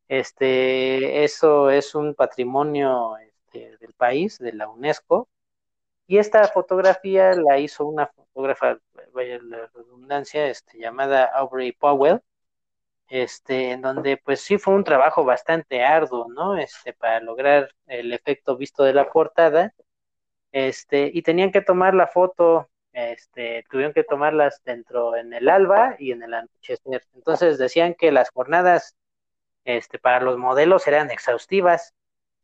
Este, 0.08 1.24
eso 1.24 1.70
es 1.70 1.94
un 1.94 2.14
patrimonio 2.14 3.16
este, 3.18 3.76
del 3.78 3.92
país, 3.94 4.38
de 4.38 4.52
la 4.52 4.68
UNESCO, 4.68 5.28
y 6.06 6.18
esta 6.18 6.48
fotografía 6.48 7.34
la 7.34 7.58
hizo 7.58 7.84
una 7.84 8.06
fotógrafa, 8.06 8.78
vaya 9.12 9.38
la 9.42 9.66
redundancia, 9.74 10.46
este, 10.48 10.78
llamada 10.78 11.24
Aubrey 11.26 11.72
Powell, 11.72 12.22
este, 13.08 13.72
en 13.72 13.82
donde 13.82 14.18
pues 14.18 14.40
sí 14.40 14.58
fue 14.58 14.74
un 14.74 14.84
trabajo 14.84 15.24
bastante 15.24 15.82
arduo, 15.84 16.28
¿no? 16.28 16.56
Este, 16.58 16.92
para 16.92 17.20
lograr 17.20 17.74
el 17.86 18.12
efecto 18.12 18.56
visto 18.56 18.84
de 18.84 18.94
la 18.94 19.10
portada, 19.10 19.74
este, 20.52 21.10
y 21.12 21.22
tenían 21.22 21.52
que 21.52 21.62
tomar 21.62 21.94
la 21.94 22.06
foto, 22.06 22.70
este, 22.92 23.64
tuvieron 23.70 23.92
que 23.94 24.04
tomarlas 24.04 24.62
dentro 24.64 25.16
en 25.16 25.32
el 25.32 25.48
alba 25.48 25.96
y 25.98 26.12
en 26.12 26.22
el 26.22 26.34
anochecer. 26.34 27.02
Entonces 27.14 27.58
decían 27.58 27.94
que 27.94 28.12
las 28.12 28.30
jornadas, 28.30 28.96
este, 29.64 29.98
para 29.98 30.20
los 30.20 30.38
modelos 30.38 30.86
eran 30.86 31.10
exhaustivas. 31.10 31.94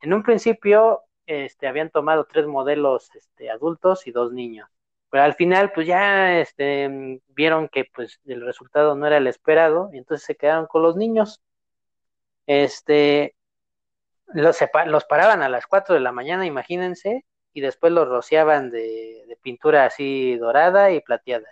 En 0.01 0.12
un 0.15 0.23
principio, 0.23 1.03
este, 1.27 1.66
habían 1.69 1.91
tomado 1.91 2.27
tres 2.27 2.47
modelos, 2.47 3.11
este, 3.15 3.51
adultos 3.51 4.07
y 4.07 4.12
dos 4.12 4.32
niños 4.32 4.74
pero 5.15 5.27
al 5.27 5.35
final 5.35 5.70
pues 5.73 5.86
ya 5.86 6.41
este, 6.41 7.20
vieron 7.28 7.69
que 7.69 7.85
pues 7.85 8.19
el 8.27 8.45
resultado 8.45 8.97
no 8.97 9.07
era 9.07 9.19
el 9.19 9.28
esperado 9.28 9.91
y 9.93 9.99
entonces 9.99 10.27
se 10.27 10.35
quedaron 10.35 10.66
con 10.66 10.82
los 10.82 10.97
niños. 10.97 11.41
Este, 12.49 13.36
los, 14.27 14.59
los 14.86 15.05
paraban 15.05 15.43
a 15.43 15.49
las 15.49 15.69
4 15.69 15.95
de 15.95 16.01
la 16.01 16.11
mañana, 16.11 16.47
imagínense, 16.47 17.24
y 17.53 17.61
después 17.61 17.93
los 17.93 18.09
rociaban 18.09 18.73
de, 18.73 19.39
pintura 19.41 19.86
así 19.86 20.36
dorada 20.36 20.91
y 20.91 21.01
plateada 21.01 21.47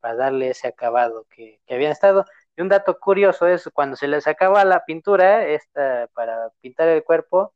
para 0.00 0.16
darle 0.16 0.50
ese 0.50 0.66
acabado 0.66 1.26
que, 1.30 1.60
que, 1.64 1.74
habían 1.76 1.92
estado. 1.92 2.24
Y 2.56 2.62
un 2.62 2.68
dato 2.68 2.98
curioso 2.98 3.46
es 3.46 3.70
cuando 3.72 3.94
se 3.96 4.08
les 4.08 4.26
acaba 4.26 4.64
la 4.64 4.84
pintura 4.84 5.46
esta 5.46 6.08
para 6.12 6.50
pintar 6.60 6.88
el 6.88 7.04
cuerpo, 7.04 7.54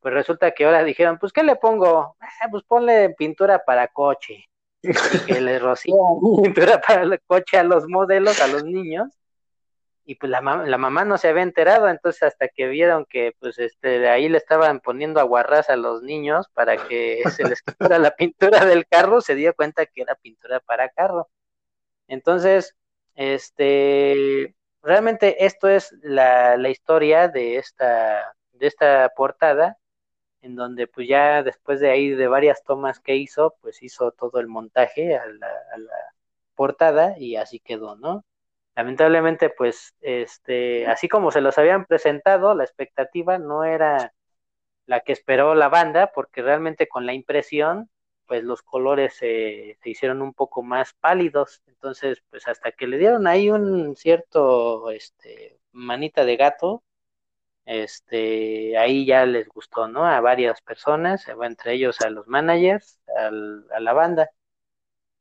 pues 0.00 0.12
resulta 0.12 0.50
que 0.52 0.66
ahora 0.66 0.84
dijeron, 0.84 1.18
pues 1.18 1.32
¿qué 1.32 1.42
le 1.42 1.56
pongo? 1.56 2.16
Ah, 2.20 2.48
pues 2.50 2.64
ponle 2.64 3.14
pintura 3.16 3.64
para 3.64 3.88
coche 3.88 4.50
y 4.82 4.92
que 5.26 5.40
le 5.40 5.58
rocían 5.58 5.96
pintura 6.42 6.80
para 6.86 7.02
el 7.02 7.20
coche 7.26 7.58
a 7.58 7.64
los 7.64 7.86
modelos, 7.88 8.40
a 8.40 8.48
los 8.48 8.64
niños. 8.64 9.08
y 10.04 10.16
pues 10.16 10.30
la, 10.30 10.40
la 10.40 10.78
mamá 10.78 11.04
no 11.04 11.18
se 11.18 11.28
había 11.28 11.42
enterado, 11.42 11.88
entonces 11.88 12.22
hasta 12.22 12.48
que 12.48 12.66
vieron 12.68 13.06
que 13.06 13.32
pues 13.38 13.58
este 13.58 14.00
de 14.00 14.08
ahí 14.08 14.28
le 14.28 14.38
estaban 14.38 14.80
poniendo 14.80 15.20
aguarrás 15.20 15.70
a 15.70 15.76
los 15.76 16.02
niños 16.02 16.46
para 16.54 16.76
que 16.88 17.22
se 17.36 17.44
les 17.44 17.62
quitara 17.62 17.98
la 17.98 18.14
pintura 18.16 18.64
del 18.64 18.86
carro, 18.86 19.20
se 19.20 19.34
dio 19.34 19.54
cuenta 19.54 19.86
que 19.86 20.02
era 20.02 20.14
pintura 20.16 20.60
para 20.60 20.88
carro. 20.88 21.28
Entonces, 22.08 22.76
este 23.14 24.54
realmente 24.82 25.44
esto 25.44 25.68
es 25.68 25.94
la, 26.02 26.56
la 26.56 26.68
historia 26.70 27.28
de 27.28 27.56
esta, 27.56 28.34
de 28.52 28.66
esta 28.66 29.10
portada, 29.14 29.76
en 30.42 30.56
donde 30.56 30.86
pues 30.86 31.08
ya 31.08 31.42
después 31.42 31.80
de 31.80 31.90
ahí 31.90 32.10
de 32.10 32.28
varias 32.28 32.62
tomas 32.64 33.00
que 33.00 33.16
hizo, 33.16 33.56
pues 33.60 33.82
hizo 33.82 34.12
todo 34.12 34.40
el 34.40 34.48
montaje 34.48 35.16
a 35.16 35.26
la, 35.26 35.48
portada 36.54 37.16
y 37.18 37.36
así 37.36 37.60
quedó, 37.60 37.96
¿no? 37.96 38.24
Lamentablemente, 38.76 39.50
pues, 39.50 39.94
este, 40.00 40.86
así 40.86 41.08
como 41.08 41.30
se 41.30 41.40
los 41.40 41.58
habían 41.58 41.86
presentado, 41.86 42.54
la 42.54 42.64
expectativa 42.64 43.38
no 43.38 43.64
era 43.64 44.12
la 44.86 45.00
que 45.00 45.12
esperó 45.12 45.54
la 45.54 45.68
banda, 45.68 46.12
porque 46.14 46.42
realmente 46.42 46.88
con 46.88 47.06
la 47.06 47.14
impresión, 47.14 47.90
pues 48.26 48.44
los 48.44 48.62
colores 48.62 49.14
se, 49.14 49.78
se 49.82 49.90
hicieron 49.90 50.22
un 50.22 50.34
poco 50.34 50.62
más 50.62 50.94
pálidos. 50.94 51.62
Entonces, 51.66 52.22
pues 52.30 52.46
hasta 52.48 52.72
que 52.72 52.86
le 52.86 52.98
dieron 52.98 53.26
ahí 53.26 53.50
un 53.50 53.96
cierto, 53.96 54.90
este, 54.90 55.58
manita 55.72 56.24
de 56.24 56.36
gato, 56.36 56.82
este, 57.64 58.76
ahí 58.78 59.06
ya 59.06 59.26
les 59.26 59.48
gustó, 59.48 59.88
¿no? 59.88 60.04
A 60.06 60.20
varias 60.20 60.60
personas, 60.62 61.26
entre 61.28 61.74
ellos 61.74 62.00
a 62.00 62.10
los 62.10 62.26
managers, 62.26 63.00
al, 63.16 63.66
a 63.72 63.80
la 63.80 63.92
banda. 63.92 64.30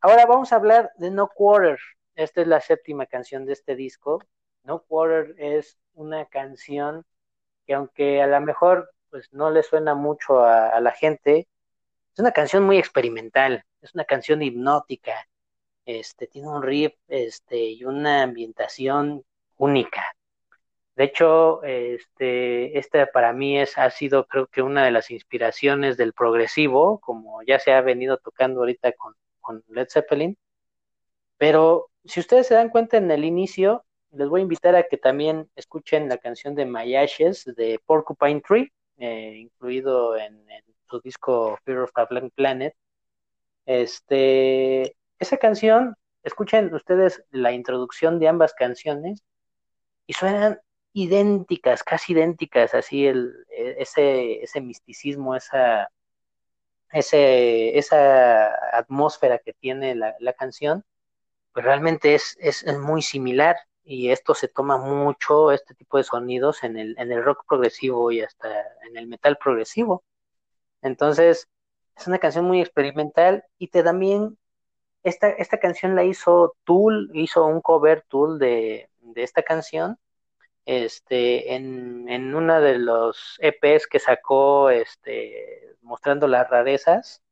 Ahora 0.01 0.25
vamos 0.25 0.51
a 0.51 0.57
hablar 0.57 0.91
de 0.97 1.11
No 1.11 1.27
Quarter. 1.27 1.79
Esta 2.15 2.41
es 2.41 2.47
la 2.47 2.61
séptima 2.61 3.05
canción 3.05 3.45
de 3.45 3.53
este 3.53 3.75
disco. 3.75 4.23
No 4.63 4.83
Quarter 4.83 5.35
es 5.37 5.77
una 5.93 6.25
canción 6.25 7.05
que 7.65 7.73
aunque 7.73 8.21
a 8.21 8.27
lo 8.27 8.41
mejor 8.41 8.91
pues 9.09 9.31
no 9.33 9.51
le 9.51 9.63
suena 9.63 9.95
mucho 9.95 10.39
a, 10.39 10.69
a 10.69 10.79
la 10.81 10.91
gente, 10.91 11.47
es 12.13 12.19
una 12.19 12.31
canción 12.31 12.63
muy 12.63 12.77
experimental, 12.77 13.63
es 13.81 13.93
una 13.93 14.05
canción 14.05 14.41
hipnótica, 14.41 15.27
este, 15.85 16.27
tiene 16.27 16.47
un 16.47 16.61
riff 16.61 16.93
este, 17.07 17.57
y 17.57 17.83
una 17.83 18.23
ambientación 18.23 19.23
única. 19.57 20.03
De 20.99 21.05
hecho, 21.05 21.63
este, 21.63 23.07
para 23.13 23.31
mí 23.31 23.57
es, 23.57 23.77
ha 23.77 23.89
sido 23.89 24.27
creo 24.27 24.47
que 24.47 24.61
una 24.61 24.83
de 24.83 24.91
las 24.91 25.11
inspiraciones 25.11 25.95
del 25.95 26.11
progresivo, 26.11 26.99
como 26.99 27.41
ya 27.43 27.57
se 27.57 27.71
ha 27.71 27.79
venido 27.79 28.17
tocando 28.17 28.59
ahorita 28.59 28.91
con, 28.91 29.15
Led 29.69 29.87
Zeppelin. 29.89 30.37
Pero 31.37 31.89
si 32.03 32.19
ustedes 32.19 32.47
se 32.47 32.55
dan 32.55 32.67
cuenta 32.67 32.97
en 32.97 33.09
el 33.11 33.23
inicio, 33.23 33.85
les 34.11 34.27
voy 34.27 34.41
a 34.41 34.43
invitar 34.43 34.75
a 34.75 34.83
que 34.83 34.97
también 34.97 35.49
escuchen 35.55 36.09
la 36.09 36.17
canción 36.17 36.53
de 36.53 36.65
My 36.65 36.91
de 36.91 37.79
Porcupine 37.85 38.41
Tree, 38.41 38.69
eh, 38.97 39.35
incluido 39.37 40.17
en, 40.17 40.33
en, 40.49 40.63
su 40.89 40.99
disco 40.99 41.57
Fear 41.63 41.79
of 41.79 41.91
a 41.95 42.07
Blank 42.07 42.33
Planet. 42.35 42.75
Este, 43.65 44.97
esa 45.17 45.37
canción, 45.37 45.95
escuchen 46.23 46.73
ustedes 46.73 47.23
la 47.31 47.53
introducción 47.53 48.19
de 48.19 48.27
ambas 48.27 48.53
canciones 48.53 49.23
y 50.05 50.11
suenan 50.11 50.59
idénticas, 50.93 51.83
casi 51.83 52.13
idénticas, 52.13 52.73
así 52.73 53.07
el, 53.07 53.45
ese, 53.49 54.43
ese 54.43 54.61
misticismo, 54.61 55.35
esa, 55.35 55.91
ese, 56.91 57.77
esa 57.77 58.77
atmósfera 58.77 59.39
que 59.39 59.53
tiene 59.53 59.95
la, 59.95 60.15
la 60.19 60.33
canción, 60.33 60.83
pues 61.53 61.65
realmente 61.65 62.15
es, 62.15 62.37
es, 62.39 62.63
es, 62.63 62.77
muy 62.79 63.01
similar 63.01 63.57
y 63.83 64.11
esto 64.11 64.35
se 64.35 64.47
toma 64.47 64.77
mucho, 64.77 65.51
este 65.51 65.73
tipo 65.75 65.97
de 65.97 66.03
sonidos 66.03 66.63
en 66.63 66.77
el, 66.77 66.95
en 66.99 67.11
el 67.11 67.23
rock 67.23 67.45
progresivo 67.47 68.11
y 68.11 68.21
hasta 68.21 68.49
en 68.87 68.97
el 68.97 69.07
metal 69.07 69.37
progresivo. 69.37 70.03
Entonces, 70.81 71.49
es 71.97 72.07
una 72.07 72.19
canción 72.19 72.45
muy 72.45 72.61
experimental 72.61 73.45
y 73.57 73.67
te 73.69 73.83
también, 73.83 74.37
esta, 75.03 75.29
esta 75.29 75.59
canción 75.59 75.95
la 75.95 76.03
hizo 76.03 76.55
Tool, 76.65 77.11
hizo 77.13 77.45
un 77.45 77.61
cover 77.61 78.03
Tool 78.09 78.39
de, 78.39 78.89
de 79.01 79.23
esta 79.23 79.43
canción 79.43 79.97
este, 80.69 81.55
en, 81.55 82.07
en 82.09 82.35
una 82.35 82.59
de 82.59 82.77
los 82.77 83.37
EPs 83.39 83.87
que 83.87 83.97
sacó 83.97 84.69
este, 84.69 85.75
mostrando 85.81 86.27
las 86.27 86.47
rarezas 86.47 87.23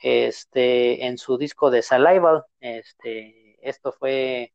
este, 0.00 1.04
en 1.06 1.18
su 1.18 1.36
disco 1.36 1.70
de 1.70 1.82
Salival. 1.82 2.44
Este, 2.60 3.58
esto 3.60 3.92
fue, 3.92 4.54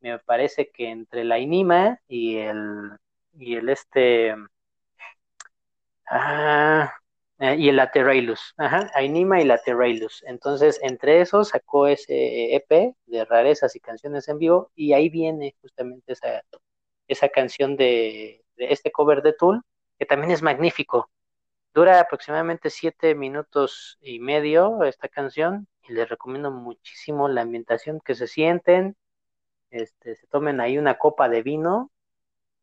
me 0.00 0.20
parece 0.20 0.70
que 0.70 0.88
entre 0.90 1.24
la 1.24 1.40
Inima 1.40 2.00
y 2.06 2.36
el, 2.36 2.92
y 3.36 3.56
el 3.56 3.68
este, 3.70 4.36
ah, 6.06 6.92
y 7.40 7.68
el 7.68 7.76
Lateralus, 7.76 8.54
ajá, 8.56 8.88
Ainima 8.94 9.40
y 9.40 9.44
Lateralus. 9.44 10.22
Entonces, 10.28 10.78
entre 10.82 11.20
esos 11.22 11.48
sacó 11.48 11.88
ese 11.88 12.54
EP 12.54 12.94
de 13.06 13.24
rarezas 13.24 13.74
y 13.76 13.80
canciones 13.80 14.28
en 14.28 14.38
vivo, 14.38 14.70
y 14.76 14.92
ahí 14.92 15.08
viene 15.08 15.56
justamente 15.60 16.12
esa, 16.12 16.42
esa 17.08 17.28
canción 17.30 17.76
de, 17.76 18.44
este 18.56 18.92
cover 18.92 19.22
de 19.22 19.32
Tool, 19.32 19.62
que 19.98 20.06
también 20.06 20.32
es 20.32 20.42
magnífico. 20.42 21.10
Dura 21.74 22.00
aproximadamente 22.00 22.70
siete 22.70 23.14
minutos 23.14 23.98
y 24.00 24.20
medio 24.20 24.82
esta 24.84 25.08
canción 25.08 25.68
y 25.88 25.92
les 25.92 26.08
recomiendo 26.08 26.50
muchísimo 26.50 27.28
la 27.28 27.42
ambientación 27.42 28.00
que 28.04 28.14
se 28.14 28.26
sienten, 28.26 28.96
este, 29.70 30.16
se 30.16 30.26
tomen 30.28 30.60
ahí 30.60 30.78
una 30.78 30.98
copa 30.98 31.28
de 31.28 31.42
vino 31.42 31.90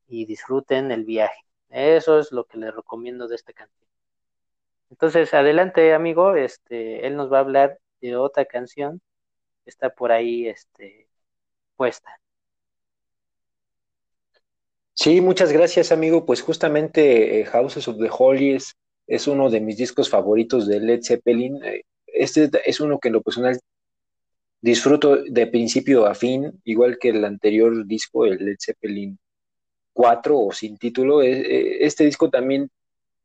y 0.08 0.26
disfruten 0.26 0.92
el 0.92 1.06
viaje. 1.06 1.42
Eso 1.70 2.20
es 2.20 2.32
lo 2.32 2.46
que 2.46 2.58
les 2.58 2.74
recomiendo 2.76 3.28
de 3.28 3.36
esta 3.36 3.54
canción. 3.54 3.90
Entonces, 4.90 5.34
adelante, 5.34 5.94
amigo, 5.94 6.36
este, 6.36 7.06
él 7.08 7.16
nos 7.16 7.32
va 7.32 7.38
a 7.38 7.42
hablar 7.42 7.80
de 8.02 8.16
otra 8.18 8.46
canción 8.46 9.02
que 9.64 9.70
está 9.72 9.90
por 9.90 10.12
ahí 10.12 10.48
este, 10.48 11.10
puesta. 11.76 12.20
Sí, 14.96 15.20
muchas 15.20 15.52
gracias, 15.52 15.92
amigo. 15.92 16.26
Pues 16.26 16.42
justamente 16.42 17.42
eh, 17.42 17.46
Houses 17.46 17.88
of 17.90 17.98
the 18.00 18.10
Holies 18.10 18.76
es 19.08 19.28
uno 19.28 19.50
de 19.50 19.60
mis 19.60 19.78
discos 19.78 20.10
favoritos 20.10 20.68
de 20.68 20.80
Led 20.80 21.02
Zeppelin. 21.04 21.64
Eh, 21.64 21.84
este 22.08 22.50
es 22.66 22.80
uno 22.80 23.00
que 23.00 23.10
en 23.10 23.14
lo 23.16 23.22
personal 23.22 23.60
disfruto 24.62 25.18
de 25.24 25.48
principio 25.48 26.06
a 26.06 26.16
fin, 26.16 26.62
igual 26.64 26.98
que 26.98 27.10
el 27.10 27.26
anterior 27.26 27.86
disco, 27.86 28.26
el 28.26 28.38
Led 28.44 28.56
Zeppelin 28.60 29.20
4 29.92 30.40
o 30.40 30.52
sin 30.54 30.78
título. 30.78 31.22
Eh, 31.22 31.84
este 31.86 32.06
disco 32.06 32.30
también 32.30 32.72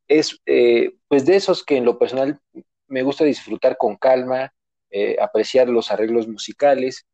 es 0.08 0.40
eh, 0.46 0.96
pues 1.06 1.24
de 1.24 1.36
esos 1.36 1.64
que 1.64 1.76
en 1.76 1.84
lo 1.84 1.98
personal 2.00 2.40
me 2.88 3.02
gusta 3.02 3.24
disfrutar 3.24 3.76
con 3.78 3.96
calma, 3.96 4.52
apreciar 5.20 5.68
los 5.68 5.92
arreglos 5.92 6.26
musicales. 6.26 7.06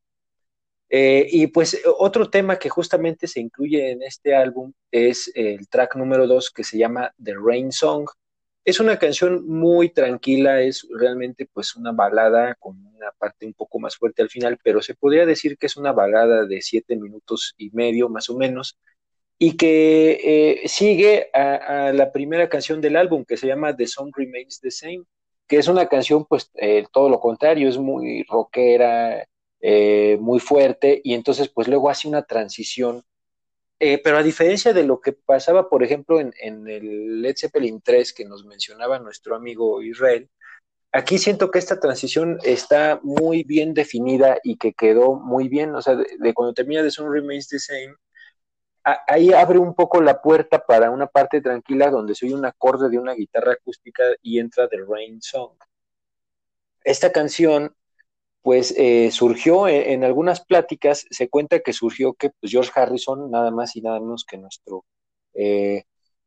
Eh, 0.88 1.26
y 1.30 1.48
pues 1.48 1.80
otro 1.98 2.30
tema 2.30 2.58
que 2.58 2.68
justamente 2.68 3.26
se 3.26 3.40
incluye 3.40 3.90
en 3.90 4.02
este 4.02 4.34
álbum 4.34 4.72
es 4.90 5.30
el 5.34 5.68
track 5.68 5.96
número 5.96 6.26
2 6.26 6.50
que 6.50 6.64
se 6.64 6.78
llama 6.78 7.12
The 7.22 7.34
Rain 7.34 7.72
Song. 7.72 8.08
Es 8.64 8.80
una 8.80 8.98
canción 8.98 9.46
muy 9.46 9.90
tranquila, 9.90 10.60
es 10.60 10.86
realmente 10.90 11.48
pues 11.52 11.76
una 11.76 11.92
balada 11.92 12.54
con 12.56 12.76
una 12.96 13.12
parte 13.12 13.46
un 13.46 13.54
poco 13.54 13.78
más 13.78 13.96
fuerte 13.96 14.22
al 14.22 14.30
final, 14.30 14.58
pero 14.62 14.82
se 14.82 14.94
podría 14.94 15.26
decir 15.26 15.56
que 15.56 15.66
es 15.66 15.76
una 15.76 15.92
balada 15.92 16.46
de 16.46 16.60
siete 16.62 16.96
minutos 16.96 17.54
y 17.56 17.70
medio 17.70 18.08
más 18.08 18.28
o 18.28 18.36
menos, 18.36 18.76
y 19.38 19.56
que 19.56 20.62
eh, 20.62 20.68
sigue 20.68 21.30
a, 21.32 21.92
la 21.92 22.10
primera 22.12 22.48
canción 22.48 22.80
del 22.80 22.96
álbum 22.96 23.24
que 23.24 23.36
se 23.36 23.46
llama 23.46 23.76
The 23.76 23.86
Song 23.86 24.10
Remains 24.16 24.60
the 24.60 24.70
Same, 24.70 25.04
que 25.46 25.58
es 25.58 25.68
una 25.68 25.86
canción 25.86 26.24
pues 26.24 26.50
eh, 26.54 26.86
todo 26.92 27.08
lo 27.08 27.20
contrario, 27.20 27.68
es 27.68 27.78
muy 27.78 28.24
rockera, 28.24 29.26
eh, 29.60 30.18
muy 30.20 30.40
fuerte 30.40 31.00
y 31.02 31.14
entonces 31.14 31.48
pues 31.48 31.68
luego 31.68 31.90
hace 31.90 32.08
una 32.08 32.22
transición. 32.22 33.04
Eh, 33.78 34.00
pero 34.02 34.18
a 34.18 34.22
diferencia 34.22 34.72
de 34.72 34.84
lo 34.84 35.00
que 35.00 35.12
pasaba, 35.12 35.68
por 35.68 35.82
ejemplo, 35.82 36.18
en, 36.20 36.32
el 36.68 37.20
Led 37.20 37.36
Zeppelin 37.36 37.82
3 37.82 38.12
que 38.14 38.24
nos 38.24 38.44
mencionaba 38.46 38.98
nuestro 38.98 39.36
amigo 39.36 39.82
Israel, 39.82 40.30
aquí 40.92 41.18
siento 41.18 41.50
que 41.50 41.58
esta 41.58 41.78
transición 41.80 42.38
está 42.42 43.00
muy 43.02 43.44
bien 43.44 43.74
definida 43.74 44.38
y 44.42 44.56
que 44.56 44.72
quedó 44.72 45.14
muy 45.14 45.48
bien, 45.48 45.74
o 45.74 45.82
sea, 45.82 45.96
de, 45.96 46.06
de 46.18 46.34
cuando 46.34 46.54
termina 46.54 46.82
The 46.82 46.90
Song 46.90 47.10
Remains 47.10 47.48
the 47.48 47.58
Same, 47.58 47.96
ahí 49.08 49.32
abre 49.32 49.58
un 49.58 49.74
poco 49.74 50.00
la 50.00 50.22
puerta 50.22 50.64
para 50.64 50.90
una 50.90 51.06
parte 51.06 51.40
tranquila 51.40 51.90
donde 51.90 52.14
se 52.14 52.26
oye 52.26 52.34
un 52.34 52.46
acorde 52.46 52.88
de 52.88 52.98
una 52.98 53.14
guitarra 53.14 53.52
acústica 53.52 54.04
y 54.22 54.38
entra 54.38 54.68
The 54.68 54.78
Rain 54.88 55.20
Song. 55.20 55.56
Esta 56.84 57.10
canción, 57.10 57.74
pues, 58.46 58.72
eh, 58.76 59.10
surgió 59.10 59.66
en, 59.66 59.90
en, 59.90 60.04
algunas 60.04 60.40
pláticas, 60.40 61.04
se 61.10 61.28
cuenta 61.28 61.58
que 61.58 61.72
surgió 61.72 62.12
que 62.12 62.30
pues, 62.30 62.52
George 62.52 62.70
Harrison, 62.76 63.28
nada 63.28 63.50
más 63.50 63.74
y 63.74 63.80
nada 63.82 63.98
menos 63.98 64.24
que 64.24 64.38
nuestro 64.38 64.84
eh, 65.34 65.82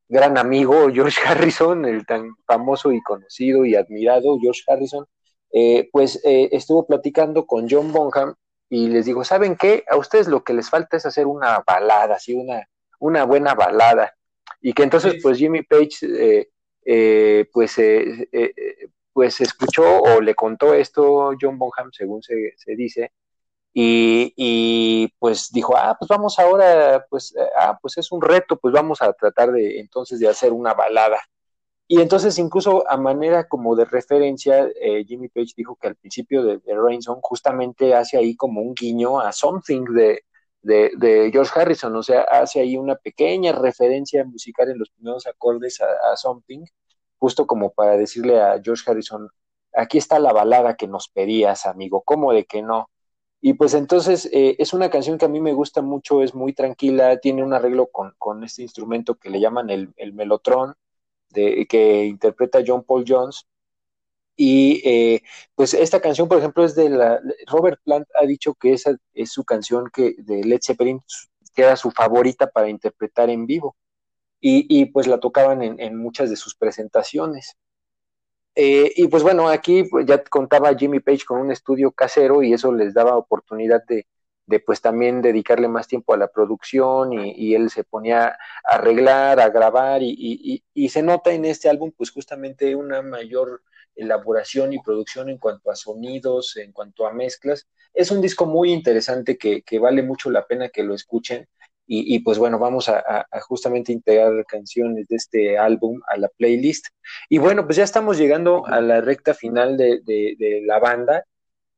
gran 0.10 0.38
amigo 0.38 0.90
George 0.92 1.18
Harrison, 1.26 1.86
el 1.86 2.06
tan 2.06 2.36
famoso 2.46 2.92
y 2.92 3.02
conocido 3.02 3.64
y 3.64 3.76
admirado 3.76 4.38
George 4.38 4.64
Harrison, 4.68 5.06
eh, 5.54 5.88
pues 5.94 6.20
estuvo 6.26 6.86
platicando 6.86 7.46
con 7.48 7.70
John 7.70 7.94
Bonham 7.94 8.36
y 8.68 8.90
les 8.90 9.06
digo, 9.06 9.24
¿saben 9.24 9.56
qué? 9.56 9.86
A 9.90 9.96
ustedes 9.96 10.28
lo 10.28 10.44
que 10.44 10.54
les 10.54 10.70
falta 10.70 10.98
es 10.98 11.06
hacer 11.06 11.26
una 11.26 11.64
balada, 11.66 12.16
así 12.16 12.34
una, 12.34 12.68
una 13.00 13.24
buena 13.24 13.56
balada. 13.56 14.14
Y 14.60 14.74
que 14.74 14.84
entonces, 14.84 15.22
pues 15.24 15.38
Jimmy 15.38 15.62
Page, 15.62 16.00
eh, 16.04 16.50
eh, 16.84 17.46
pues, 17.54 17.78
eh, 17.78 18.28
pues 19.14 19.42
escuchó 19.42 20.02
o 20.02 20.22
le 20.22 20.36
contó 20.36 20.74
esto 20.74 21.32
John 21.40 21.58
Bonham, 21.58 21.92
según 21.92 22.22
se, 22.24 22.54
se 22.58 22.76
dice, 22.76 23.12
y, 23.74 24.34
y, 24.36 25.08
pues 25.20 25.52
dijo, 25.52 25.76
ah, 25.78 25.96
pues 26.00 26.10
vamos 26.10 26.40
ahora, 26.40 27.06
pues, 27.10 27.34
ah, 27.58 27.78
pues 27.82 27.98
es 27.98 28.12
un 28.12 28.22
reto, 28.22 28.58
pues 28.58 28.74
vamos 28.74 29.02
a 29.02 29.14
tratar 29.14 29.52
de 29.52 29.80
entonces 29.80 30.20
de 30.20 30.28
hacer 30.28 30.54
una 30.54 30.74
balada. 30.74 31.20
Y 31.88 32.02
entonces 32.02 32.38
incluso 32.38 32.88
a 32.90 32.98
manera 32.98 33.48
como 33.48 33.76
de 33.76 33.86
referencia, 33.86 34.68
eh, 34.80 35.04
Jimmy 35.08 35.28
Page 35.30 35.54
dijo 35.58 35.76
que 35.76 35.88
al 35.88 35.96
principio 35.96 36.44
de, 36.44 36.60
de 36.60 36.76
Rain 36.76 37.02
Song 37.02 37.20
justamente 37.22 37.96
hace 37.96 38.18
ahí 38.18 38.36
como 38.36 38.62
un 38.62 38.76
guiño 38.76 39.20
a 39.20 39.32
Something 39.32 39.86
de, 39.86 40.24
de, 40.62 41.30
George 41.32 41.52
Harrison, 41.56 41.96
o 41.96 42.04
sea, 42.04 42.22
hace 42.22 42.60
ahí 42.62 42.78
una 42.78 42.96
pequeña 42.96 43.54
referencia 43.54 44.24
musical 44.26 44.70
en 44.70 44.80
los 44.80 44.90
primeros 44.92 45.26
acordes 45.28 45.80
a, 45.82 46.16
Something, 46.16 46.66
justo 47.20 47.48
como 47.48 47.72
para 47.72 47.98
decirle 47.98 48.42
a 48.42 48.60
George 48.64 48.84
Harrison, 48.90 49.30
aquí 49.74 49.98
está 49.98 50.20
la 50.20 50.34
balada 50.34 50.76
que 50.76 50.88
nos 50.88 51.10
pedías, 51.10 51.66
amigo, 51.66 52.02
¿cómo 52.04 52.34
de 52.34 52.46
que 52.46 52.62
no? 52.62 52.90
Y 53.42 53.54
pues 53.54 53.74
entonces 53.74 54.28
eh, 54.34 54.56
es 54.60 54.74
una 54.74 54.90
canción 54.90 55.18
que 55.18 55.26
a 55.26 55.30
mí 55.30 55.40
me 55.40 55.54
gusta 55.54 55.82
mucho, 55.82 56.22
es 56.24 56.36
muy 56.36 56.54
tranquila, 56.54 57.18
tiene 57.20 57.44
un 57.44 57.54
arreglo 57.54 57.88
con, 57.88 58.14
con 58.18 58.44
este 58.44 58.64
instrumento 58.64 59.16
que 59.16 59.30
le 59.30 59.40
llaman 59.40 59.70
el, 59.70 59.94
el 59.98 60.14
melotron, 60.14 60.76
de, 61.30 61.66
que 61.68 62.06
interpreta 62.06 62.64
John 62.66 62.84
Paul 62.84 63.06
Jones. 63.08 63.48
Y 64.36 64.82
eh, 64.86 65.22
pues 65.56 65.74
esta 65.74 66.00
canción, 66.02 66.28
por 66.30 66.38
ejemplo, 66.38 66.64
es 66.64 66.76
de 66.76 66.90
la... 66.90 67.20
Robert 67.48 67.80
Plant 67.84 68.08
ha 68.22 68.26
dicho 68.26 68.54
que 68.56 68.74
esa 68.74 68.96
es 69.14 69.32
su 69.32 69.44
canción 69.44 69.90
que 69.92 70.16
de 70.18 70.44
Led 70.44 70.60
Zeppelin, 70.66 71.02
que 71.54 71.64
era 71.64 71.76
su 71.76 71.92
favorita 71.92 72.50
para 72.50 72.70
interpretar 72.70 73.30
en 73.30 73.46
vivo. 73.46 73.76
Y, 74.42 74.86
pues 74.86 75.08
la 75.08 75.20
tocaban 75.20 75.62
en, 75.62 75.98
muchas 75.98 76.30
de 76.30 76.38
sus 76.38 76.56
presentaciones. 76.56 77.58
Eh, 78.56 78.92
y 78.96 79.08
pues 79.08 79.24
bueno, 79.24 79.48
aquí 79.50 79.84
pues, 79.84 80.06
ya 80.06 80.24
contaba 80.24 80.76
Jimmy 80.76 81.00
Page 81.00 81.26
con 81.26 81.40
un 81.40 81.52
estudio 81.52 81.92
casero 81.92 82.44
y 82.44 82.54
eso 82.54 82.74
les 82.74 82.94
daba 82.94 83.16
oportunidad 83.16 83.84
de, 83.86 84.06
pues 84.66 84.82
también 84.82 85.22
dedicarle 85.22 85.68
más 85.68 85.88
tiempo 85.88 86.14
a 86.14 86.18
la 86.18 86.28
producción 86.28 87.14
y, 87.14 87.54
él 87.54 87.70
se 87.70 87.84
ponía 87.84 88.28
a 88.30 88.38
arreglar, 88.76 89.40
a 89.40 89.50
grabar 89.50 90.02
y, 90.04 90.64
se 90.90 91.04
nota 91.04 91.32
en 91.32 91.46
este 91.46 91.70
álbum 91.70 91.92
pues 91.96 92.12
justamente 92.12 92.76
una 92.76 93.02
mayor 93.02 93.62
elaboración 93.96 94.74
y 94.74 94.82
producción 94.82 95.30
en 95.30 95.38
cuanto 95.38 95.70
a 95.72 95.76
sonidos, 95.76 96.58
en 96.58 96.72
cuanto 96.72 97.06
a 97.06 97.14
mezclas. 97.14 97.68
Es 97.94 98.12
un 98.12 98.22
disco 98.22 98.46
muy 98.46 98.72
interesante 98.72 99.38
que 99.38 99.80
vale 99.80 100.02
mucho 100.02 100.32
la 100.32 100.48
pena 100.48 100.70
que 100.70 100.84
lo 100.84 100.96
escuchen 100.96 101.48
y, 101.92 102.20
pues 102.20 102.38
bueno, 102.38 102.60
vamos 102.60 102.88
a, 102.88 103.26
justamente 103.42 103.92
integrar 103.92 104.46
canciones 104.46 105.08
de 105.08 105.16
este 105.16 105.58
álbum 105.58 106.00
a 106.08 106.18
la 106.18 106.30
playlist. 106.30 106.86
Y 107.30 107.40
bueno, 107.40 107.66
pues 107.66 107.78
ya 107.78 107.84
estamos 107.84 108.18
llegando 108.20 108.66
a 108.68 108.80
la 108.80 109.02
recta 109.02 109.34
final 109.34 109.76
de, 109.76 110.02
de 110.06 110.62
la 110.66 110.78
banda 110.80 111.26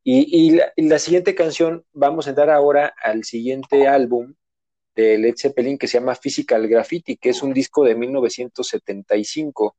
y, 0.03 0.59
la, 0.77 0.99
siguiente 0.99 1.35
canción, 1.35 1.85
vamos 1.93 2.25
a 2.25 2.31
entrar 2.31 2.49
ahora 2.49 2.93
al 3.03 3.23
siguiente 3.23 3.88
álbum 3.88 4.33
de 4.95 5.17
Led 5.17 5.35
Zeppelin 5.38 5.77
que 5.77 5.88
se 5.88 5.99
llama 5.99 6.15
Physical 6.15 6.67
Graffiti, 6.67 7.17
que 7.17 7.29
es 7.29 7.43
un 7.43 7.53
disco 7.53 7.83
de 7.83 7.95
1975. 7.95 9.75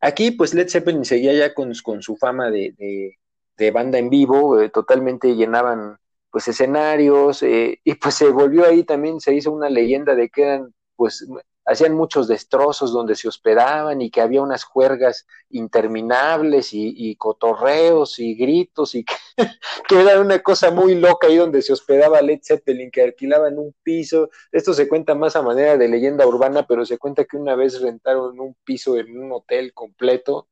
Aquí, 0.00 0.32
pues 0.32 0.54
Led 0.54 0.68
Zeppelin 0.68 1.04
seguía 1.04 1.32
ya 1.34 1.54
con, 1.54 1.74
su 1.74 2.16
fama 2.16 2.50
de, 2.50 3.16
de, 3.56 3.70
banda 3.70 3.98
en 3.98 4.10
vivo, 4.10 4.60
eh, 4.60 4.70
totalmente 4.70 5.34
llenaban 5.36 5.98
pues 6.36 6.48
escenarios, 6.48 7.42
eh, 7.42 7.80
y 7.82 7.94
pues 7.94 8.16
se 8.16 8.28
volvió 8.28 8.66
ahí 8.66 8.84
también, 8.84 9.20
se 9.20 9.32
hizo 9.32 9.50
una 9.50 9.70
leyenda 9.70 10.14
de 10.14 10.28
que 10.28 10.42
eran 10.42 10.74
pues 10.94 11.26
hacían 11.64 11.94
muchos 11.94 12.28
destrozos 12.28 12.92
donde 12.92 13.14
se 13.14 13.26
hospedaban 13.26 14.02
y 14.02 14.10
que 14.10 14.20
había 14.20 14.42
unas 14.42 14.62
juergas 14.62 15.26
interminables 15.48 16.74
y, 16.74 17.16
cotorreos 17.16 18.18
y 18.18 18.34
gritos 18.34 18.94
y 18.94 19.06
que, 19.88 19.98
era 19.98 20.20
una 20.20 20.40
cosa 20.40 20.70
muy 20.70 20.94
loca 20.96 21.26
ahí 21.26 21.36
donde 21.36 21.62
se 21.62 21.72
hospedaba 21.72 22.20
Led 22.20 22.40
Zeppelin, 22.44 22.90
que 22.90 23.00
alquilaban 23.04 23.58
un 23.58 23.74
piso. 23.82 24.28
Esto 24.52 24.74
se 24.74 24.88
cuenta 24.88 25.14
más 25.14 25.36
a 25.36 25.42
manera 25.42 25.78
de 25.78 25.88
leyenda 25.88 26.26
urbana, 26.26 26.66
pero 26.66 26.84
se 26.84 26.98
cuenta 26.98 27.24
que 27.24 27.38
una 27.38 27.54
vez 27.54 27.80
rentaron 27.80 28.38
un 28.38 28.54
piso 28.62 28.98
en 28.98 29.18
un 29.18 29.32
hotel 29.32 29.72
completo 29.72 30.48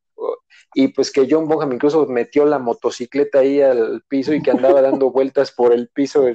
y 0.73 0.89
pues 0.89 1.11
que 1.11 1.27
John 1.29 1.47
Bonham 1.47 1.73
incluso 1.73 2.05
metió 2.07 2.45
la 2.45 2.59
motocicleta 2.59 3.39
ahí 3.39 3.61
al 3.61 4.03
piso 4.07 4.33
y 4.33 4.41
que 4.41 4.51
andaba 4.51 4.81
dando 4.81 5.11
vueltas 5.11 5.51
por 5.51 5.73
el 5.73 5.87
piso 5.89 6.25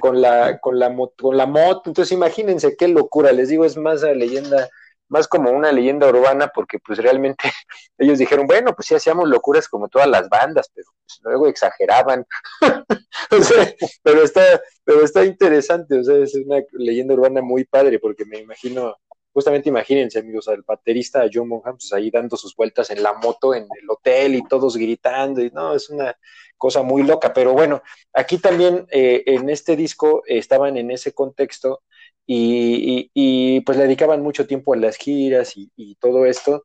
con, 0.00 0.20
la, 0.20 0.58
con, 0.58 0.78
la, 0.78 0.98
con 1.16 1.36
la 1.36 1.46
moto. 1.46 1.82
Entonces 1.86 2.12
imagínense 2.12 2.76
qué 2.76 2.88
locura, 2.88 3.32
les 3.32 3.48
digo, 3.48 3.64
es 3.64 3.76
más 3.76 4.02
leyenda, 4.02 4.68
más 5.08 5.28
como 5.28 5.50
una 5.50 5.70
leyenda 5.72 6.08
urbana, 6.08 6.50
porque 6.54 6.78
pues 6.78 6.98
realmente 6.98 7.44
ellos 7.98 8.18
dijeron, 8.18 8.46
bueno, 8.46 8.74
pues 8.74 8.88
sí 8.88 8.94
hacíamos 8.94 9.28
locuras 9.28 9.68
como 9.68 9.88
todas 9.88 10.08
las 10.08 10.28
bandas, 10.28 10.70
pero 10.74 10.88
pues, 11.06 11.20
luego 11.22 11.46
exageraban. 11.46 12.26
pero 14.02 14.22
está, 14.22 14.60
pero 14.84 15.04
está 15.04 15.24
interesante, 15.24 16.00
o 16.00 16.04
sea, 16.04 16.16
es 16.16 16.34
una 16.34 16.62
leyenda 16.72 17.14
urbana 17.14 17.42
muy 17.42 17.64
padre, 17.64 17.98
porque 17.98 18.24
me 18.24 18.38
imagino 18.38 18.96
justamente 19.36 19.68
imagínense, 19.68 20.18
amigos, 20.18 20.48
al 20.48 20.62
baterista 20.62 21.28
John 21.30 21.50
Bonham, 21.50 21.76
pues 21.76 21.92
ahí 21.92 22.10
dando 22.10 22.38
sus 22.38 22.56
vueltas 22.56 22.88
en 22.88 23.02
la 23.02 23.12
moto, 23.12 23.54
en 23.54 23.64
el 23.64 23.90
hotel 23.90 24.34
y 24.34 24.42
todos 24.48 24.78
gritando, 24.78 25.42
y 25.42 25.50
no, 25.50 25.74
es 25.74 25.90
una 25.90 26.16
cosa 26.56 26.80
muy 26.82 27.02
loca, 27.02 27.34
pero 27.34 27.52
bueno, 27.52 27.82
aquí 28.14 28.38
también 28.38 28.86
eh, 28.90 29.24
en 29.26 29.50
este 29.50 29.76
disco 29.76 30.22
estaban 30.24 30.78
en 30.78 30.90
ese 30.90 31.12
contexto 31.12 31.82
y, 32.26 33.60
pues 33.60 33.76
le 33.76 33.84
dedicaban 33.84 34.22
mucho 34.22 34.46
tiempo 34.46 34.72
a 34.72 34.78
las 34.78 34.96
giras 34.96 35.52
y, 35.54 35.96
todo 35.96 36.24
esto. 36.24 36.64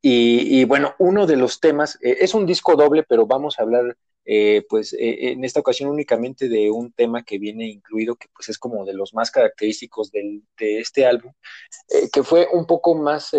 Y, 0.00 0.64
bueno, 0.64 0.94
uno 0.98 1.26
de 1.26 1.36
los 1.36 1.60
temas, 1.60 1.98
eh, 2.00 2.16
es 2.20 2.32
un 2.32 2.46
disco 2.46 2.76
doble, 2.76 3.02
pero 3.02 3.26
vamos 3.26 3.58
a 3.58 3.62
hablar 3.62 3.94
eh, 4.26 4.64
pues 4.70 4.94
eh, 4.94 5.32
en 5.32 5.44
esta 5.44 5.60
ocasión 5.60 5.90
únicamente 5.90 6.48
de 6.48 6.70
un 6.70 6.92
tema 6.92 7.24
que 7.24 7.38
viene 7.38 7.68
incluido, 7.68 8.16
que 8.16 8.28
pues 8.34 8.48
es 8.48 8.58
como 8.58 8.84
de 8.86 8.94
los 8.94 9.12
más 9.12 9.30
característicos 9.30 10.10
del, 10.10 10.42
de 10.58 10.78
este 10.80 11.04
álbum, 11.04 11.32
eh, 11.90 12.08
que 12.10 12.22
fue 12.22 12.48
un 12.52 12.66
poco 12.66 12.94
más 12.94 13.32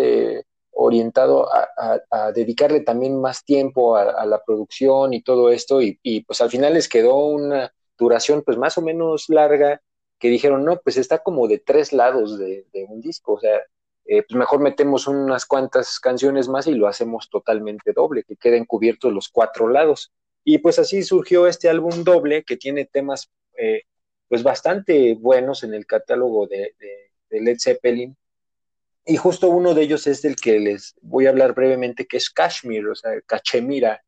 orientado 0.78 1.48
a, 1.52 2.32
dedicarle 2.32 2.80
también 2.80 3.20
más 3.20 3.44
tiempo 3.44 3.96
a, 3.96 4.24
la 4.26 4.42
producción 4.44 5.14
y 5.14 5.22
todo 5.22 5.50
esto, 5.50 5.80
y, 5.82 5.98
pues 6.26 6.40
al 6.40 6.50
final 6.50 6.74
les 6.74 6.88
quedó 6.88 7.16
una 7.26 7.72
duración 7.98 8.42
pues 8.42 8.58
más 8.58 8.78
o 8.78 8.82
menos 8.82 9.28
larga, 9.28 9.80
que 10.18 10.28
dijeron, 10.28 10.64
no, 10.64 10.78
pues 10.80 10.96
está 10.98 11.18
como 11.18 11.48
de 11.48 11.58
tres 11.58 11.92
lados 11.92 12.38
de, 12.38 12.66
de 12.72 12.84
un 12.84 13.00
disco, 13.00 13.34
o 13.34 13.40
sea, 13.40 13.60
pues 14.04 14.32
mejor 14.32 14.60
metemos 14.60 15.08
unas 15.08 15.46
cuantas 15.46 15.98
canciones 15.98 16.48
más 16.48 16.66
y 16.66 16.74
lo 16.74 16.86
hacemos 16.86 17.28
totalmente 17.28 17.92
doble, 17.92 18.22
que 18.22 18.36
queden 18.36 18.66
cubiertos 18.66 19.12
los 19.12 19.28
cuatro 19.28 19.68
lados. 19.68 20.12
Y 20.48 20.58
pues 20.58 20.78
así 20.78 21.02
surgió 21.02 21.48
este 21.48 21.68
álbum 21.68 22.04
doble 22.04 22.44
que 22.44 22.56
tiene 22.56 22.84
temas 22.84 23.28
eh, 23.58 23.82
pues 24.28 24.44
bastante 24.44 25.14
buenos 25.14 25.64
en 25.64 25.74
el 25.74 25.86
catálogo 25.86 26.46
de, 26.46 26.72
Led 27.30 27.56
Zeppelin. 27.58 28.16
Y 29.04 29.16
justo 29.16 29.48
uno 29.48 29.74
de 29.74 29.82
ellos 29.82 30.06
es 30.06 30.22
del 30.22 30.36
que 30.36 30.60
les 30.60 30.94
voy 31.02 31.26
a 31.26 31.30
hablar 31.30 31.52
brevemente, 31.52 32.06
que 32.06 32.18
es 32.18 32.30
Kashmir, 32.30 32.86
o 32.86 32.94
sea, 32.94 33.20
Cachemira. 33.22 34.00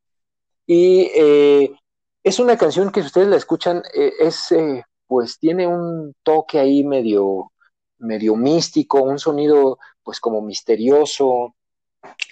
Y 0.65 1.11
eh, 1.13 1.73
es 2.23 2.39
una 2.39 2.57
canción 2.57 2.93
que 2.93 3.01
si 3.01 3.09
ustedes 3.09 3.27
la 3.27 3.37
escuchan, 3.37 3.83
eh, 3.93 4.13
es, 4.21 4.55
pues 5.09 5.41
tiene 5.41 5.67
un 5.67 6.15
toque 6.23 6.61
ahí 6.61 6.85
medio, 6.85 7.51
medio 7.99 8.37
místico, 8.37 9.03
un 9.03 9.19
sonido 9.19 9.81
pues 10.05 10.21
como 10.21 10.41
misterioso, 10.41 11.57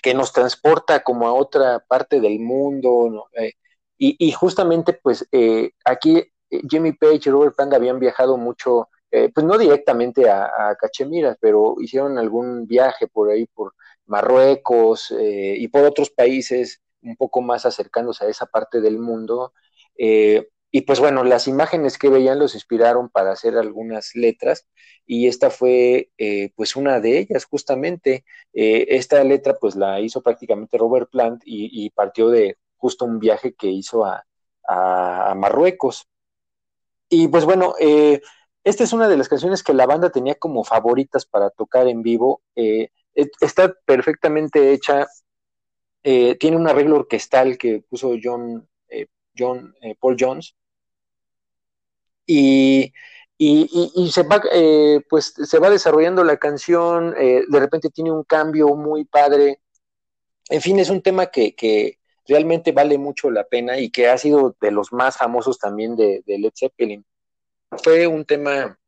que 0.01 0.15
nos 0.15 0.33
transporta 0.33 1.03
como 1.03 1.27
a 1.27 1.33
otra 1.33 1.81
parte 1.81 2.21
del 2.21 2.39
mundo. 2.39 3.27
Y, 3.99 4.31
justamente, 4.33 4.93
pues 4.93 5.27
eh, 5.33 5.71
aquí 5.85 6.19
eh, 6.19 6.61
Jimmy 6.69 6.93
Page 6.93 7.23
y 7.27 7.31
Robert 7.31 7.57
Plant 7.57 7.73
habían 7.73 7.99
viajado 7.99 8.37
mucho, 8.37 8.89
eh, 9.11 9.31
pues 9.35 9.47
no 9.47 9.57
directamente 9.57 10.29
a, 10.29 10.45
a, 10.45 10.77
Cachemira, 10.77 11.37
pero 11.41 11.77
hicieron 11.81 12.19
algún 12.19 12.67
viaje 12.67 13.07
por 13.09 13.31
ahí, 13.31 13.47
por 13.47 13.75
Marruecos 14.07 15.13
y 15.19 15.67
por 15.69 15.85
otros 15.85 16.11
países 16.11 16.81
un 17.03 17.17
poco 17.17 17.43
más 17.43 17.67
acercándose 17.67 18.25
a 18.25 18.29
esa 18.29 18.47
parte 18.47 18.81
del 18.81 18.99
mundo. 18.99 19.53
y 19.97 20.83
pues 20.83 21.01
bueno, 21.01 21.25
las 21.25 21.49
imágenes 21.49 21.99
que 21.99 22.09
veían 22.11 22.39
los 22.39 22.55
inspiraron 22.55 23.09
para 23.09 23.33
hacer 23.33 23.57
algunas 23.57 24.15
letras 24.15 24.67
y 25.07 25.27
esta 25.29 25.51
fue 25.51 26.11
pues 26.57 26.77
una 26.77 27.01
de 27.01 27.19
ellas 27.19 27.47
justamente. 27.47 28.25
esta 28.53 29.23
letra 29.25 29.55
pues 29.61 29.77
la 29.77 30.01
hizo 30.01 30.23
prácticamente 30.23 30.79
Robert 30.79 31.11
Plant 31.11 31.43
y 31.45 31.91
partió 31.91 32.29
de 32.29 32.57
justo 32.79 33.05
un 33.05 33.19
viaje 33.19 33.55
que 33.55 33.69
hizo 33.69 34.05
a, 34.05 34.25
Marruecos. 35.37 36.09
Y 37.09 37.29
pues 37.29 37.45
bueno, 37.45 37.75
eh, 37.79 38.21
esta 38.65 38.83
es 38.83 38.93
una 38.93 39.09
de 39.09 39.17
las 39.17 39.29
canciones 39.29 39.63
que 39.63 39.73
la 39.73 39.87
banda 39.87 40.11
tenía 40.11 40.35
como 40.35 40.65
favoritas 40.65 41.25
para 41.25 41.51
tocar 41.51 41.87
en 41.87 42.03
vivo. 42.03 42.43
Eh, 42.57 42.89
está 43.15 43.73
perfectamente 43.85 44.73
hecha, 44.73 45.07
eh, 46.03 46.35
tiene 46.35 46.57
un 46.57 46.69
arreglo 46.69 46.97
orquestal 46.97 47.57
que 47.57 47.85
puso 47.89 48.15
John, 48.21 48.69
John 49.39 49.73
Paul 50.01 50.17
Jones, 50.19 50.57
y, 52.27 52.93
y, 53.39 54.11
se 54.11 54.25
va, 54.25 54.43
pues 55.09 55.33
se 55.37 55.59
va 55.61 55.71
desarrollando 55.71 56.25
la 56.25 56.39
canción, 56.39 57.13
de 57.13 57.61
repente 57.61 57.91
tiene 57.91 58.11
un 58.11 58.25
cambio 58.25 58.75
muy 58.75 59.05
padre. 59.05 59.61
En 60.49 60.61
fin, 60.61 60.79
es 60.79 60.91
un 60.91 61.03
tema 61.03 61.27
que, 61.27 61.96
realmente 62.29 62.73
vale 62.73 62.99
mucho 62.99 63.31
la 63.31 63.45
pena 63.45 63.79
y 63.79 63.91
que 63.91 64.09
ha 64.09 64.19
sido 64.19 64.57
de 64.61 64.71
los 64.71 64.93
más 64.93 65.17
famosos 65.17 65.59
también 65.59 65.97
de, 65.97 66.23
de 66.27 66.39
Led 66.39 66.53
Zeppelin. 66.55 67.05
Fue 67.83 68.07
un 68.07 68.25
tema 68.25 68.79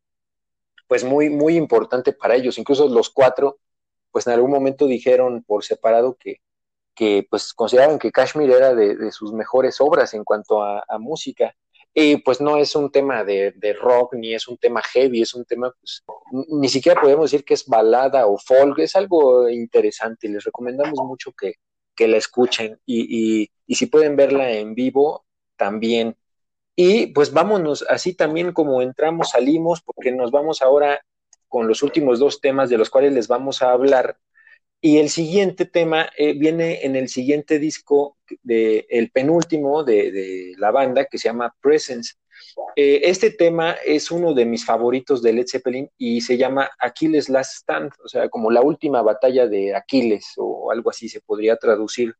pues 0.88 1.04
muy, 1.04 1.30
muy 1.30 1.56
importante 1.56 2.12
para 2.12 2.34
ellos. 2.34 2.58
Incluso 2.58 2.88
los 2.88 3.10
cuatro, 3.10 3.58
pues 4.10 4.26
en 4.26 4.32
algún 4.32 4.50
momento 4.50 4.86
dijeron 4.86 5.44
por 5.44 5.62
separado 5.64 6.16
que, 6.18 6.40
que 6.94 7.26
pues 7.30 7.52
consideraban 7.54 7.98
que 7.98 8.10
Kashmir 8.10 8.50
era 8.50 8.74
de, 8.74 9.12
sus 9.12 9.32
mejores 9.32 9.80
obras 9.80 10.14
en 10.14 10.24
cuanto 10.24 10.64
a, 10.64 10.82
música. 10.98 11.54
Y 11.94 12.16
pues 12.16 12.40
no 12.40 12.56
es 12.56 12.74
un 12.74 12.90
tema 12.90 13.22
de, 13.24 13.76
rock, 13.80 14.14
ni 14.14 14.34
es 14.34 14.48
un 14.48 14.56
tema 14.56 14.82
heavy, 14.82 15.22
es 15.22 15.34
un 15.34 15.44
tema, 15.44 15.72
pues, 15.78 16.04
ni 16.48 16.68
siquiera 16.68 17.00
podemos 17.00 17.30
decir 17.30 17.44
que 17.44 17.54
es 17.54 17.66
balada 17.66 18.26
o 18.26 18.38
folk, 18.38 18.78
es 18.78 18.96
algo 18.96 19.48
interesante. 19.48 20.28
Les 20.28 20.44
recomendamos 20.44 20.98
mucho 21.04 21.32
que, 21.32 21.54
que 21.98 22.06
la 22.06 22.16
escuchen 22.16 22.78
y, 22.86 23.42
y, 23.42 23.50
y 23.66 23.74
si 23.74 23.86
pueden 23.86 24.14
verla 24.14 24.52
en 24.52 24.76
vivo, 24.76 25.26
también. 25.56 26.16
Y 26.76 27.08
pues 27.08 27.32
vámonos, 27.32 27.84
así 27.90 28.14
también 28.14 28.52
como 28.52 28.80
entramos, 28.82 29.30
salimos, 29.30 29.82
porque 29.82 30.12
nos 30.12 30.30
vamos 30.30 30.62
ahora 30.62 31.02
con 31.48 31.66
los 31.66 31.82
últimos 31.82 32.20
dos 32.20 32.40
temas 32.40 32.70
de 32.70 32.78
los 32.78 32.88
cuales 32.88 33.12
les 33.12 33.26
vamos 33.26 33.62
a 33.62 33.72
hablar. 33.72 34.16
Y 34.80 34.98
el 34.98 35.08
siguiente 35.10 35.64
tema 35.64 36.08
eh, 36.16 36.34
viene 36.34 36.86
en 36.86 36.94
el 36.94 37.08
siguiente 37.08 37.58
disco, 37.58 38.16
de, 38.44 38.86
el 38.90 39.10
penúltimo 39.10 39.82
de, 39.82 40.54
la 40.56 40.70
banda, 40.70 41.06
que 41.06 41.18
se 41.18 41.28
llama 41.28 41.52
Presence. 41.60 42.14
Eh, 42.76 43.00
este 43.04 43.30
tema 43.30 43.72
es 43.84 44.10
uno 44.10 44.34
de 44.34 44.44
mis 44.44 44.64
favoritos 44.64 45.22
de 45.22 45.32
Led 45.32 45.46
Zeppelin 45.48 45.90
y 45.96 46.20
se 46.20 46.36
llama 46.36 46.70
Aquiles 46.78 47.28
Last 47.28 47.54
Stand, 47.62 47.92
o 48.04 48.08
sea, 48.08 48.28
como 48.28 48.50
la 48.50 48.62
última 48.62 49.02
batalla 49.02 49.46
de 49.46 49.74
Aquiles 49.74 50.34
o 50.36 50.70
algo 50.70 50.90
así 50.90 51.08
se 51.08 51.20
podría 51.20 51.56
traducir. 51.56 52.14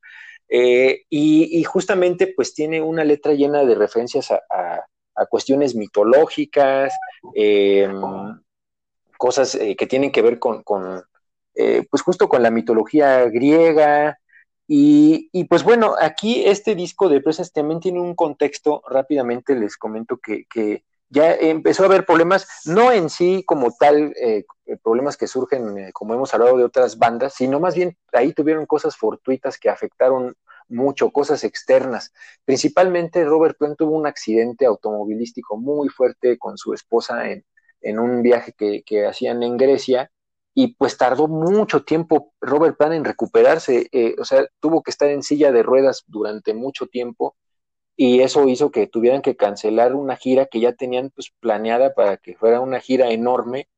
Eh, 0.48 1.02
y, 1.10 1.62
justamente 1.64 2.32
pues 2.34 2.54
tiene 2.54 2.80
una 2.80 3.04
letra 3.04 3.34
llena 3.34 3.64
de 3.64 3.74
referencias 3.74 4.30
a, 4.30 4.84
cuestiones 5.30 5.74
mitológicas, 5.74 6.96
em, 7.34 8.00
cosas 9.16 9.56
eh, 9.56 9.74
que 9.74 9.86
tienen 9.88 10.12
que 10.12 10.22
ver 10.22 10.38
con, 10.38 10.62
eh, 11.56 11.84
pues 11.90 12.02
justo 12.02 12.28
con 12.28 12.42
la 12.42 12.52
mitología 12.52 13.24
griega. 13.24 14.18
Y, 14.70 15.44
pues 15.44 15.64
bueno, 15.64 15.94
aquí 15.98 16.44
este 16.44 16.74
disco 16.74 17.08
de 17.08 17.22
Presas 17.22 17.52
también 17.52 17.80
tiene 17.80 18.00
un 18.00 18.14
contexto, 18.14 18.82
rápidamente 18.86 19.54
les 19.54 19.78
comento 19.78 20.18
que, 20.18 20.84
ya 21.10 21.32
empezó 21.32 21.84
a 21.84 21.86
haber 21.86 22.04
problemas, 22.04 22.46
no 22.66 22.92
en 22.92 23.08
sí 23.08 23.42
como 23.46 23.72
tal, 23.72 24.12
eh, 24.20 24.44
problemas 24.82 25.16
que 25.16 25.26
surgen, 25.26 25.78
eh, 25.78 25.90
como 25.94 26.12
hemos 26.12 26.34
hablado 26.34 26.58
de 26.58 26.64
otras 26.64 26.98
bandas, 26.98 27.32
sino 27.32 27.60
más 27.60 27.74
bien 27.74 27.96
ahí 28.12 28.34
tuvieron 28.34 28.66
cosas 28.66 28.94
fortuitas 28.94 29.56
que 29.56 29.70
afectaron 29.70 30.36
mucho, 30.68 31.10
cosas 31.10 31.44
externas. 31.44 32.12
Principalmente 32.44 33.24
Robert 33.24 33.56
Plant 33.58 33.78
tuvo 33.78 33.96
un 33.96 34.06
accidente 34.06 34.66
automovilístico 34.66 35.56
muy 35.56 35.88
fuerte 35.88 36.38
con 36.38 36.58
su 36.58 36.74
esposa 36.74 37.30
en, 37.30 37.44
un 37.98 38.22
viaje 38.22 38.52
que, 38.52 39.06
hacían 39.06 39.42
en 39.42 39.56
Grecia 39.56 40.10
y 40.60 40.74
pues 40.74 40.96
tardó 40.98 41.28
mucho 41.28 41.84
tiempo 41.84 42.32
Robert 42.40 42.76
Plant 42.76 42.94
en 42.94 43.04
recuperarse, 43.04 43.88
eh, 43.92 44.16
o 44.18 44.24
sea, 44.24 44.44
tuvo 44.58 44.82
que 44.82 44.90
estar 44.90 45.08
en 45.08 45.22
silla 45.22 45.52
de 45.52 45.62
ruedas 45.62 46.02
durante 46.08 46.52
mucho 46.52 46.88
tiempo 46.88 47.36
y 47.96 48.22
eso 48.22 48.48
hizo 48.48 48.72
que 48.72 48.88
tuvieran 48.88 49.22
que 49.22 49.36
cancelar 49.36 49.94
una 49.94 50.16
gira 50.16 50.46
que 50.46 50.58
ya 50.58 50.72
tenían 50.72 51.10
pues 51.10 51.32
planeada 51.38 51.94
para 51.94 52.16
que 52.16 52.34
fuera 52.36 52.58
una 52.60 52.80
gira 52.80 53.12
enorme 53.12 53.68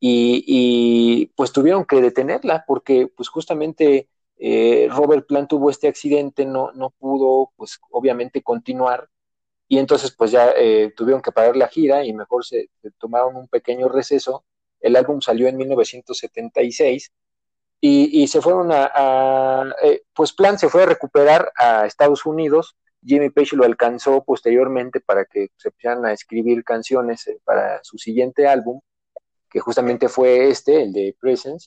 y, 0.00 1.32
pues 1.34 1.50
tuvieron 1.52 1.86
que 1.86 2.02
detenerla 2.02 2.64
porque 2.66 3.08
pues 3.16 3.30
justamente 3.30 4.10
eh, 4.36 4.86
Robert 4.90 5.26
Plant 5.26 5.48
tuvo 5.48 5.70
este 5.70 5.88
accidente, 5.88 6.44
no, 6.44 6.72
no 6.72 6.90
pudo 6.90 7.52
pues 7.56 7.80
obviamente 7.90 8.42
continuar 8.42 9.08
y 9.66 9.78
entonces 9.78 10.14
pues 10.14 10.30
ya 10.30 10.52
eh, 10.58 10.92
tuvieron 10.94 11.22
que 11.22 11.32
parar 11.32 11.56
la 11.56 11.68
gira 11.68 12.04
y 12.04 12.12
mejor 12.12 12.44
se, 12.44 12.68
tomaron 12.98 13.36
un 13.36 13.48
pequeño 13.48 13.88
receso. 13.88 14.44
El 14.80 14.96
álbum 14.96 15.20
salió 15.20 15.48
en 15.48 15.56
1976 15.56 17.12
y, 17.80 18.22
y 18.22 18.28
se 18.28 18.40
fueron 18.40 18.70
a, 18.72 19.74
eh, 19.82 20.02
pues 20.12 20.32
Plant 20.32 20.58
se 20.58 20.68
fue 20.68 20.82
a 20.82 20.86
recuperar 20.86 21.52
a 21.56 21.86
Estados 21.86 22.26
Unidos 22.26 22.76
Jimmy 23.04 23.30
Page 23.30 23.56
lo 23.56 23.64
alcanzó 23.64 24.24
posteriormente 24.24 25.00
para 25.00 25.24
que 25.24 25.48
se 25.56 25.68
empezaran 25.68 26.04
a 26.06 26.12
escribir 26.12 26.64
canciones 26.64 27.26
eh, 27.28 27.38
para 27.44 27.82
su 27.82 27.98
siguiente 27.98 28.46
álbum, 28.46 28.80
que 29.50 29.60
justamente 29.60 30.08
fue 30.08 30.48
este, 30.48 30.82
el 30.82 30.92
de 30.92 31.16
Presence. 31.18 31.66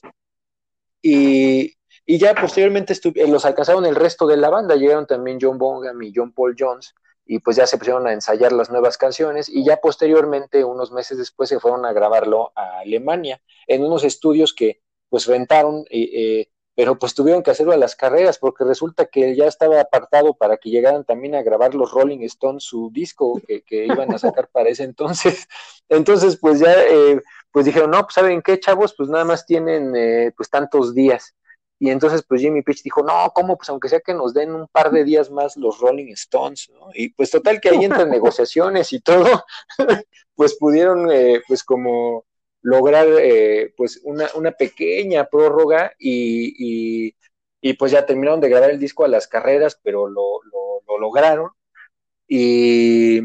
Y, 1.00 1.74
ya 2.06 2.34
posteriormente 2.34 2.94
eh, 3.14 3.28
los 3.28 3.44
alcanzaron 3.44 3.86
el 3.86 3.94
resto 3.94 4.26
de 4.26 4.36
la 4.36 4.50
banda, 4.50 4.76
llegaron 4.76 5.06
también 5.06 5.38
John 5.40 5.58
Bonham 5.58 6.00
y 6.02 6.12
John 6.14 6.32
Paul 6.32 6.54
Jones, 6.58 6.94
y 7.24 7.38
pues 7.38 7.56
ya 7.56 7.66
se 7.66 7.78
pusieron 7.78 8.06
a 8.06 8.12
ensayar 8.12 8.52
las 8.52 8.70
nuevas 8.70 8.98
canciones, 8.98 9.48
y 9.48 9.64
ya 9.64 9.78
posteriormente, 9.78 10.64
unos 10.64 10.92
meses 10.92 11.18
después, 11.18 11.48
se 11.48 11.60
fueron 11.60 11.86
a 11.86 11.92
grabarlo 11.92 12.52
a 12.54 12.80
Alemania, 12.80 13.40
en 13.66 13.84
unos 13.84 14.04
estudios 14.04 14.54
que 14.54 14.80
pues 15.08 15.26
rentaron 15.26 15.84
eh, 15.90 16.48
pero 16.74 16.98
pues 16.98 17.14
tuvieron 17.14 17.42
que 17.42 17.50
hacerlo 17.50 17.72
a 17.72 17.76
las 17.76 17.96
carreras 17.96 18.38
porque 18.38 18.64
resulta 18.64 19.06
que 19.06 19.36
ya 19.36 19.46
estaba 19.46 19.80
apartado 19.80 20.34
para 20.34 20.56
que 20.56 20.70
llegaran 20.70 21.04
también 21.04 21.34
a 21.34 21.42
grabar 21.42 21.74
los 21.74 21.92
Rolling 21.92 22.20
Stones 22.22 22.64
su 22.64 22.90
disco 22.90 23.40
que, 23.46 23.62
iban 23.84 24.12
a 24.14 24.18
sacar 24.18 24.48
para 24.48 24.70
ese 24.70 24.84
entonces. 24.84 25.46
Entonces 25.88 26.38
pues 26.38 26.60
ya 26.60 26.72
eh, 26.72 27.20
pues 27.50 27.66
dijeron, 27.66 27.90
no, 27.90 28.02
pues 28.02 28.14
saben 28.14 28.40
qué 28.40 28.58
chavos, 28.58 28.94
pues 28.96 29.10
nada 29.10 29.24
más 29.24 29.44
tienen 29.44 29.94
eh, 29.94 30.32
pues 30.34 30.48
tantos 30.48 30.94
días. 30.94 31.34
Y 31.82 31.90
entonces 31.90 32.22
pues 32.22 32.40
Jimmy 32.40 32.62
Page 32.62 32.82
dijo, 32.84 33.02
no, 33.02 33.32
¿cómo? 33.34 33.56
Pues 33.56 33.68
aunque 33.68 33.88
sea 33.88 33.98
que 33.98 34.14
nos 34.14 34.32
den 34.32 34.54
un 34.54 34.68
par 34.68 34.92
de 34.92 35.02
días 35.02 35.32
más 35.32 35.56
los 35.56 35.80
Rolling 35.80 36.12
Stones, 36.12 36.70
¿no? 36.70 36.90
Y 36.94 37.08
pues 37.08 37.28
total 37.32 37.60
que 37.60 37.70
ahí 37.70 37.84
entran 37.84 38.08
negociaciones 38.08 38.92
y 38.92 39.00
todo, 39.00 39.26
pues 40.36 40.54
pudieron 40.54 41.10
eh, 41.10 41.42
pues 41.48 41.64
como 41.64 42.24
lograr 42.60 43.08
eh, 43.18 43.74
pues 43.76 44.00
una, 44.04 44.28
una, 44.36 44.52
pequeña 44.52 45.24
prórroga 45.24 45.92
y, 45.98 47.10
y, 47.60 47.72
pues 47.72 47.90
ya 47.90 48.06
terminaron 48.06 48.40
de 48.40 48.48
grabar 48.48 48.70
el 48.70 48.78
disco 48.78 49.04
a 49.04 49.08
las 49.08 49.26
carreras, 49.26 49.76
pero 49.82 50.06
lo, 50.06 50.40
lo, 50.86 50.98
lograron. 51.00 51.50
Y, 52.28 53.22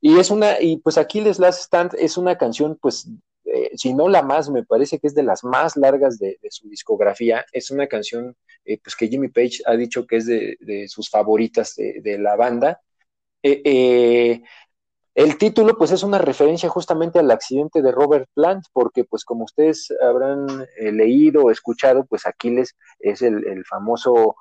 y, 0.00 0.18
es 0.18 0.30
una, 0.30 0.58
y 0.62 0.78
pues 0.78 0.96
aquí 0.96 1.20
Les 1.20 1.38
Last 1.38 1.60
Stand 1.60 1.94
es 1.98 2.16
una 2.16 2.38
canción, 2.38 2.78
pues, 2.80 3.06
eh, 3.50 3.70
si 3.76 3.94
no 3.94 4.08
la 4.08 4.22
más, 4.22 4.50
me 4.50 4.64
parece 4.64 4.98
que 4.98 5.06
es 5.06 5.14
de 5.14 5.22
las 5.22 5.42
más 5.42 5.76
largas 5.76 6.18
de, 6.18 6.38
su 6.50 6.68
discografía. 6.68 7.44
Es 7.52 7.70
una 7.70 7.86
canción 7.86 8.36
eh, 8.64 8.78
pues 8.82 8.94
que 8.96 9.08
Jimmy 9.08 9.28
Page 9.28 9.62
ha 9.66 9.74
dicho 9.76 10.06
que 10.06 10.16
es 10.16 10.26
de, 10.26 10.56
de 10.60 10.88
sus 10.88 11.08
favoritas 11.08 11.74
de, 11.76 12.18
la 12.18 12.36
banda. 12.36 12.80
Eh, 13.42 14.42
el 15.14 15.38
título, 15.38 15.76
pues, 15.78 15.90
es 15.92 16.02
una 16.02 16.18
referencia 16.18 16.68
justamente 16.68 17.18
al 17.18 17.30
accidente 17.30 17.82
de 17.82 17.92
Robert 17.92 18.28
Plant, 18.34 18.64
porque, 18.72 19.04
pues, 19.04 19.24
como 19.24 19.44
ustedes 19.44 19.88
habrán 20.02 20.66
leído 20.78 21.44
o 21.44 21.50
escuchado, 21.50 22.04
pues 22.06 22.26
Aquiles 22.26 22.76
es 23.00 23.22
el, 23.22 23.64
famoso 23.64 24.36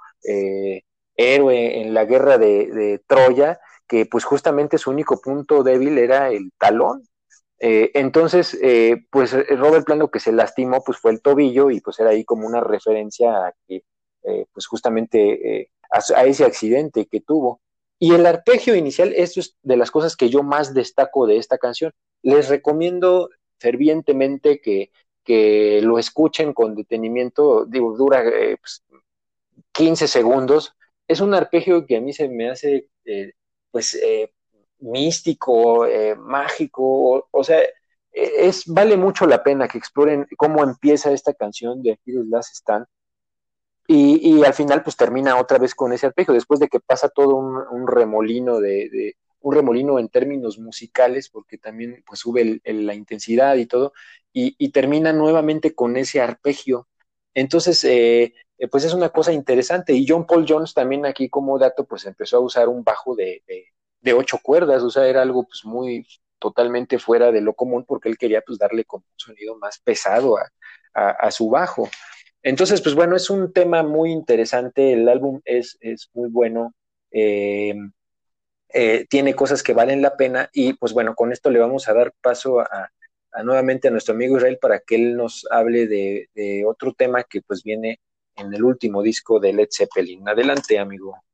héroe 1.15 1.81
en 1.81 1.93
la 1.93 2.05
guerra 2.05 2.37
de, 2.37 3.01
Troya, 3.07 3.59
que, 3.87 4.05
pues, 4.05 4.23
justamente 4.25 4.77
su 4.77 4.91
único 4.91 5.19
punto 5.19 5.63
débil 5.63 5.97
era 5.97 6.29
el 6.29 6.51
talón. 6.59 7.03
Eh, 7.59 7.91
entonces, 7.95 8.57
pues, 9.09 9.33
Robert 9.57 9.85
Plant 9.85 10.01
lo 10.01 10.11
que 10.11 10.19
se 10.19 10.31
lastimó, 10.31 10.83
pues, 10.83 10.97
fue 10.99 11.11
el 11.11 11.21
tobillo 11.21 11.71
y, 11.71 11.81
pues, 11.81 11.99
era 11.99 12.11
ahí 12.11 12.23
como 12.23 12.47
una 12.47 12.61
referencia 12.61 13.47
a 13.47 13.53
que, 13.67 13.83
pues, 14.53 14.67
justamente 14.67 15.71
a 15.91 16.25
ese 16.25 16.45
accidente 16.45 17.05
que 17.05 17.21
tuvo. 17.21 17.61
Y 17.99 18.13
el 18.13 18.25
arpegio 18.25 18.75
inicial, 18.75 19.13
esto 19.15 19.39
es 19.39 19.55
de 19.63 19.77
las 19.77 19.89
cosas 19.91 20.15
que 20.15 20.29
yo 20.29 20.43
más 20.43 20.73
destaco 20.73 21.25
de 21.25 21.37
esta 21.37 21.57
canción. 21.57 21.93
Les 22.21 22.47
recomiendo 22.47 23.29
fervientemente 23.59 24.61
que, 24.61 24.91
que 25.23 25.81
lo 25.81 25.99
escuchen 25.99 26.53
con 26.53 26.75
detenimiento. 26.75 27.65
Digo, 27.65 27.97
dura 27.97 28.23
15 28.23 28.53
eh, 28.53 28.57
pues, 29.71 30.11
segundos. 30.11 30.73
Es 31.07 31.21
un 31.21 31.33
arpegio 31.33 31.85
que 31.85 31.97
a 31.97 32.01
mí 32.01 32.13
se 32.13 32.29
me 32.29 32.49
hace, 32.49 32.89
eh, 33.05 33.33
pues, 33.71 33.95
eh, 33.95 34.31
místico, 34.79 35.85
mágico. 36.17 37.27
O, 37.31 37.43
sea, 37.43 37.59
es, 38.11 38.65
vale 38.67 38.97
mucho 38.97 39.25
la 39.27 39.43
pena 39.43 39.67
que 39.67 39.77
exploren 39.77 40.27
cómo 40.37 40.63
empieza 40.63 41.11
esta 41.11 41.33
canción 41.33 41.81
de 41.83 41.93
Aquiles 41.93 42.27
Last 42.27 42.55
Stand 42.55 42.87
y, 43.87 44.43
al 44.43 44.53
final 44.53 44.83
pues 44.83 44.97
termina 44.97 45.39
otra 45.39 45.57
vez 45.59 45.73
con 45.73 45.93
ese 45.93 46.07
arpegio, 46.07 46.33
después 46.33 46.59
de 46.59 46.67
que 46.67 46.79
pasa 46.81 47.07
todo 47.09 47.35
un, 47.37 47.87
remolino 47.87 48.59
de, 48.59 49.15
un 49.39 49.55
remolino 49.55 49.97
en 49.97 50.09
términos 50.09 50.59
musicales, 50.59 51.29
porque 51.29 51.57
también 51.57 52.03
pues 52.05 52.19
sube 52.19 52.59
la 52.65 52.93
intensidad 52.93 53.55
y 53.55 53.65
todo, 53.65 53.93
y, 54.33 54.71
termina 54.71 55.13
nuevamente 55.13 55.73
con 55.73 55.97
ese 55.97 56.21
arpegio. 56.21 56.87
Entonces, 57.33 57.83
eh, 57.85 58.33
eh, 58.57 58.67
pues 58.67 58.83
es 58.83 58.93
una 58.93 59.09
cosa 59.09 59.31
interesante. 59.33 59.93
Y 59.93 60.05
John 60.07 60.25
Paul 60.27 60.45
Jones 60.47 60.73
también 60.73 61.05
aquí 61.05 61.29
como 61.29 61.57
dato, 61.59 61.85
pues 61.85 62.05
empezó 62.05 62.37
a 62.37 62.41
usar 62.41 62.67
un 62.69 62.83
bajo 62.83 63.15
de, 63.15 63.43
de, 63.47 63.67
ocho 64.13 64.39
cuerdas, 64.41 64.83
o 64.83 64.89
sea, 64.89 65.07
era 65.07 65.21
algo 65.21 65.43
pues 65.43 65.65
muy, 65.65 66.05
totalmente 66.39 66.99
fuera 66.99 67.31
de 67.31 67.41
lo 67.41 67.53
común 67.53 67.85
porque 67.85 68.09
él 68.09 68.17
quería 68.17 68.41
pues 68.41 68.57
darle 68.59 68.85
como 68.85 69.05
un 69.05 69.19
sonido 69.19 69.57
más 69.57 69.79
pesado 69.79 70.37
a, 70.37 71.09
a, 71.09 71.31
su 71.31 71.49
bajo. 71.49 71.89
Entonces, 72.41 72.81
pues 72.81 72.95
bueno, 72.95 73.15
es 73.15 73.29
un 73.29 73.53
tema 73.53 73.83
muy 73.83 74.11
interesante, 74.11 74.93
el 74.93 75.07
álbum 75.09 75.41
es, 75.45 75.77
es 75.81 76.09
muy 76.13 76.29
bueno, 76.29 76.73
eh, 77.11 77.75
eh, 78.69 79.05
tiene 79.09 79.33
cosas 79.33 79.63
que 79.63 79.73
valen 79.73 80.01
la 80.01 80.17
pena 80.17 80.49
y 80.53 80.73
pues 80.73 80.93
bueno, 80.93 81.15
con 81.15 81.31
esto 81.31 81.49
le 81.49 81.59
vamos 81.59 81.87
a 81.87 81.93
dar 81.93 82.13
paso 82.21 82.59
a, 82.59 82.91
nuevamente 83.43 83.87
a 83.87 83.91
nuestro 83.91 84.15
amigo 84.15 84.37
Israel 84.37 84.57
para 84.59 84.79
que 84.79 84.95
él 84.95 85.15
nos 85.15 85.45
hable 85.51 85.87
de, 85.87 86.29
de 86.33 86.65
otro 86.65 86.93
tema 86.93 87.23
que 87.23 87.41
pues 87.41 87.63
viene 87.63 87.99
en 88.35 88.53
el 88.53 88.63
último 88.63 89.01
disco 89.01 89.39
de 89.39 89.53
Led 89.53 89.69
Zeppelin. 89.71 90.27
Adelante, 90.27 90.79
amigo. 90.79 91.26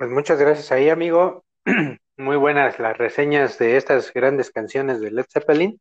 Pues 0.00 0.10
muchas 0.10 0.38
gracias 0.38 0.72
ahí, 0.72 0.88
amigo. 0.88 1.44
Muy 2.16 2.36
buenas 2.36 2.78
las 2.78 2.96
reseñas 2.96 3.58
de 3.58 3.76
estas 3.76 4.14
grandes 4.14 4.50
canciones 4.50 4.98
de 4.98 5.10
Led 5.10 5.26
Zeppelin. 5.30 5.78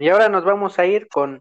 Y 0.00 0.08
ahora 0.08 0.28
nos 0.28 0.44
vamos 0.44 0.76
a 0.80 0.86
ir 0.86 1.06
con 1.06 1.40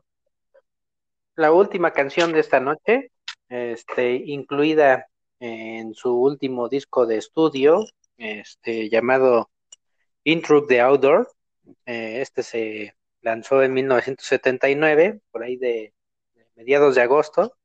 la 1.36 1.52
última 1.52 1.92
canción 1.92 2.34
de 2.34 2.42
esta 2.42 2.60
noche, 2.60 3.12
este, 3.48 4.14
incluida 4.14 5.08
en 5.40 5.96
su 5.96 6.14
último 6.22 6.70
disco 6.70 7.08
de 7.08 7.18
estudio, 7.18 7.84
este, 8.18 8.88
llamado 8.88 9.50
Intro 10.24 10.68
the 10.68 10.82
Outdoor. 10.82 11.32
Eh, 11.88 12.22
este 12.22 12.44
se 12.44 12.96
lanzó 13.22 13.64
en 13.64 13.74
1979, 13.74 15.20
por 15.32 15.42
ahí 15.42 15.58
de, 15.58 15.96
mediados 16.54 16.94
de 16.94 17.02
agosto. 17.02 17.56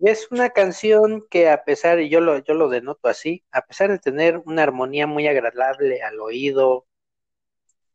Es 0.00 0.28
una 0.30 0.50
canción 0.50 1.26
que 1.30 1.48
a 1.48 1.62
pesar, 1.64 2.00
y 2.00 2.08
yo 2.08 2.20
lo, 2.20 2.38
yo 2.38 2.54
lo 2.54 2.68
denoto 2.68 3.08
así, 3.08 3.44
a 3.52 3.62
pesar 3.62 3.90
de 3.90 3.98
tener 3.98 4.38
una 4.46 4.62
armonía 4.62 5.06
muy 5.06 5.28
agradable 5.28 6.02
al 6.02 6.18
oído, 6.20 6.86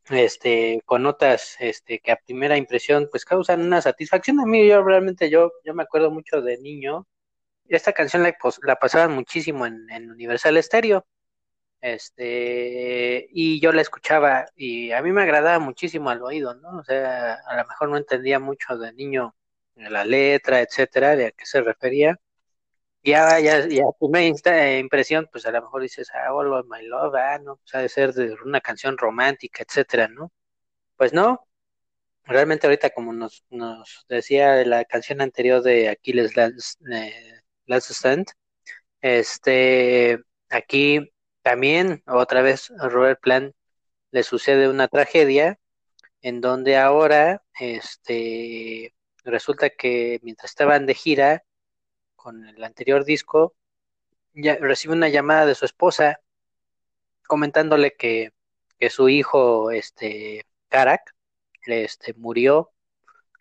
este, 0.10 0.82
con 0.86 1.04
notas 1.04 1.56
este, 1.60 2.00
que 2.00 2.12
a 2.12 2.18
primera 2.18 2.58
impresión 2.58 3.08
pues 3.12 3.26
causan 3.26 3.62
una 3.62 3.82
satisfacción. 3.82 4.40
A 4.40 4.46
mí 4.46 4.68
yo 4.68 4.84
realmente, 4.84 5.30
yo, 5.30 5.52
yo 5.64 5.74
me 5.74 5.84
acuerdo 5.84 6.12
mucho 6.12 6.42
de 6.42 6.58
niño, 6.60 7.08
esta 7.68 7.94
canción 7.94 8.24
la, 8.24 8.36
la 8.64 8.76
pasaban 8.78 9.14
muchísimo 9.14 9.66
en, 9.66 9.90
en 9.92 10.12
Universal 10.12 10.62
Stereo 10.64 11.06
este, 11.82 13.28
y 13.32 13.60
yo 13.62 13.72
la 13.72 13.82
escuchaba 13.82 14.48
y 14.56 14.92
a 14.92 15.02
mí 15.02 15.12
me 15.12 15.24
agradaba 15.24 15.60
muchísimo 15.60 16.10
al 16.10 16.24
oído, 16.24 16.56
¿no? 16.56 16.80
O 16.80 16.84
sea, 16.84 17.36
a 17.48 17.58
lo 17.58 17.68
mejor 17.68 17.90
no 17.90 17.98
entendía 17.98 18.40
mucho 18.40 18.78
de 18.78 18.94
niño 18.94 19.36
la 19.76 20.06
letra, 20.06 20.62
etcétera, 20.62 21.16
de 21.16 21.28
a 21.28 21.32
qué 21.32 21.46
se 21.46 21.62
refería. 21.62 22.18
Ya, 23.04 23.40
ya, 23.40 23.68
ya, 23.68 23.84
primera 24.00 24.78
impresión, 24.80 25.28
pues 25.32 25.46
a 25.46 25.52
lo 25.52 25.62
mejor 25.62 25.82
dices, 25.84 26.10
ah, 26.14 26.34
of 26.34 26.66
My 26.68 26.84
Love, 26.88 27.16
ah, 27.16 27.40
no, 27.40 27.58
pues 27.58 27.76
ha 27.76 27.80
de 27.80 27.90
ser 27.90 28.14
de 28.14 28.36
una 28.44 28.62
canción 28.62 28.98
romántica, 28.98 29.64
etcétera, 29.64 30.08
¿no? 30.08 30.32
Pues 30.98 31.14
no, 31.14 31.48
realmente 32.26 32.68
ahorita 32.68 32.92
como 32.92 33.14
nos, 33.14 33.46
nos 33.50 34.06
decía 34.10 34.66
la 34.66 34.86
canción 34.86 35.22
anterior 35.22 35.62
de 35.64 35.90
Aquiles 35.90 36.36
Last, 36.36 36.82
eh, 36.92 37.42
Stand, 37.68 38.28
este, 39.02 40.20
aquí 40.50 41.12
también, 41.44 42.04
otra 42.08 42.42
vez, 42.42 42.72
Robert 42.80 43.20
Plant 43.22 43.56
le 44.12 44.24
sucede 44.24 44.70
una 44.70 44.88
tragedia 44.88 45.60
en 46.22 46.42
donde 46.42 46.78
ahora, 46.78 47.44
este, 47.60 48.95
resulta 49.32 49.70
que 49.70 50.20
mientras 50.24 50.52
estaban 50.52 50.86
de 50.86 50.96
gira 50.96 51.44
con 52.16 52.48
el 52.48 52.64
anterior 52.64 53.06
disco, 53.06 53.56
ya 54.34 54.56
recibe 54.58 54.94
una 54.94 55.10
llamada 55.10 55.46
de 55.46 55.56
su 55.56 55.66
esposa 55.66 56.20
comentándole 57.28 57.96
que, 57.96 58.32
que 58.80 58.90
su 58.90 59.10
hijo, 59.10 59.72
este, 59.72 60.46
Karak, 60.70 61.16
este, 61.66 62.14
murió, 62.16 62.72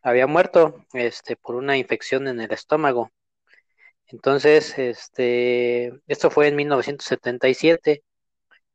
había 0.03 0.27
muerto, 0.27 0.85
este, 0.95 1.37
por 1.37 1.57
una 1.57 1.77
infección 1.77 2.29
en 2.29 2.41
el 2.41 2.53
estómago. 2.53 3.11
Entonces, 4.07 4.79
este, 4.79 5.93
esto 6.07 6.31
fue 6.31 6.49
en 6.49 6.57
1977 6.57 8.05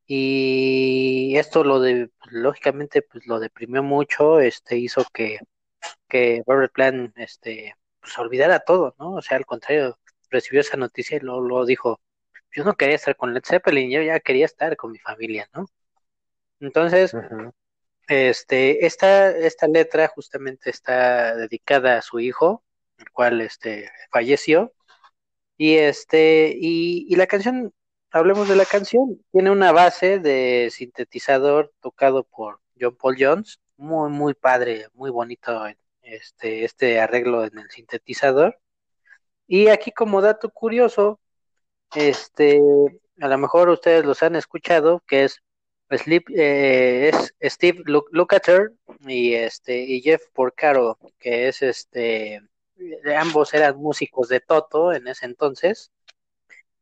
y 0.07 1.36
esto 1.38 1.64
lo 1.64 1.80
de, 1.80 2.10
lógicamente, 2.31 3.02
pues 3.03 3.27
lo 3.27 3.40
deprimió 3.40 3.84
mucho, 3.84 4.40
este, 4.40 4.77
hizo 4.77 5.06
que, 5.14 5.40
que 6.08 6.44
Robert 6.46 6.74
Plant, 6.74 7.18
este, 7.18 7.76
pues 8.00 8.18
olvidara 8.18 8.60
todo, 8.60 8.96
¿no? 9.00 9.14
O 9.16 9.22
sea, 9.22 9.38
al 9.38 9.46
contrario, 9.46 9.98
recibió 10.30 10.62
esa 10.62 10.78
noticia 10.78 11.18
y 11.18 11.22
luego, 11.22 11.42
lo 11.42 11.66
dijo, 11.66 12.00
yo 12.52 12.64
no 12.64 12.76
quería 12.76 12.96
estar 12.96 13.16
con 13.16 13.34
Led 13.34 13.44
Zeppelin, 13.46 13.92
yo 13.92 14.02
ya 14.02 14.20
quería 14.20 14.46
estar 14.46 14.76
con 14.76 14.92
mi 14.92 15.00
familia, 15.00 15.50
¿no? 15.54 15.68
Entonces, 16.60 17.14
este, 18.08 18.86
esta, 18.86 19.30
esta 19.32 19.68
letra 19.68 20.08
justamente 20.10 20.70
está 20.70 21.36
dedicada 21.36 21.98
a 21.98 22.02
su 22.02 22.20
hijo, 22.20 22.64
el 22.98 23.10
cual, 23.12 23.42
este, 23.42 23.90
falleció, 24.12 24.74
y 25.58 25.76
este, 25.76 26.56
y, 26.58 27.16
la 27.16 27.28
canción, 27.28 27.74
hablemos 28.12 28.48
de 28.50 28.56
la 28.56 28.66
canción, 28.66 29.22
tiene 29.32 29.52
una 29.52 29.72
base 29.72 30.20
de 30.20 30.70
sintetizador 30.72 31.74
tocado 31.82 32.24
por 32.24 32.62
John 32.80 32.96
Paul 32.96 33.18
Jones, 33.20 33.60
muy, 33.80 34.10
muy 34.12 34.34
padre, 34.34 34.88
muy 34.94 35.10
bonito 35.10 35.66
este, 36.02 36.66
este 36.66 37.00
arreglo 37.00 37.46
en 37.46 37.58
el 37.60 37.70
sintetizador. 37.72 38.60
Y 39.48 39.70
aquí 39.70 39.92
como 39.92 40.22
dato 40.22 40.50
curioso, 40.52 41.20
este, 41.96 42.62
a 43.22 43.28
lo 43.28 43.38
mejor 43.38 43.70
ustedes 43.70 44.06
los 44.06 44.22
han 44.24 44.36
escuchado, 44.36 45.04
que 45.08 45.26
es 45.26 45.42
Sleep, 45.92 46.30
eh, 46.36 47.10
es 47.10 47.34
Steve 47.42 47.82
Lukather 48.12 48.74
y 49.08 49.34
este 49.34 49.82
y 49.82 50.02
Jeff 50.02 50.22
Porcaro, 50.34 51.00
que 51.18 51.48
es 51.48 51.62
este 51.64 52.42
ambos 53.18 53.54
eran 53.54 53.78
músicos 53.78 54.30
de 54.30 54.40
Toto 54.40 54.94
en 54.94 55.08
ese 55.08 55.26
entonces. 55.26 55.92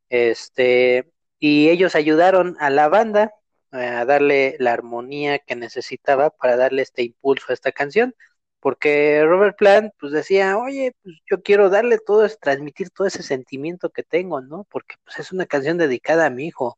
Este, 0.10 1.12
y 1.40 1.70
ellos 1.70 1.96
ayudaron 1.96 2.58
a 2.60 2.70
la 2.70 2.90
banda 2.90 3.34
a 3.78 4.06
darle 4.06 4.56
la 4.60 4.74
armonía 4.74 5.40
que 5.40 5.56
necesitaba 5.56 6.30
para 6.32 6.58
darle 6.58 6.82
este 6.84 7.04
impulso 7.04 7.48
a 7.50 7.54
esta 7.54 7.72
canción, 7.72 8.16
porque 8.60 9.24
Robert 9.26 9.58
Plant 9.58 9.94
pues 10.00 10.12
decía, 10.14 10.58
oye, 10.58 10.94
pues 11.04 11.16
yo 11.30 11.42
quiero 11.44 11.70
darle 11.70 12.00
todo, 12.00 12.28
transmitir 12.42 12.90
todo 12.92 13.08
ese 13.08 13.24
sentimiento 13.24 13.90
que 13.92 14.04
tengo, 14.04 14.42
¿no? 14.42 14.66
Porque 14.70 14.96
pues 15.06 15.20
es 15.20 15.32
una 15.32 15.46
canción 15.46 15.78
dedicada 15.78 16.26
a 16.28 16.30
mi 16.30 16.48
hijo. 16.48 16.78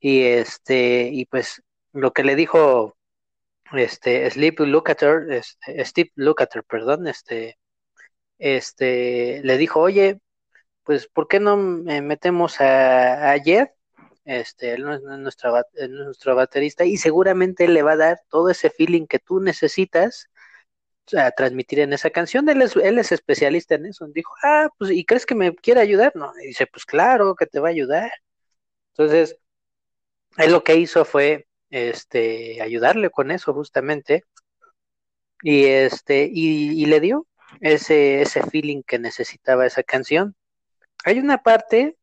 Y 0.00 0.22
este, 0.24 1.08
y 1.12 1.26
pues 1.26 1.62
lo 1.92 2.12
que 2.12 2.24
le 2.24 2.36
dijo 2.36 2.96
este 3.72 4.30
Sleep 4.30 4.60
Lukather, 4.60 5.30
este, 5.32 5.84
Steve 5.84 6.12
Lukather, 6.16 6.64
perdón, 6.64 7.08
este, 7.08 7.58
este, 8.38 9.42
le 9.44 9.58
dijo, 9.58 9.80
oye, 9.80 10.20
pues, 10.84 11.08
¿por 11.08 11.28
qué 11.28 11.40
no 11.40 11.56
metemos 11.56 12.60
a, 12.60 13.32
a 13.32 13.40
Jed? 13.40 13.68
Este, 14.26 14.72
él 14.74 14.82
no 14.84 14.92
es, 14.92 15.02
nuestra, 15.02 15.64
nuestro 15.88 16.34
baterista 16.34 16.84
y 16.84 16.96
seguramente 16.96 17.64
él 17.64 17.74
le 17.74 17.82
va 17.82 17.92
a 17.92 17.96
dar 17.96 18.20
todo 18.28 18.50
ese 18.50 18.70
feeling 18.70 19.06
que 19.06 19.20
tú 19.20 19.40
necesitas 19.40 20.28
a 21.16 21.30
transmitir 21.30 21.80
en 21.80 21.92
esa 21.92 22.10
canción. 22.10 22.48
Él 22.48 22.60
es, 22.62 22.74
él 22.76 22.98
es 22.98 23.12
especialista 23.12 23.76
en 23.76 23.86
eso. 23.86 24.06
Dijo, 24.08 24.34
ah, 24.42 24.68
pues, 24.78 24.90
¿y 24.90 25.04
crees 25.04 25.26
que 25.26 25.36
me 25.36 25.54
quiere 25.54 25.80
ayudar? 25.80 26.12
No, 26.16 26.32
y 26.42 26.48
dice, 26.48 26.66
pues 26.66 26.84
claro 26.84 27.36
que 27.36 27.46
te 27.46 27.60
va 27.60 27.68
a 27.68 27.70
ayudar. 27.70 28.10
Entonces, 28.92 29.38
él 30.38 30.52
lo 30.52 30.64
que 30.64 30.76
hizo 30.76 31.04
fue, 31.04 31.46
este, 31.70 32.60
ayudarle 32.62 33.10
con 33.10 33.30
eso 33.30 33.54
justamente. 33.54 34.24
Y 35.42 35.66
este, 35.66 36.28
y 36.32 36.84
le 36.86 37.00
dio, 37.00 37.26
ese, 37.60 38.22
ese 38.22 38.42
feeling 38.42 38.82
que 38.82 38.98
necesitaba 38.98 39.66
esa 39.66 39.82
canción. 39.82 40.34
Hay 41.04 41.18
una 41.18 41.38
parte 41.38 41.96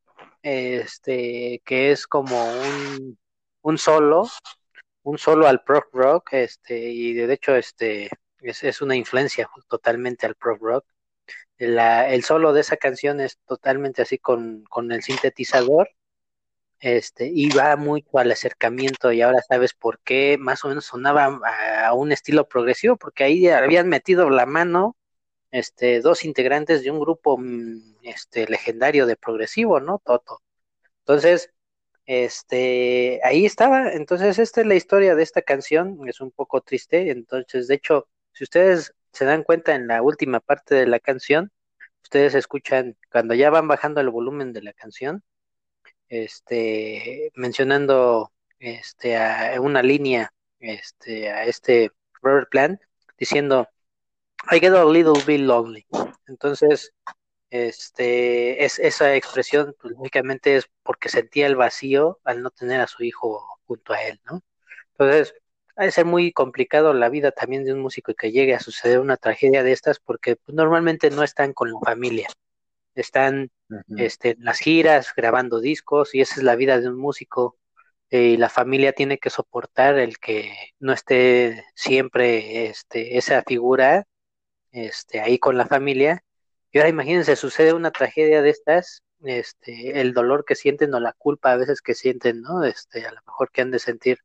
este, 0.43 1.61
que 1.65 1.91
es 1.91 2.07
como 2.07 2.45
un, 2.45 3.17
un 3.61 3.77
solo, 3.77 4.27
un 5.03 5.17
solo 5.17 5.47
al 5.47 5.63
prog 5.63 5.85
rock, 5.93 6.33
este, 6.33 6.77
y 6.89 7.13
de 7.13 7.33
hecho 7.33 7.55
este, 7.55 8.09
es, 8.39 8.63
es 8.63 8.81
una 8.81 8.95
influencia 8.95 9.49
totalmente 9.67 10.25
al 10.25 10.35
prog 10.35 10.59
rock. 10.61 10.85
La, 11.57 12.09
el 12.13 12.23
solo 12.23 12.53
de 12.53 12.61
esa 12.61 12.77
canción 12.77 13.21
es 13.21 13.39
totalmente 13.45 14.01
así 14.01 14.17
con, 14.17 14.63
con 14.65 14.91
el 14.91 15.01
sintetizador 15.03 15.89
este, 16.83 17.31
y 17.33 17.49
va 17.49 17.77
mucho 17.77 18.17
al 18.19 18.31
acercamiento 18.31 19.13
y 19.13 19.21
ahora 19.21 19.41
sabes 19.47 19.73
por 19.73 19.99
qué 19.99 20.37
más 20.37 20.65
o 20.65 20.67
menos 20.67 20.83
sonaba 20.85 21.39
a, 21.85 21.93
un 21.93 22.11
estilo 22.11 22.47
progresivo, 22.49 22.97
porque 22.97 23.23
ahí 23.23 23.47
habían 23.47 23.87
metido 23.87 24.29
la 24.29 24.45
mano 24.45 24.97
este, 25.53 26.01
dos 26.01 26.25
integrantes 26.25 26.83
de 26.83 26.91
un 26.91 26.99
grupo 26.99 27.37
mm, 27.37 27.97
este, 28.03 28.47
legendario 28.47 29.05
de 29.05 29.15
progresivo, 29.15 29.79
¿no? 29.79 30.01
Toto. 30.03 30.41
Entonces, 31.01 31.51
este, 32.05 33.21
ahí 33.23 33.45
estaba. 33.45 33.93
Entonces, 33.93 34.39
esta 34.39 34.61
es 34.61 34.67
la 34.67 34.75
historia 34.75 35.15
de 35.15 35.23
esta 35.23 35.43
canción. 35.43 36.07
Es 36.09 36.21
un 36.21 36.31
poco 36.31 36.61
triste. 36.61 37.11
Entonces, 37.11 37.67
de 37.67 37.75
hecho, 37.75 38.07
si 38.33 38.45
ustedes 38.45 38.93
se 39.13 39.25
dan 39.25 39.43
cuenta 39.43 39.75
en 39.75 39.87
la 39.87 40.01
última 40.01 40.39
parte 40.39 40.75
de 40.75 40.87
la 40.87 40.99
canción, 40.99 41.51
ustedes 42.03 42.35
escuchan, 42.35 42.97
cuando 43.11 43.35
ya 43.35 43.49
van 43.51 43.67
bajando 43.67 44.01
el 44.01 44.09
volumen 44.09 44.53
de 44.53 44.63
la 44.63 44.73
canción, 44.73 45.23
este, 46.09 47.31
mencionando 47.35 48.31
este, 48.59 49.17
a 49.17 49.61
una 49.61 49.83
línea 49.83 50.33
este, 50.59 51.29
a 51.31 51.45
este 51.45 51.91
Robert 52.21 52.49
Plant, 52.49 52.81
diciendo, 53.19 53.69
I 54.49 54.59
get 54.59 54.73
a 54.73 54.85
little 54.85 55.21
bit 55.25 55.41
lonely. 55.41 55.85
Entonces, 56.27 56.93
este, 57.49 58.65
es, 58.65 58.79
esa 58.79 59.15
expresión 59.15 59.75
pues, 59.79 59.93
únicamente 59.97 60.55
es 60.55 60.69
porque 60.83 61.09
sentía 61.09 61.47
el 61.47 61.55
vacío 61.55 62.19
al 62.23 62.41
no 62.41 62.51
tener 62.51 62.81
a 62.81 62.87
su 62.87 63.03
hijo 63.03 63.45
junto 63.65 63.93
a 63.93 64.01
él, 64.01 64.19
¿no? 64.25 64.41
Entonces, 64.91 65.33
ha 65.75 65.85
de 65.85 65.91
ser 65.91 66.05
muy 66.05 66.31
complicado 66.31 66.93
la 66.93 67.09
vida 67.09 67.31
también 67.31 67.63
de 67.63 67.73
un 67.73 67.79
músico 67.79 68.13
que 68.13 68.31
llegue 68.31 68.53
a 68.53 68.59
suceder 68.59 68.99
una 68.99 69.17
tragedia 69.17 69.63
de 69.63 69.71
estas 69.71 69.99
porque 69.99 70.35
pues, 70.35 70.55
normalmente 70.55 71.09
no 71.09 71.23
están 71.23 71.53
con 71.53 71.71
la 71.71 71.79
familia, 71.79 72.27
están 72.95 73.49
este, 73.97 74.31
en 74.31 74.43
las 74.45 74.59
giras, 74.59 75.13
grabando 75.15 75.59
discos 75.59 76.13
y 76.13 76.21
esa 76.21 76.35
es 76.35 76.43
la 76.43 76.55
vida 76.55 76.79
de 76.79 76.89
un 76.89 76.97
músico 76.97 77.57
y 78.09 78.37
la 78.37 78.49
familia 78.49 78.93
tiene 78.93 79.17
que 79.17 79.31
soportar 79.31 79.97
el 79.97 80.19
que 80.19 80.53
no 80.79 80.93
esté 80.93 81.63
siempre 81.73 82.67
este, 82.67 83.17
esa 83.17 83.41
figura 83.43 84.05
este, 84.73 85.21
ahí 85.21 85.39
con 85.39 85.57
la 85.57 85.67
familia. 85.67 86.23
Y 86.71 86.79
ahora 86.79 86.89
imagínense, 86.89 87.35
sucede 87.37 87.73
una 87.73 87.91
tragedia 87.91 88.41
de 88.41 88.49
estas, 88.49 89.03
este, 89.23 90.01
el 90.01 90.13
dolor 90.13 90.43
que 90.45 90.55
sienten 90.55 90.93
o 90.93 90.99
la 90.99 91.13
culpa 91.13 91.53
a 91.53 91.57
veces 91.57 91.81
que 91.81 91.95
sienten, 91.95 92.41
¿no? 92.41 92.63
Este, 92.65 93.05
a 93.05 93.11
lo 93.11 93.21
mejor 93.25 93.51
que 93.51 93.61
han 93.61 93.71
de 93.71 93.79
sentir 93.79 94.19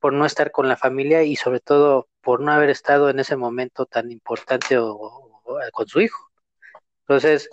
por 0.00 0.12
no 0.12 0.26
estar 0.26 0.50
con 0.50 0.68
la 0.68 0.76
familia 0.76 1.22
y 1.22 1.36
sobre 1.36 1.60
todo 1.60 2.08
por 2.20 2.40
no 2.40 2.52
haber 2.52 2.70
estado 2.70 3.10
en 3.10 3.20
ese 3.20 3.36
momento 3.36 3.86
tan 3.86 4.10
importante 4.10 4.78
o, 4.78 5.40
con 5.72 5.86
su 5.88 6.00
hijo. 6.00 6.30
Entonces, 7.02 7.48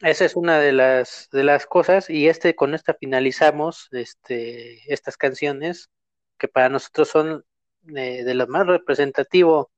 esa 0.00 0.24
es 0.24 0.36
una 0.36 0.58
de 0.60 0.72
las 0.72 1.28
de 1.32 1.44
las 1.44 1.66
cosas 1.66 2.10
y 2.10 2.28
este 2.28 2.54
con 2.54 2.74
esta 2.74 2.94
finalizamos 2.94 3.88
este 3.92 4.92
estas 4.92 5.16
canciones 5.16 5.90
que 6.38 6.48
para 6.48 6.68
nosotros 6.68 7.08
son 7.08 7.44
de, 7.82 8.34
lo 8.34 8.46
más 8.48 8.66
representativo 8.66 9.70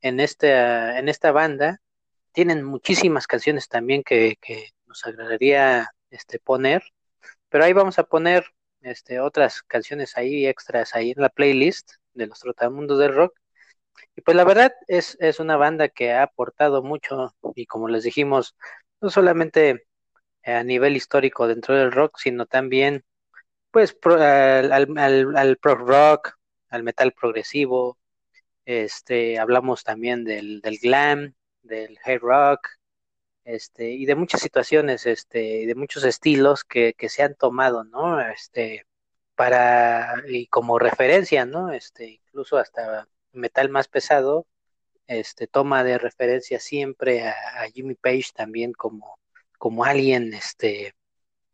en 0.00 0.20
esta 0.20 0.98
en 0.98 1.08
esta 1.08 1.32
banda 1.32 1.80
tienen 2.32 2.64
muchísimas 2.64 3.26
canciones 3.26 3.68
también 3.68 4.02
que, 4.02 4.36
que 4.40 4.70
nos 4.86 5.04
agradaría 5.06 5.90
este 6.10 6.38
poner 6.38 6.82
pero 7.54 7.64
ahí 7.64 7.72
vamos 7.72 8.00
a 8.00 8.02
poner 8.04 8.44
este, 8.82 9.20
otras 9.20 9.62
canciones 9.62 10.16
ahí 10.16 10.44
extras 10.46 10.94
ahí 10.96 11.12
en 11.12 11.22
la 11.22 11.28
playlist 11.28 11.92
de 12.12 12.26
los 12.26 12.40
Trotamundos 12.40 12.98
del 12.98 13.14
Rock. 13.14 13.38
Y 14.16 14.22
pues 14.22 14.36
la 14.36 14.42
verdad 14.42 14.72
es, 14.88 15.16
es 15.20 15.38
una 15.40 15.56
banda 15.56 15.88
que 15.88 16.12
ha 16.12 16.24
aportado 16.24 16.82
mucho 16.82 17.32
y 17.54 17.66
como 17.66 17.88
les 17.88 18.02
dijimos, 18.02 18.56
no 19.00 19.08
solamente 19.10 19.86
a 20.44 20.64
nivel 20.64 20.96
histórico 20.96 21.46
dentro 21.46 21.76
del 21.76 21.92
rock, 21.92 22.18
sino 22.18 22.46
también 22.46 23.04
pues 23.70 23.96
al, 24.04 24.72
al, 24.98 25.36
al 25.36 25.56
pro 25.58 25.76
rock, 25.76 26.32
al 26.70 26.82
metal 26.82 27.12
progresivo, 27.12 27.98
este, 28.64 29.38
hablamos 29.38 29.84
también 29.84 30.24
del, 30.24 30.60
del 30.60 30.78
glam, 30.78 31.34
del 31.62 31.98
hard 32.04 32.20
rock, 32.20 32.68
este, 33.44 33.90
y 33.90 34.06
de 34.06 34.14
muchas 34.14 34.40
situaciones, 34.40 35.06
este, 35.06 35.66
de 35.66 35.74
muchos 35.74 36.04
estilos 36.04 36.64
que, 36.64 36.94
que 36.94 37.08
se 37.08 37.22
han 37.22 37.34
tomado, 37.34 37.84
¿no? 37.84 38.20
Este, 38.20 38.86
para, 39.34 40.14
y 40.28 40.46
como 40.48 40.78
referencia, 40.78 41.44
¿no? 41.46 41.72
Este, 41.72 42.06
incluso 42.06 42.56
hasta 42.58 43.08
metal 43.32 43.68
más 43.68 43.88
pesado, 43.88 44.46
este, 45.06 45.46
toma 45.46 45.84
de 45.84 45.98
referencia 45.98 46.60
siempre 46.60 47.28
a, 47.28 47.34
Jimmy 47.72 47.94
Page 47.94 48.30
también 48.34 48.72
como, 48.72 49.18
como 49.58 49.84
alguien, 49.84 50.32
este, 50.34 50.94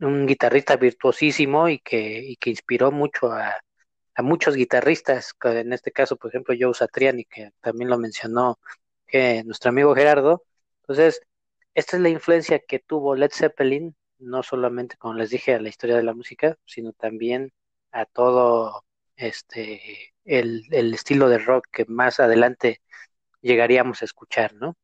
un 0.00 0.26
guitarrista 0.26 0.76
virtuosísimo 0.76 1.68
y 1.68 1.78
que, 1.80 2.20
y 2.20 2.36
que 2.36 2.50
inspiró 2.50 2.92
mucho 2.92 3.32
a, 3.32 3.56
a 4.14 4.22
muchos 4.22 4.56
guitarristas, 4.56 5.34
en 5.44 5.72
este 5.72 5.92
caso, 5.92 6.16
por 6.16 6.30
ejemplo, 6.30 6.54
Joe 6.58 6.74
Satriani, 6.74 7.24
que 7.24 7.52
también 7.60 7.90
lo 7.90 7.98
mencionó 7.98 8.58
que 9.06 9.44
nuestro 9.44 9.70
amigo 9.70 9.94
Gerardo. 9.94 10.44
Entonces, 10.82 11.20
esta 11.74 11.96
es 11.96 12.02
la 12.02 12.08
influencia 12.10 12.60
que 12.60 12.80
tuvo 12.80 13.14
Led 13.14 13.30
Zeppelin, 13.32 13.96
no 14.18 14.42
solamente, 14.42 14.96
como 14.96 15.14
les 15.14 15.30
dije, 15.30 15.54
a 15.54 15.60
la 15.60 15.68
historia 15.68 15.96
de 15.96 16.02
la 16.02 16.14
música, 16.14 16.56
sino 16.64 16.92
también 16.92 17.52
a 17.92 18.06
todo 18.06 18.84
este 19.16 20.14
el, 20.24 20.64
el 20.70 20.94
estilo 20.94 21.28
de 21.28 21.38
rock 21.38 21.66
que 21.72 21.84
más 21.86 22.20
adelante 22.20 22.80
llegaríamos 23.42 24.02
a 24.02 24.04
escuchar, 24.06 24.54
¿no? 24.54 24.76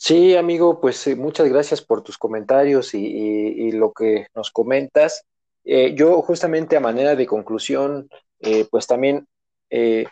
Sí, 0.00 0.36
amigo, 0.36 0.80
pues 0.80 1.04
eh, 1.08 1.16
muchas 1.16 1.48
gracias 1.48 1.82
por 1.82 2.02
tus 2.02 2.18
comentarios 2.18 2.94
y, 2.94 3.72
lo 3.72 3.92
que 3.92 4.28
nos 4.34 4.50
comentas. 4.52 5.24
Eh, 5.70 5.94
yo 5.94 6.22
justamente 6.22 6.78
a 6.78 6.80
manera 6.80 7.14
de 7.14 7.26
conclusión, 7.26 8.08
eh, 8.40 8.66
pues 8.70 8.86
también 8.86 9.28
eh, 9.68 10.06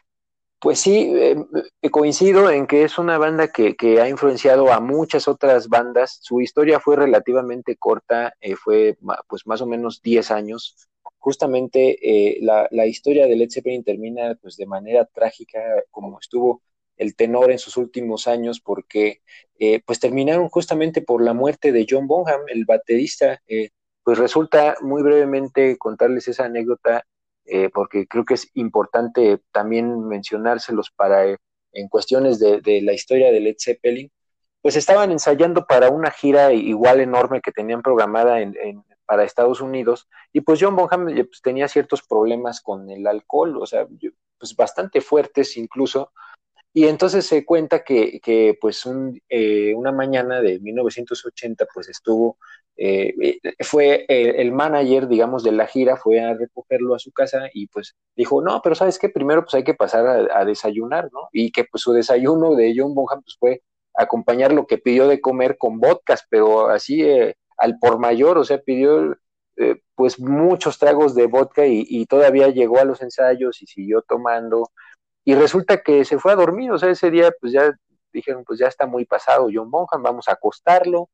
pues 0.61 0.81
sí, 0.81 1.15
coincido 1.91 2.51
en 2.51 2.67
que 2.67 2.85
es 2.85 2.99
una 2.99 3.17
banda 3.17 3.49
que, 3.49 3.75
que, 3.75 4.01
ha 4.01 4.09
influenciado 4.09 4.71
a 4.73 4.81
muchas 4.81 5.29
otras 5.29 5.69
bandas. 5.69 6.19
Su 6.21 6.43
historia 6.43 6.81
fue 6.81 6.97
relativamente 6.97 7.77
corta, 7.77 8.35
fue 8.63 8.99
pues 9.29 9.47
más 9.47 9.61
o 9.63 9.67
menos 9.67 10.03
10 10.03 10.31
años. 10.31 10.89
Justamente 11.19 12.39
la, 12.41 12.69
la, 12.71 12.87
historia 12.87 13.27
de 13.27 13.37
Led 13.37 13.51
Zeppelin 13.51 13.85
termina 13.85 14.35
pues 14.41 14.57
de 14.57 14.67
manera 14.67 15.05
trágica, 15.07 15.61
como 15.91 16.19
estuvo 16.21 16.63
el 16.97 17.15
tenor 17.17 17.51
en 17.51 17.59
sus 17.59 17.77
últimos 17.77 18.27
años, 18.27 18.61
porque 18.61 19.21
pues 19.87 20.01
terminaron 20.01 20.49
justamente 20.49 21.01
por 21.03 21.23
la 21.23 21.35
muerte 21.35 21.73
de 21.73 21.87
John 21.89 22.07
Bonham, 22.09 22.41
el 22.49 22.65
baterista. 22.65 23.41
Pues 24.07 24.19
resulta 24.19 24.77
muy 24.83 25.03
brevemente 25.03 25.77
contarles 25.79 26.29
esa 26.29 26.45
anécdota 26.45 27.05
eh, 27.45 27.71
porque 27.75 28.07
creo 28.07 28.25
que 28.25 28.35
es 28.35 28.49
importante 28.55 29.41
también 29.51 30.07
mencionárselos 30.07 30.93
para 30.93 31.27
eh, 31.27 31.39
en 31.73 31.89
cuestiones 31.89 32.39
de, 32.39 32.61
de, 32.61 32.83
la 32.83 32.93
historia 32.93 33.33
de 33.33 33.41
Led 33.41 33.57
Zeppelin, 33.59 34.09
pues 34.63 34.77
estaban 34.77 35.11
ensayando 35.11 35.67
para 35.67 35.91
una 35.91 36.13
gira 36.13 36.53
igual 36.53 37.01
enorme 37.01 37.41
que 37.41 37.51
tenían 37.51 37.83
programada 37.83 38.41
en, 38.41 38.55
en, 38.63 38.85
para 39.07 39.25
Estados 39.25 39.61
Unidos, 39.61 40.09
y 40.33 40.41
pues 40.43 40.61
John 40.63 40.77
Bonham 40.77 41.09
eh, 41.09 41.25
pues, 41.25 41.43
tenía 41.43 41.67
ciertos 41.67 42.05
problemas 42.05 42.61
con 42.61 42.89
el 42.89 43.09
alcohol, 43.09 43.57
o 43.61 43.67
sea, 43.67 43.89
pues 44.39 44.55
bastante 44.55 45.01
fuertes 45.01 45.57
incluso, 45.57 46.13
y 46.73 46.87
entonces 46.87 47.27
se 47.27 47.45
cuenta 47.45 47.83
que, 47.83 48.21
que 48.21 48.57
pues 48.61 48.87
un, 48.87 49.21
eh, 49.29 49.75
una 49.75 49.91
mañana 49.91 50.41
de 50.41 50.61
1980 50.61 51.67
pues 51.75 51.89
estuvo 51.89 52.39
eh, 52.77 53.15
eh, 53.21 53.41
fue 53.61 54.05
el 54.09 54.53
manager, 54.53 55.09
digamos, 55.09 55.43
de 55.43 55.53
la 55.53 55.67
gira, 55.67 55.97
fue 55.97 56.21
a 56.21 56.35
recogerlo 56.35 56.95
a 56.95 56.99
su 56.99 57.13
casa 57.13 57.49
y 57.53 57.67
pues 57.69 57.97
dijo, 58.15 58.43
no, 58.43 58.61
pero 58.63 58.75
sabes 58.75 58.99
qué, 58.99 59.09
primero 59.09 59.43
pues 59.43 59.55
hay 59.55 59.65
que 59.65 59.75
pasar 59.75 60.07
a, 60.07 60.41
a 60.41 60.45
desayunar, 60.45 61.11
¿no? 61.13 61.29
Y 61.33 61.53
que 61.53 61.65
pues 61.65 61.83
su 61.83 61.93
desayuno 61.93 62.55
de 62.55 62.75
John 62.77 62.95
Bonham 62.95 63.23
pues 63.23 63.37
fue 63.39 63.63
acompañar 63.97 64.53
lo 64.53 64.67
que 64.67 64.79
pidió 64.79 65.09
de 65.09 65.21
comer 65.21 65.57
con 65.59 65.81
vodkas, 65.81 66.27
pero 66.29 66.69
así 66.69 67.03
eh, 67.03 67.37
al 67.57 67.79
por 67.79 67.99
mayor, 67.99 68.39
o 68.39 68.45
sea, 68.45 68.59
pidió 68.59 69.17
eh, 69.57 69.81
pues 69.95 70.21
muchos 70.21 70.79
tragos 70.79 71.15
de 71.15 71.27
vodka 71.27 71.67
y, 71.67 71.85
y, 71.89 72.07
todavía 72.07 72.49
llegó 72.49 72.79
a 72.79 72.85
los 72.85 73.01
ensayos 73.01 73.63
y 73.63 73.67
siguió 73.67 74.03
tomando 74.03 74.71
y 75.25 75.35
resulta 75.35 75.83
que 75.83 76.05
se 76.05 76.19
fue 76.19 76.33
a 76.33 76.37
dormir, 76.37 76.71
o 76.71 76.79
sea, 76.79 76.91
ese 76.91 77.11
día 77.11 77.33
pues 77.41 77.53
ya 77.53 77.75
dijeron, 78.13 78.45
pues 78.45 78.59
ya 78.59 78.69
está 78.69 78.87
muy 78.87 79.07
pasado 79.07 79.49
John 79.53 79.71
Bonham, 79.71 80.03
vamos 80.03 80.29
a 80.29 80.33
acostarlo, 80.33 81.09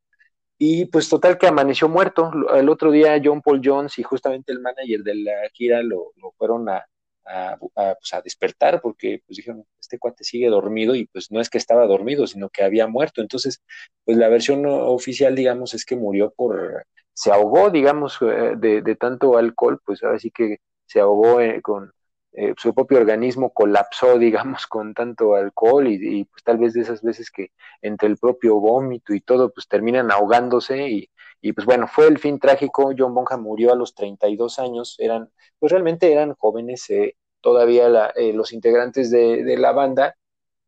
y 0.65 0.85
pues 0.85 1.09
total 1.09 1.39
que 1.39 1.49
amaneció 1.49 1.89
muerto. 1.89 2.31
El 2.55 2.69
otro 2.69 2.93
día 2.93 3.21
John 3.23 3.43
Paul 3.43 3.61
Jones 3.65 3.99
y 3.99 4.05
justamente 4.05 4.53
el 4.53 4.61
manager 4.61 5.03
de 5.03 5.17
la 5.17 5.33
gira 5.53 5.83
lo, 5.83 6.13
lo 6.15 6.31
fueron 6.39 6.69
a, 6.69 6.87
a, 7.27 7.57
pues 7.59 8.15
a, 8.15 8.21
despertar 8.23 8.81
porque 8.81 9.23
pues 9.27 9.39
dijeron, 9.39 9.65
este 9.81 9.99
cuate 9.99 10.23
sigue 10.23 10.49
dormido 10.49 10.95
y 10.95 11.07
pues 11.07 11.33
no 11.33 11.41
es 11.41 11.51
que 11.51 11.59
estaba 11.59 11.85
dormido, 11.89 12.29
sino 12.29 12.49
que 12.49 12.63
había 12.63 12.87
muerto. 12.87 13.21
Entonces, 13.23 13.61
pues 14.05 14.17
la 14.17 14.29
versión 14.29 14.65
oficial, 14.65 15.35
digamos, 15.35 15.75
es 15.75 15.85
que 15.85 15.97
murió 15.97 16.33
por, 16.37 16.87
se 17.13 17.33
ahogó, 17.33 17.71
digamos, 17.71 18.19
eh, 18.23 18.55
de, 18.57 18.83
de 18.83 18.95
tanto 18.95 19.39
alcohol, 19.39 19.81
pues 19.85 20.01
ahora 20.05 20.21
sí 20.21 20.31
que 20.31 20.59
se 20.87 21.01
ahogó 21.01 21.41
eh, 21.41 21.61
con, 21.61 21.91
eh, 22.33 22.55
su 22.57 22.75
propio 22.75 22.99
organismo 22.99 23.53
colapsó, 23.53 24.19
digamos, 24.19 24.67
con 24.67 24.95
tanto 24.95 25.35
alcohol 25.35 25.89
y, 25.89 26.25
pues 26.25 26.43
tal 26.45 26.59
vez 26.59 26.75
de 26.75 26.83
esas 26.83 27.03
veces 27.03 27.31
que 27.31 27.53
entre 27.83 28.09
el 28.09 28.17
propio 28.17 28.59
vómito 28.61 29.15
y 29.15 29.21
todo, 29.21 29.53
pues 29.53 29.69
terminan 29.69 30.11
ahogándose 30.11 30.89
y, 30.89 31.11
y 31.41 31.53
pues 31.53 31.67
bueno, 31.67 31.87
fue 31.89 32.07
el 32.09 32.19
fin 32.19 32.39
trágico. 32.39 32.93
John 32.97 33.15
Bonham 33.15 33.43
murió 33.43 33.73
a 33.73 33.77
los 33.77 33.95
32 33.95 34.59
años, 34.59 34.97
eran, 34.99 35.31
pues 35.59 35.73
realmente 35.73 36.13
eran 36.13 36.35
jóvenes 36.35 36.89
eh, 36.91 37.17
todavía 37.41 37.89
la, 37.89 38.07
eh, 38.17 38.33
los 38.33 38.53
integrantes 38.53 39.11
de, 39.11 39.57
la 39.59 39.73
banda. 39.73 40.17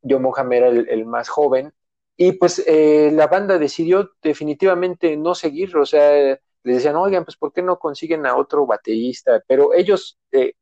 John 0.03 0.23
Bonham 0.23 0.53
era 0.53 0.69
el, 0.69 0.89
el 0.89 1.07
más 1.07 1.29
joven 1.29 1.73
y 2.17 2.33
pues 2.33 2.63
eh, 2.67 3.11
la 3.13 3.27
banda 3.27 3.59
decidió 3.59 4.13
definitivamente 4.23 5.17
no 5.17 5.35
seguir, 5.35 5.77
o 5.77 5.85
sea, 5.85 6.39
les 6.63 6.77
decían, 6.77 6.97
oigan, 6.97 7.25
pues 7.25 7.37
¿por 7.37 7.53
qué 7.53 7.61
no 7.63 7.79
consiguen 7.79 8.25
a 8.27 8.37
otro 8.37 8.67
baterista? 8.67 9.43
Pero 9.47 9.75
ellos 9.75 10.19
eh, 10.33 10.55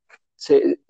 se 0.42 0.80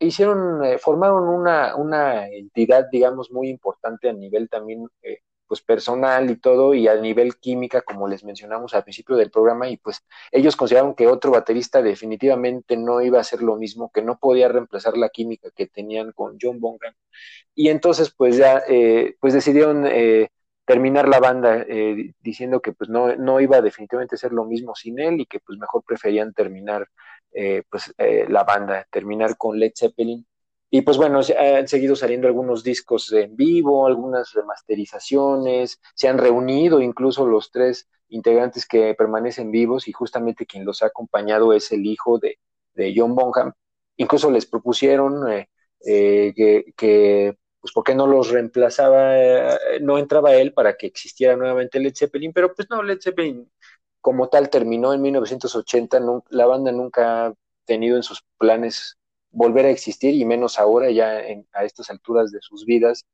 hicieron, 0.00 0.64
eh, 0.64 0.76
formaron 0.78 1.28
una, 1.28 1.76
una, 1.76 2.26
entidad, 2.26 2.86
digamos, 2.90 3.30
muy 3.30 3.48
importante 3.48 4.08
a 4.08 4.12
nivel 4.12 4.48
también 4.48 4.88
eh, 5.02 5.18
pues 5.46 5.62
personal 5.62 6.28
y 6.30 6.36
todo, 6.36 6.74
y 6.74 6.88
a 6.88 6.96
nivel 6.96 7.36
química, 7.36 7.82
como 7.82 8.08
les 8.08 8.24
mencionamos 8.24 8.74
al 8.74 8.82
principio 8.82 9.14
del 9.14 9.30
programa, 9.30 9.68
y 9.68 9.76
pues 9.76 10.04
ellos 10.32 10.56
consideraron 10.56 10.96
que 10.96 11.06
otro 11.06 11.30
baterista 11.30 11.80
definitivamente 11.80 12.76
no 12.76 13.00
iba 13.00 13.20
a 13.20 13.24
ser 13.24 13.40
lo 13.42 13.54
mismo, 13.54 13.88
que 13.94 14.02
no 14.02 14.18
podía 14.18 14.48
reemplazar 14.48 14.96
la 14.98 15.10
química 15.10 15.50
que 15.54 15.68
tenían 15.68 16.10
con 16.10 16.36
John 16.40 16.58
Bonham. 16.58 16.94
Y 17.54 17.68
entonces, 17.68 18.10
pues 18.10 18.36
ya, 18.36 18.62
eh, 18.68 19.14
pues 19.20 19.32
decidieron 19.32 19.86
eh, 19.86 20.28
terminar 20.68 21.08
la 21.08 21.20
banda 21.20 21.64
eh, 21.68 22.12
diciendo 22.20 22.60
que 22.60 22.72
pues 22.72 22.90
no, 22.90 23.14
no 23.16 23.40
iba 23.40 23.62
definitivamente 23.62 24.16
a 24.16 24.18
ser 24.18 24.32
lo 24.32 24.44
mismo 24.44 24.74
sin 24.74 24.98
él 24.98 25.20
y 25.20 25.26
que 25.26 25.40
pues 25.40 25.56
mejor 25.58 25.82
preferían 25.84 26.34
terminar 26.34 26.88
pues 27.70 27.94
la 27.98 28.44
banda, 28.44 28.86
terminar 28.90 29.36
con 29.36 29.58
Led 29.58 29.72
Zeppelin 29.76 30.26
y 30.70 30.82
pues 30.82 30.98
bueno, 30.98 31.20
han 31.38 31.68
seguido 31.68 31.96
saliendo 31.96 32.26
algunos 32.26 32.62
discos 32.62 33.10
en 33.12 33.36
vivo, 33.36 33.86
algunas 33.86 34.32
remasterizaciones, 34.34 35.80
se 35.94 36.08
han 36.08 36.18
reunido 36.18 36.80
incluso 36.82 37.26
los 37.26 37.50
tres 37.50 37.88
integrantes 38.10 38.66
que 38.66 38.94
permanecen 38.94 39.50
vivos 39.50 39.88
y 39.88 39.92
justamente 39.92 40.46
quien 40.46 40.64
los 40.64 40.82
ha 40.82 40.86
acompañado 40.86 41.52
es 41.54 41.72
el 41.72 41.86
hijo 41.86 42.18
de, 42.18 42.38
John 42.94 43.14
Bonham. 43.14 43.52
Incluso 43.96 44.30
les 44.30 44.46
propusieron 44.46 45.28
eh, 45.32 45.48
eh, 45.84 46.32
que, 46.36 46.72
que, 46.76 47.36
pues, 47.60 47.72
¿por 47.72 47.82
qué 47.82 47.94
no 47.94 48.06
los 48.06 48.30
reemplazaba? 48.30 49.18
Eh, 49.18 49.80
no 49.80 49.98
entraba 49.98 50.34
él 50.36 50.52
para 50.52 50.76
que 50.76 50.86
existiera 50.86 51.36
nuevamente 51.36 51.80
Led 51.80 51.94
Zeppelin, 51.96 52.32
pero 52.32 52.54
pues 52.54 52.68
no, 52.70 52.82
Led 52.82 53.00
Zeppelin 53.00 53.50
como 54.00 54.28
tal 54.28 54.50
terminó 54.50 54.92
en 54.92 55.02
1980, 55.02 56.00
la 56.30 56.46
banda 56.46 56.72
nunca 56.72 57.26
ha 57.26 57.34
tenido 57.64 57.96
en 57.96 58.02
sus 58.02 58.24
planes 58.38 58.96
volver 59.30 59.66
a 59.66 59.70
existir 59.70 60.14
y 60.14 60.24
menos 60.24 60.58
ahora 60.58 60.90
ya 60.90 61.20
a 61.52 61.64
estas 61.64 61.90
alturas 61.90 62.32
de 62.32 62.40
sus 62.40 62.64
vidas. 62.64 63.04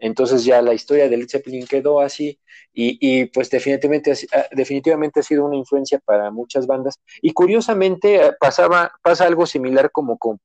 Entonces 0.00 0.44
ya 0.44 0.62
la 0.62 0.74
historia 0.74 1.08
de 1.08 1.16
Led 1.16 1.28
Zeppelin 1.28 1.66
quedó 1.66 2.00
así 2.00 2.40
y, 2.72 3.26
pues 3.26 3.50
definitivamente, 3.50 4.12
ah, 4.32 4.46
definitivamente 4.52 5.20
ha 5.20 5.22
sido 5.24 5.44
una 5.44 5.56
influencia 5.56 5.98
para 5.98 6.30
muchas 6.30 6.66
bandas. 6.66 7.00
Y 7.20 7.32
curiosamente 7.32 8.22
ah, 8.22 8.36
pasaba, 8.38 8.92
pasa 9.02 9.26
algo 9.26 9.46
similar 9.46 9.90
como 9.90 10.18
con, 10.18 10.40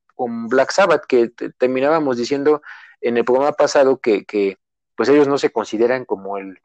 Black 0.48 0.70
Sabbath, 0.72 1.06
que 1.06 1.30
terminábamos 1.58 2.16
diciendo 2.16 2.62
en 3.00 3.16
el 3.16 3.24
programa 3.24 3.52
pasado 3.52 3.98
que, 3.98 4.24
que, 4.24 4.58
pues 4.96 5.08
ellos 5.08 5.26
no 5.28 5.38
se 5.38 5.50
consideran 5.50 6.04
como 6.04 6.38
el 6.38 6.58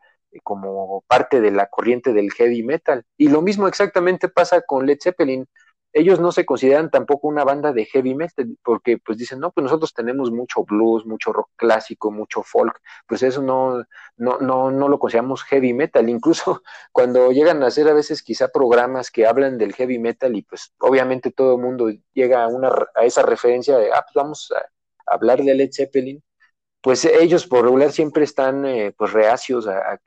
como 0.44 1.04
parte 1.08 1.42
de 1.42 1.52
la 1.52 1.68
corriente 1.68 2.14
del 2.14 2.32
heavy 2.32 2.64
metal. 2.64 3.06
Y 3.18 3.30
lo 3.30 3.42
mismo 3.42 3.68
exactamente 3.68 4.30
pasa 4.30 4.62
con 4.62 4.86
Led 4.86 5.00
Zeppelin 5.02 5.48
ellos 5.94 6.20
no 6.20 6.32
se 6.32 6.46
consideran 6.46 6.92
tampoco 6.92 7.28
una 7.28 7.44
banda 7.44 7.74
de 7.74 7.86
heavy 7.86 8.14
metal, 8.14 8.58
porque 8.64 8.98
pues 9.00 9.18
dicen, 9.18 9.40
no, 9.40 9.52
pues 9.52 9.64
nosotros 9.64 9.94
tenemos 9.94 10.32
mucho 10.32 10.64
blues, 10.64 11.06
mucho 11.06 11.34
rock 11.34 11.50
clásico, 11.56 12.12
mucho 12.12 12.44
folk, 12.44 12.80
pues 13.08 13.24
eso 13.24 13.42
no, 13.42 13.84
no, 14.18 14.38
no, 14.40 14.70
no 14.72 14.88
lo 14.88 15.00
consideramos 15.00 15.44
heavy 15.44 15.74
metal. 15.74 16.08
Incluso 16.10 16.62
cuando 16.92 17.32
llegan 17.32 17.64
a 17.64 17.68
hacer 17.68 17.88
a 17.88 17.94
veces 17.94 18.22
quizá 18.22 18.50
programas 18.50 19.10
que 19.10 19.26
hablan 19.26 19.58
del 19.58 19.74
heavy 19.74 20.00
metal 20.00 20.36
y 20.36 20.44
pues 20.44 20.74
obviamente 20.80 21.32
todo 21.32 21.56
el 21.56 21.62
mundo 21.62 21.90
llega 22.14 22.44
a, 22.44 22.48
una, 22.48 22.70
a 22.96 23.06
esa 23.06 23.24
referencia 23.24 23.78
de, 23.78 23.92
ah, 23.92 24.04
pues 24.04 24.14
vamos 24.14 24.52
a, 24.56 24.64
hablar 25.12 25.42
de 25.42 25.56
Led 25.56 25.72
Zeppelin, 25.74 26.22
pues 26.82 27.06
ellos 27.06 27.46
por 27.48 27.64
regular 27.64 27.92
siempre 27.92 28.24
están 28.24 28.66
eh, 28.66 28.94
pues 28.98 29.12
reacios 29.12 29.68
a, 29.68 29.94
a, 29.94 30.00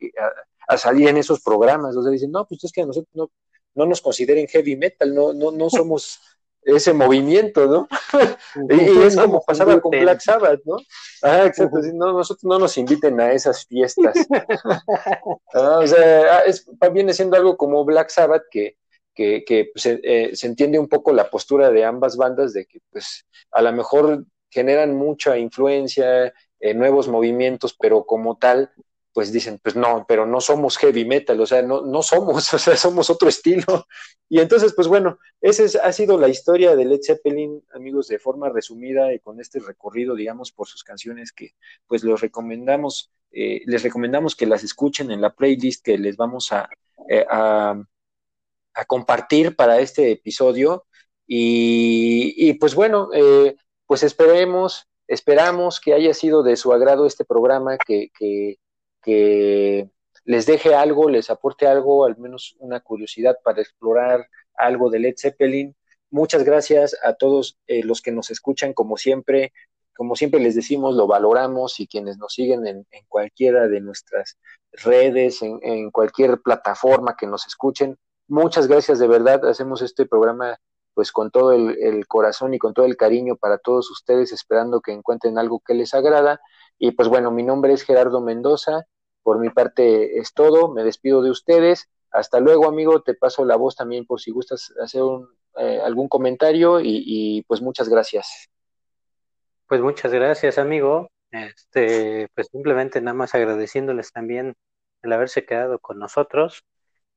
a, 0.68 0.76
salir 0.78 1.08
en 1.08 1.18
esos 1.18 1.40
programas, 1.40 1.96
o 1.96 2.02
sea, 2.02 2.10
dicen, 2.10 2.30
no, 2.30 2.46
pues 2.46 2.64
es 2.64 2.72
que 2.72 2.82
a 2.82 2.86
nosotros 2.86 3.10
no, 3.14 3.30
no 3.74 3.86
nos 3.86 4.00
consideren 4.00 4.46
heavy 4.48 4.76
metal, 4.76 5.14
no, 5.14 5.32
no, 5.32 5.50
no 5.50 5.70
somos 5.70 6.20
ese 6.64 6.92
movimiento, 6.92 7.66
¿no? 7.66 7.88
y, 8.70 9.02
es 9.02 9.16
como 9.16 9.44
pasaba 9.44 9.80
con 9.80 9.90
Black 9.90 10.20
Sabbath, 10.20 10.60
¿no? 10.64 10.76
Ah, 11.22 11.46
exacto, 11.46 11.78
no, 11.92 12.12
nosotros 12.12 12.44
no 12.44 12.58
nos 12.58 12.78
inviten 12.78 13.20
a 13.20 13.32
esas 13.32 13.66
fiestas. 13.66 14.16
Ah, 15.54 15.80
o 15.82 15.86
sea, 15.86 16.38
ah, 16.38 16.42
es, 16.46 16.66
viene 16.92 17.12
siendo 17.12 17.36
algo 17.36 17.58
como 17.58 17.84
Black 17.84 18.08
Sabbath 18.08 18.44
que, 18.50 18.78
que, 19.14 19.44
que 19.44 19.70
pues, 19.72 19.84
eh, 19.84 20.30
se 20.32 20.46
entiende 20.46 20.78
un 20.78 20.88
poco 20.88 21.12
la 21.12 21.28
postura 21.28 21.70
de 21.70 21.84
ambas 21.84 22.16
bandas 22.16 22.54
de 22.54 22.64
que 22.64 22.78
pues 22.90 23.26
a 23.50 23.60
lo 23.60 23.70
mejor 23.72 24.24
generan 24.48 24.94
mucha 24.94 25.36
influencia, 25.36 26.32
eh, 26.62 26.74
nuevos 26.74 27.08
movimientos, 27.08 27.74
pero 27.74 28.06
como 28.06 28.38
tal, 28.38 28.70
pues 29.12 29.32
dicen, 29.32 29.58
pues 29.60 29.74
no, 29.74 30.06
pero 30.06 30.26
no 30.26 30.40
somos 30.40 30.78
heavy 30.78 31.04
metal, 31.04 31.40
o 31.40 31.44
sea, 31.44 31.60
no, 31.60 31.82
no 31.82 32.04
somos, 32.04 32.54
o 32.54 32.58
sea, 32.58 32.76
somos 32.76 33.10
otro 33.10 33.28
estilo. 33.28 33.88
Y 34.28 34.38
entonces, 34.38 34.72
pues 34.72 34.86
bueno, 34.86 35.18
esa 35.40 35.84
ha 35.84 35.92
sido 35.92 36.16
la 36.18 36.28
historia 36.28 36.76
de 36.76 36.84
Led 36.84 37.00
Zeppelin, 37.02 37.64
amigos, 37.74 38.06
de 38.06 38.20
forma 38.20 38.48
resumida 38.48 39.12
y 39.12 39.18
con 39.18 39.40
este 39.40 39.58
recorrido, 39.58 40.14
digamos, 40.14 40.52
por 40.52 40.68
sus 40.68 40.84
canciones 40.84 41.32
que 41.32 41.56
pues 41.88 42.04
los 42.04 42.20
recomendamos, 42.20 43.10
eh, 43.32 43.62
les 43.66 43.82
recomendamos 43.82 44.36
que 44.36 44.46
las 44.46 44.62
escuchen 44.62 45.10
en 45.10 45.20
la 45.20 45.34
playlist 45.34 45.84
que 45.84 45.98
les 45.98 46.16
vamos 46.16 46.52
a, 46.52 46.70
eh, 47.08 47.26
a, 47.28 47.74
compartir 48.86 49.56
para 49.56 49.80
este 49.80 50.12
episodio. 50.12 50.86
Y, 51.26 52.52
pues 52.54 52.76
bueno, 52.76 53.08
pues 53.86 54.02
esperemos, 54.02 54.86
esperamos 55.12 55.78
que 55.78 55.92
haya 55.92 56.14
sido 56.14 56.42
de 56.42 56.56
su 56.56 56.72
agrado 56.72 57.04
este 57.06 57.24
programa, 57.24 57.76
que, 57.76 58.58
les 60.24 60.46
deje 60.46 60.74
algo, 60.74 61.10
les 61.10 61.28
aporte 61.28 61.66
algo, 61.66 62.04
al 62.04 62.16
menos 62.16 62.54
una 62.60 62.80
curiosidad 62.80 63.36
para 63.44 63.60
explorar 63.60 64.26
algo 64.54 64.88
de 64.88 65.00
Led 65.00 65.14
Zeppelin. 65.18 65.74
Muchas 66.10 66.44
gracias 66.44 66.96
a 67.02 67.14
todos 67.14 67.58
eh, 67.66 67.82
los 67.82 68.00
que 68.00 68.12
nos 68.12 68.30
escuchan, 68.30 68.72
como 68.72 68.96
siempre. 68.96 69.52
Como 69.94 70.16
siempre 70.16 70.40
les 70.40 70.54
decimos, 70.54 70.94
lo 70.94 71.06
valoramos 71.06 71.78
y 71.80 71.86
quienes 71.86 72.16
nos 72.16 72.32
siguen 72.32 72.66
en, 72.66 72.86
cualquiera 73.08 73.68
de 73.68 73.80
nuestras 73.80 74.38
redes, 74.72 75.42
en, 75.42 75.90
cualquier 75.90 76.40
plataforma 76.40 77.16
que 77.18 77.26
nos 77.26 77.46
escuchen. 77.46 77.98
Muchas 78.28 78.68
gracias 78.68 78.98
de 78.98 79.08
verdad. 79.08 79.44
Hacemos 79.44 79.82
este 79.82 80.06
programa 80.06 80.58
pues 80.94 81.12
con 81.12 81.30
todo 81.30 81.52
el 81.52 82.06
corazón 82.06 82.54
y 82.54 82.58
con 82.58 82.74
todo 82.74 82.86
el 82.86 82.96
cariño 82.96 83.36
para 83.36 83.58
todos 83.58 83.90
ustedes, 83.90 84.32
esperando 84.32 84.80
que 84.80 84.92
encuentren 84.92 85.38
algo 85.38 85.60
que 85.60 85.74
les 85.74 85.94
agrada. 85.94 86.40
Y 86.78 86.92
pues 86.92 87.08
bueno, 87.08 87.30
mi 87.30 87.42
nombre 87.42 87.72
es 87.72 87.82
Gerardo 87.82 88.20
Mendoza 88.20 88.86
por 89.22 89.38
mi 89.38 89.50
parte 89.50 90.18
es 90.18 90.34
todo, 90.34 90.72
me 90.72 90.82
despido 90.84 91.22
de 91.22 91.30
ustedes. 91.30 91.88
Hasta 92.10 92.40
luego, 92.40 92.66
amigo, 92.66 93.02
te 93.02 93.14
paso 93.14 93.44
la 93.44 93.56
voz 93.56 93.76
también 93.76 94.04
por 94.04 94.20
si 94.20 94.30
gustas 94.30 94.72
hacer 94.82 95.02
eh, 95.56 95.80
algún 95.82 96.08
comentario 96.08 96.80
y, 96.82 97.44
pues 97.46 97.62
muchas 97.62 97.88
gracias. 97.88 98.50
Pues 99.68 99.80
muchas 99.80 100.12
gracias, 100.12 100.58
amigo. 100.58 101.08
Este, 101.30 102.28
pues 102.34 102.48
simplemente 102.48 103.00
nada 103.00 103.14
más 103.14 103.34
agradeciéndoles 103.34 104.12
también 104.12 104.54
el 105.02 105.12
haberse 105.12 105.46
quedado 105.46 105.78
con 105.78 105.98
nosotros 105.98 106.64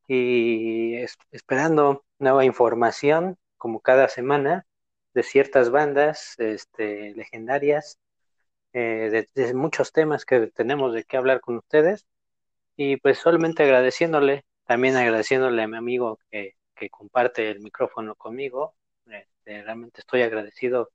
y 0.07 0.95
esperando 1.31 2.05
nueva 2.19 2.45
información 2.45 3.37
como 3.65 3.79
cada 3.79 4.09
semana 4.09 4.67
de 5.15 5.23
ciertas 5.23 5.71
bandas 5.71 6.35
este, 6.37 7.15
legendarias 7.15 7.99
eh, 8.73 9.25
de, 9.33 9.53
muchos 9.55 9.91
temas 9.91 10.23
que 10.23 10.51
tenemos 10.53 10.93
de 10.93 11.03
qué 11.03 11.17
hablar 11.17 11.41
con 11.41 11.57
ustedes. 11.57 12.05
Y 12.75 12.97
pues 12.97 13.17
solamente 13.17 13.63
agradeciéndole, 13.63 14.45
también 14.65 14.95
agradeciéndole 14.95 15.63
a 15.63 15.67
mi 15.67 15.77
amigo 15.77 16.19
que, 16.29 16.53
comparte 16.91 17.49
el 17.49 17.59
micrófono 17.59 18.13
conmigo. 18.13 18.75
Este, 19.07 19.63
realmente 19.63 20.01
estoy 20.01 20.21
agradecido 20.21 20.91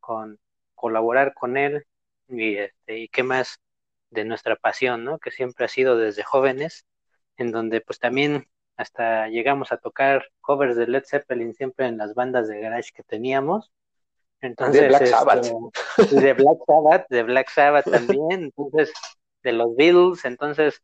con 0.00 0.38
colaborar 0.74 1.34
con 1.34 1.58
él 1.58 1.84
y, 2.26 2.56
este, 2.56 3.00
y 3.00 3.08
qué 3.08 3.22
más 3.22 3.60
de 4.08 4.24
nuestra 4.24 4.56
pasión, 4.56 5.04
¿no? 5.04 5.18
Que 5.18 5.30
siempre 5.30 5.66
ha 5.66 5.68
sido 5.68 5.98
desde 5.98 6.22
jóvenes, 6.22 6.86
en 7.36 7.52
donde 7.52 7.82
pues 7.82 7.98
también 7.98 8.48
hasta 8.78 9.28
llegamos 9.28 9.72
a 9.72 9.76
tocar 9.76 10.24
covers 10.40 10.76
de 10.76 10.86
Led 10.86 11.04
Zeppelin 11.04 11.52
siempre 11.52 11.86
en 11.86 11.98
las 11.98 12.14
bandas 12.14 12.48
de 12.48 12.60
garage 12.60 12.92
que 12.94 13.02
teníamos 13.02 13.70
entonces, 14.40 14.82
de 14.82 14.88
Black 14.88 15.06
Sabbath. 15.06 15.46
de 16.10 16.32
Black 16.32 16.58
Sabbath, 16.66 17.06
de 17.08 17.22
Black 17.24 17.50
Sabbath 17.50 17.90
también, 17.90 18.44
entonces, 18.44 18.92
de 19.42 19.52
los 19.52 19.74
Beatles, 19.76 20.24
entonces, 20.24 20.80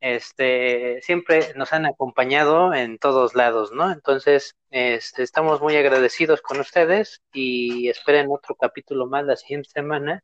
este, 0.00 1.00
siempre 1.02 1.52
nos 1.56 1.72
han 1.72 1.86
acompañado 1.86 2.74
en 2.74 2.98
todos 2.98 3.34
lados, 3.34 3.72
¿no? 3.72 3.90
Entonces, 3.90 4.56
este, 4.70 5.22
estamos 5.22 5.60
muy 5.60 5.76
agradecidos 5.76 6.42
con 6.42 6.60
ustedes 6.60 7.22
y 7.32 7.88
esperen 7.88 8.28
otro 8.30 8.54
capítulo 8.54 9.06
más 9.06 9.24
la 9.24 9.36
siguiente 9.36 9.68
semana 9.70 10.22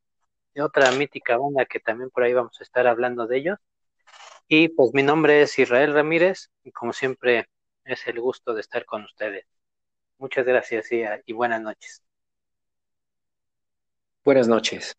de 0.55 0.63
otra 0.63 0.91
mítica 0.93 1.37
banda 1.37 1.67
que 1.67 1.81
también 1.81 2.11
por 2.11 2.23
ahí 2.23 2.33
vamos 2.33 2.57
a 2.61 2.65
estar 2.65 2.87
hablando 2.87 3.27
de 3.27 3.39
ellos. 3.39 3.59
Y 4.49 4.69
pues 4.69 4.95
mi 4.95 5.03
nombre 5.03 5.43
es 5.43 5.59
Israel 5.59 5.93
Ramírez 5.93 6.49
y 6.65 6.73
como 6.73 6.93
siempre 6.93 7.49
es 7.85 8.07
el 8.07 8.21
gusto 8.21 8.55
de 8.55 8.63
estar 8.63 8.85
con 8.87 9.05
ustedes. 9.05 9.45
Muchas 10.17 10.47
gracias 10.47 10.89
y 11.27 11.33
buenas 11.33 11.61
noches. 11.61 12.03
Buenas 14.25 14.49
noches. 14.49 14.95